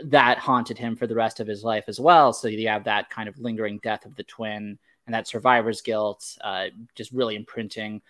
That 0.05 0.37
haunted 0.37 0.77
him 0.77 0.95
for 0.95 1.07
the 1.07 1.15
rest 1.15 1.39
of 1.39 1.47
his 1.47 1.63
life 1.63 1.85
as 1.87 1.99
well. 1.99 2.31
So 2.33 2.47
you 2.47 2.67
have 2.67 2.83
that 2.83 3.09
kind 3.09 3.27
of 3.27 3.39
lingering 3.39 3.79
death 3.81 4.05
of 4.05 4.15
the 4.15 4.23
twin 4.23 4.77
and 5.07 5.13
that 5.13 5.27
survivor's 5.27 5.81
guilt, 5.81 6.37
uh, 6.43 6.67
just 6.95 7.11
really 7.11 7.35
imprinting 7.35 8.01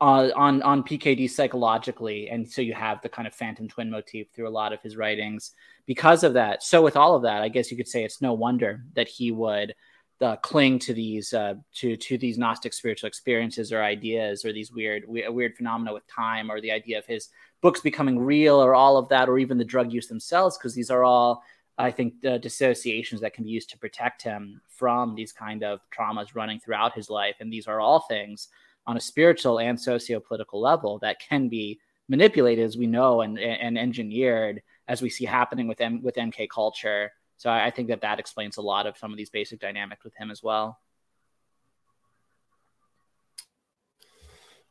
on, 0.00 0.32
on 0.32 0.62
on 0.62 0.82
PKD 0.82 1.28
psychologically, 1.28 2.28
and 2.28 2.48
so 2.50 2.62
you 2.62 2.74
have 2.74 3.02
the 3.02 3.08
kind 3.08 3.26
of 3.26 3.34
phantom 3.34 3.68
twin 3.68 3.90
motif 3.90 4.28
through 4.30 4.48
a 4.48 4.50
lot 4.50 4.72
of 4.72 4.80
his 4.82 4.96
writings 4.96 5.52
because 5.86 6.24
of 6.24 6.34
that. 6.34 6.62
So 6.62 6.82
with 6.82 6.96
all 6.96 7.14
of 7.14 7.22
that, 7.22 7.42
I 7.42 7.48
guess 7.48 7.70
you 7.70 7.76
could 7.76 7.88
say 7.88 8.04
it's 8.04 8.22
no 8.22 8.32
wonder 8.32 8.84
that 8.94 9.08
he 9.08 9.32
would 9.32 9.74
uh, 10.20 10.36
cling 10.36 10.78
to 10.78 10.92
these 10.92 11.32
uh, 11.32 11.54
to 11.74 11.96
to 11.96 12.18
these 12.18 12.38
Gnostic 12.38 12.72
spiritual 12.72 13.08
experiences 13.08 13.72
or 13.72 13.82
ideas 13.82 14.44
or 14.44 14.52
these 14.52 14.72
weird 14.72 15.04
weird 15.06 15.56
phenomena 15.56 15.92
with 15.92 16.06
time 16.06 16.50
or 16.50 16.60
the 16.60 16.72
idea 16.72 16.98
of 16.98 17.06
his 17.06 17.28
books 17.62 17.80
becoming 17.80 18.18
real 18.18 18.56
or 18.56 18.74
all 18.74 18.96
of 18.96 19.08
that 19.08 19.28
or 19.28 19.38
even 19.38 19.58
the 19.58 19.64
drug 19.64 19.92
use 19.92 20.08
themselves 20.08 20.56
because 20.58 20.74
these 20.74 20.90
are 20.90 21.04
all 21.04 21.42
I 21.78 21.90
think 21.90 22.24
uh, 22.24 22.38
dissociations 22.38 23.22
that 23.22 23.32
can 23.32 23.44
be 23.44 23.50
used 23.50 23.70
to 23.70 23.78
protect 23.78 24.22
him 24.22 24.60
from 24.68 25.14
these 25.14 25.32
kind 25.32 25.64
of 25.64 25.80
traumas 25.90 26.34
running 26.34 26.60
throughout 26.60 26.94
his 26.94 27.08
life. 27.08 27.36
And 27.40 27.50
these 27.50 27.66
are 27.66 27.80
all 27.80 28.00
things 28.00 28.48
on 28.86 28.96
a 28.96 29.00
spiritual 29.00 29.58
and 29.58 29.80
socio-political 29.80 30.60
level 30.60 30.98
that 30.98 31.20
can 31.20 31.48
be 31.48 31.80
manipulated 32.08 32.64
as 32.64 32.76
we 32.76 32.86
know 32.86 33.22
and 33.22 33.38
and 33.38 33.78
engineered 33.78 34.62
as 34.88 35.00
we 35.00 35.08
see 35.08 35.24
happening 35.24 35.68
with 35.68 35.80
M- 35.80 36.02
with 36.02 36.16
MK 36.16 36.48
culture 36.50 37.12
so 37.40 37.48
I, 37.48 37.68
I 37.68 37.70
think 37.70 37.88
that 37.88 38.02
that 38.02 38.18
explains 38.18 38.58
a 38.58 38.60
lot 38.62 38.86
of 38.86 38.98
some 38.98 39.12
of 39.12 39.16
these 39.16 39.30
basic 39.30 39.60
dynamics 39.60 40.04
with 40.04 40.14
him 40.14 40.30
as 40.30 40.42
well. 40.42 40.78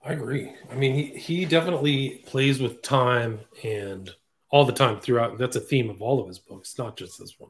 I 0.06 0.14
agree. 0.14 0.54
I 0.72 0.76
mean, 0.76 0.94
he, 0.94 1.18
he 1.18 1.46
definitely 1.46 2.24
plays 2.28 2.62
with 2.62 2.84
time 2.84 3.40
and 3.64 4.08
all 4.52 4.66
the 4.66 4.72
time 4.72 5.00
throughout. 5.00 5.40
That's 5.40 5.56
a 5.56 5.62
theme 5.62 5.90
of 5.90 6.00
all 6.00 6.22
of 6.22 6.28
his 6.28 6.38
books, 6.38 6.78
not 6.78 6.96
just 6.96 7.18
this 7.18 7.40
one. 7.40 7.50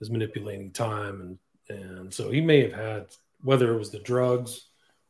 Is 0.00 0.10
manipulating 0.10 0.70
time 0.70 1.20
and 1.22 1.38
and 1.68 2.14
so 2.14 2.30
he 2.30 2.40
may 2.40 2.62
have 2.62 2.72
had 2.72 3.06
whether 3.42 3.74
it 3.74 3.78
was 3.78 3.90
the 3.90 3.98
drugs 3.98 4.66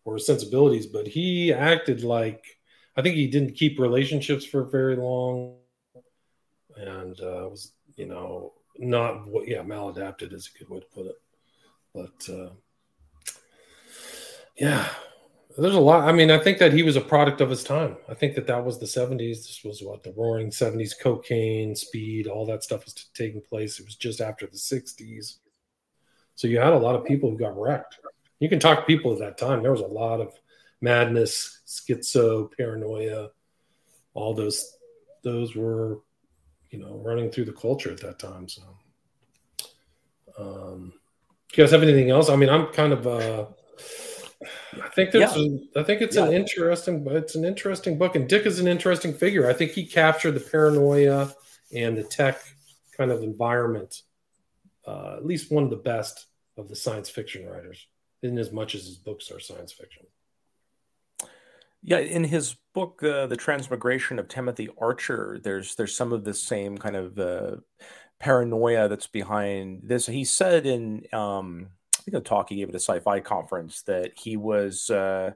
or 0.07 0.19
sensibilities, 0.19 0.87
but 0.87 1.07
he 1.07 1.53
acted 1.53 2.03
like 2.03 2.43
I 2.97 3.03
think 3.03 3.17
he 3.17 3.27
didn't 3.27 3.57
keep 3.57 3.79
relationships 3.79 4.47
for 4.47 4.65
very 4.65 4.97
long, 4.97 5.57
and 6.77 7.21
uh, 7.21 7.49
was 7.51 7.73
you 7.97 8.07
know 8.07 8.53
not 8.79 9.27
yeah 9.47 9.63
maladapted 9.63 10.33
is 10.33 10.51
a 10.55 10.59
good 10.59 10.69
way 10.69 10.81
to 10.81 10.87
put 10.87 11.07
it. 11.07 11.21
But 11.95 12.35
uh, 12.35 12.51
yeah 14.57 14.89
there's 15.59 15.75
a 15.75 15.81
lot. 15.81 16.09
I 16.09 16.13
mean 16.13 16.31
i 16.31 16.39
think 16.39 16.59
that 16.59 16.73
he 16.73 16.83
was 16.83 16.97
a 16.97 17.01
product 17.01 17.41
of 17.41 17.51
his 17.51 17.65
time. 17.65 17.97
I 18.09 18.15
think 18.15 18.35
that 18.35 18.47
that 18.47 18.65
was 18.65 18.79
the 18.79 18.87
70s 18.87 19.19
this 19.19 19.61
was 19.65 19.83
what 19.83 20.03
the 20.03 20.13
roaring 20.13 20.51
70s 20.51 20.93
cocaine 21.01 21.75
speed 21.75 22.27
all 22.27 22.47
that 22.47 22.63
stuff 22.63 22.85
was 22.85 22.95
taking 23.15 23.41
place. 23.41 23.81
It 23.81 23.87
was 23.87 23.97
just 23.97 24.21
after 24.21 24.47
the 24.47 24.57
60s 24.57 25.39
so 26.37 26.47
you 26.47 26.59
had 26.59 26.75
a 26.75 26.79
lot 26.79 26.95
of 26.95 27.05
people 27.05 27.31
who 27.31 27.39
got 27.39 27.59
wrecked. 27.59 27.99
You 28.39 28.49
can 28.49 28.61
talk 28.61 28.81
to 28.81 28.85
people 28.85 29.13
at 29.13 29.19
that 29.19 29.39
time. 29.39 29.63
There 29.63 29.73
was 29.73 29.81
a 29.81 29.87
lot 29.87 30.21
of 30.21 30.35
madness 30.83 31.63
schizo 31.67 32.51
paranoia. 32.57 33.31
All 34.13 34.35
those 34.35 34.77
those 35.25 35.57
were 35.57 36.01
you 36.77 36.85
know 36.85 37.01
running 37.03 37.31
through 37.31 37.47
the 37.47 37.53
culture 37.53 37.91
at 37.91 38.01
that 38.01 38.19
time. 38.19 38.49
So, 38.49 38.63
um, 40.39 40.93
you 41.53 41.65
guys 41.65 41.71
have 41.71 41.83
anything 41.83 42.11
else? 42.11 42.29
I 42.29 42.37
mean, 42.37 42.51
I'm 42.51 42.67
kind 42.67 42.93
of. 42.93 43.07
Uh, 43.07 43.47
I 44.83 44.89
think 44.91 45.11
there's, 45.11 45.35
Yeah. 45.35 45.57
I 45.77 45.83
think 45.83 46.03
it's 46.03 46.17
yeah. 46.17 46.27
an 46.27 46.35
interesting. 46.35 47.07
It's 47.09 47.35
an 47.35 47.45
interesting 47.45 47.97
book, 47.97 48.15
and 48.15 48.29
Dick 48.29 48.45
is 48.45 48.61
an 48.61 48.69
interesting 48.69 49.15
figure. 49.15 49.49
I 49.49 49.55
think 49.55 49.71
he 49.73 49.87
captured 49.87 50.33
the 50.33 50.41
paranoia 50.41 51.33
and 51.75 51.97
the 51.97 52.03
tech 52.05 52.43
kind 52.97 53.11
of 53.11 53.23
environment. 53.23 54.03
Uh, 54.87 55.15
at 55.17 55.27
least 55.27 55.51
one 55.51 55.65
of 55.65 55.71
the 55.71 55.77
best 55.77 56.27
of 56.57 56.69
the 56.69 56.77
science 56.77 57.09
fiction 57.09 57.47
writers, 57.47 57.87
in 58.23 58.39
as 58.39 58.53
much 58.53 58.75
as 58.75 58.85
his 58.85 58.97
books 58.97 59.31
are 59.31 59.41
science 59.41 59.73
fiction. 59.73 60.07
Yeah, 61.83 61.99
in 61.99 62.25
his 62.25 62.57
book, 62.75 63.03
uh, 63.03 63.27
"The 63.27 63.37
Transmigration 63.37 64.19
of 64.19 64.29
Timothy 64.29 64.69
Archer," 64.79 65.41
there's 65.43 65.75
there's 65.77 65.97
some 65.97 66.13
of 66.13 66.25
the 66.25 66.35
same 66.35 66.79
kind 66.79 66.97
of 66.97 67.19
uh, 67.19 67.57
paranoia 68.19 68.89
that's 68.89 69.07
behind 69.07 69.83
this. 69.85 70.07
He 70.07 70.25
said 70.25 70.67
in 70.67 71.07
um, 71.13 71.69
I 71.99 72.03
think 72.03 72.17
a 72.17 72.21
talk 72.21 72.49
he 72.49 72.57
gave 72.57 72.69
at 72.69 72.75
a 72.75 72.81
sci-fi 72.81 73.21
conference 73.21 73.83
that 73.83 74.13
he 74.19 74.37
was 74.37 74.91
uh, 74.91 75.33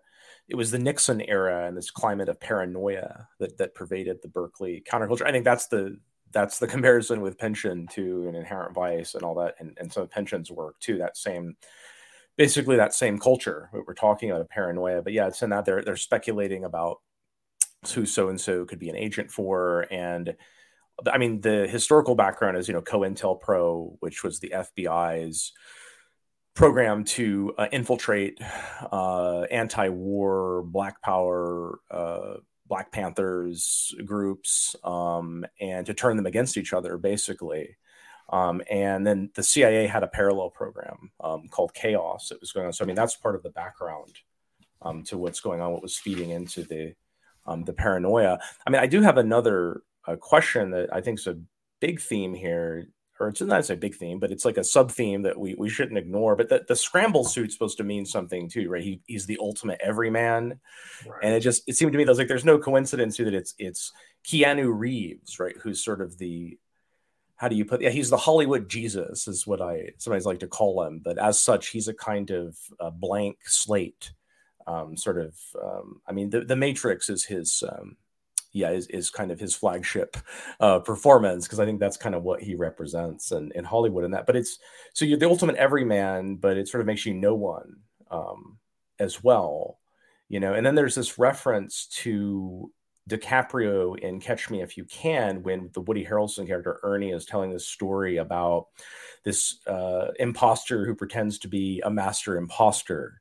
it 0.49 0.57
was 0.57 0.71
the 0.71 0.79
Nixon 0.79 1.21
era 1.21 1.67
and 1.67 1.77
this 1.77 1.91
climate 1.91 2.29
of 2.29 2.41
paranoia 2.41 3.29
that 3.39 3.59
that 3.59 3.75
pervaded 3.75 4.19
the 4.21 4.29
Berkeley 4.29 4.83
counterculture. 4.87 5.27
I 5.27 5.31
think 5.31 5.45
that's 5.45 5.69
the 5.69 5.99
that's 6.33 6.59
the 6.59 6.67
comparison 6.69 7.21
with 7.21 7.39
Pynchon 7.39 7.87
to 7.93 8.29
an 8.29 8.35
inherent 8.35 8.75
vice 8.75 9.15
and 9.15 9.23
all 9.23 9.37
that, 9.37 9.55
and, 9.61 9.77
and 9.81 9.93
some 9.93 10.03
of 10.03 10.11
Pynchon's 10.11 10.51
work 10.51 10.79
too. 10.81 10.99
That 10.99 11.17
same 11.17 11.57
basically 12.41 12.77
that 12.77 12.95
same 12.95 13.19
culture 13.19 13.69
we're 13.87 13.93
talking 13.93 14.31
about 14.31 14.41
a 14.41 14.47
paranoia 14.47 15.03
but 15.03 15.13
yeah 15.13 15.27
it's 15.27 15.43
in 15.43 15.51
that 15.51 15.67
they're 15.67 15.83
they're 15.83 15.95
speculating 15.95 16.65
about 16.65 17.03
who 17.93 18.07
so 18.07 18.31
and 18.31 18.41
so 18.41 18.65
could 18.65 18.79
be 18.79 18.89
an 18.89 18.97
agent 18.97 19.31
for 19.31 19.87
and 19.91 20.35
i 21.13 21.19
mean 21.19 21.43
the 21.43 21.69
historical 21.69 22.15
background 22.15 22.57
is 22.57 22.67
you 22.67 22.73
know 22.73 22.81
cointelpro 22.81 23.95
which 24.01 24.25
was 24.25 24.41
the 24.41 24.55
fbi's 24.57 25.53
program 26.55 27.05
to 27.05 27.53
uh, 27.59 27.67
infiltrate 27.73 28.41
uh, 28.91 29.43
anti-war 29.51 30.63
black 30.63 31.03
power 31.03 31.79
uh, 31.91 32.37
black 32.67 32.91
panthers 32.91 33.95
groups 34.07 34.75
um, 34.83 35.45
and 35.61 35.85
to 35.85 35.93
turn 35.93 36.17
them 36.17 36.25
against 36.25 36.57
each 36.57 36.73
other 36.73 36.97
basically 36.97 37.77
um, 38.31 38.63
and 38.71 39.07
then 39.07 39.31
the 39.35 39.43
CIA 39.43 39.87
had 39.87 40.03
a 40.03 40.09
parallel 40.09 40.51
program 40.51 41.11
um, 41.21 41.49
called 41.49 41.75
Chaos 41.75 42.29
that 42.29 42.41
was 42.41 42.53
going 42.53 42.67
on. 42.67 42.73
So 42.73 42.85
I 42.85 42.87
mean, 42.87 42.97
that's 42.97 43.17
part 43.17 43.35
of 43.35 43.43
the 43.43 43.51
background 43.51 44.15
um, 44.83 45.03
to 45.05 45.19
what's 45.19 45.41
going 45.41 45.61
on, 45.61 45.73
what 45.73 45.83
was 45.83 45.99
feeding 45.99 46.31
into 46.31 46.63
the 46.63 46.95
um, 47.47 47.65
the 47.65 47.73
paranoia. 47.73 48.39
I 48.67 48.71
mean, 48.71 48.81
I 48.81 48.87
do 48.87 49.03
have 49.03 49.19
another 49.19 49.83
uh, 50.07 50.17
question 50.17 50.71
that 50.71 50.95
I 50.95 51.01
think 51.01 51.19
is 51.19 51.27
a 51.27 51.39
big 51.81 52.01
theme 52.01 52.35
here, 52.35 52.87
or 53.19 53.29
it's 53.29 53.41
not 53.41 53.69
a 53.69 53.77
big 53.77 53.97
theme, 53.97 54.21
but 54.21 54.31
it's 54.31 54.45
like 54.45 54.59
a 54.59 54.65
sub 54.65 54.93
theme 54.93 55.23
that 55.23 55.39
we, 55.39 55.55
we 55.59 55.69
shouldn't 55.69 55.99
ignore. 55.99 56.37
But 56.37 56.49
the, 56.49 56.65
the 56.69 56.77
scramble 56.77 57.25
suit's 57.25 57.55
supposed 57.55 57.79
to 57.79 57.85
mean 57.85 58.07
something 58.07 58.49
too, 58.49 58.69
right? 58.69 58.83
He, 58.83 59.01
he's 59.07 59.27
the 59.27 59.39
ultimate 59.41 59.81
everyman, 59.83 60.61
right. 61.07 61.21
and 61.23 61.35
it 61.35 61.41
just 61.41 61.69
it 61.69 61.77
seemed 61.77 61.93
to 61.93 61.99
me 61.99 62.05
that 62.05 62.13
was 62.13 62.19
like 62.19 62.29
there's 62.29 62.45
no 62.45 62.59
coincidence 62.59 63.17
that 63.17 63.35
it's 63.35 63.55
it's 63.59 63.93
Keanu 64.25 64.73
Reeves, 64.73 65.41
right, 65.41 65.57
who's 65.57 65.83
sort 65.83 66.01
of 66.01 66.17
the 66.19 66.59
how 67.41 67.49
do 67.49 67.57
you 67.57 67.65
put 67.65 67.81
yeah 67.81 67.91
he's 67.91 68.11
the 68.11 68.17
hollywood 68.17 68.69
jesus 68.69 69.27
is 69.27 69.47
what 69.47 69.63
i 69.63 69.89
sometimes 69.97 70.27
like 70.27 70.41
to 70.41 70.47
call 70.47 70.83
him 70.83 71.01
but 71.03 71.19
as 71.19 71.41
such 71.41 71.69
he's 71.69 71.89
a 71.89 71.95
kind 71.95 72.31
of 72.31 72.57
a 72.79 72.91
blank 72.91 73.39
slate 73.45 74.13
um, 74.71 74.97
sort 74.97 75.19
of. 75.19 75.37
Um, 75.63 76.01
I 76.07 76.13
mean, 76.13 76.31
the, 76.31 76.43
the 76.43 76.57
Matrix 76.57 77.09
is 77.09 77.25
his. 77.25 77.63
Um, 77.69 77.97
yeah, 78.53 78.71
is, 78.71 78.89
is 78.89 79.11
kind 79.11 79.31
of 79.31 79.39
his 79.39 79.55
flagship 79.55 80.17
uh, 80.59 80.81
performance 80.81 81.47
because 81.47 81.61
I 81.61 81.65
think 81.67 81.79
that's 81.79 81.97
kind 81.97 82.17
of 82.17 82.25
what 82.25 82.43
he 82.43 82.57
represents 82.57 83.31
in, 83.31 83.53
in 83.55 83.63
Hollywood 83.63 84.03
and 84.03 84.13
that. 84.15 84.27
But 84.27 84.35
it's 84.35 84.59
so 84.93 85.05
you're 85.05 85.19
the 85.19 85.29
ultimate 85.29 85.55
everyman, 85.55 86.35
but 86.35 86.57
it 86.57 86.67
sort 86.67 86.81
of 86.81 86.89
makes 86.89 87.07
you 87.07 87.15
no 87.15 87.37
one 87.37 87.77
um, 88.11 88.59
as 88.99 89.23
well, 89.23 89.79
you 90.29 90.41
know. 90.41 90.53
And 90.53 90.67
then 90.67 90.75
there's 90.75 90.97
this 90.97 91.17
reference 91.17 91.87
to 92.03 92.73
DiCaprio 93.09 93.99
in 93.99 94.21
Catch 94.21 94.51
Me 94.51 94.63
If 94.63 94.77
You 94.77 94.85
Can 94.85 95.43
when 95.43 95.71
the 95.73 95.81
Woody 95.81 96.05
Harrelson 96.05 96.47
character 96.47 96.79
Ernie 96.83 97.11
is 97.11 97.25
telling 97.25 97.51
this 97.51 97.67
story 97.67 98.19
about 98.19 98.67
this 99.25 99.59
uh, 99.67 100.09
imposter 100.19 100.85
who 100.85 100.95
pretends 100.95 101.39
to 101.41 101.49
be 101.49 101.81
a 101.85 101.91
master 101.91 102.37
imposter 102.37 103.21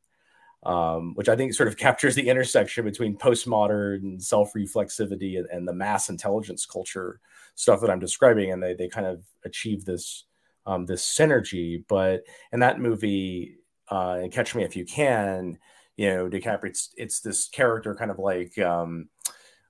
um, 0.64 1.14
which 1.16 1.30
I 1.30 1.36
think 1.36 1.54
sort 1.54 1.70
of 1.70 1.78
captures 1.78 2.16
the 2.16 2.28
intersection 2.28 2.86
between 2.86 3.18
postmodern 3.18 4.22
self 4.22 4.54
reflexivity 4.54 5.38
and, 5.38 5.48
and, 5.52 5.68
the 5.68 5.74
mass 5.74 6.10
intelligence 6.10 6.66
culture 6.66 7.20
stuff 7.56 7.82
that 7.82 7.90
I'm 7.90 8.00
describing, 8.00 8.52
and 8.52 8.62
they 8.62 8.74
they 8.74 8.88
kind 8.88 9.08
of 9.08 9.24
achieve 9.46 9.86
this 9.86 10.26
um, 10.66 10.86
this 10.86 11.04
synergy. 11.04 11.84
But 11.88 12.24
in 12.52 12.60
that 12.60 12.80
movie, 12.80 13.58
uh, 13.90 14.20
and 14.22 14.32
Catch 14.32 14.56
Me 14.56 14.64
If 14.64 14.76
You 14.76 14.86
Can, 14.86 15.58
you 15.98 16.10
know, 16.10 16.30
DiCaprio, 16.30 16.66
it's, 16.66 16.94
it's 16.98 17.20
this 17.22 17.48
character 17.48 17.96
kind 17.96 18.12
of 18.12 18.20
like 18.20 18.58
um, 18.60 19.10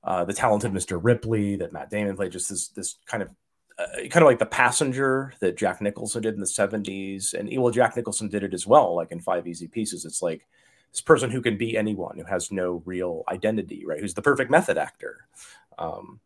uh, 0.03 0.23
the 0.25 0.33
talented 0.33 0.71
Mr. 0.71 0.99
Ripley 1.01 1.55
that 1.57 1.73
Matt 1.73 1.89
Damon 1.89 2.15
played, 2.15 2.31
just 2.31 2.49
this 2.49 2.69
this 2.69 2.95
kind 3.05 3.23
of 3.23 3.29
uh, 3.77 4.07
kind 4.09 4.23
of 4.23 4.27
like 4.27 4.39
the 4.39 4.45
passenger 4.45 5.33
that 5.39 5.57
Jack 5.57 5.81
Nicholson 5.81 6.21
did 6.21 6.33
in 6.33 6.39
the 6.39 6.45
70s. 6.45 7.33
And 7.33 7.49
well, 7.61 7.71
Jack 7.71 7.95
Nicholson 7.95 8.27
did 8.27 8.43
it 8.43 8.53
as 8.53 8.67
well, 8.67 8.95
like 8.95 9.11
in 9.11 9.19
Five 9.21 9.47
Easy 9.47 9.67
Pieces. 9.67 10.05
It's 10.05 10.21
like 10.21 10.45
this 10.91 11.01
person 11.01 11.29
who 11.29 11.41
can 11.41 11.57
be 11.57 11.77
anyone, 11.77 12.17
who 12.17 12.25
has 12.25 12.51
no 12.51 12.81
real 12.85 13.23
identity, 13.29 13.85
right? 13.85 13.99
Who's 13.99 14.13
the 14.13 14.21
perfect 14.21 14.51
method 14.51 14.77
actor, 14.77 15.27
um, 15.77 16.19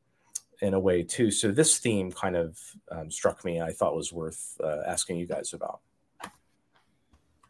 in 0.61 0.73
a 0.73 0.79
way 0.79 1.03
too. 1.03 1.29
So 1.29 1.51
this 1.51 1.77
theme 1.77 2.11
kind 2.11 2.35
of 2.35 2.57
um, 2.91 3.11
struck 3.11 3.43
me. 3.43 3.61
I 3.61 3.71
thought 3.71 3.95
was 3.95 4.13
worth 4.13 4.57
uh, 4.63 4.81
asking 4.87 5.17
you 5.17 5.25
guys 5.25 5.53
about. 5.53 5.81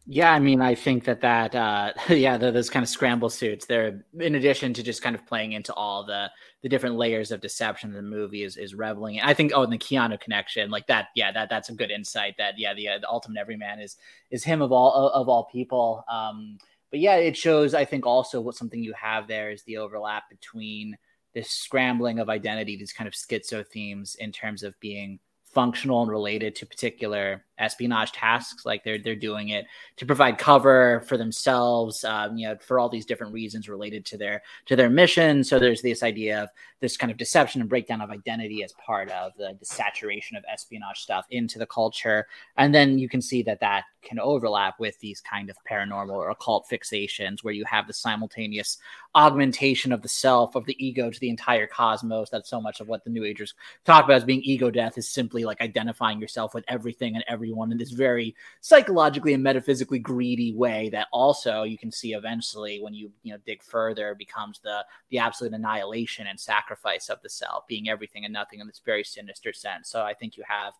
Yeah, 0.05 0.33
I 0.33 0.39
mean, 0.39 0.61
I 0.61 0.75
think 0.75 1.05
that 1.05 1.21
that 1.21 1.55
uh, 1.55 1.93
yeah, 2.09 2.37
those 2.37 2.69
kind 2.69 2.83
of 2.83 2.89
scramble 2.89 3.29
suits. 3.29 3.65
They're 3.65 4.03
in 4.19 4.35
addition 4.35 4.73
to 4.73 4.83
just 4.83 5.01
kind 5.01 5.15
of 5.15 5.25
playing 5.25 5.53
into 5.53 5.73
all 5.73 6.05
the 6.05 6.29
the 6.61 6.69
different 6.69 6.97
layers 6.97 7.31
of 7.31 7.39
deception 7.39 7.93
the 7.93 8.01
movie 8.01 8.43
is 8.43 8.57
is 8.57 8.75
reveling 8.75 9.15
in. 9.15 9.23
I 9.23 9.33
think 9.33 9.53
oh, 9.55 9.63
and 9.63 9.71
the 9.71 9.77
Keanu 9.77 10.19
connection, 10.19 10.69
like 10.69 10.87
that. 10.87 11.07
Yeah, 11.15 11.31
that 11.31 11.49
that's 11.49 11.69
a 11.69 11.73
good 11.73 11.89
insight. 11.89 12.35
That 12.37 12.55
yeah, 12.59 12.73
the, 12.73 12.89
uh, 12.89 12.99
the 12.99 13.09
ultimate 13.09 13.39
everyman 13.39 13.79
is 13.79 13.95
is 14.29 14.43
him 14.43 14.61
of 14.61 14.73
all 14.73 15.09
of 15.09 15.29
all 15.29 15.45
people. 15.45 16.03
Um, 16.11 16.57
but 16.91 16.99
yeah, 16.99 17.15
it 17.15 17.37
shows. 17.37 17.73
I 17.73 17.85
think 17.85 18.05
also 18.05 18.41
what 18.41 18.55
something 18.55 18.83
you 18.83 18.93
have 18.93 19.27
there 19.29 19.51
is 19.51 19.63
the 19.63 19.77
overlap 19.77 20.29
between 20.29 20.97
this 21.33 21.49
scrambling 21.49 22.19
of 22.19 22.29
identity, 22.29 22.75
these 22.75 22.93
kind 22.93 23.07
of 23.07 23.13
schizo 23.13 23.65
themes 23.65 24.15
in 24.19 24.33
terms 24.33 24.63
of 24.63 24.77
being 24.81 25.19
functional 25.53 26.01
and 26.01 26.11
related 26.11 26.55
to 26.55 26.65
particular 26.65 27.45
espionage 27.63 28.11
tasks 28.11 28.65
like 28.65 28.83
they're 28.83 28.99
they're 28.99 29.15
doing 29.15 29.49
it 29.49 29.65
to 29.97 30.05
provide 30.05 30.37
cover 30.37 31.01
for 31.07 31.17
themselves 31.17 32.03
um, 32.03 32.37
you 32.37 32.47
know 32.47 32.55
for 32.57 32.79
all 32.79 32.89
these 32.89 33.05
different 33.05 33.33
reasons 33.33 33.69
related 33.69 34.05
to 34.05 34.17
their 34.17 34.41
to 34.65 34.75
their 34.75 34.89
mission. 34.89 35.43
So 35.43 35.59
there's 35.59 35.81
this 35.81 36.03
idea 36.03 36.43
of 36.43 36.49
this 36.83 36.97
kind 36.97 37.09
of 37.09 37.17
deception 37.17 37.61
and 37.61 37.69
breakdown 37.69 38.01
of 38.01 38.09
identity 38.09 38.61
as 38.61 38.73
part 38.73 39.09
of 39.09 39.31
the, 39.37 39.55
the 39.57 39.65
saturation 39.65 40.35
of 40.35 40.43
espionage 40.51 40.99
stuff 40.99 41.25
into 41.29 41.57
the 41.57 41.65
culture. 41.65 42.27
And 42.57 42.75
then 42.75 42.99
you 42.99 43.07
can 43.07 43.21
see 43.21 43.41
that 43.43 43.61
that 43.61 43.85
can 44.01 44.19
overlap 44.19 44.79
with 44.79 44.99
these 44.99 45.21
kind 45.21 45.49
of 45.49 45.55
paranormal 45.69 46.09
or 46.09 46.29
occult 46.29 46.67
fixations 46.69 47.41
where 47.41 47.53
you 47.53 47.63
have 47.63 47.87
the 47.87 47.93
simultaneous 47.93 48.79
augmentation 49.15 49.93
of 49.93 50.01
the 50.01 50.09
self 50.09 50.55
of 50.55 50.65
the 50.65 50.85
ego 50.85 51.09
to 51.09 51.19
the 51.21 51.29
entire 51.29 51.67
cosmos. 51.67 52.29
That's 52.29 52.49
so 52.49 52.59
much 52.59 52.81
of 52.81 52.89
what 52.89 53.05
the 53.05 53.09
new 53.09 53.23
agers 53.23 53.53
talk 53.85 54.03
about 54.03 54.17
as 54.17 54.25
being 54.25 54.41
ego 54.43 54.69
death 54.69 54.97
is 54.97 55.09
simply 55.09 55.45
like 55.45 55.61
identifying 55.61 56.19
yourself 56.19 56.53
with 56.53 56.65
everything 56.67 57.15
and 57.15 57.23
everyone 57.29 57.52
in 57.61 57.77
this 57.77 57.91
very 57.91 58.35
psychologically 58.61 59.33
and 59.33 59.43
metaphysically 59.43 59.99
greedy 59.99 60.53
way 60.53 60.89
that 60.89 61.07
also 61.11 61.63
you 61.63 61.77
can 61.77 61.91
see 61.91 62.13
eventually 62.13 62.79
when 62.81 62.93
you 62.93 63.11
you 63.23 63.31
know 63.31 63.39
dig 63.45 63.61
further 63.61 64.15
becomes 64.15 64.59
the 64.59 64.85
the 65.09 65.17
absolute 65.17 65.53
annihilation 65.53 66.27
and 66.27 66.39
sacrifice 66.39 67.09
of 67.09 67.21
the 67.21 67.29
self 67.29 67.67
being 67.67 67.89
everything 67.89 68.25
and 68.25 68.33
nothing 68.33 68.59
in 68.59 68.67
this 68.67 68.81
very 68.83 69.03
sinister 69.03 69.53
sense 69.53 69.89
so 69.89 70.01
i 70.01 70.13
think 70.13 70.37
you 70.37 70.43
have 70.47 70.73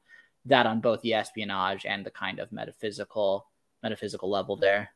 that 0.45 0.65
on 0.65 0.81
both 0.81 1.01
the 1.01 1.13
espionage 1.13 1.85
and 1.85 2.05
the 2.05 2.11
kind 2.11 2.39
of 2.39 2.51
metaphysical 2.51 3.47
metaphysical 3.83 4.29
level 4.29 4.55
there. 4.55 4.91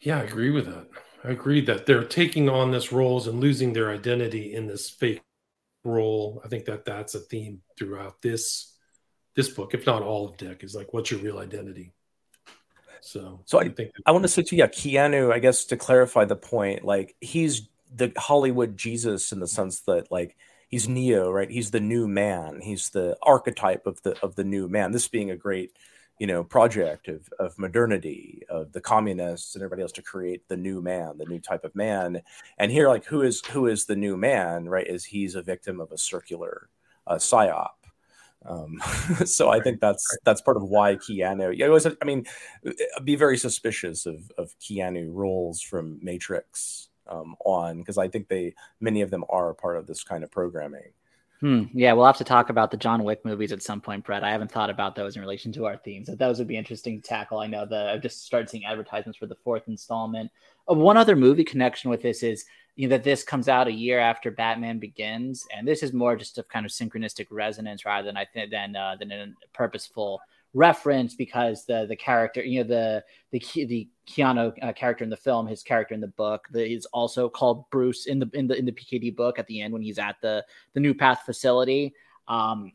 Yeah, 0.00 0.18
I 0.18 0.24
agree 0.24 0.50
with 0.50 0.66
that. 0.66 0.88
I 1.24 1.30
agree 1.30 1.60
that 1.62 1.86
they're 1.86 2.04
taking 2.04 2.48
on 2.48 2.70
this 2.70 2.92
roles 2.92 3.26
and 3.26 3.40
losing 3.40 3.72
their 3.72 3.90
identity 3.90 4.54
in 4.54 4.66
this 4.66 4.90
fake 4.90 5.22
role. 5.84 6.42
I 6.44 6.48
think 6.48 6.64
that 6.66 6.84
that's 6.84 7.14
a 7.14 7.20
theme 7.20 7.62
throughout 7.78 8.20
this 8.20 8.71
this 9.34 9.48
book, 9.48 9.74
if 9.74 9.86
not 9.86 10.02
all 10.02 10.28
of 10.28 10.36
Dick, 10.36 10.62
is 10.62 10.74
like, 10.74 10.92
what's 10.92 11.10
your 11.10 11.20
real 11.20 11.38
identity? 11.38 11.92
So, 13.00 13.40
so 13.44 13.58
I, 13.58 13.62
I 13.62 13.68
think 13.68 13.90
I 14.06 14.12
want 14.12 14.22
to 14.22 14.28
say 14.28 14.42
to 14.42 14.56
yeah, 14.56 14.68
Keanu. 14.68 15.32
I 15.32 15.40
guess 15.40 15.64
to 15.66 15.76
clarify 15.76 16.24
the 16.24 16.36
point, 16.36 16.84
like 16.84 17.16
he's 17.20 17.68
the 17.94 18.12
Hollywood 18.16 18.76
Jesus 18.76 19.32
in 19.32 19.40
the 19.40 19.48
sense 19.48 19.80
that 19.80 20.10
like 20.10 20.36
he's 20.68 20.88
Neo, 20.88 21.30
right? 21.30 21.50
He's 21.50 21.72
the 21.72 21.80
new 21.80 22.06
man. 22.06 22.60
He's 22.60 22.90
the 22.90 23.16
archetype 23.22 23.86
of 23.86 24.00
the 24.02 24.18
of 24.22 24.36
the 24.36 24.44
new 24.44 24.68
man. 24.68 24.92
This 24.92 25.08
being 25.08 25.32
a 25.32 25.36
great, 25.36 25.72
you 26.20 26.28
know, 26.28 26.44
project 26.44 27.08
of 27.08 27.28
of 27.40 27.58
modernity, 27.58 28.42
of 28.48 28.72
the 28.72 28.80
communists 28.80 29.56
and 29.56 29.62
everybody 29.62 29.82
else 29.82 29.92
to 29.92 30.02
create 30.02 30.46
the 30.46 30.56
new 30.56 30.80
man, 30.80 31.18
the 31.18 31.26
new 31.26 31.40
type 31.40 31.64
of 31.64 31.74
man. 31.74 32.22
And 32.58 32.70
here, 32.70 32.88
like, 32.88 33.04
who 33.04 33.22
is 33.22 33.44
who 33.46 33.66
is 33.66 33.84
the 33.84 33.96
new 33.96 34.16
man? 34.16 34.68
Right? 34.68 34.86
Is 34.86 35.04
he's 35.04 35.34
a 35.34 35.42
victim 35.42 35.80
of 35.80 35.90
a 35.90 35.98
circular 35.98 36.68
uh, 37.06 37.16
psyop. 37.16 37.81
Um, 38.44 38.78
so 39.24 39.50
I 39.50 39.60
think 39.60 39.80
that's 39.80 40.06
that's 40.24 40.40
part 40.40 40.56
of 40.56 40.64
why 40.64 40.96
Keanu. 40.96 41.56
Yeah, 41.56 41.66
always, 41.66 41.86
I 41.86 42.04
mean, 42.04 42.26
be 43.04 43.16
very 43.16 43.36
suspicious 43.36 44.06
of 44.06 44.30
of 44.38 44.54
Keanu 44.60 45.08
roles 45.12 45.60
from 45.60 45.98
Matrix 46.02 46.88
um, 47.06 47.36
on 47.44 47.78
because 47.78 47.98
I 47.98 48.08
think 48.08 48.28
they 48.28 48.54
many 48.80 49.02
of 49.02 49.10
them 49.10 49.24
are 49.28 49.54
part 49.54 49.76
of 49.76 49.86
this 49.86 50.02
kind 50.04 50.24
of 50.24 50.30
programming. 50.30 50.92
Hmm. 51.42 51.64
Yeah, 51.74 51.92
we'll 51.94 52.06
have 52.06 52.18
to 52.18 52.24
talk 52.24 52.50
about 52.50 52.70
the 52.70 52.76
John 52.76 53.02
Wick 53.02 53.24
movies 53.24 53.50
at 53.50 53.64
some 53.64 53.80
point, 53.80 54.04
Brett. 54.04 54.22
I 54.22 54.30
haven't 54.30 54.52
thought 54.52 54.70
about 54.70 54.94
those 54.94 55.16
in 55.16 55.22
relation 55.22 55.50
to 55.54 55.66
our 55.66 55.76
themes. 55.76 56.08
But 56.08 56.20
those 56.20 56.38
would 56.38 56.46
be 56.46 56.56
interesting 56.56 57.02
to 57.02 57.08
tackle. 57.08 57.40
I 57.40 57.48
know 57.48 57.66
that 57.66 57.88
I've 57.88 58.00
just 58.00 58.24
started 58.24 58.48
seeing 58.48 58.64
advertisements 58.64 59.18
for 59.18 59.26
the 59.26 59.34
fourth 59.42 59.66
installment. 59.66 60.30
Uh, 60.70 60.74
one 60.74 60.96
other 60.96 61.16
movie 61.16 61.42
connection 61.42 61.90
with 61.90 62.00
this 62.00 62.22
is 62.22 62.44
you 62.76 62.88
know 62.88 62.96
that 62.96 63.04
this 63.04 63.22
comes 63.22 63.48
out 63.48 63.68
a 63.68 63.72
year 63.72 63.98
after 63.98 64.30
Batman 64.30 64.78
Begins, 64.78 65.46
and 65.54 65.66
this 65.66 65.82
is 65.82 65.92
more 65.92 66.16
just 66.16 66.38
a 66.38 66.42
kind 66.44 66.64
of 66.64 66.72
synchronistic 66.72 67.26
resonance 67.30 67.84
rather 67.84 68.06
than 68.06 68.16
I 68.16 68.24
think 68.24 68.50
than 68.50 68.74
uh, 68.76 68.96
than 68.98 69.12
a 69.12 69.26
purposeful 69.52 70.20
reference 70.54 71.14
because 71.14 71.64
the 71.66 71.86
the 71.86 71.96
character, 71.96 72.42
you 72.42 72.62
know, 72.62 72.68
the 72.68 73.04
the 73.30 73.64
the 73.66 73.88
Keanu 74.08 74.52
uh, 74.62 74.72
character 74.72 75.04
in 75.04 75.10
the 75.10 75.16
film, 75.16 75.46
his 75.46 75.62
character 75.62 75.94
in 75.94 76.00
the 76.00 76.08
book, 76.08 76.48
the, 76.50 76.64
is 76.64 76.86
also 76.86 77.28
called 77.28 77.68
Bruce 77.70 78.06
in 78.06 78.18
the 78.18 78.30
in 78.32 78.46
the 78.46 78.58
in 78.58 78.64
the 78.64 78.72
PKD 78.72 79.14
book 79.14 79.38
at 79.38 79.46
the 79.46 79.60
end 79.60 79.72
when 79.72 79.82
he's 79.82 79.98
at 79.98 80.16
the 80.22 80.44
the 80.72 80.80
New 80.80 80.94
Path 80.94 81.22
facility. 81.26 81.92
Um, 82.26 82.72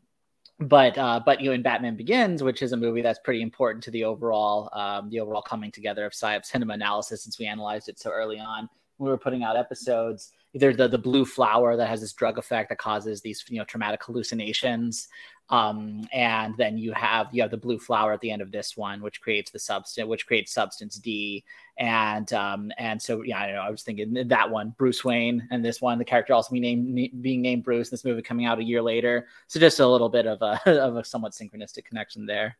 but 0.60 0.96
uh, 0.96 1.20
but 1.24 1.40
you 1.40 1.50
know 1.50 1.54
in 1.54 1.62
Batman 1.62 1.96
Begins, 1.96 2.42
which 2.42 2.62
is 2.62 2.72
a 2.72 2.76
movie 2.76 3.02
that's 3.02 3.20
pretty 3.20 3.42
important 3.42 3.82
to 3.84 3.90
the 3.90 4.04
overall 4.04 4.70
um, 4.72 5.10
the 5.10 5.18
overall 5.20 5.42
coming 5.42 5.72
together 5.72 6.06
of 6.06 6.12
PSYOP 6.12 6.44
cinema 6.44 6.74
analysis 6.74 7.24
since 7.24 7.38
we 7.38 7.46
analyzed 7.46 7.88
it 7.88 7.98
so 7.98 8.10
early 8.10 8.38
on 8.38 8.68
we 8.98 9.08
were 9.08 9.18
putting 9.18 9.42
out 9.42 9.56
episodes 9.56 10.32
there's 10.54 10.76
the, 10.76 10.88
the 10.88 10.98
blue 10.98 11.24
flower 11.24 11.76
that 11.76 11.88
has 11.88 12.00
this 12.00 12.12
drug 12.12 12.38
effect 12.38 12.70
that 12.70 12.78
causes 12.78 13.20
these 13.20 13.44
you 13.48 13.58
know 13.58 13.64
traumatic 13.64 14.02
hallucinations 14.02 15.08
um, 15.50 16.06
and 16.12 16.54
then 16.58 16.76
you 16.76 16.92
have 16.92 17.28
you 17.32 17.40
have 17.42 17.50
the 17.50 17.56
blue 17.56 17.78
flower 17.78 18.12
at 18.12 18.20
the 18.20 18.30
end 18.30 18.42
of 18.42 18.50
this 18.50 18.76
one 18.76 19.00
which 19.00 19.20
creates 19.20 19.50
the 19.50 19.58
substance 19.58 20.06
which 20.06 20.26
creates 20.26 20.52
substance 20.52 20.96
d. 20.96 21.44
And 21.78 22.30
um, 22.32 22.72
and 22.78 23.00
so 23.00 23.22
yeah 23.22 23.38
i 23.38 23.52
know 23.52 23.60
i 23.60 23.70
was 23.70 23.82
thinking 23.82 24.28
that 24.28 24.50
one 24.50 24.74
bruce 24.78 25.04
wayne 25.04 25.46
and 25.50 25.64
this 25.64 25.80
one 25.80 25.98
the 25.98 26.04
character 26.04 26.32
also 26.34 26.52
being 26.52 26.92
named 26.92 27.22
being 27.22 27.42
named 27.42 27.64
bruce 27.64 27.90
this 27.90 28.04
movie 28.04 28.22
coming 28.22 28.46
out 28.46 28.58
a 28.58 28.64
year 28.64 28.82
later. 28.82 29.26
So 29.46 29.60
just 29.60 29.80
a 29.80 29.86
little 29.86 30.08
bit 30.08 30.26
of 30.26 30.40
a 30.42 30.60
of 30.82 30.96
a 30.96 31.04
somewhat 31.04 31.32
synchronistic 31.32 31.84
connection 31.84 32.26
there. 32.26 32.56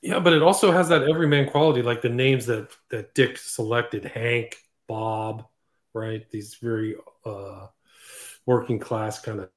Yeah 0.00 0.20
but 0.20 0.32
it 0.32 0.42
also 0.42 0.72
has 0.72 0.88
that 0.88 1.02
everyman 1.02 1.48
quality 1.48 1.82
like 1.82 2.02
the 2.02 2.08
names 2.08 2.46
that 2.46 2.70
that 2.90 3.14
dick 3.14 3.36
selected 3.36 4.04
hank 4.04 4.56
bob 4.88 5.46
right? 5.94 6.28
These 6.30 6.56
very 6.56 6.96
uh, 7.24 7.66
working 8.46 8.78
class 8.78 9.20
kind 9.20 9.40
of 9.40 9.50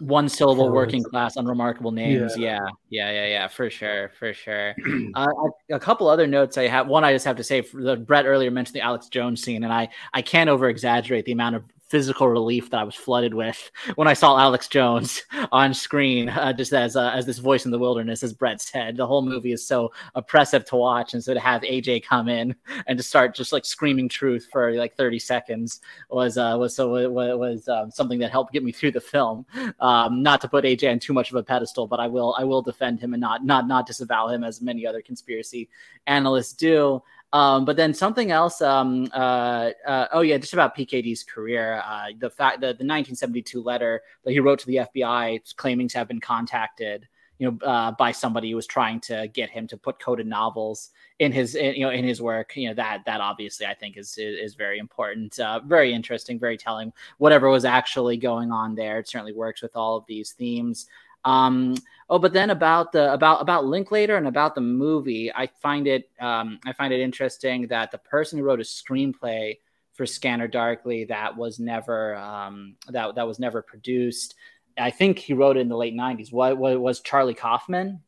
one 0.00 0.28
syllable 0.28 0.70
working 0.70 1.02
class 1.02 1.36
unremarkable 1.36 1.92
names. 1.92 2.36
Yeah. 2.36 2.58
yeah. 2.60 2.68
Yeah 2.90 3.10
yeah 3.10 3.26
yeah. 3.26 3.48
For 3.48 3.70
sure 3.70 4.10
for 4.18 4.32
sure. 4.32 4.74
Uh, 5.14 5.26
a 5.72 5.80
couple 5.80 6.06
other 6.06 6.26
notes 6.26 6.58
i 6.58 6.66
have 6.68 6.86
one 6.86 7.02
i 7.02 7.12
just 7.12 7.24
have 7.24 7.36
to 7.36 7.42
say 7.42 7.62
the 7.72 7.96
brett 7.96 8.26
earlier 8.26 8.50
mentioned 8.50 8.74
the 8.74 8.80
alex 8.80 9.08
jones 9.08 9.42
scene 9.42 9.64
and 9.64 9.72
i 9.72 9.88
i 10.12 10.20
can't 10.20 10.50
over 10.50 10.68
exaggerate 10.68 11.24
the 11.24 11.32
amount 11.32 11.56
of 11.56 11.64
physical 11.88 12.28
relief 12.28 12.70
that 12.70 12.80
I 12.80 12.84
was 12.84 12.94
flooded 12.94 13.34
with 13.34 13.70
when 13.94 14.08
I 14.08 14.12
saw 14.12 14.38
Alex 14.38 14.68
Jones 14.68 15.22
on 15.52 15.74
screen, 15.74 16.28
uh, 16.28 16.52
just 16.52 16.72
as 16.72 16.96
uh, 16.96 17.10
as 17.10 17.26
this 17.26 17.38
voice 17.38 17.64
in 17.64 17.70
the 17.70 17.78
wilderness, 17.78 18.22
as 18.22 18.32
Brett 18.32 18.60
said. 18.60 18.96
The 18.96 19.06
whole 19.06 19.22
movie 19.22 19.52
is 19.52 19.66
so 19.66 19.92
oppressive 20.14 20.64
to 20.66 20.76
watch, 20.76 21.14
and 21.14 21.22
so 21.22 21.34
to 21.34 21.40
have 21.40 21.62
AJ 21.62 22.04
come 22.04 22.28
in 22.28 22.54
and 22.86 22.98
to 22.98 23.02
start 23.02 23.34
just 23.34 23.52
like 23.52 23.64
screaming 23.64 24.08
truth 24.08 24.48
for 24.52 24.72
like 24.72 24.96
30 24.96 25.18
seconds 25.18 25.80
was 26.10 26.38
uh, 26.38 26.56
was 26.58 26.74
so 26.74 27.10
was, 27.10 27.68
um, 27.68 27.90
something 27.90 28.18
that 28.18 28.30
helped 28.30 28.52
get 28.52 28.64
me 28.64 28.72
through 28.72 28.92
the 28.92 29.00
film. 29.00 29.46
Um, 29.80 30.22
not 30.22 30.40
to 30.42 30.48
put 30.48 30.64
AJ 30.64 30.92
on 30.92 30.98
too 30.98 31.12
much 31.12 31.30
of 31.30 31.36
a 31.36 31.42
pedestal, 31.42 31.86
but 31.86 32.00
I 32.00 32.06
will 32.06 32.34
I 32.38 32.44
will 32.44 32.62
defend 32.62 33.00
him 33.00 33.14
and 33.14 33.20
not 33.20 33.44
not 33.44 33.66
not 33.66 33.86
disavow 33.86 34.28
him 34.28 34.44
as 34.44 34.60
many 34.60 34.86
other 34.86 35.02
conspiracy 35.02 35.68
analysts 36.06 36.52
do. 36.52 37.02
Um, 37.32 37.64
but 37.64 37.76
then 37.76 37.92
something 37.92 38.30
else. 38.30 38.62
Um, 38.62 39.08
uh, 39.12 39.70
uh, 39.86 40.06
oh 40.12 40.20
yeah, 40.20 40.38
just 40.38 40.54
about 40.54 40.76
PKD's 40.76 41.24
career. 41.24 41.82
Uh, 41.84 42.06
the 42.18 42.30
fact 42.30 42.60
that 42.60 42.78
the 42.78 42.84
1972 42.84 43.62
letter 43.62 44.02
that 44.24 44.32
he 44.32 44.40
wrote 44.40 44.58
to 44.60 44.66
the 44.66 44.76
FBI 44.76 45.56
claiming 45.56 45.88
to 45.88 45.98
have 45.98 46.08
been 46.08 46.20
contacted, 46.20 47.06
you 47.38 47.50
know, 47.50 47.66
uh, 47.66 47.92
by 47.92 48.12
somebody 48.12 48.50
who 48.50 48.56
was 48.56 48.66
trying 48.66 48.98
to 49.00 49.28
get 49.34 49.50
him 49.50 49.66
to 49.68 49.76
put 49.76 50.00
coded 50.00 50.26
novels 50.26 50.90
in 51.18 51.30
his, 51.30 51.54
in, 51.54 51.74
you 51.74 51.82
know, 51.82 51.90
in 51.90 52.04
his 52.04 52.22
work. 52.22 52.56
You 52.56 52.68
know 52.68 52.74
that 52.74 53.02
that 53.04 53.20
obviously 53.20 53.66
I 53.66 53.74
think 53.74 53.98
is 53.98 54.16
is, 54.16 54.38
is 54.38 54.54
very 54.54 54.78
important, 54.78 55.38
uh, 55.38 55.60
very 55.66 55.92
interesting, 55.92 56.38
very 56.38 56.56
telling. 56.56 56.94
Whatever 57.18 57.50
was 57.50 57.66
actually 57.66 58.16
going 58.16 58.50
on 58.50 58.74
there, 58.74 59.00
it 59.00 59.08
certainly 59.08 59.34
works 59.34 59.60
with 59.60 59.76
all 59.76 59.96
of 59.96 60.04
these 60.06 60.32
themes. 60.32 60.86
Um, 61.28 61.74
oh, 62.08 62.18
but 62.18 62.32
then 62.32 62.50
about 62.50 62.92
the 62.92 63.12
about 63.12 63.42
about 63.42 63.66
Linklater 63.66 64.16
and 64.16 64.26
about 64.26 64.54
the 64.54 64.62
movie, 64.62 65.30
I 65.34 65.46
find 65.46 65.86
it 65.86 66.10
um, 66.20 66.58
I 66.64 66.72
find 66.72 66.92
it 66.92 67.00
interesting 67.00 67.66
that 67.68 67.90
the 67.90 67.98
person 67.98 68.38
who 68.38 68.44
wrote 68.44 68.60
a 68.60 68.64
screenplay 68.64 69.58
for 69.92 70.06
Scanner 70.06 70.48
Darkly 70.48 71.04
that 71.04 71.36
was 71.36 71.58
never 71.58 72.16
um, 72.16 72.76
that 72.88 73.14
that 73.14 73.26
was 73.26 73.38
never 73.38 73.60
produced. 73.60 74.36
I 74.78 74.90
think 74.90 75.18
he 75.18 75.34
wrote 75.34 75.58
it 75.58 75.60
in 75.60 75.68
the 75.68 75.76
late 75.76 75.94
'90s. 75.94 76.32
What, 76.32 76.56
what 76.56 76.80
was 76.80 77.00
Charlie 77.00 77.34
Kaufman, 77.34 78.00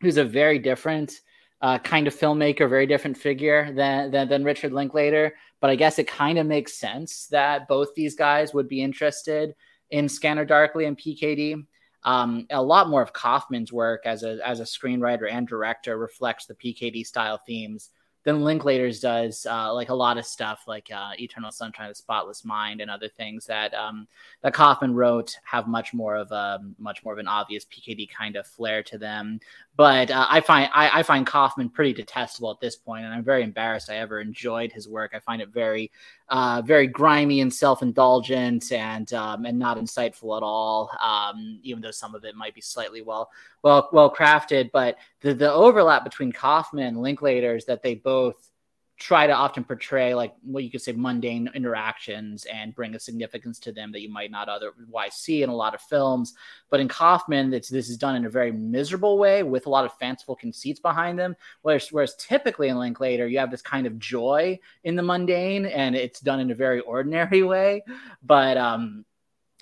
who's 0.00 0.16
a 0.16 0.24
very 0.24 0.58
different 0.58 1.20
uh, 1.60 1.78
kind 1.78 2.08
of 2.08 2.16
filmmaker, 2.16 2.68
very 2.68 2.86
different 2.86 3.16
figure 3.16 3.72
than, 3.74 4.10
than 4.10 4.28
than 4.28 4.44
Richard 4.44 4.72
Linklater. 4.72 5.36
But 5.60 5.70
I 5.70 5.76
guess 5.76 6.00
it 6.00 6.08
kind 6.08 6.38
of 6.38 6.46
makes 6.46 6.74
sense 6.74 7.28
that 7.28 7.68
both 7.68 7.94
these 7.94 8.16
guys 8.16 8.52
would 8.52 8.66
be 8.66 8.82
interested 8.82 9.54
in 9.90 10.08
Scanner 10.08 10.44
Darkly 10.44 10.86
and 10.86 10.98
PKD. 10.98 11.64
Um, 12.06 12.46
a 12.50 12.62
lot 12.62 12.88
more 12.88 13.02
of 13.02 13.12
Kaufman's 13.12 13.72
work 13.72 14.02
as 14.06 14.22
a 14.22 14.38
as 14.46 14.60
a 14.60 14.62
screenwriter 14.62 15.30
and 15.30 15.46
director 15.46 15.98
reflects 15.98 16.46
the 16.46 16.54
PKD 16.54 17.04
style 17.04 17.40
themes 17.46 17.90
than 18.22 18.42
Linklater's 18.42 19.00
does. 19.00 19.44
Uh, 19.48 19.72
like 19.74 19.88
a 19.88 19.94
lot 19.94 20.16
of 20.16 20.24
stuff, 20.24 20.64
like 20.68 20.88
uh, 20.94 21.10
Eternal 21.18 21.50
Sunshine 21.50 21.86
of 21.86 21.90
the 21.92 21.94
Spotless 21.96 22.44
Mind 22.44 22.80
and 22.80 22.90
other 22.90 23.08
things 23.08 23.44
that 23.46 23.74
um, 23.74 24.06
that 24.42 24.54
Kaufman 24.54 24.94
wrote, 24.94 25.36
have 25.44 25.66
much 25.66 25.92
more 25.92 26.16
of 26.16 26.30
a 26.30 26.60
much 26.78 27.04
more 27.04 27.12
of 27.12 27.18
an 27.18 27.28
obvious 27.28 27.64
PKD 27.64 28.08
kind 28.08 28.36
of 28.36 28.46
flair 28.46 28.84
to 28.84 28.98
them. 28.98 29.40
But 29.76 30.10
uh, 30.10 30.26
I 30.28 30.40
find 30.40 30.70
I, 30.72 31.00
I, 31.00 31.02
find 31.02 31.26
Kaufman 31.26 31.70
pretty 31.70 31.92
detestable 31.92 32.50
at 32.50 32.60
this 32.60 32.76
point, 32.76 33.04
and 33.04 33.12
I'm 33.12 33.24
very 33.24 33.42
embarrassed 33.42 33.90
I 33.90 33.96
ever 33.96 34.20
enjoyed 34.20 34.72
his 34.72 34.88
work. 34.88 35.12
I 35.14 35.18
find 35.20 35.40
it 35.42 35.48
very 35.48 35.90
uh, 36.28 36.62
very 36.64 36.86
grimy 36.86 37.40
and 37.40 37.52
self 37.52 37.82
indulgent 37.82 38.72
and 38.72 39.12
um, 39.12 39.44
and 39.44 39.58
not 39.58 39.78
insightful 39.78 40.36
at 40.36 40.42
all. 40.42 40.90
Um, 41.02 41.60
even 41.62 41.82
though 41.82 41.90
some 41.90 42.14
of 42.14 42.24
it 42.24 42.34
might 42.34 42.54
be 42.54 42.60
slightly 42.60 43.02
well 43.02 43.30
well 43.62 43.88
well 43.92 44.12
crafted, 44.12 44.70
but 44.72 44.98
the 45.20 45.34
the 45.34 45.52
overlap 45.52 46.04
between 46.04 46.32
Kaufman 46.32 46.86
and 46.86 47.02
Linklater 47.02 47.56
is 47.56 47.64
that 47.66 47.82
they 47.82 47.94
both 47.94 48.50
try 48.98 49.26
to 49.26 49.32
often 49.32 49.62
portray 49.62 50.14
like 50.14 50.34
what 50.42 50.64
you 50.64 50.70
could 50.70 50.80
say 50.80 50.92
mundane 50.92 51.50
interactions 51.54 52.46
and 52.46 52.74
bring 52.74 52.94
a 52.94 53.00
significance 53.00 53.58
to 53.58 53.70
them 53.70 53.92
that 53.92 54.00
you 54.00 54.10
might 54.10 54.30
not 54.30 54.48
otherwise 54.48 55.14
see 55.14 55.42
in 55.42 55.50
a 55.50 55.54
lot 55.54 55.74
of 55.74 55.82
films. 55.82 56.34
But 56.70 56.80
in 56.80 56.88
Kaufman, 56.88 57.50
this 57.50 57.70
is 57.70 57.98
done 57.98 58.16
in 58.16 58.24
a 58.24 58.30
very 58.30 58.52
miserable 58.52 59.18
way 59.18 59.42
with 59.42 59.66
a 59.66 59.70
lot 59.70 59.84
of 59.84 59.92
fanciful 59.98 60.34
conceits 60.34 60.80
behind 60.80 61.18
them. 61.18 61.36
Whereas, 61.60 61.88
whereas 61.92 62.16
typically 62.16 62.68
in 62.68 62.78
Linklater, 62.78 63.26
you 63.26 63.38
have 63.38 63.50
this 63.50 63.62
kind 63.62 63.86
of 63.86 63.98
joy 63.98 64.58
in 64.84 64.96
the 64.96 65.02
mundane 65.02 65.66
and 65.66 65.94
it's 65.94 66.20
done 66.20 66.40
in 66.40 66.50
a 66.50 66.54
very 66.54 66.80
ordinary 66.80 67.42
way. 67.42 67.82
But 68.22 68.56
um, 68.56 69.04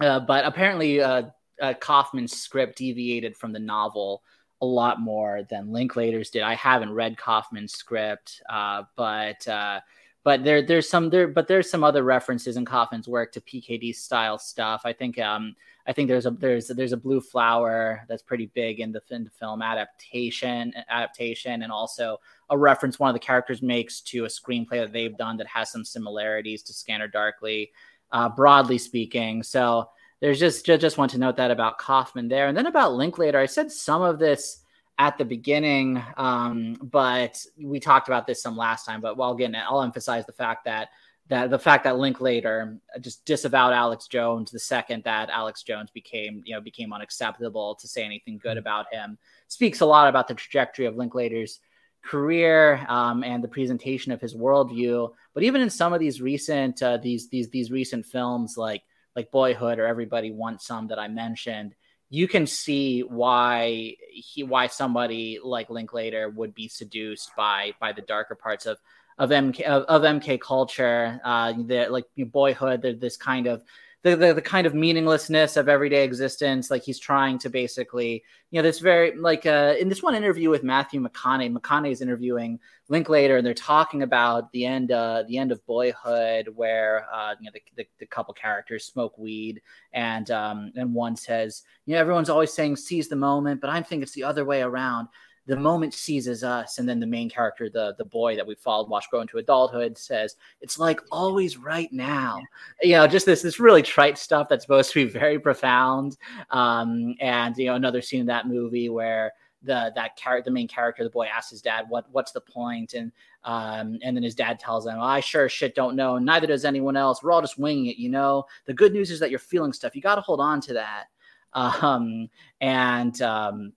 uh, 0.00 0.20
but 0.20 0.44
apparently, 0.44 1.00
uh, 1.00 1.24
uh, 1.60 1.74
Kaufman's 1.74 2.36
script 2.36 2.78
deviated 2.78 3.36
from 3.36 3.52
the 3.52 3.60
novel 3.60 4.22
a 4.64 4.72
lot 4.74 5.00
more 5.00 5.42
than 5.50 5.72
Linklater's 5.72 6.30
did. 6.30 6.42
I 6.42 6.54
haven't 6.54 6.92
read 6.92 7.18
Kaufman's 7.18 7.74
script, 7.74 8.42
uh, 8.48 8.84
but 8.96 9.46
uh, 9.46 9.80
but 10.24 10.42
there 10.42 10.62
there's 10.62 10.88
some 10.88 11.10
there 11.10 11.28
but 11.28 11.46
there's 11.46 11.70
some 11.70 11.84
other 11.84 12.02
references 12.02 12.56
in 12.56 12.64
Kaufman's 12.64 13.06
work 13.06 13.30
to 13.32 13.40
PKD 13.42 13.94
style 13.94 14.38
stuff. 14.38 14.82
I 14.84 14.92
think 14.92 15.18
um 15.18 15.54
I 15.86 15.92
think 15.92 16.08
there's 16.08 16.26
a 16.26 16.30
there's 16.30 16.68
there's 16.68 16.92
a 16.92 16.96
blue 16.96 17.20
flower 17.20 18.04
that's 18.08 18.22
pretty 18.22 18.46
big 18.54 18.80
in 18.80 18.90
the, 18.90 19.02
in 19.10 19.24
the 19.24 19.30
film 19.30 19.60
adaptation 19.60 20.72
adaptation 20.88 21.62
and 21.62 21.70
also 21.70 22.18
a 22.50 22.56
reference 22.56 22.98
one 22.98 23.10
of 23.10 23.14
the 23.14 23.20
characters 23.20 23.62
makes 23.62 24.00
to 24.00 24.24
a 24.24 24.28
screenplay 24.28 24.80
that 24.80 24.92
they've 24.92 25.16
done 25.18 25.36
that 25.36 25.46
has 25.46 25.70
some 25.70 25.84
similarities 25.84 26.62
to 26.62 26.72
Scanner 26.72 27.08
Darkly, 27.08 27.70
uh, 28.12 28.28
broadly 28.30 28.78
speaking. 28.78 29.42
So 29.42 29.90
there's 30.24 30.40
just, 30.40 30.64
just 30.64 30.96
want 30.96 31.10
to 31.10 31.18
note 31.18 31.36
that 31.36 31.50
about 31.50 31.76
Kaufman 31.76 32.28
there, 32.28 32.48
and 32.48 32.56
then 32.56 32.64
about 32.64 32.94
Linklater. 32.94 33.38
I 33.38 33.44
said 33.44 33.70
some 33.70 34.00
of 34.00 34.18
this 34.18 34.64
at 34.98 35.18
the 35.18 35.24
beginning, 35.26 36.02
um, 36.16 36.78
but 36.80 37.44
we 37.62 37.78
talked 37.78 38.08
about 38.08 38.26
this 38.26 38.40
some 38.40 38.56
last 38.56 38.86
time. 38.86 39.02
But 39.02 39.18
while 39.18 39.32
again, 39.32 39.54
I'll 39.54 39.82
emphasize 39.82 40.24
the 40.24 40.32
fact 40.32 40.64
that 40.64 40.88
that 41.28 41.50
the 41.50 41.58
fact 41.58 41.84
that 41.84 41.98
Linklater 41.98 42.78
just 43.02 43.26
disavowed 43.26 43.74
Alex 43.74 44.06
Jones 44.06 44.50
the 44.50 44.58
second 44.58 45.04
that 45.04 45.28
Alex 45.28 45.62
Jones 45.62 45.90
became 45.90 46.42
you 46.46 46.54
know 46.54 46.60
became 46.62 46.94
unacceptable 46.94 47.74
to 47.74 47.86
say 47.86 48.02
anything 48.02 48.38
good 48.38 48.56
about 48.56 48.86
him 48.90 49.18
speaks 49.48 49.80
a 49.80 49.86
lot 49.86 50.08
about 50.08 50.26
the 50.26 50.34
trajectory 50.34 50.86
of 50.86 50.96
Linklater's 50.96 51.60
career 52.02 52.86
um, 52.88 53.22
and 53.24 53.44
the 53.44 53.48
presentation 53.48 54.10
of 54.10 54.22
his 54.22 54.34
worldview. 54.34 55.12
But 55.34 55.42
even 55.42 55.60
in 55.60 55.68
some 55.68 55.92
of 55.92 56.00
these 56.00 56.22
recent 56.22 56.82
uh, 56.82 56.96
these 56.96 57.28
these 57.28 57.50
these 57.50 57.70
recent 57.70 58.06
films 58.06 58.56
like 58.56 58.82
like 59.16 59.30
Boyhood 59.30 59.78
or 59.78 59.86
Everybody 59.86 60.30
Wants 60.30 60.66
Some 60.66 60.88
that 60.88 60.98
I 60.98 61.08
mentioned, 61.08 61.74
you 62.10 62.28
can 62.28 62.46
see 62.46 63.00
why 63.00 63.96
he 64.12 64.42
why 64.42 64.66
somebody 64.68 65.38
like 65.42 65.70
Linklater 65.70 66.28
would 66.30 66.54
be 66.54 66.68
seduced 66.68 67.34
by 67.36 67.72
by 67.80 67.92
the 67.92 68.02
darker 68.02 68.34
parts 68.34 68.66
of 68.66 68.78
of 69.18 69.30
MK 69.30 69.62
of, 69.62 69.84
of 69.84 70.02
MK 70.02 70.40
culture. 70.40 71.20
Uh, 71.24 71.52
like 71.88 72.04
Boyhood, 72.16 72.98
this 73.00 73.16
kind 73.16 73.46
of 73.46 73.62
the, 74.04 74.14
the, 74.14 74.34
the 74.34 74.42
kind 74.42 74.66
of 74.66 74.74
meaninglessness 74.74 75.56
of 75.56 75.66
everyday 75.66 76.04
existence. 76.04 76.70
Like 76.70 76.84
he's 76.84 76.98
trying 76.98 77.38
to 77.38 77.48
basically, 77.48 78.22
you 78.50 78.58
know, 78.58 78.62
this 78.62 78.78
very 78.78 79.16
like 79.16 79.46
uh, 79.46 79.74
in 79.80 79.88
this 79.88 80.02
one 80.02 80.14
interview 80.14 80.50
with 80.50 80.62
Matthew 80.62 81.00
McConaughey, 81.00 81.56
McConaughey 81.56 81.90
is 81.90 82.02
interviewing 82.02 82.60
Linklater, 82.88 83.38
and 83.38 83.46
they're 83.46 83.54
talking 83.54 84.02
about 84.02 84.52
the 84.52 84.66
end, 84.66 84.92
uh, 84.92 85.24
the 85.26 85.38
end 85.38 85.50
of 85.50 85.64
Boyhood, 85.64 86.48
where 86.54 87.06
uh, 87.12 87.34
you 87.40 87.46
know 87.46 87.52
the, 87.54 87.62
the, 87.76 87.88
the 87.98 88.06
couple 88.06 88.34
characters 88.34 88.84
smoke 88.84 89.16
weed, 89.16 89.62
and 89.94 90.30
um, 90.30 90.70
and 90.76 90.94
one 90.94 91.16
says, 91.16 91.62
you 91.86 91.94
know, 91.94 92.00
everyone's 92.00 92.30
always 92.30 92.52
saying 92.52 92.76
seize 92.76 93.08
the 93.08 93.16
moment, 93.16 93.62
but 93.62 93.70
I 93.70 93.80
think 93.80 94.02
it's 94.02 94.12
the 94.12 94.24
other 94.24 94.44
way 94.44 94.60
around 94.60 95.08
the 95.46 95.56
moment 95.56 95.92
seizes 95.92 96.42
us 96.42 96.78
and 96.78 96.88
then 96.88 97.00
the 97.00 97.06
main 97.06 97.28
character 97.28 97.68
the 97.68 97.94
the 97.98 98.04
boy 98.04 98.34
that 98.36 98.46
we 98.46 98.54
followed 98.54 98.88
watch 98.88 99.08
grow 99.10 99.20
into 99.20 99.38
adulthood 99.38 99.96
says 99.98 100.36
it's 100.60 100.78
like 100.78 101.00
always 101.10 101.56
right 101.56 101.92
now. 101.92 102.40
You 102.82 102.92
know 102.92 103.06
just 103.06 103.26
this 103.26 103.42
this 103.42 103.60
really 103.60 103.82
trite 103.82 104.18
stuff 104.18 104.48
that's 104.48 104.64
supposed 104.64 104.92
to 104.92 105.04
be 105.04 105.10
very 105.10 105.38
profound. 105.38 106.16
Um, 106.50 107.14
and 107.20 107.56
you 107.56 107.66
know 107.66 107.74
another 107.74 108.00
scene 108.00 108.20
in 108.20 108.26
that 108.26 108.46
movie 108.46 108.88
where 108.88 109.32
the 109.62 109.92
that 109.94 110.16
character 110.16 110.50
the 110.50 110.54
main 110.54 110.68
character 110.68 111.02
the 111.02 111.10
boy 111.10 111.26
asks 111.26 111.50
his 111.50 111.62
dad 111.62 111.86
what 111.88 112.06
what's 112.10 112.32
the 112.32 112.40
point? 112.40 112.94
And 112.94 113.12
um, 113.44 113.98
and 114.02 114.16
then 114.16 114.22
his 114.22 114.34
dad 114.34 114.58
tells 114.58 114.86
him 114.86 114.98
i 114.98 115.20
sure 115.20 115.48
shit 115.48 115.74
don't 115.74 115.96
know. 115.96 116.18
Neither 116.18 116.46
does 116.46 116.64
anyone 116.64 116.96
else. 116.96 117.22
We're 117.22 117.32
all 117.32 117.42
just 117.42 117.58
winging 117.58 117.86
it 117.86 117.96
you 117.96 118.08
know? 118.08 118.44
The 118.64 118.74
good 118.74 118.92
news 118.92 119.10
is 119.10 119.20
that 119.20 119.30
you're 119.30 119.38
feeling 119.38 119.72
stuff. 119.72 119.94
You 119.94 120.00
got 120.00 120.14
to 120.14 120.20
hold 120.22 120.40
on 120.40 120.60
to 120.62 120.74
that. 120.74 121.04
Um, 121.56 122.28
and 122.60 123.22
um, 123.22 123.74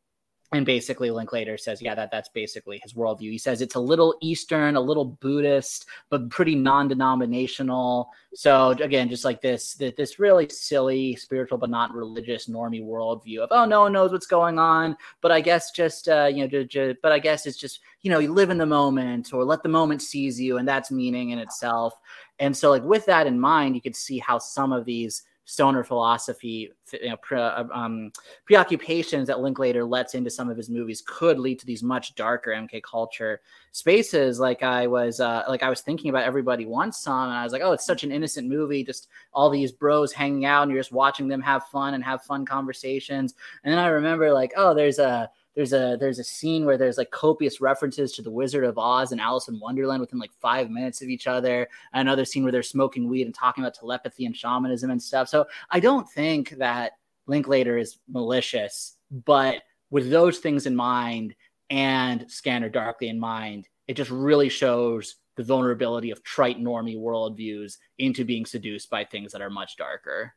and 0.54 0.66
basically 0.66 1.12
linklater 1.12 1.58
says 1.58 1.82
yeah 1.82 1.94
that 1.94 2.10
that's 2.10 2.30
basically 2.30 2.80
his 2.82 2.94
worldview. 2.94 3.32
He 3.32 3.38
says 3.38 3.62
it's 3.62 3.76
a 3.76 3.80
little 3.80 4.16
eastern 4.22 4.76
a 4.76 4.82
little 4.82 5.06
buddhist 5.06 5.88
but 6.10 6.30
pretty 6.30 6.56
non-denominational. 6.56 8.10
So 8.34 8.70
again 8.70 9.10
just 9.10 9.26
like 9.26 9.42
this 9.42 9.74
this 9.74 10.20
really 10.20 10.48
silly 10.50 11.16
spiritual 11.16 11.58
but 11.58 11.70
not 11.70 11.94
religious 11.94 12.48
normie 12.48 12.84
worldview 12.84 13.40
of 13.40 13.50
oh 13.52 13.66
no 13.66 13.82
one 13.82 13.94
knows 13.94 14.12
what's 14.12 14.28
going 14.28 14.58
on. 14.58 14.96
But 15.22 15.32
i 15.32 15.42
guess 15.42 15.72
just 15.72 16.08
uh, 16.08 16.30
you 16.34 16.48
know 16.48 16.94
but 17.02 17.12
i 17.12 17.20
guess 17.20 17.46
it's 17.46 17.58
just 17.58 17.82
you 18.02 18.12
know 18.12 18.20
you 18.20 18.32
live 18.34 18.50
in 18.50 18.58
the 18.58 18.66
moment 18.66 19.34
or 19.34 19.44
let 19.44 19.64
the 19.64 19.70
moment 19.70 20.02
seize 20.02 20.40
you 20.40 20.58
and 20.58 20.68
that's 20.68 20.92
meaning 20.92 21.32
in 21.32 21.40
itself. 21.40 21.94
And 22.40 22.56
so 22.56 22.70
like 22.70 22.84
with 22.84 23.06
that 23.08 23.28
in 23.28 23.40
mind 23.40 23.76
you 23.76 23.82
could 23.82 23.96
see 23.96 24.20
how 24.20 24.38
some 24.38 24.72
of 24.72 24.86
these 24.86 25.24
stoner 25.48 25.82
philosophy, 25.82 26.70
you 26.92 27.10
know, 27.10 27.16
pre, 27.18 27.40
um, 27.40 28.12
preoccupations 28.46 29.28
that 29.28 29.40
Linklater 29.40 29.86
lets 29.86 30.14
into 30.14 30.30
some 30.30 30.50
of 30.50 30.58
his 30.58 30.70
movies 30.70 31.02
could 31.08 31.40
lead 31.40 31.58
to 31.58 31.66
these 31.66 31.82
much 31.82 32.16
darker 32.16 32.52
MK 32.52 32.84
culture 32.84 33.40
spaces. 33.72 34.42
Like 34.42 34.62
I 34.62 34.88
was, 34.88 35.22
uh, 35.22 35.44
like 35.48 35.64
I 35.64 35.70
was 35.70 35.80
thinking 35.80 36.10
about 36.10 36.26
Everybody 36.26 36.66
Wants 36.66 37.00
Some, 37.00 37.30
and 37.30 37.38
I 37.38 37.46
was 37.46 37.54
like, 37.54 37.62
oh, 37.64 37.72
it's 37.72 37.86
such 37.86 38.04
an 38.04 38.12
innocent 38.12 38.50
movie, 38.50 38.84
just 38.84 39.08
all 39.34 39.50
these 39.50 39.72
bros 39.72 40.12
hanging 40.12 40.44
out, 40.44 40.64
and 40.64 40.72
you're 40.72 40.82
just 40.82 40.92
watching 40.92 41.30
them 41.30 41.42
have 41.42 41.66
fun 41.68 41.94
and 41.94 42.04
have 42.04 42.24
fun 42.24 42.46
conversations. 42.46 43.34
And 43.64 43.72
then 43.72 43.80
I 43.80 43.88
remember 43.88 44.34
like, 44.34 44.52
oh, 44.58 44.74
there's 44.74 45.00
a 45.00 45.32
there's 45.58 45.74
a 45.74 45.98
there's 46.00 46.20
a 46.20 46.24
scene 46.24 46.66
where 46.66 46.78
there's 46.78 47.00
like 47.00 47.10
copious 47.10 47.60
references 47.60 48.12
to 48.12 48.22
the 48.22 48.30
Wizard 48.30 48.64
of 48.64 48.78
Oz 48.78 49.12
and 49.12 49.20
Alice 49.20 49.48
in 49.48 49.60
Wonderland 49.60 50.00
within 50.00 50.20
like 50.20 50.32
five 50.40 50.70
minutes 50.70 51.02
of 51.02 51.10
each 51.10 51.26
other. 51.26 51.68
Another 51.94 52.26
scene 52.26 52.44
where 52.44 52.52
they're 52.52 52.62
smoking 52.62 53.10
weed 53.10 53.26
and 53.26 53.34
talking 53.34 53.64
about 53.64 53.74
telepathy 53.74 54.28
and 54.28 54.38
shamanism 54.38 54.92
and 54.92 55.02
stuff. 55.02 55.28
So 55.28 55.48
I 55.72 55.80
don't 55.80 56.08
think 56.08 56.52
that 56.52 56.92
Linklater 57.26 57.76
is 57.80 57.98
malicious, 58.08 58.98
but 59.26 59.64
with 59.90 60.12
those 60.12 60.38
things 60.38 60.68
in 60.68 60.76
mind 60.76 61.34
and 61.72 62.30
Scanner 62.30 62.70
Darkly 62.70 63.10
in 63.10 63.20
mind, 63.20 63.68
it 63.88 63.96
just 63.96 64.12
really 64.12 64.50
shows 64.50 65.16
the 65.38 65.44
vulnerability 65.44 66.12
of 66.12 66.22
trite 66.22 66.60
normie 66.60 67.00
worldviews 67.00 67.78
into 67.98 68.24
being 68.24 68.46
seduced 68.46 68.92
by 68.92 69.04
things 69.04 69.32
that 69.32 69.42
are 69.42 69.50
much 69.50 69.76
darker. 69.76 70.36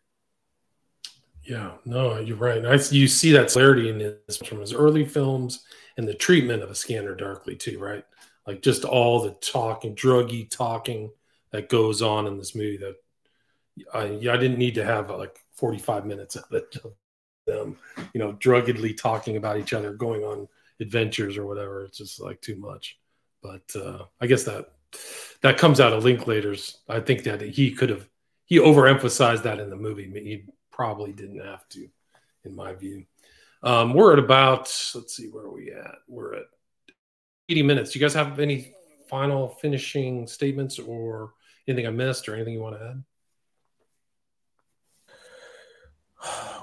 Yeah, 1.45 1.73
no, 1.85 2.19
you're 2.19 2.37
right. 2.37 2.65
I, 2.65 2.75
you 2.91 3.09
see 3.09 3.33
that 3.33 3.49
clarity 3.49 3.89
in 3.89 4.01
his 4.01 4.37
from 4.37 4.61
his 4.61 4.75
early 4.75 5.05
films 5.05 5.65
and 5.97 6.07
the 6.07 6.15
treatment 6.15 6.63
of 6.63 6.71
a 6.71 6.75
Scanner 6.75 7.15
Darkly 7.15 7.57
too, 7.57 7.79
right? 7.79 8.05
Like 8.47 8.63
just 8.63 8.85
all 8.85 9.23
the 9.23 9.33
talking, 9.33 9.95
druggy 9.95 10.49
talking 10.51 11.11
that 11.51 11.69
goes 11.69 12.03
on 12.03 12.27
in 12.27 12.37
this 12.37 12.55
movie. 12.55 12.77
That 12.79 12.97
I, 13.95 14.03
I 14.33 14.37
didn't 14.37 14.59
need 14.59 14.75
to 14.75 14.85
have 14.85 15.11
like 15.11 15.39
45 15.55 16.05
minutes 16.05 16.37
of 16.37 16.45
it, 16.53 16.77
them, 17.47 17.79
you 18.13 18.19
know, 18.21 18.33
druggedly 18.33 18.95
talking 18.95 19.37
about 19.37 19.59
each 19.59 19.73
other, 19.73 19.93
going 19.95 20.23
on 20.23 20.47
adventures 20.81 21.39
or 21.39 21.47
whatever. 21.47 21.85
It's 21.85 21.99
just 21.99 22.21
like 22.21 22.41
too 22.43 22.57
much. 22.57 22.99
But 23.43 23.63
uh, 23.75 24.05
I 24.21 24.27
guess 24.27 24.45
that 24.45 24.73
that 25.43 25.59
comes 25.59 25.81
out 25.81 25.93
of 25.93 26.05
Linklater's. 26.05 26.79
I 26.89 27.01
think 27.01 27.25
that 27.25 27.41
he 27.41 27.71
could 27.73 27.89
have 27.91 28.09
he 28.45 28.59
overemphasized 28.59 29.45
that 29.45 29.61
in 29.61 29.71
the 29.71 29.77
movie. 29.77 30.11
He 30.13 30.45
probably 30.81 31.13
didn't 31.13 31.45
have 31.45 31.69
to, 31.69 31.87
in 32.45 32.57
my 32.57 32.73
view. 32.73 33.05
Um, 33.63 33.93
we're 33.93 34.15
at 34.15 34.19
about, 34.19 34.61
let's 34.95 35.15
see, 35.15 35.27
where 35.27 35.45
are 35.45 35.53
we 35.53 35.71
at? 35.73 35.97
We're 36.09 36.37
at 36.37 36.47
80 37.51 37.65
minutes. 37.65 37.95
You 37.95 38.01
guys 38.01 38.15
have 38.15 38.41
any 38.41 38.73
final 39.07 39.51
finishing 39.61 40.27
statements 40.27 40.79
or 40.79 41.35
anything 41.69 41.87
I 41.87 41.91
missed 41.91 42.31
or 42.31 42.35
anything 42.35 42.55
you 42.55 42.63
want 42.63 42.79
to 42.79 42.87
add? 42.87 43.05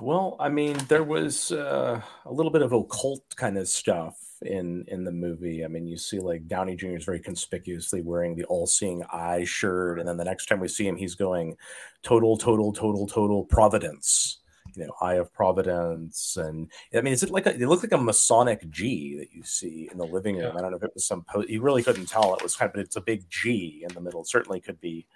Well, 0.02 0.35
I 0.39 0.49
mean, 0.49 0.77
there 0.88 1.03
was 1.03 1.52
uh, 1.52 2.02
a 2.26 2.34
little 2.34 2.52
bit 2.52 2.64
of 2.64 2.73
occult 2.73 3.35
kind 3.35 3.56
of 3.56 3.68
stuff 3.68 4.19
in 4.41 4.85
in 4.88 5.03
the 5.03 5.11
movie. 5.11 5.64
I 5.64 5.68
mean, 5.68 5.88
you 5.88 5.97
see 5.97 6.19
like 6.19 6.47
Downey 6.47 6.76
Jr. 6.76 6.95
is 6.95 7.05
very 7.05 7.19
conspicuously 7.19 8.01
wearing 8.01 8.35
the 8.35 8.45
all-seeing 8.45 9.03
eye 9.11 9.43
shirt, 9.45 9.99
and 9.99 10.07
then 10.07 10.18
the 10.18 10.26
next 10.26 10.47
time 10.47 10.59
we 10.59 10.68
see 10.68 10.88
him, 10.88 10.95
he's 10.95 11.15
going 11.15 11.57
total, 12.03 12.38
total, 12.38 12.73
total, 12.73 13.07
total 13.07 13.45
Providence. 13.45 14.39
You 14.76 14.85
know, 14.85 14.93
Eye 15.01 15.15
of 15.15 15.34
Providence, 15.34 16.38
and 16.38 16.69
I 16.93 17.01
mean, 17.01 17.14
is 17.14 17.23
it 17.23 17.31
like 17.31 17.47
a, 17.47 17.55
it 17.55 17.68
looked 17.68 17.84
like 17.84 17.93
a 17.93 17.97
Masonic 17.97 18.69
G 18.69 19.18
that 19.18 19.34
you 19.34 19.41
see 19.43 19.89
in 19.91 19.97
the 19.97 20.05
living 20.05 20.35
room? 20.35 20.51
Yeah. 20.53 20.57
I 20.57 20.61
don't 20.61 20.72
know 20.72 20.77
if 20.77 20.84
it 20.84 20.93
was 20.93 21.05
some. 21.05 21.23
Po- 21.23 21.45
you 21.47 21.61
really 21.61 21.81
couldn't 21.81 22.07
tell. 22.09 22.35
It 22.35 22.43
was 22.43 22.55
kind 22.55 22.69
of, 22.69 22.73
but 22.73 22.81
it's 22.81 22.97
a 22.97 23.01
big 23.01 23.27
G 23.30 23.85
in 23.88 23.95
the 23.95 24.01
middle. 24.01 24.22
It 24.22 24.27
certainly 24.27 24.59
could 24.59 24.80
be 24.80 25.07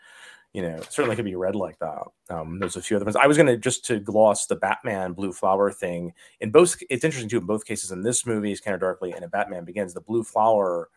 you 0.53 0.61
know, 0.61 0.81
certainly 0.89 1.15
could 1.15 1.25
be 1.25 1.35
read 1.35 1.55
like 1.55 1.79
that. 1.79 2.03
Um, 2.29 2.59
there's 2.59 2.75
a 2.75 2.81
few 2.81 2.97
other 2.97 3.05
ones. 3.05 3.15
I 3.15 3.27
was 3.27 3.37
going 3.37 3.47
to 3.47 3.57
just 3.57 3.85
to 3.85 3.99
gloss 3.99 4.47
the 4.47 4.55
Batman 4.55 5.13
Blue 5.13 5.31
Flower 5.31 5.71
thing. 5.71 6.13
In 6.41 6.51
both, 6.51 6.75
it's 6.89 7.03
interesting 7.03 7.29
too. 7.29 7.37
In 7.37 7.45
both 7.45 7.65
cases, 7.65 7.91
in 7.91 8.01
this 8.01 8.25
movie, 8.25 8.51
is 8.51 8.59
kind 8.59 8.75
of 8.75 8.81
darkly, 8.81 9.11
and 9.13 9.23
in 9.23 9.29
Batman 9.29 9.63
Begins, 9.63 9.93
the 9.93 10.01
blue 10.01 10.23
flower 10.23 10.89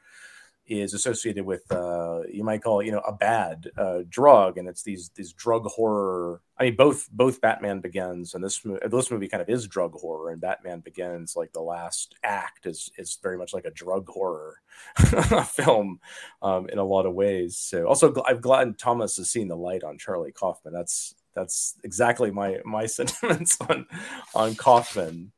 is 0.66 0.94
associated 0.94 1.44
with 1.44 1.70
uh, 1.70 2.20
you 2.30 2.42
might 2.42 2.62
call 2.62 2.80
it 2.80 2.86
you 2.86 2.92
know 2.92 3.02
a 3.06 3.12
bad 3.12 3.68
uh, 3.76 4.00
drug, 4.08 4.56
and 4.56 4.68
it's 4.68 4.82
these 4.82 5.10
these 5.14 5.32
drug 5.32 5.66
horror. 5.66 6.40
I 6.58 6.64
mean, 6.64 6.76
both 6.76 7.08
both 7.10 7.40
Batman 7.40 7.80
Begins 7.80 8.34
and 8.34 8.42
this 8.42 8.60
this 8.60 9.10
movie 9.10 9.28
kind 9.28 9.42
of 9.42 9.48
is 9.48 9.66
drug 9.66 9.92
horror, 9.92 10.30
and 10.30 10.40
Batman 10.40 10.80
Begins 10.80 11.36
like 11.36 11.52
the 11.52 11.60
last 11.60 12.14
act 12.22 12.66
is 12.66 12.90
is 12.96 13.18
very 13.22 13.36
much 13.36 13.52
like 13.52 13.66
a 13.66 13.70
drug 13.70 14.08
horror 14.08 14.56
film 15.46 16.00
um, 16.40 16.68
in 16.70 16.78
a 16.78 16.84
lot 16.84 17.06
of 17.06 17.14
ways. 17.14 17.58
So 17.58 17.86
also 17.86 18.14
I'm 18.26 18.40
glad 18.40 18.78
Thomas 18.78 19.16
has 19.18 19.30
seen 19.30 19.48
the 19.48 19.56
light 19.56 19.84
on 19.84 19.98
Charlie 19.98 20.32
Kaufman. 20.32 20.72
That's 20.72 21.14
that's 21.34 21.76
exactly 21.84 22.30
my 22.30 22.58
my 22.64 22.86
sentiments 22.86 23.58
on 23.68 23.86
on 24.34 24.54
Kaufman. 24.54 25.32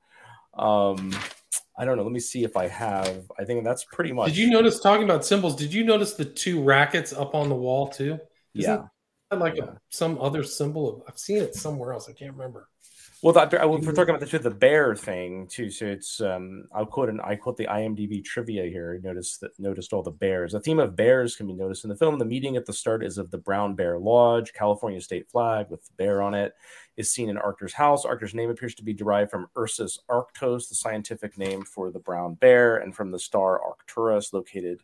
Um, 0.55 1.13
I 1.79 1.85
don't 1.85 1.97
know. 1.97 2.03
Let 2.03 2.13
me 2.13 2.21
see 2.21 2.43
if 2.45 2.57
I 2.57 2.69
have. 2.69 3.31
I 3.39 3.45
think 3.45 3.65
that's 3.65 3.85
pretty 3.85 4.13
much. 4.13 4.29
Did 4.29 4.39
you 4.39 4.51
notice 4.51 4.81
talking 4.81 5.05
about 5.05 5.25
symbols? 5.25 5.57
Did 5.57 5.75
you 5.75 5.85
notice 5.85 6.15
the 6.15 6.25
two 6.25 6.63
rackets 6.63 7.13
up 7.13 7.35
on 7.35 7.49
the 7.49 7.55
wall 7.55 7.89
too? 7.89 8.19
Isn't 8.55 8.73
yeah. 8.73 8.87
That 9.31 9.41
like 9.41 9.57
yeah. 9.57 9.65
A, 9.65 9.77
some 9.91 10.19
other 10.21 10.43
symbol 10.43 10.89
of? 10.89 11.03
I've 11.09 11.19
seen 11.19 11.39
it 11.39 11.55
somewhere 11.55 11.93
else. 11.93 12.09
I 12.09 12.13
can't 12.13 12.33
remember. 12.33 12.69
Well, 13.23 13.33
that, 13.33 13.51
we're 13.51 13.81
talking 13.93 14.15
about 14.15 14.29
the, 14.29 14.39
the 14.39 14.51
bear 14.51 14.95
thing 14.95 15.47
too. 15.47 15.71
So 15.71 15.87
it's 15.87 16.21
um, 16.21 16.65
I'll 16.75 16.85
quote 16.85 17.09
and 17.09 17.21
I 17.23 17.35
quote 17.35 17.57
the 17.57 17.67
IMDb 17.67 18.23
trivia 18.23 18.65
here. 18.65 19.01
Notice 19.03 19.39
that 19.39 19.59
noticed 19.59 19.95
all 19.95 20.03
the 20.03 20.11
bears. 20.11 20.53
The 20.53 20.61
theme 20.61 20.79
of 20.79 20.97
bears 20.97 21.35
can 21.35 21.47
be 21.47 21.55
noticed 21.55 21.85
in 21.85 21.89
the 21.89 21.97
film. 21.97 22.19
The 22.19 22.27
meeting 22.27 22.57
at 22.57 22.67
the 22.67 22.75
start 22.75 23.03
is 23.03 23.17
of 23.17 23.31
the 23.31 23.39
Brown 23.39 23.75
Bear 23.75 23.99
Lodge, 23.99 24.53
California 24.53 25.01
state 25.01 25.31
flag 25.31 25.71
with 25.71 25.83
the 25.87 25.95
bear 25.97 26.21
on 26.21 26.35
it, 26.35 26.53
is 26.99 27.11
seen 27.11 27.31
in 27.31 27.39
Arctor's 27.39 27.73
house. 27.73 28.05
Arctor's 28.05 28.35
name 28.35 28.51
appears 28.51 28.75
to 28.75 28.85
be 28.85 28.93
derived 28.93 29.31
from 29.31 29.49
Ursus 29.57 29.99
arctos, 30.11 30.69
the 30.69 30.75
scientific 30.75 31.39
name 31.39 31.63
for 31.63 31.91
the 31.91 31.99
brown 31.99 32.35
bear, 32.35 32.77
and 32.77 32.95
from 32.95 33.11
the 33.11 33.19
star 33.19 33.63
Arcturus, 33.65 34.35
located 34.35 34.83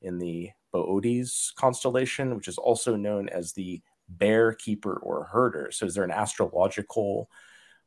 in 0.00 0.18
the 0.18 0.50
Boötes 0.72 1.54
constellation, 1.54 2.34
which 2.34 2.48
is 2.48 2.56
also 2.56 2.96
known 2.96 3.28
as 3.28 3.52
the 3.52 3.82
bear 4.08 4.54
keeper 4.54 4.94
or 5.02 5.24
herder. 5.24 5.68
So, 5.70 5.84
is 5.84 5.94
there 5.94 6.04
an 6.04 6.10
astrological 6.10 7.28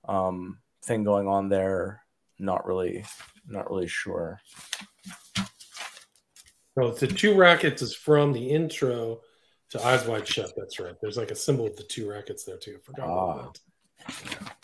um, 0.08 0.60
thing 0.84 1.04
going 1.04 1.28
on 1.28 1.50
there. 1.50 2.02
Not 2.40 2.66
really, 2.66 3.06
not 3.48 3.70
really 3.70 3.88
sure. 3.88 4.40
No, 6.76 6.92
the 6.92 7.08
two 7.08 7.36
rackets 7.36 7.82
is 7.82 7.96
from 7.96 8.34
the 8.34 8.50
intro 8.52 9.22
to 9.72 9.84
Eyes 9.84 10.06
Wide 10.06 10.28
Shut. 10.28 10.52
That's 10.56 10.80
right. 10.80 10.94
There's 11.02 11.18
like 11.18 11.32
a 11.32 11.36
symbol 11.36 11.66
of 11.66 11.76
the 11.76 11.84
two 11.84 12.10
rackets 12.10 12.44
there 12.44 12.58
too. 12.58 12.78
I 12.78 12.86
forgot 12.86 13.10
ah. 13.10 13.32
about 13.32 13.60
that 14.08 14.57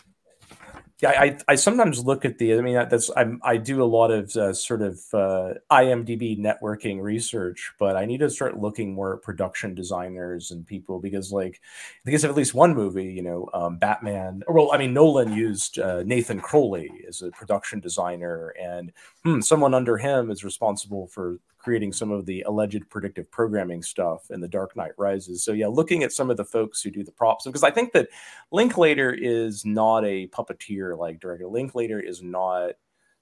yeah, 1.01 1.09
I, 1.09 1.37
I 1.47 1.55
sometimes 1.55 2.05
look 2.05 2.23
at 2.23 2.37
the. 2.37 2.53
I 2.53 2.61
mean, 2.61 2.75
that's 2.75 3.09
I'm, 3.17 3.41
I 3.43 3.57
do 3.57 3.83
a 3.83 3.85
lot 3.85 4.11
of 4.11 4.35
uh, 4.37 4.53
sort 4.53 4.81
of 4.81 4.99
uh, 5.13 5.55
IMDb 5.71 6.39
networking 6.39 7.01
research, 7.01 7.73
but 7.79 7.97
I 7.97 8.05
need 8.05 8.19
to 8.19 8.29
start 8.29 8.59
looking 8.59 8.93
more 8.93 9.15
at 9.15 9.21
production 9.21 9.75
designers 9.75 10.51
and 10.51 10.65
people 10.65 10.99
because, 10.99 11.31
like, 11.31 11.59
guess 12.05 12.23
of 12.23 12.29
at 12.29 12.37
least 12.37 12.53
one 12.53 12.73
movie, 12.73 13.11
you 13.11 13.23
know, 13.23 13.49
um, 13.53 13.77
Batman. 13.77 14.43
Well, 14.47 14.71
I 14.71 14.77
mean, 14.77 14.93
Nolan 14.93 15.33
used 15.33 15.79
uh, 15.79 16.03
Nathan 16.03 16.39
Crowley 16.39 16.89
as 17.07 17.21
a 17.21 17.31
production 17.31 17.79
designer, 17.79 18.53
and 18.61 18.93
hmm, 19.23 19.41
someone 19.41 19.73
under 19.73 19.97
him 19.97 20.29
is 20.29 20.43
responsible 20.43 21.07
for 21.07 21.39
creating 21.63 21.93
some 21.93 22.11
of 22.11 22.25
the 22.25 22.41
alleged 22.41 22.89
predictive 22.89 23.31
programming 23.31 23.81
stuff 23.81 24.29
in 24.29 24.41
The 24.41 24.47
Dark 24.47 24.75
Knight 24.75 24.91
Rises. 24.97 25.43
So 25.43 25.53
yeah, 25.53 25.67
looking 25.67 26.03
at 26.03 26.11
some 26.11 26.29
of 26.29 26.37
the 26.37 26.45
folks 26.45 26.81
who 26.81 26.91
do 26.91 27.03
the 27.03 27.11
props, 27.11 27.45
because 27.45 27.63
I 27.63 27.71
think 27.71 27.93
that 27.93 28.09
Linklater 28.51 29.11
is 29.11 29.65
not 29.65 30.03
a 30.05 30.27
puppeteer 30.27 30.97
like 30.97 31.19
director. 31.19 31.47
Linklater 31.47 31.99
is 31.99 32.21
not 32.21 32.71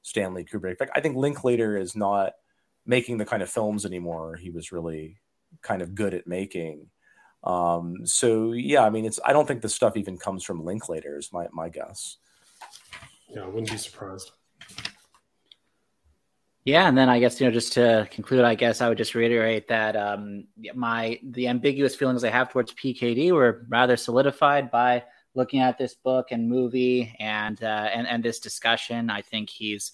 Stanley 0.02 0.44
Kubrick. 0.44 0.88
I 0.96 1.02
think 1.02 1.16
Linklater 1.16 1.78
is 1.78 1.96
not 1.96 2.34
making 2.86 3.20
the 3.20 3.26
kind 3.26 3.44
of 3.44 3.50
films 3.50 3.86
anymore 3.86 4.36
he 4.36 4.50
was 4.50 4.72
really 4.72 5.18
kind 5.62 5.84
of 5.84 5.94
good 5.94 6.16
at 6.16 6.26
making. 6.26 6.88
Um, 7.44 8.06
so 8.06 8.54
yeah, 8.54 8.84
I 8.84 8.90
mean, 8.90 9.06
it's 9.06 9.20
I 9.24 9.34
don't 9.34 9.48
think 9.48 9.62
the 9.62 9.70
stuff 9.70 9.98
even 9.98 10.18
comes 10.18 10.44
from 10.44 10.66
Linklater 10.66 11.18
is 11.18 11.32
my 11.32 11.48
my 11.52 11.70
guess. 11.70 12.18
Yeah, 13.30 13.44
I 13.44 13.48
wouldn't 13.48 13.72
be 13.72 13.78
surprised. 13.78 14.32
Yeah, 16.64 16.88
and 16.88 16.96
then 16.96 17.10
I 17.10 17.20
guess 17.20 17.42
you 17.42 17.48
know 17.48 17.54
just 17.54 17.74
to 17.74 18.08
conclude, 18.12 18.44
I 18.44 18.54
guess 18.54 18.82
I 18.82 18.90
would 18.90 18.98
just 18.98 19.16
reiterate 19.16 19.68
that 19.70 19.96
um, 19.96 20.46
my 20.76 21.20
the 21.24 21.48
ambiguous 21.48 21.96
feelings 21.96 22.24
I 22.24 22.30
have 22.30 22.52
towards 22.52 22.74
PKD 22.74 23.32
were 23.32 23.66
rather 23.68 23.98
solidified 23.98 24.70
by 24.70 25.04
looking 25.34 25.62
at 25.62 25.78
this 25.78 25.96
book 25.96 26.28
and 26.32 26.48
movie 26.48 27.16
and 27.20 27.62
uh, 27.64 27.90
and 27.94 28.08
and 28.08 28.24
this 28.24 28.40
discussion. 28.40 29.10
I 29.10 29.24
think 29.24 29.50
he's 29.50 29.92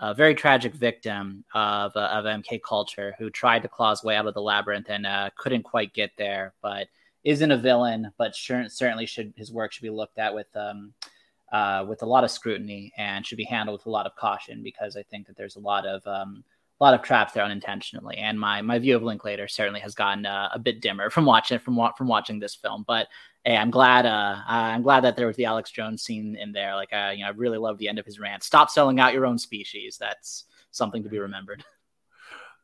a 0.00 0.12
very 0.12 0.34
tragic 0.34 0.74
victim 0.74 1.44
of 1.54 1.92
uh, 1.94 2.08
of 2.12 2.24
MK 2.24 2.62
culture 2.62 3.14
who 3.18 3.30
tried 3.30 3.62
to 3.62 3.68
claw 3.68 3.90
his 3.90 4.02
way 4.02 4.16
out 4.16 4.26
of 4.26 4.34
the 4.34 4.42
labyrinth 4.42 4.90
and 4.90 5.06
uh, 5.06 5.30
couldn't 5.36 5.62
quite 5.62 5.94
get 5.94 6.10
there, 6.18 6.52
but 6.62 6.88
isn't 7.22 7.52
a 7.52 7.56
villain. 7.56 8.12
But 8.18 8.34
sure, 8.34 8.68
certainly 8.68 9.06
should 9.06 9.34
his 9.36 9.52
work 9.52 9.72
should 9.72 9.82
be 9.82 9.90
looked 9.90 10.18
at 10.18 10.34
with. 10.34 10.48
Um, 10.56 10.94
uh, 11.52 11.84
with 11.88 12.02
a 12.02 12.06
lot 12.06 12.24
of 12.24 12.30
scrutiny 12.30 12.92
and 12.96 13.26
should 13.26 13.38
be 13.38 13.44
handled 13.44 13.80
with 13.80 13.86
a 13.86 13.90
lot 13.90 14.06
of 14.06 14.14
caution 14.16 14.62
because 14.62 14.96
I 14.96 15.02
think 15.02 15.26
that 15.26 15.36
there's 15.36 15.56
a 15.56 15.60
lot 15.60 15.86
of 15.86 16.06
um, 16.06 16.44
a 16.80 16.84
lot 16.84 16.94
of 16.94 17.02
traps 17.02 17.32
there 17.32 17.44
unintentionally. 17.44 18.16
And 18.18 18.38
my 18.38 18.62
my 18.62 18.78
view 18.78 18.96
of 18.96 19.02
Linklater 19.02 19.48
certainly 19.48 19.80
has 19.80 19.94
gotten 19.94 20.26
uh, 20.26 20.48
a 20.52 20.58
bit 20.58 20.80
dimmer 20.80 21.10
from 21.10 21.24
watching 21.24 21.58
from 21.58 21.78
from 21.96 22.08
watching 22.08 22.38
this 22.38 22.54
film. 22.54 22.84
But 22.86 23.08
hey, 23.44 23.56
I'm 23.56 23.70
glad. 23.70 24.06
Uh, 24.06 24.42
I'm 24.46 24.82
glad 24.82 25.04
that 25.04 25.16
there 25.16 25.26
was 25.26 25.36
the 25.36 25.46
Alex 25.46 25.70
Jones 25.70 26.02
scene 26.02 26.36
in 26.36 26.52
there. 26.52 26.74
Like, 26.74 26.92
uh, 26.92 27.12
you 27.14 27.22
know, 27.22 27.28
I 27.28 27.30
really 27.30 27.58
love 27.58 27.78
the 27.78 27.88
end 27.88 27.98
of 27.98 28.06
his 28.06 28.20
rant. 28.20 28.42
Stop 28.42 28.70
selling 28.70 29.00
out 29.00 29.14
your 29.14 29.26
own 29.26 29.38
species. 29.38 29.96
That's 29.98 30.44
something 30.70 31.02
to 31.02 31.08
be 31.08 31.18
remembered. 31.18 31.64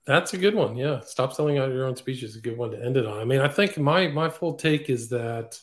That's 0.06 0.34
a 0.34 0.38
good 0.38 0.54
one. 0.54 0.76
Yeah, 0.76 1.00
stop 1.00 1.32
selling 1.32 1.56
out 1.56 1.72
your 1.72 1.86
own 1.86 1.96
species. 1.96 2.36
A 2.36 2.40
good 2.40 2.58
one 2.58 2.70
to 2.72 2.84
end 2.84 2.98
it 2.98 3.06
on. 3.06 3.18
I 3.18 3.24
mean, 3.24 3.40
I 3.40 3.48
think 3.48 3.78
my 3.78 4.08
my 4.08 4.28
full 4.28 4.54
take 4.54 4.90
is 4.90 5.08
that 5.08 5.58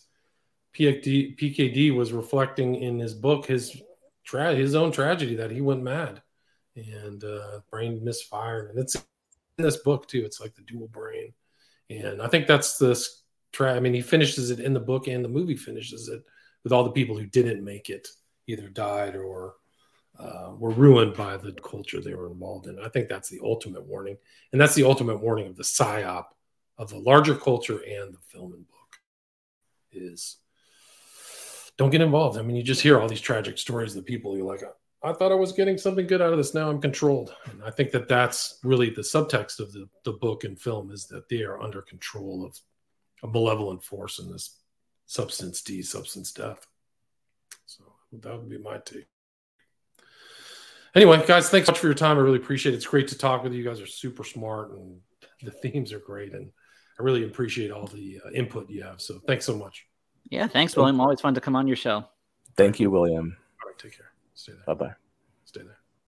PKD, 0.77 1.37
PKD 1.37 1.95
was 1.95 2.13
reflecting 2.13 2.75
in 2.75 2.99
his 2.99 3.13
book 3.13 3.45
his 3.45 3.81
tra- 4.23 4.55
his 4.55 4.75
own 4.75 4.91
tragedy 4.91 5.35
that 5.35 5.51
he 5.51 5.61
went 5.61 5.83
mad 5.83 6.21
and 6.75 7.23
uh, 7.23 7.59
brain 7.69 8.03
misfired, 8.03 8.69
and 8.69 8.79
it's 8.79 8.95
in 8.95 9.03
this 9.57 9.77
book 9.77 10.07
too. 10.07 10.23
It's 10.23 10.39
like 10.39 10.55
the 10.55 10.61
dual 10.61 10.87
brain, 10.87 11.33
and 11.89 12.21
I 12.21 12.27
think 12.27 12.47
that's 12.47 12.77
this. 12.77 13.23
Tra- 13.51 13.75
I 13.75 13.79
mean, 13.81 13.93
he 13.93 14.01
finishes 14.01 14.49
it 14.49 14.59
in 14.59 14.73
the 14.73 14.79
book, 14.79 15.07
and 15.07 15.23
the 15.23 15.29
movie 15.29 15.57
finishes 15.57 16.07
it 16.07 16.23
with 16.63 16.71
all 16.71 16.83
the 16.83 16.91
people 16.91 17.17
who 17.17 17.25
didn't 17.25 17.63
make 17.63 17.89
it, 17.89 18.07
either 18.47 18.69
died 18.69 19.15
or 19.15 19.55
uh, 20.17 20.51
were 20.57 20.71
ruined 20.71 21.15
by 21.15 21.35
the 21.35 21.51
culture 21.53 21.99
they 21.99 22.13
were 22.13 22.31
involved 22.31 22.67
in. 22.67 22.79
I 22.79 22.87
think 22.87 23.09
that's 23.09 23.29
the 23.29 23.41
ultimate 23.43 23.85
warning, 23.85 24.17
and 24.51 24.61
that's 24.61 24.75
the 24.75 24.85
ultimate 24.85 25.21
warning 25.21 25.47
of 25.47 25.57
the 25.57 25.63
psyop 25.63 26.25
of 26.77 26.89
the 26.89 26.97
larger 26.97 27.35
culture 27.35 27.79
and 27.79 28.13
the 28.13 28.19
film 28.27 28.53
and 28.53 28.67
book 28.67 28.81
is 29.91 30.37
don't 31.81 31.89
get 31.89 32.01
involved. 32.01 32.37
I 32.37 32.43
mean, 32.43 32.55
you 32.55 32.61
just 32.61 32.83
hear 32.83 32.99
all 32.99 33.07
these 33.07 33.19
tragic 33.19 33.57
stories 33.57 33.95
of 33.95 34.05
the 34.05 34.07
people 34.07 34.37
you're 34.37 34.45
like, 34.45 34.61
I 35.01 35.13
thought 35.13 35.31
I 35.31 35.35
was 35.35 35.51
getting 35.51 35.79
something 35.79 36.05
good 36.05 36.21
out 36.21 36.31
of 36.31 36.37
this. 36.37 36.53
Now 36.53 36.69
I'm 36.69 36.79
controlled. 36.79 37.33
And 37.49 37.63
I 37.63 37.71
think 37.71 37.89
that 37.89 38.07
that's 38.07 38.59
really 38.63 38.91
the 38.91 39.01
subtext 39.01 39.59
of 39.59 39.73
the, 39.73 39.89
the 40.05 40.11
book 40.11 40.43
and 40.43 40.61
film 40.61 40.91
is 40.91 41.07
that 41.07 41.27
they 41.27 41.41
are 41.41 41.59
under 41.59 41.81
control 41.81 42.45
of 42.45 42.55
a 43.23 43.33
malevolent 43.33 43.83
force 43.83 44.19
in 44.19 44.31
this 44.31 44.59
substance 45.07 45.63
D, 45.63 45.81
substance 45.81 46.31
death. 46.31 46.67
So 47.65 47.83
that 48.13 48.31
would 48.31 48.47
be 48.47 48.59
my 48.59 48.77
take. 48.77 49.07
Anyway, 50.93 51.25
guys, 51.25 51.49
thanks 51.49 51.65
so 51.65 51.71
much 51.71 51.79
for 51.79 51.87
your 51.87 51.95
time. 51.95 52.19
I 52.19 52.21
really 52.21 52.37
appreciate 52.37 52.73
it. 52.73 52.77
It's 52.77 52.85
great 52.85 53.07
to 53.07 53.17
talk 53.17 53.41
with 53.41 53.53
you. 53.53 53.57
You 53.57 53.67
guys 53.67 53.81
are 53.81 53.87
super 53.87 54.23
smart 54.23 54.69
and 54.73 54.99
the 55.41 55.49
themes 55.49 55.93
are 55.93 55.99
great. 55.99 56.33
And 56.33 56.51
I 56.99 57.01
really 57.01 57.23
appreciate 57.23 57.71
all 57.71 57.87
the 57.87 58.21
uh, 58.23 58.29
input 58.35 58.69
you 58.69 58.83
have. 58.83 59.01
So 59.01 59.19
thanks 59.25 59.45
so 59.45 59.57
much. 59.57 59.87
Yeah, 60.29 60.47
thanks, 60.47 60.75
William. 60.75 60.99
Always 60.99 61.19
fun 61.21 61.33
to 61.33 61.41
come 61.41 61.55
on 61.55 61.67
your 61.67 61.75
show. 61.75 62.05
Thank 62.55 62.79
you, 62.79 62.89
William. 62.89 63.37
All 63.63 63.69
right, 63.69 63.77
take 63.77 63.97
care. 63.97 64.11
Stay 64.33 64.53
there. 64.53 64.63
Bye 64.75 64.85
bye. 64.85 64.93
Stay 65.45 65.61
there. 65.61 65.77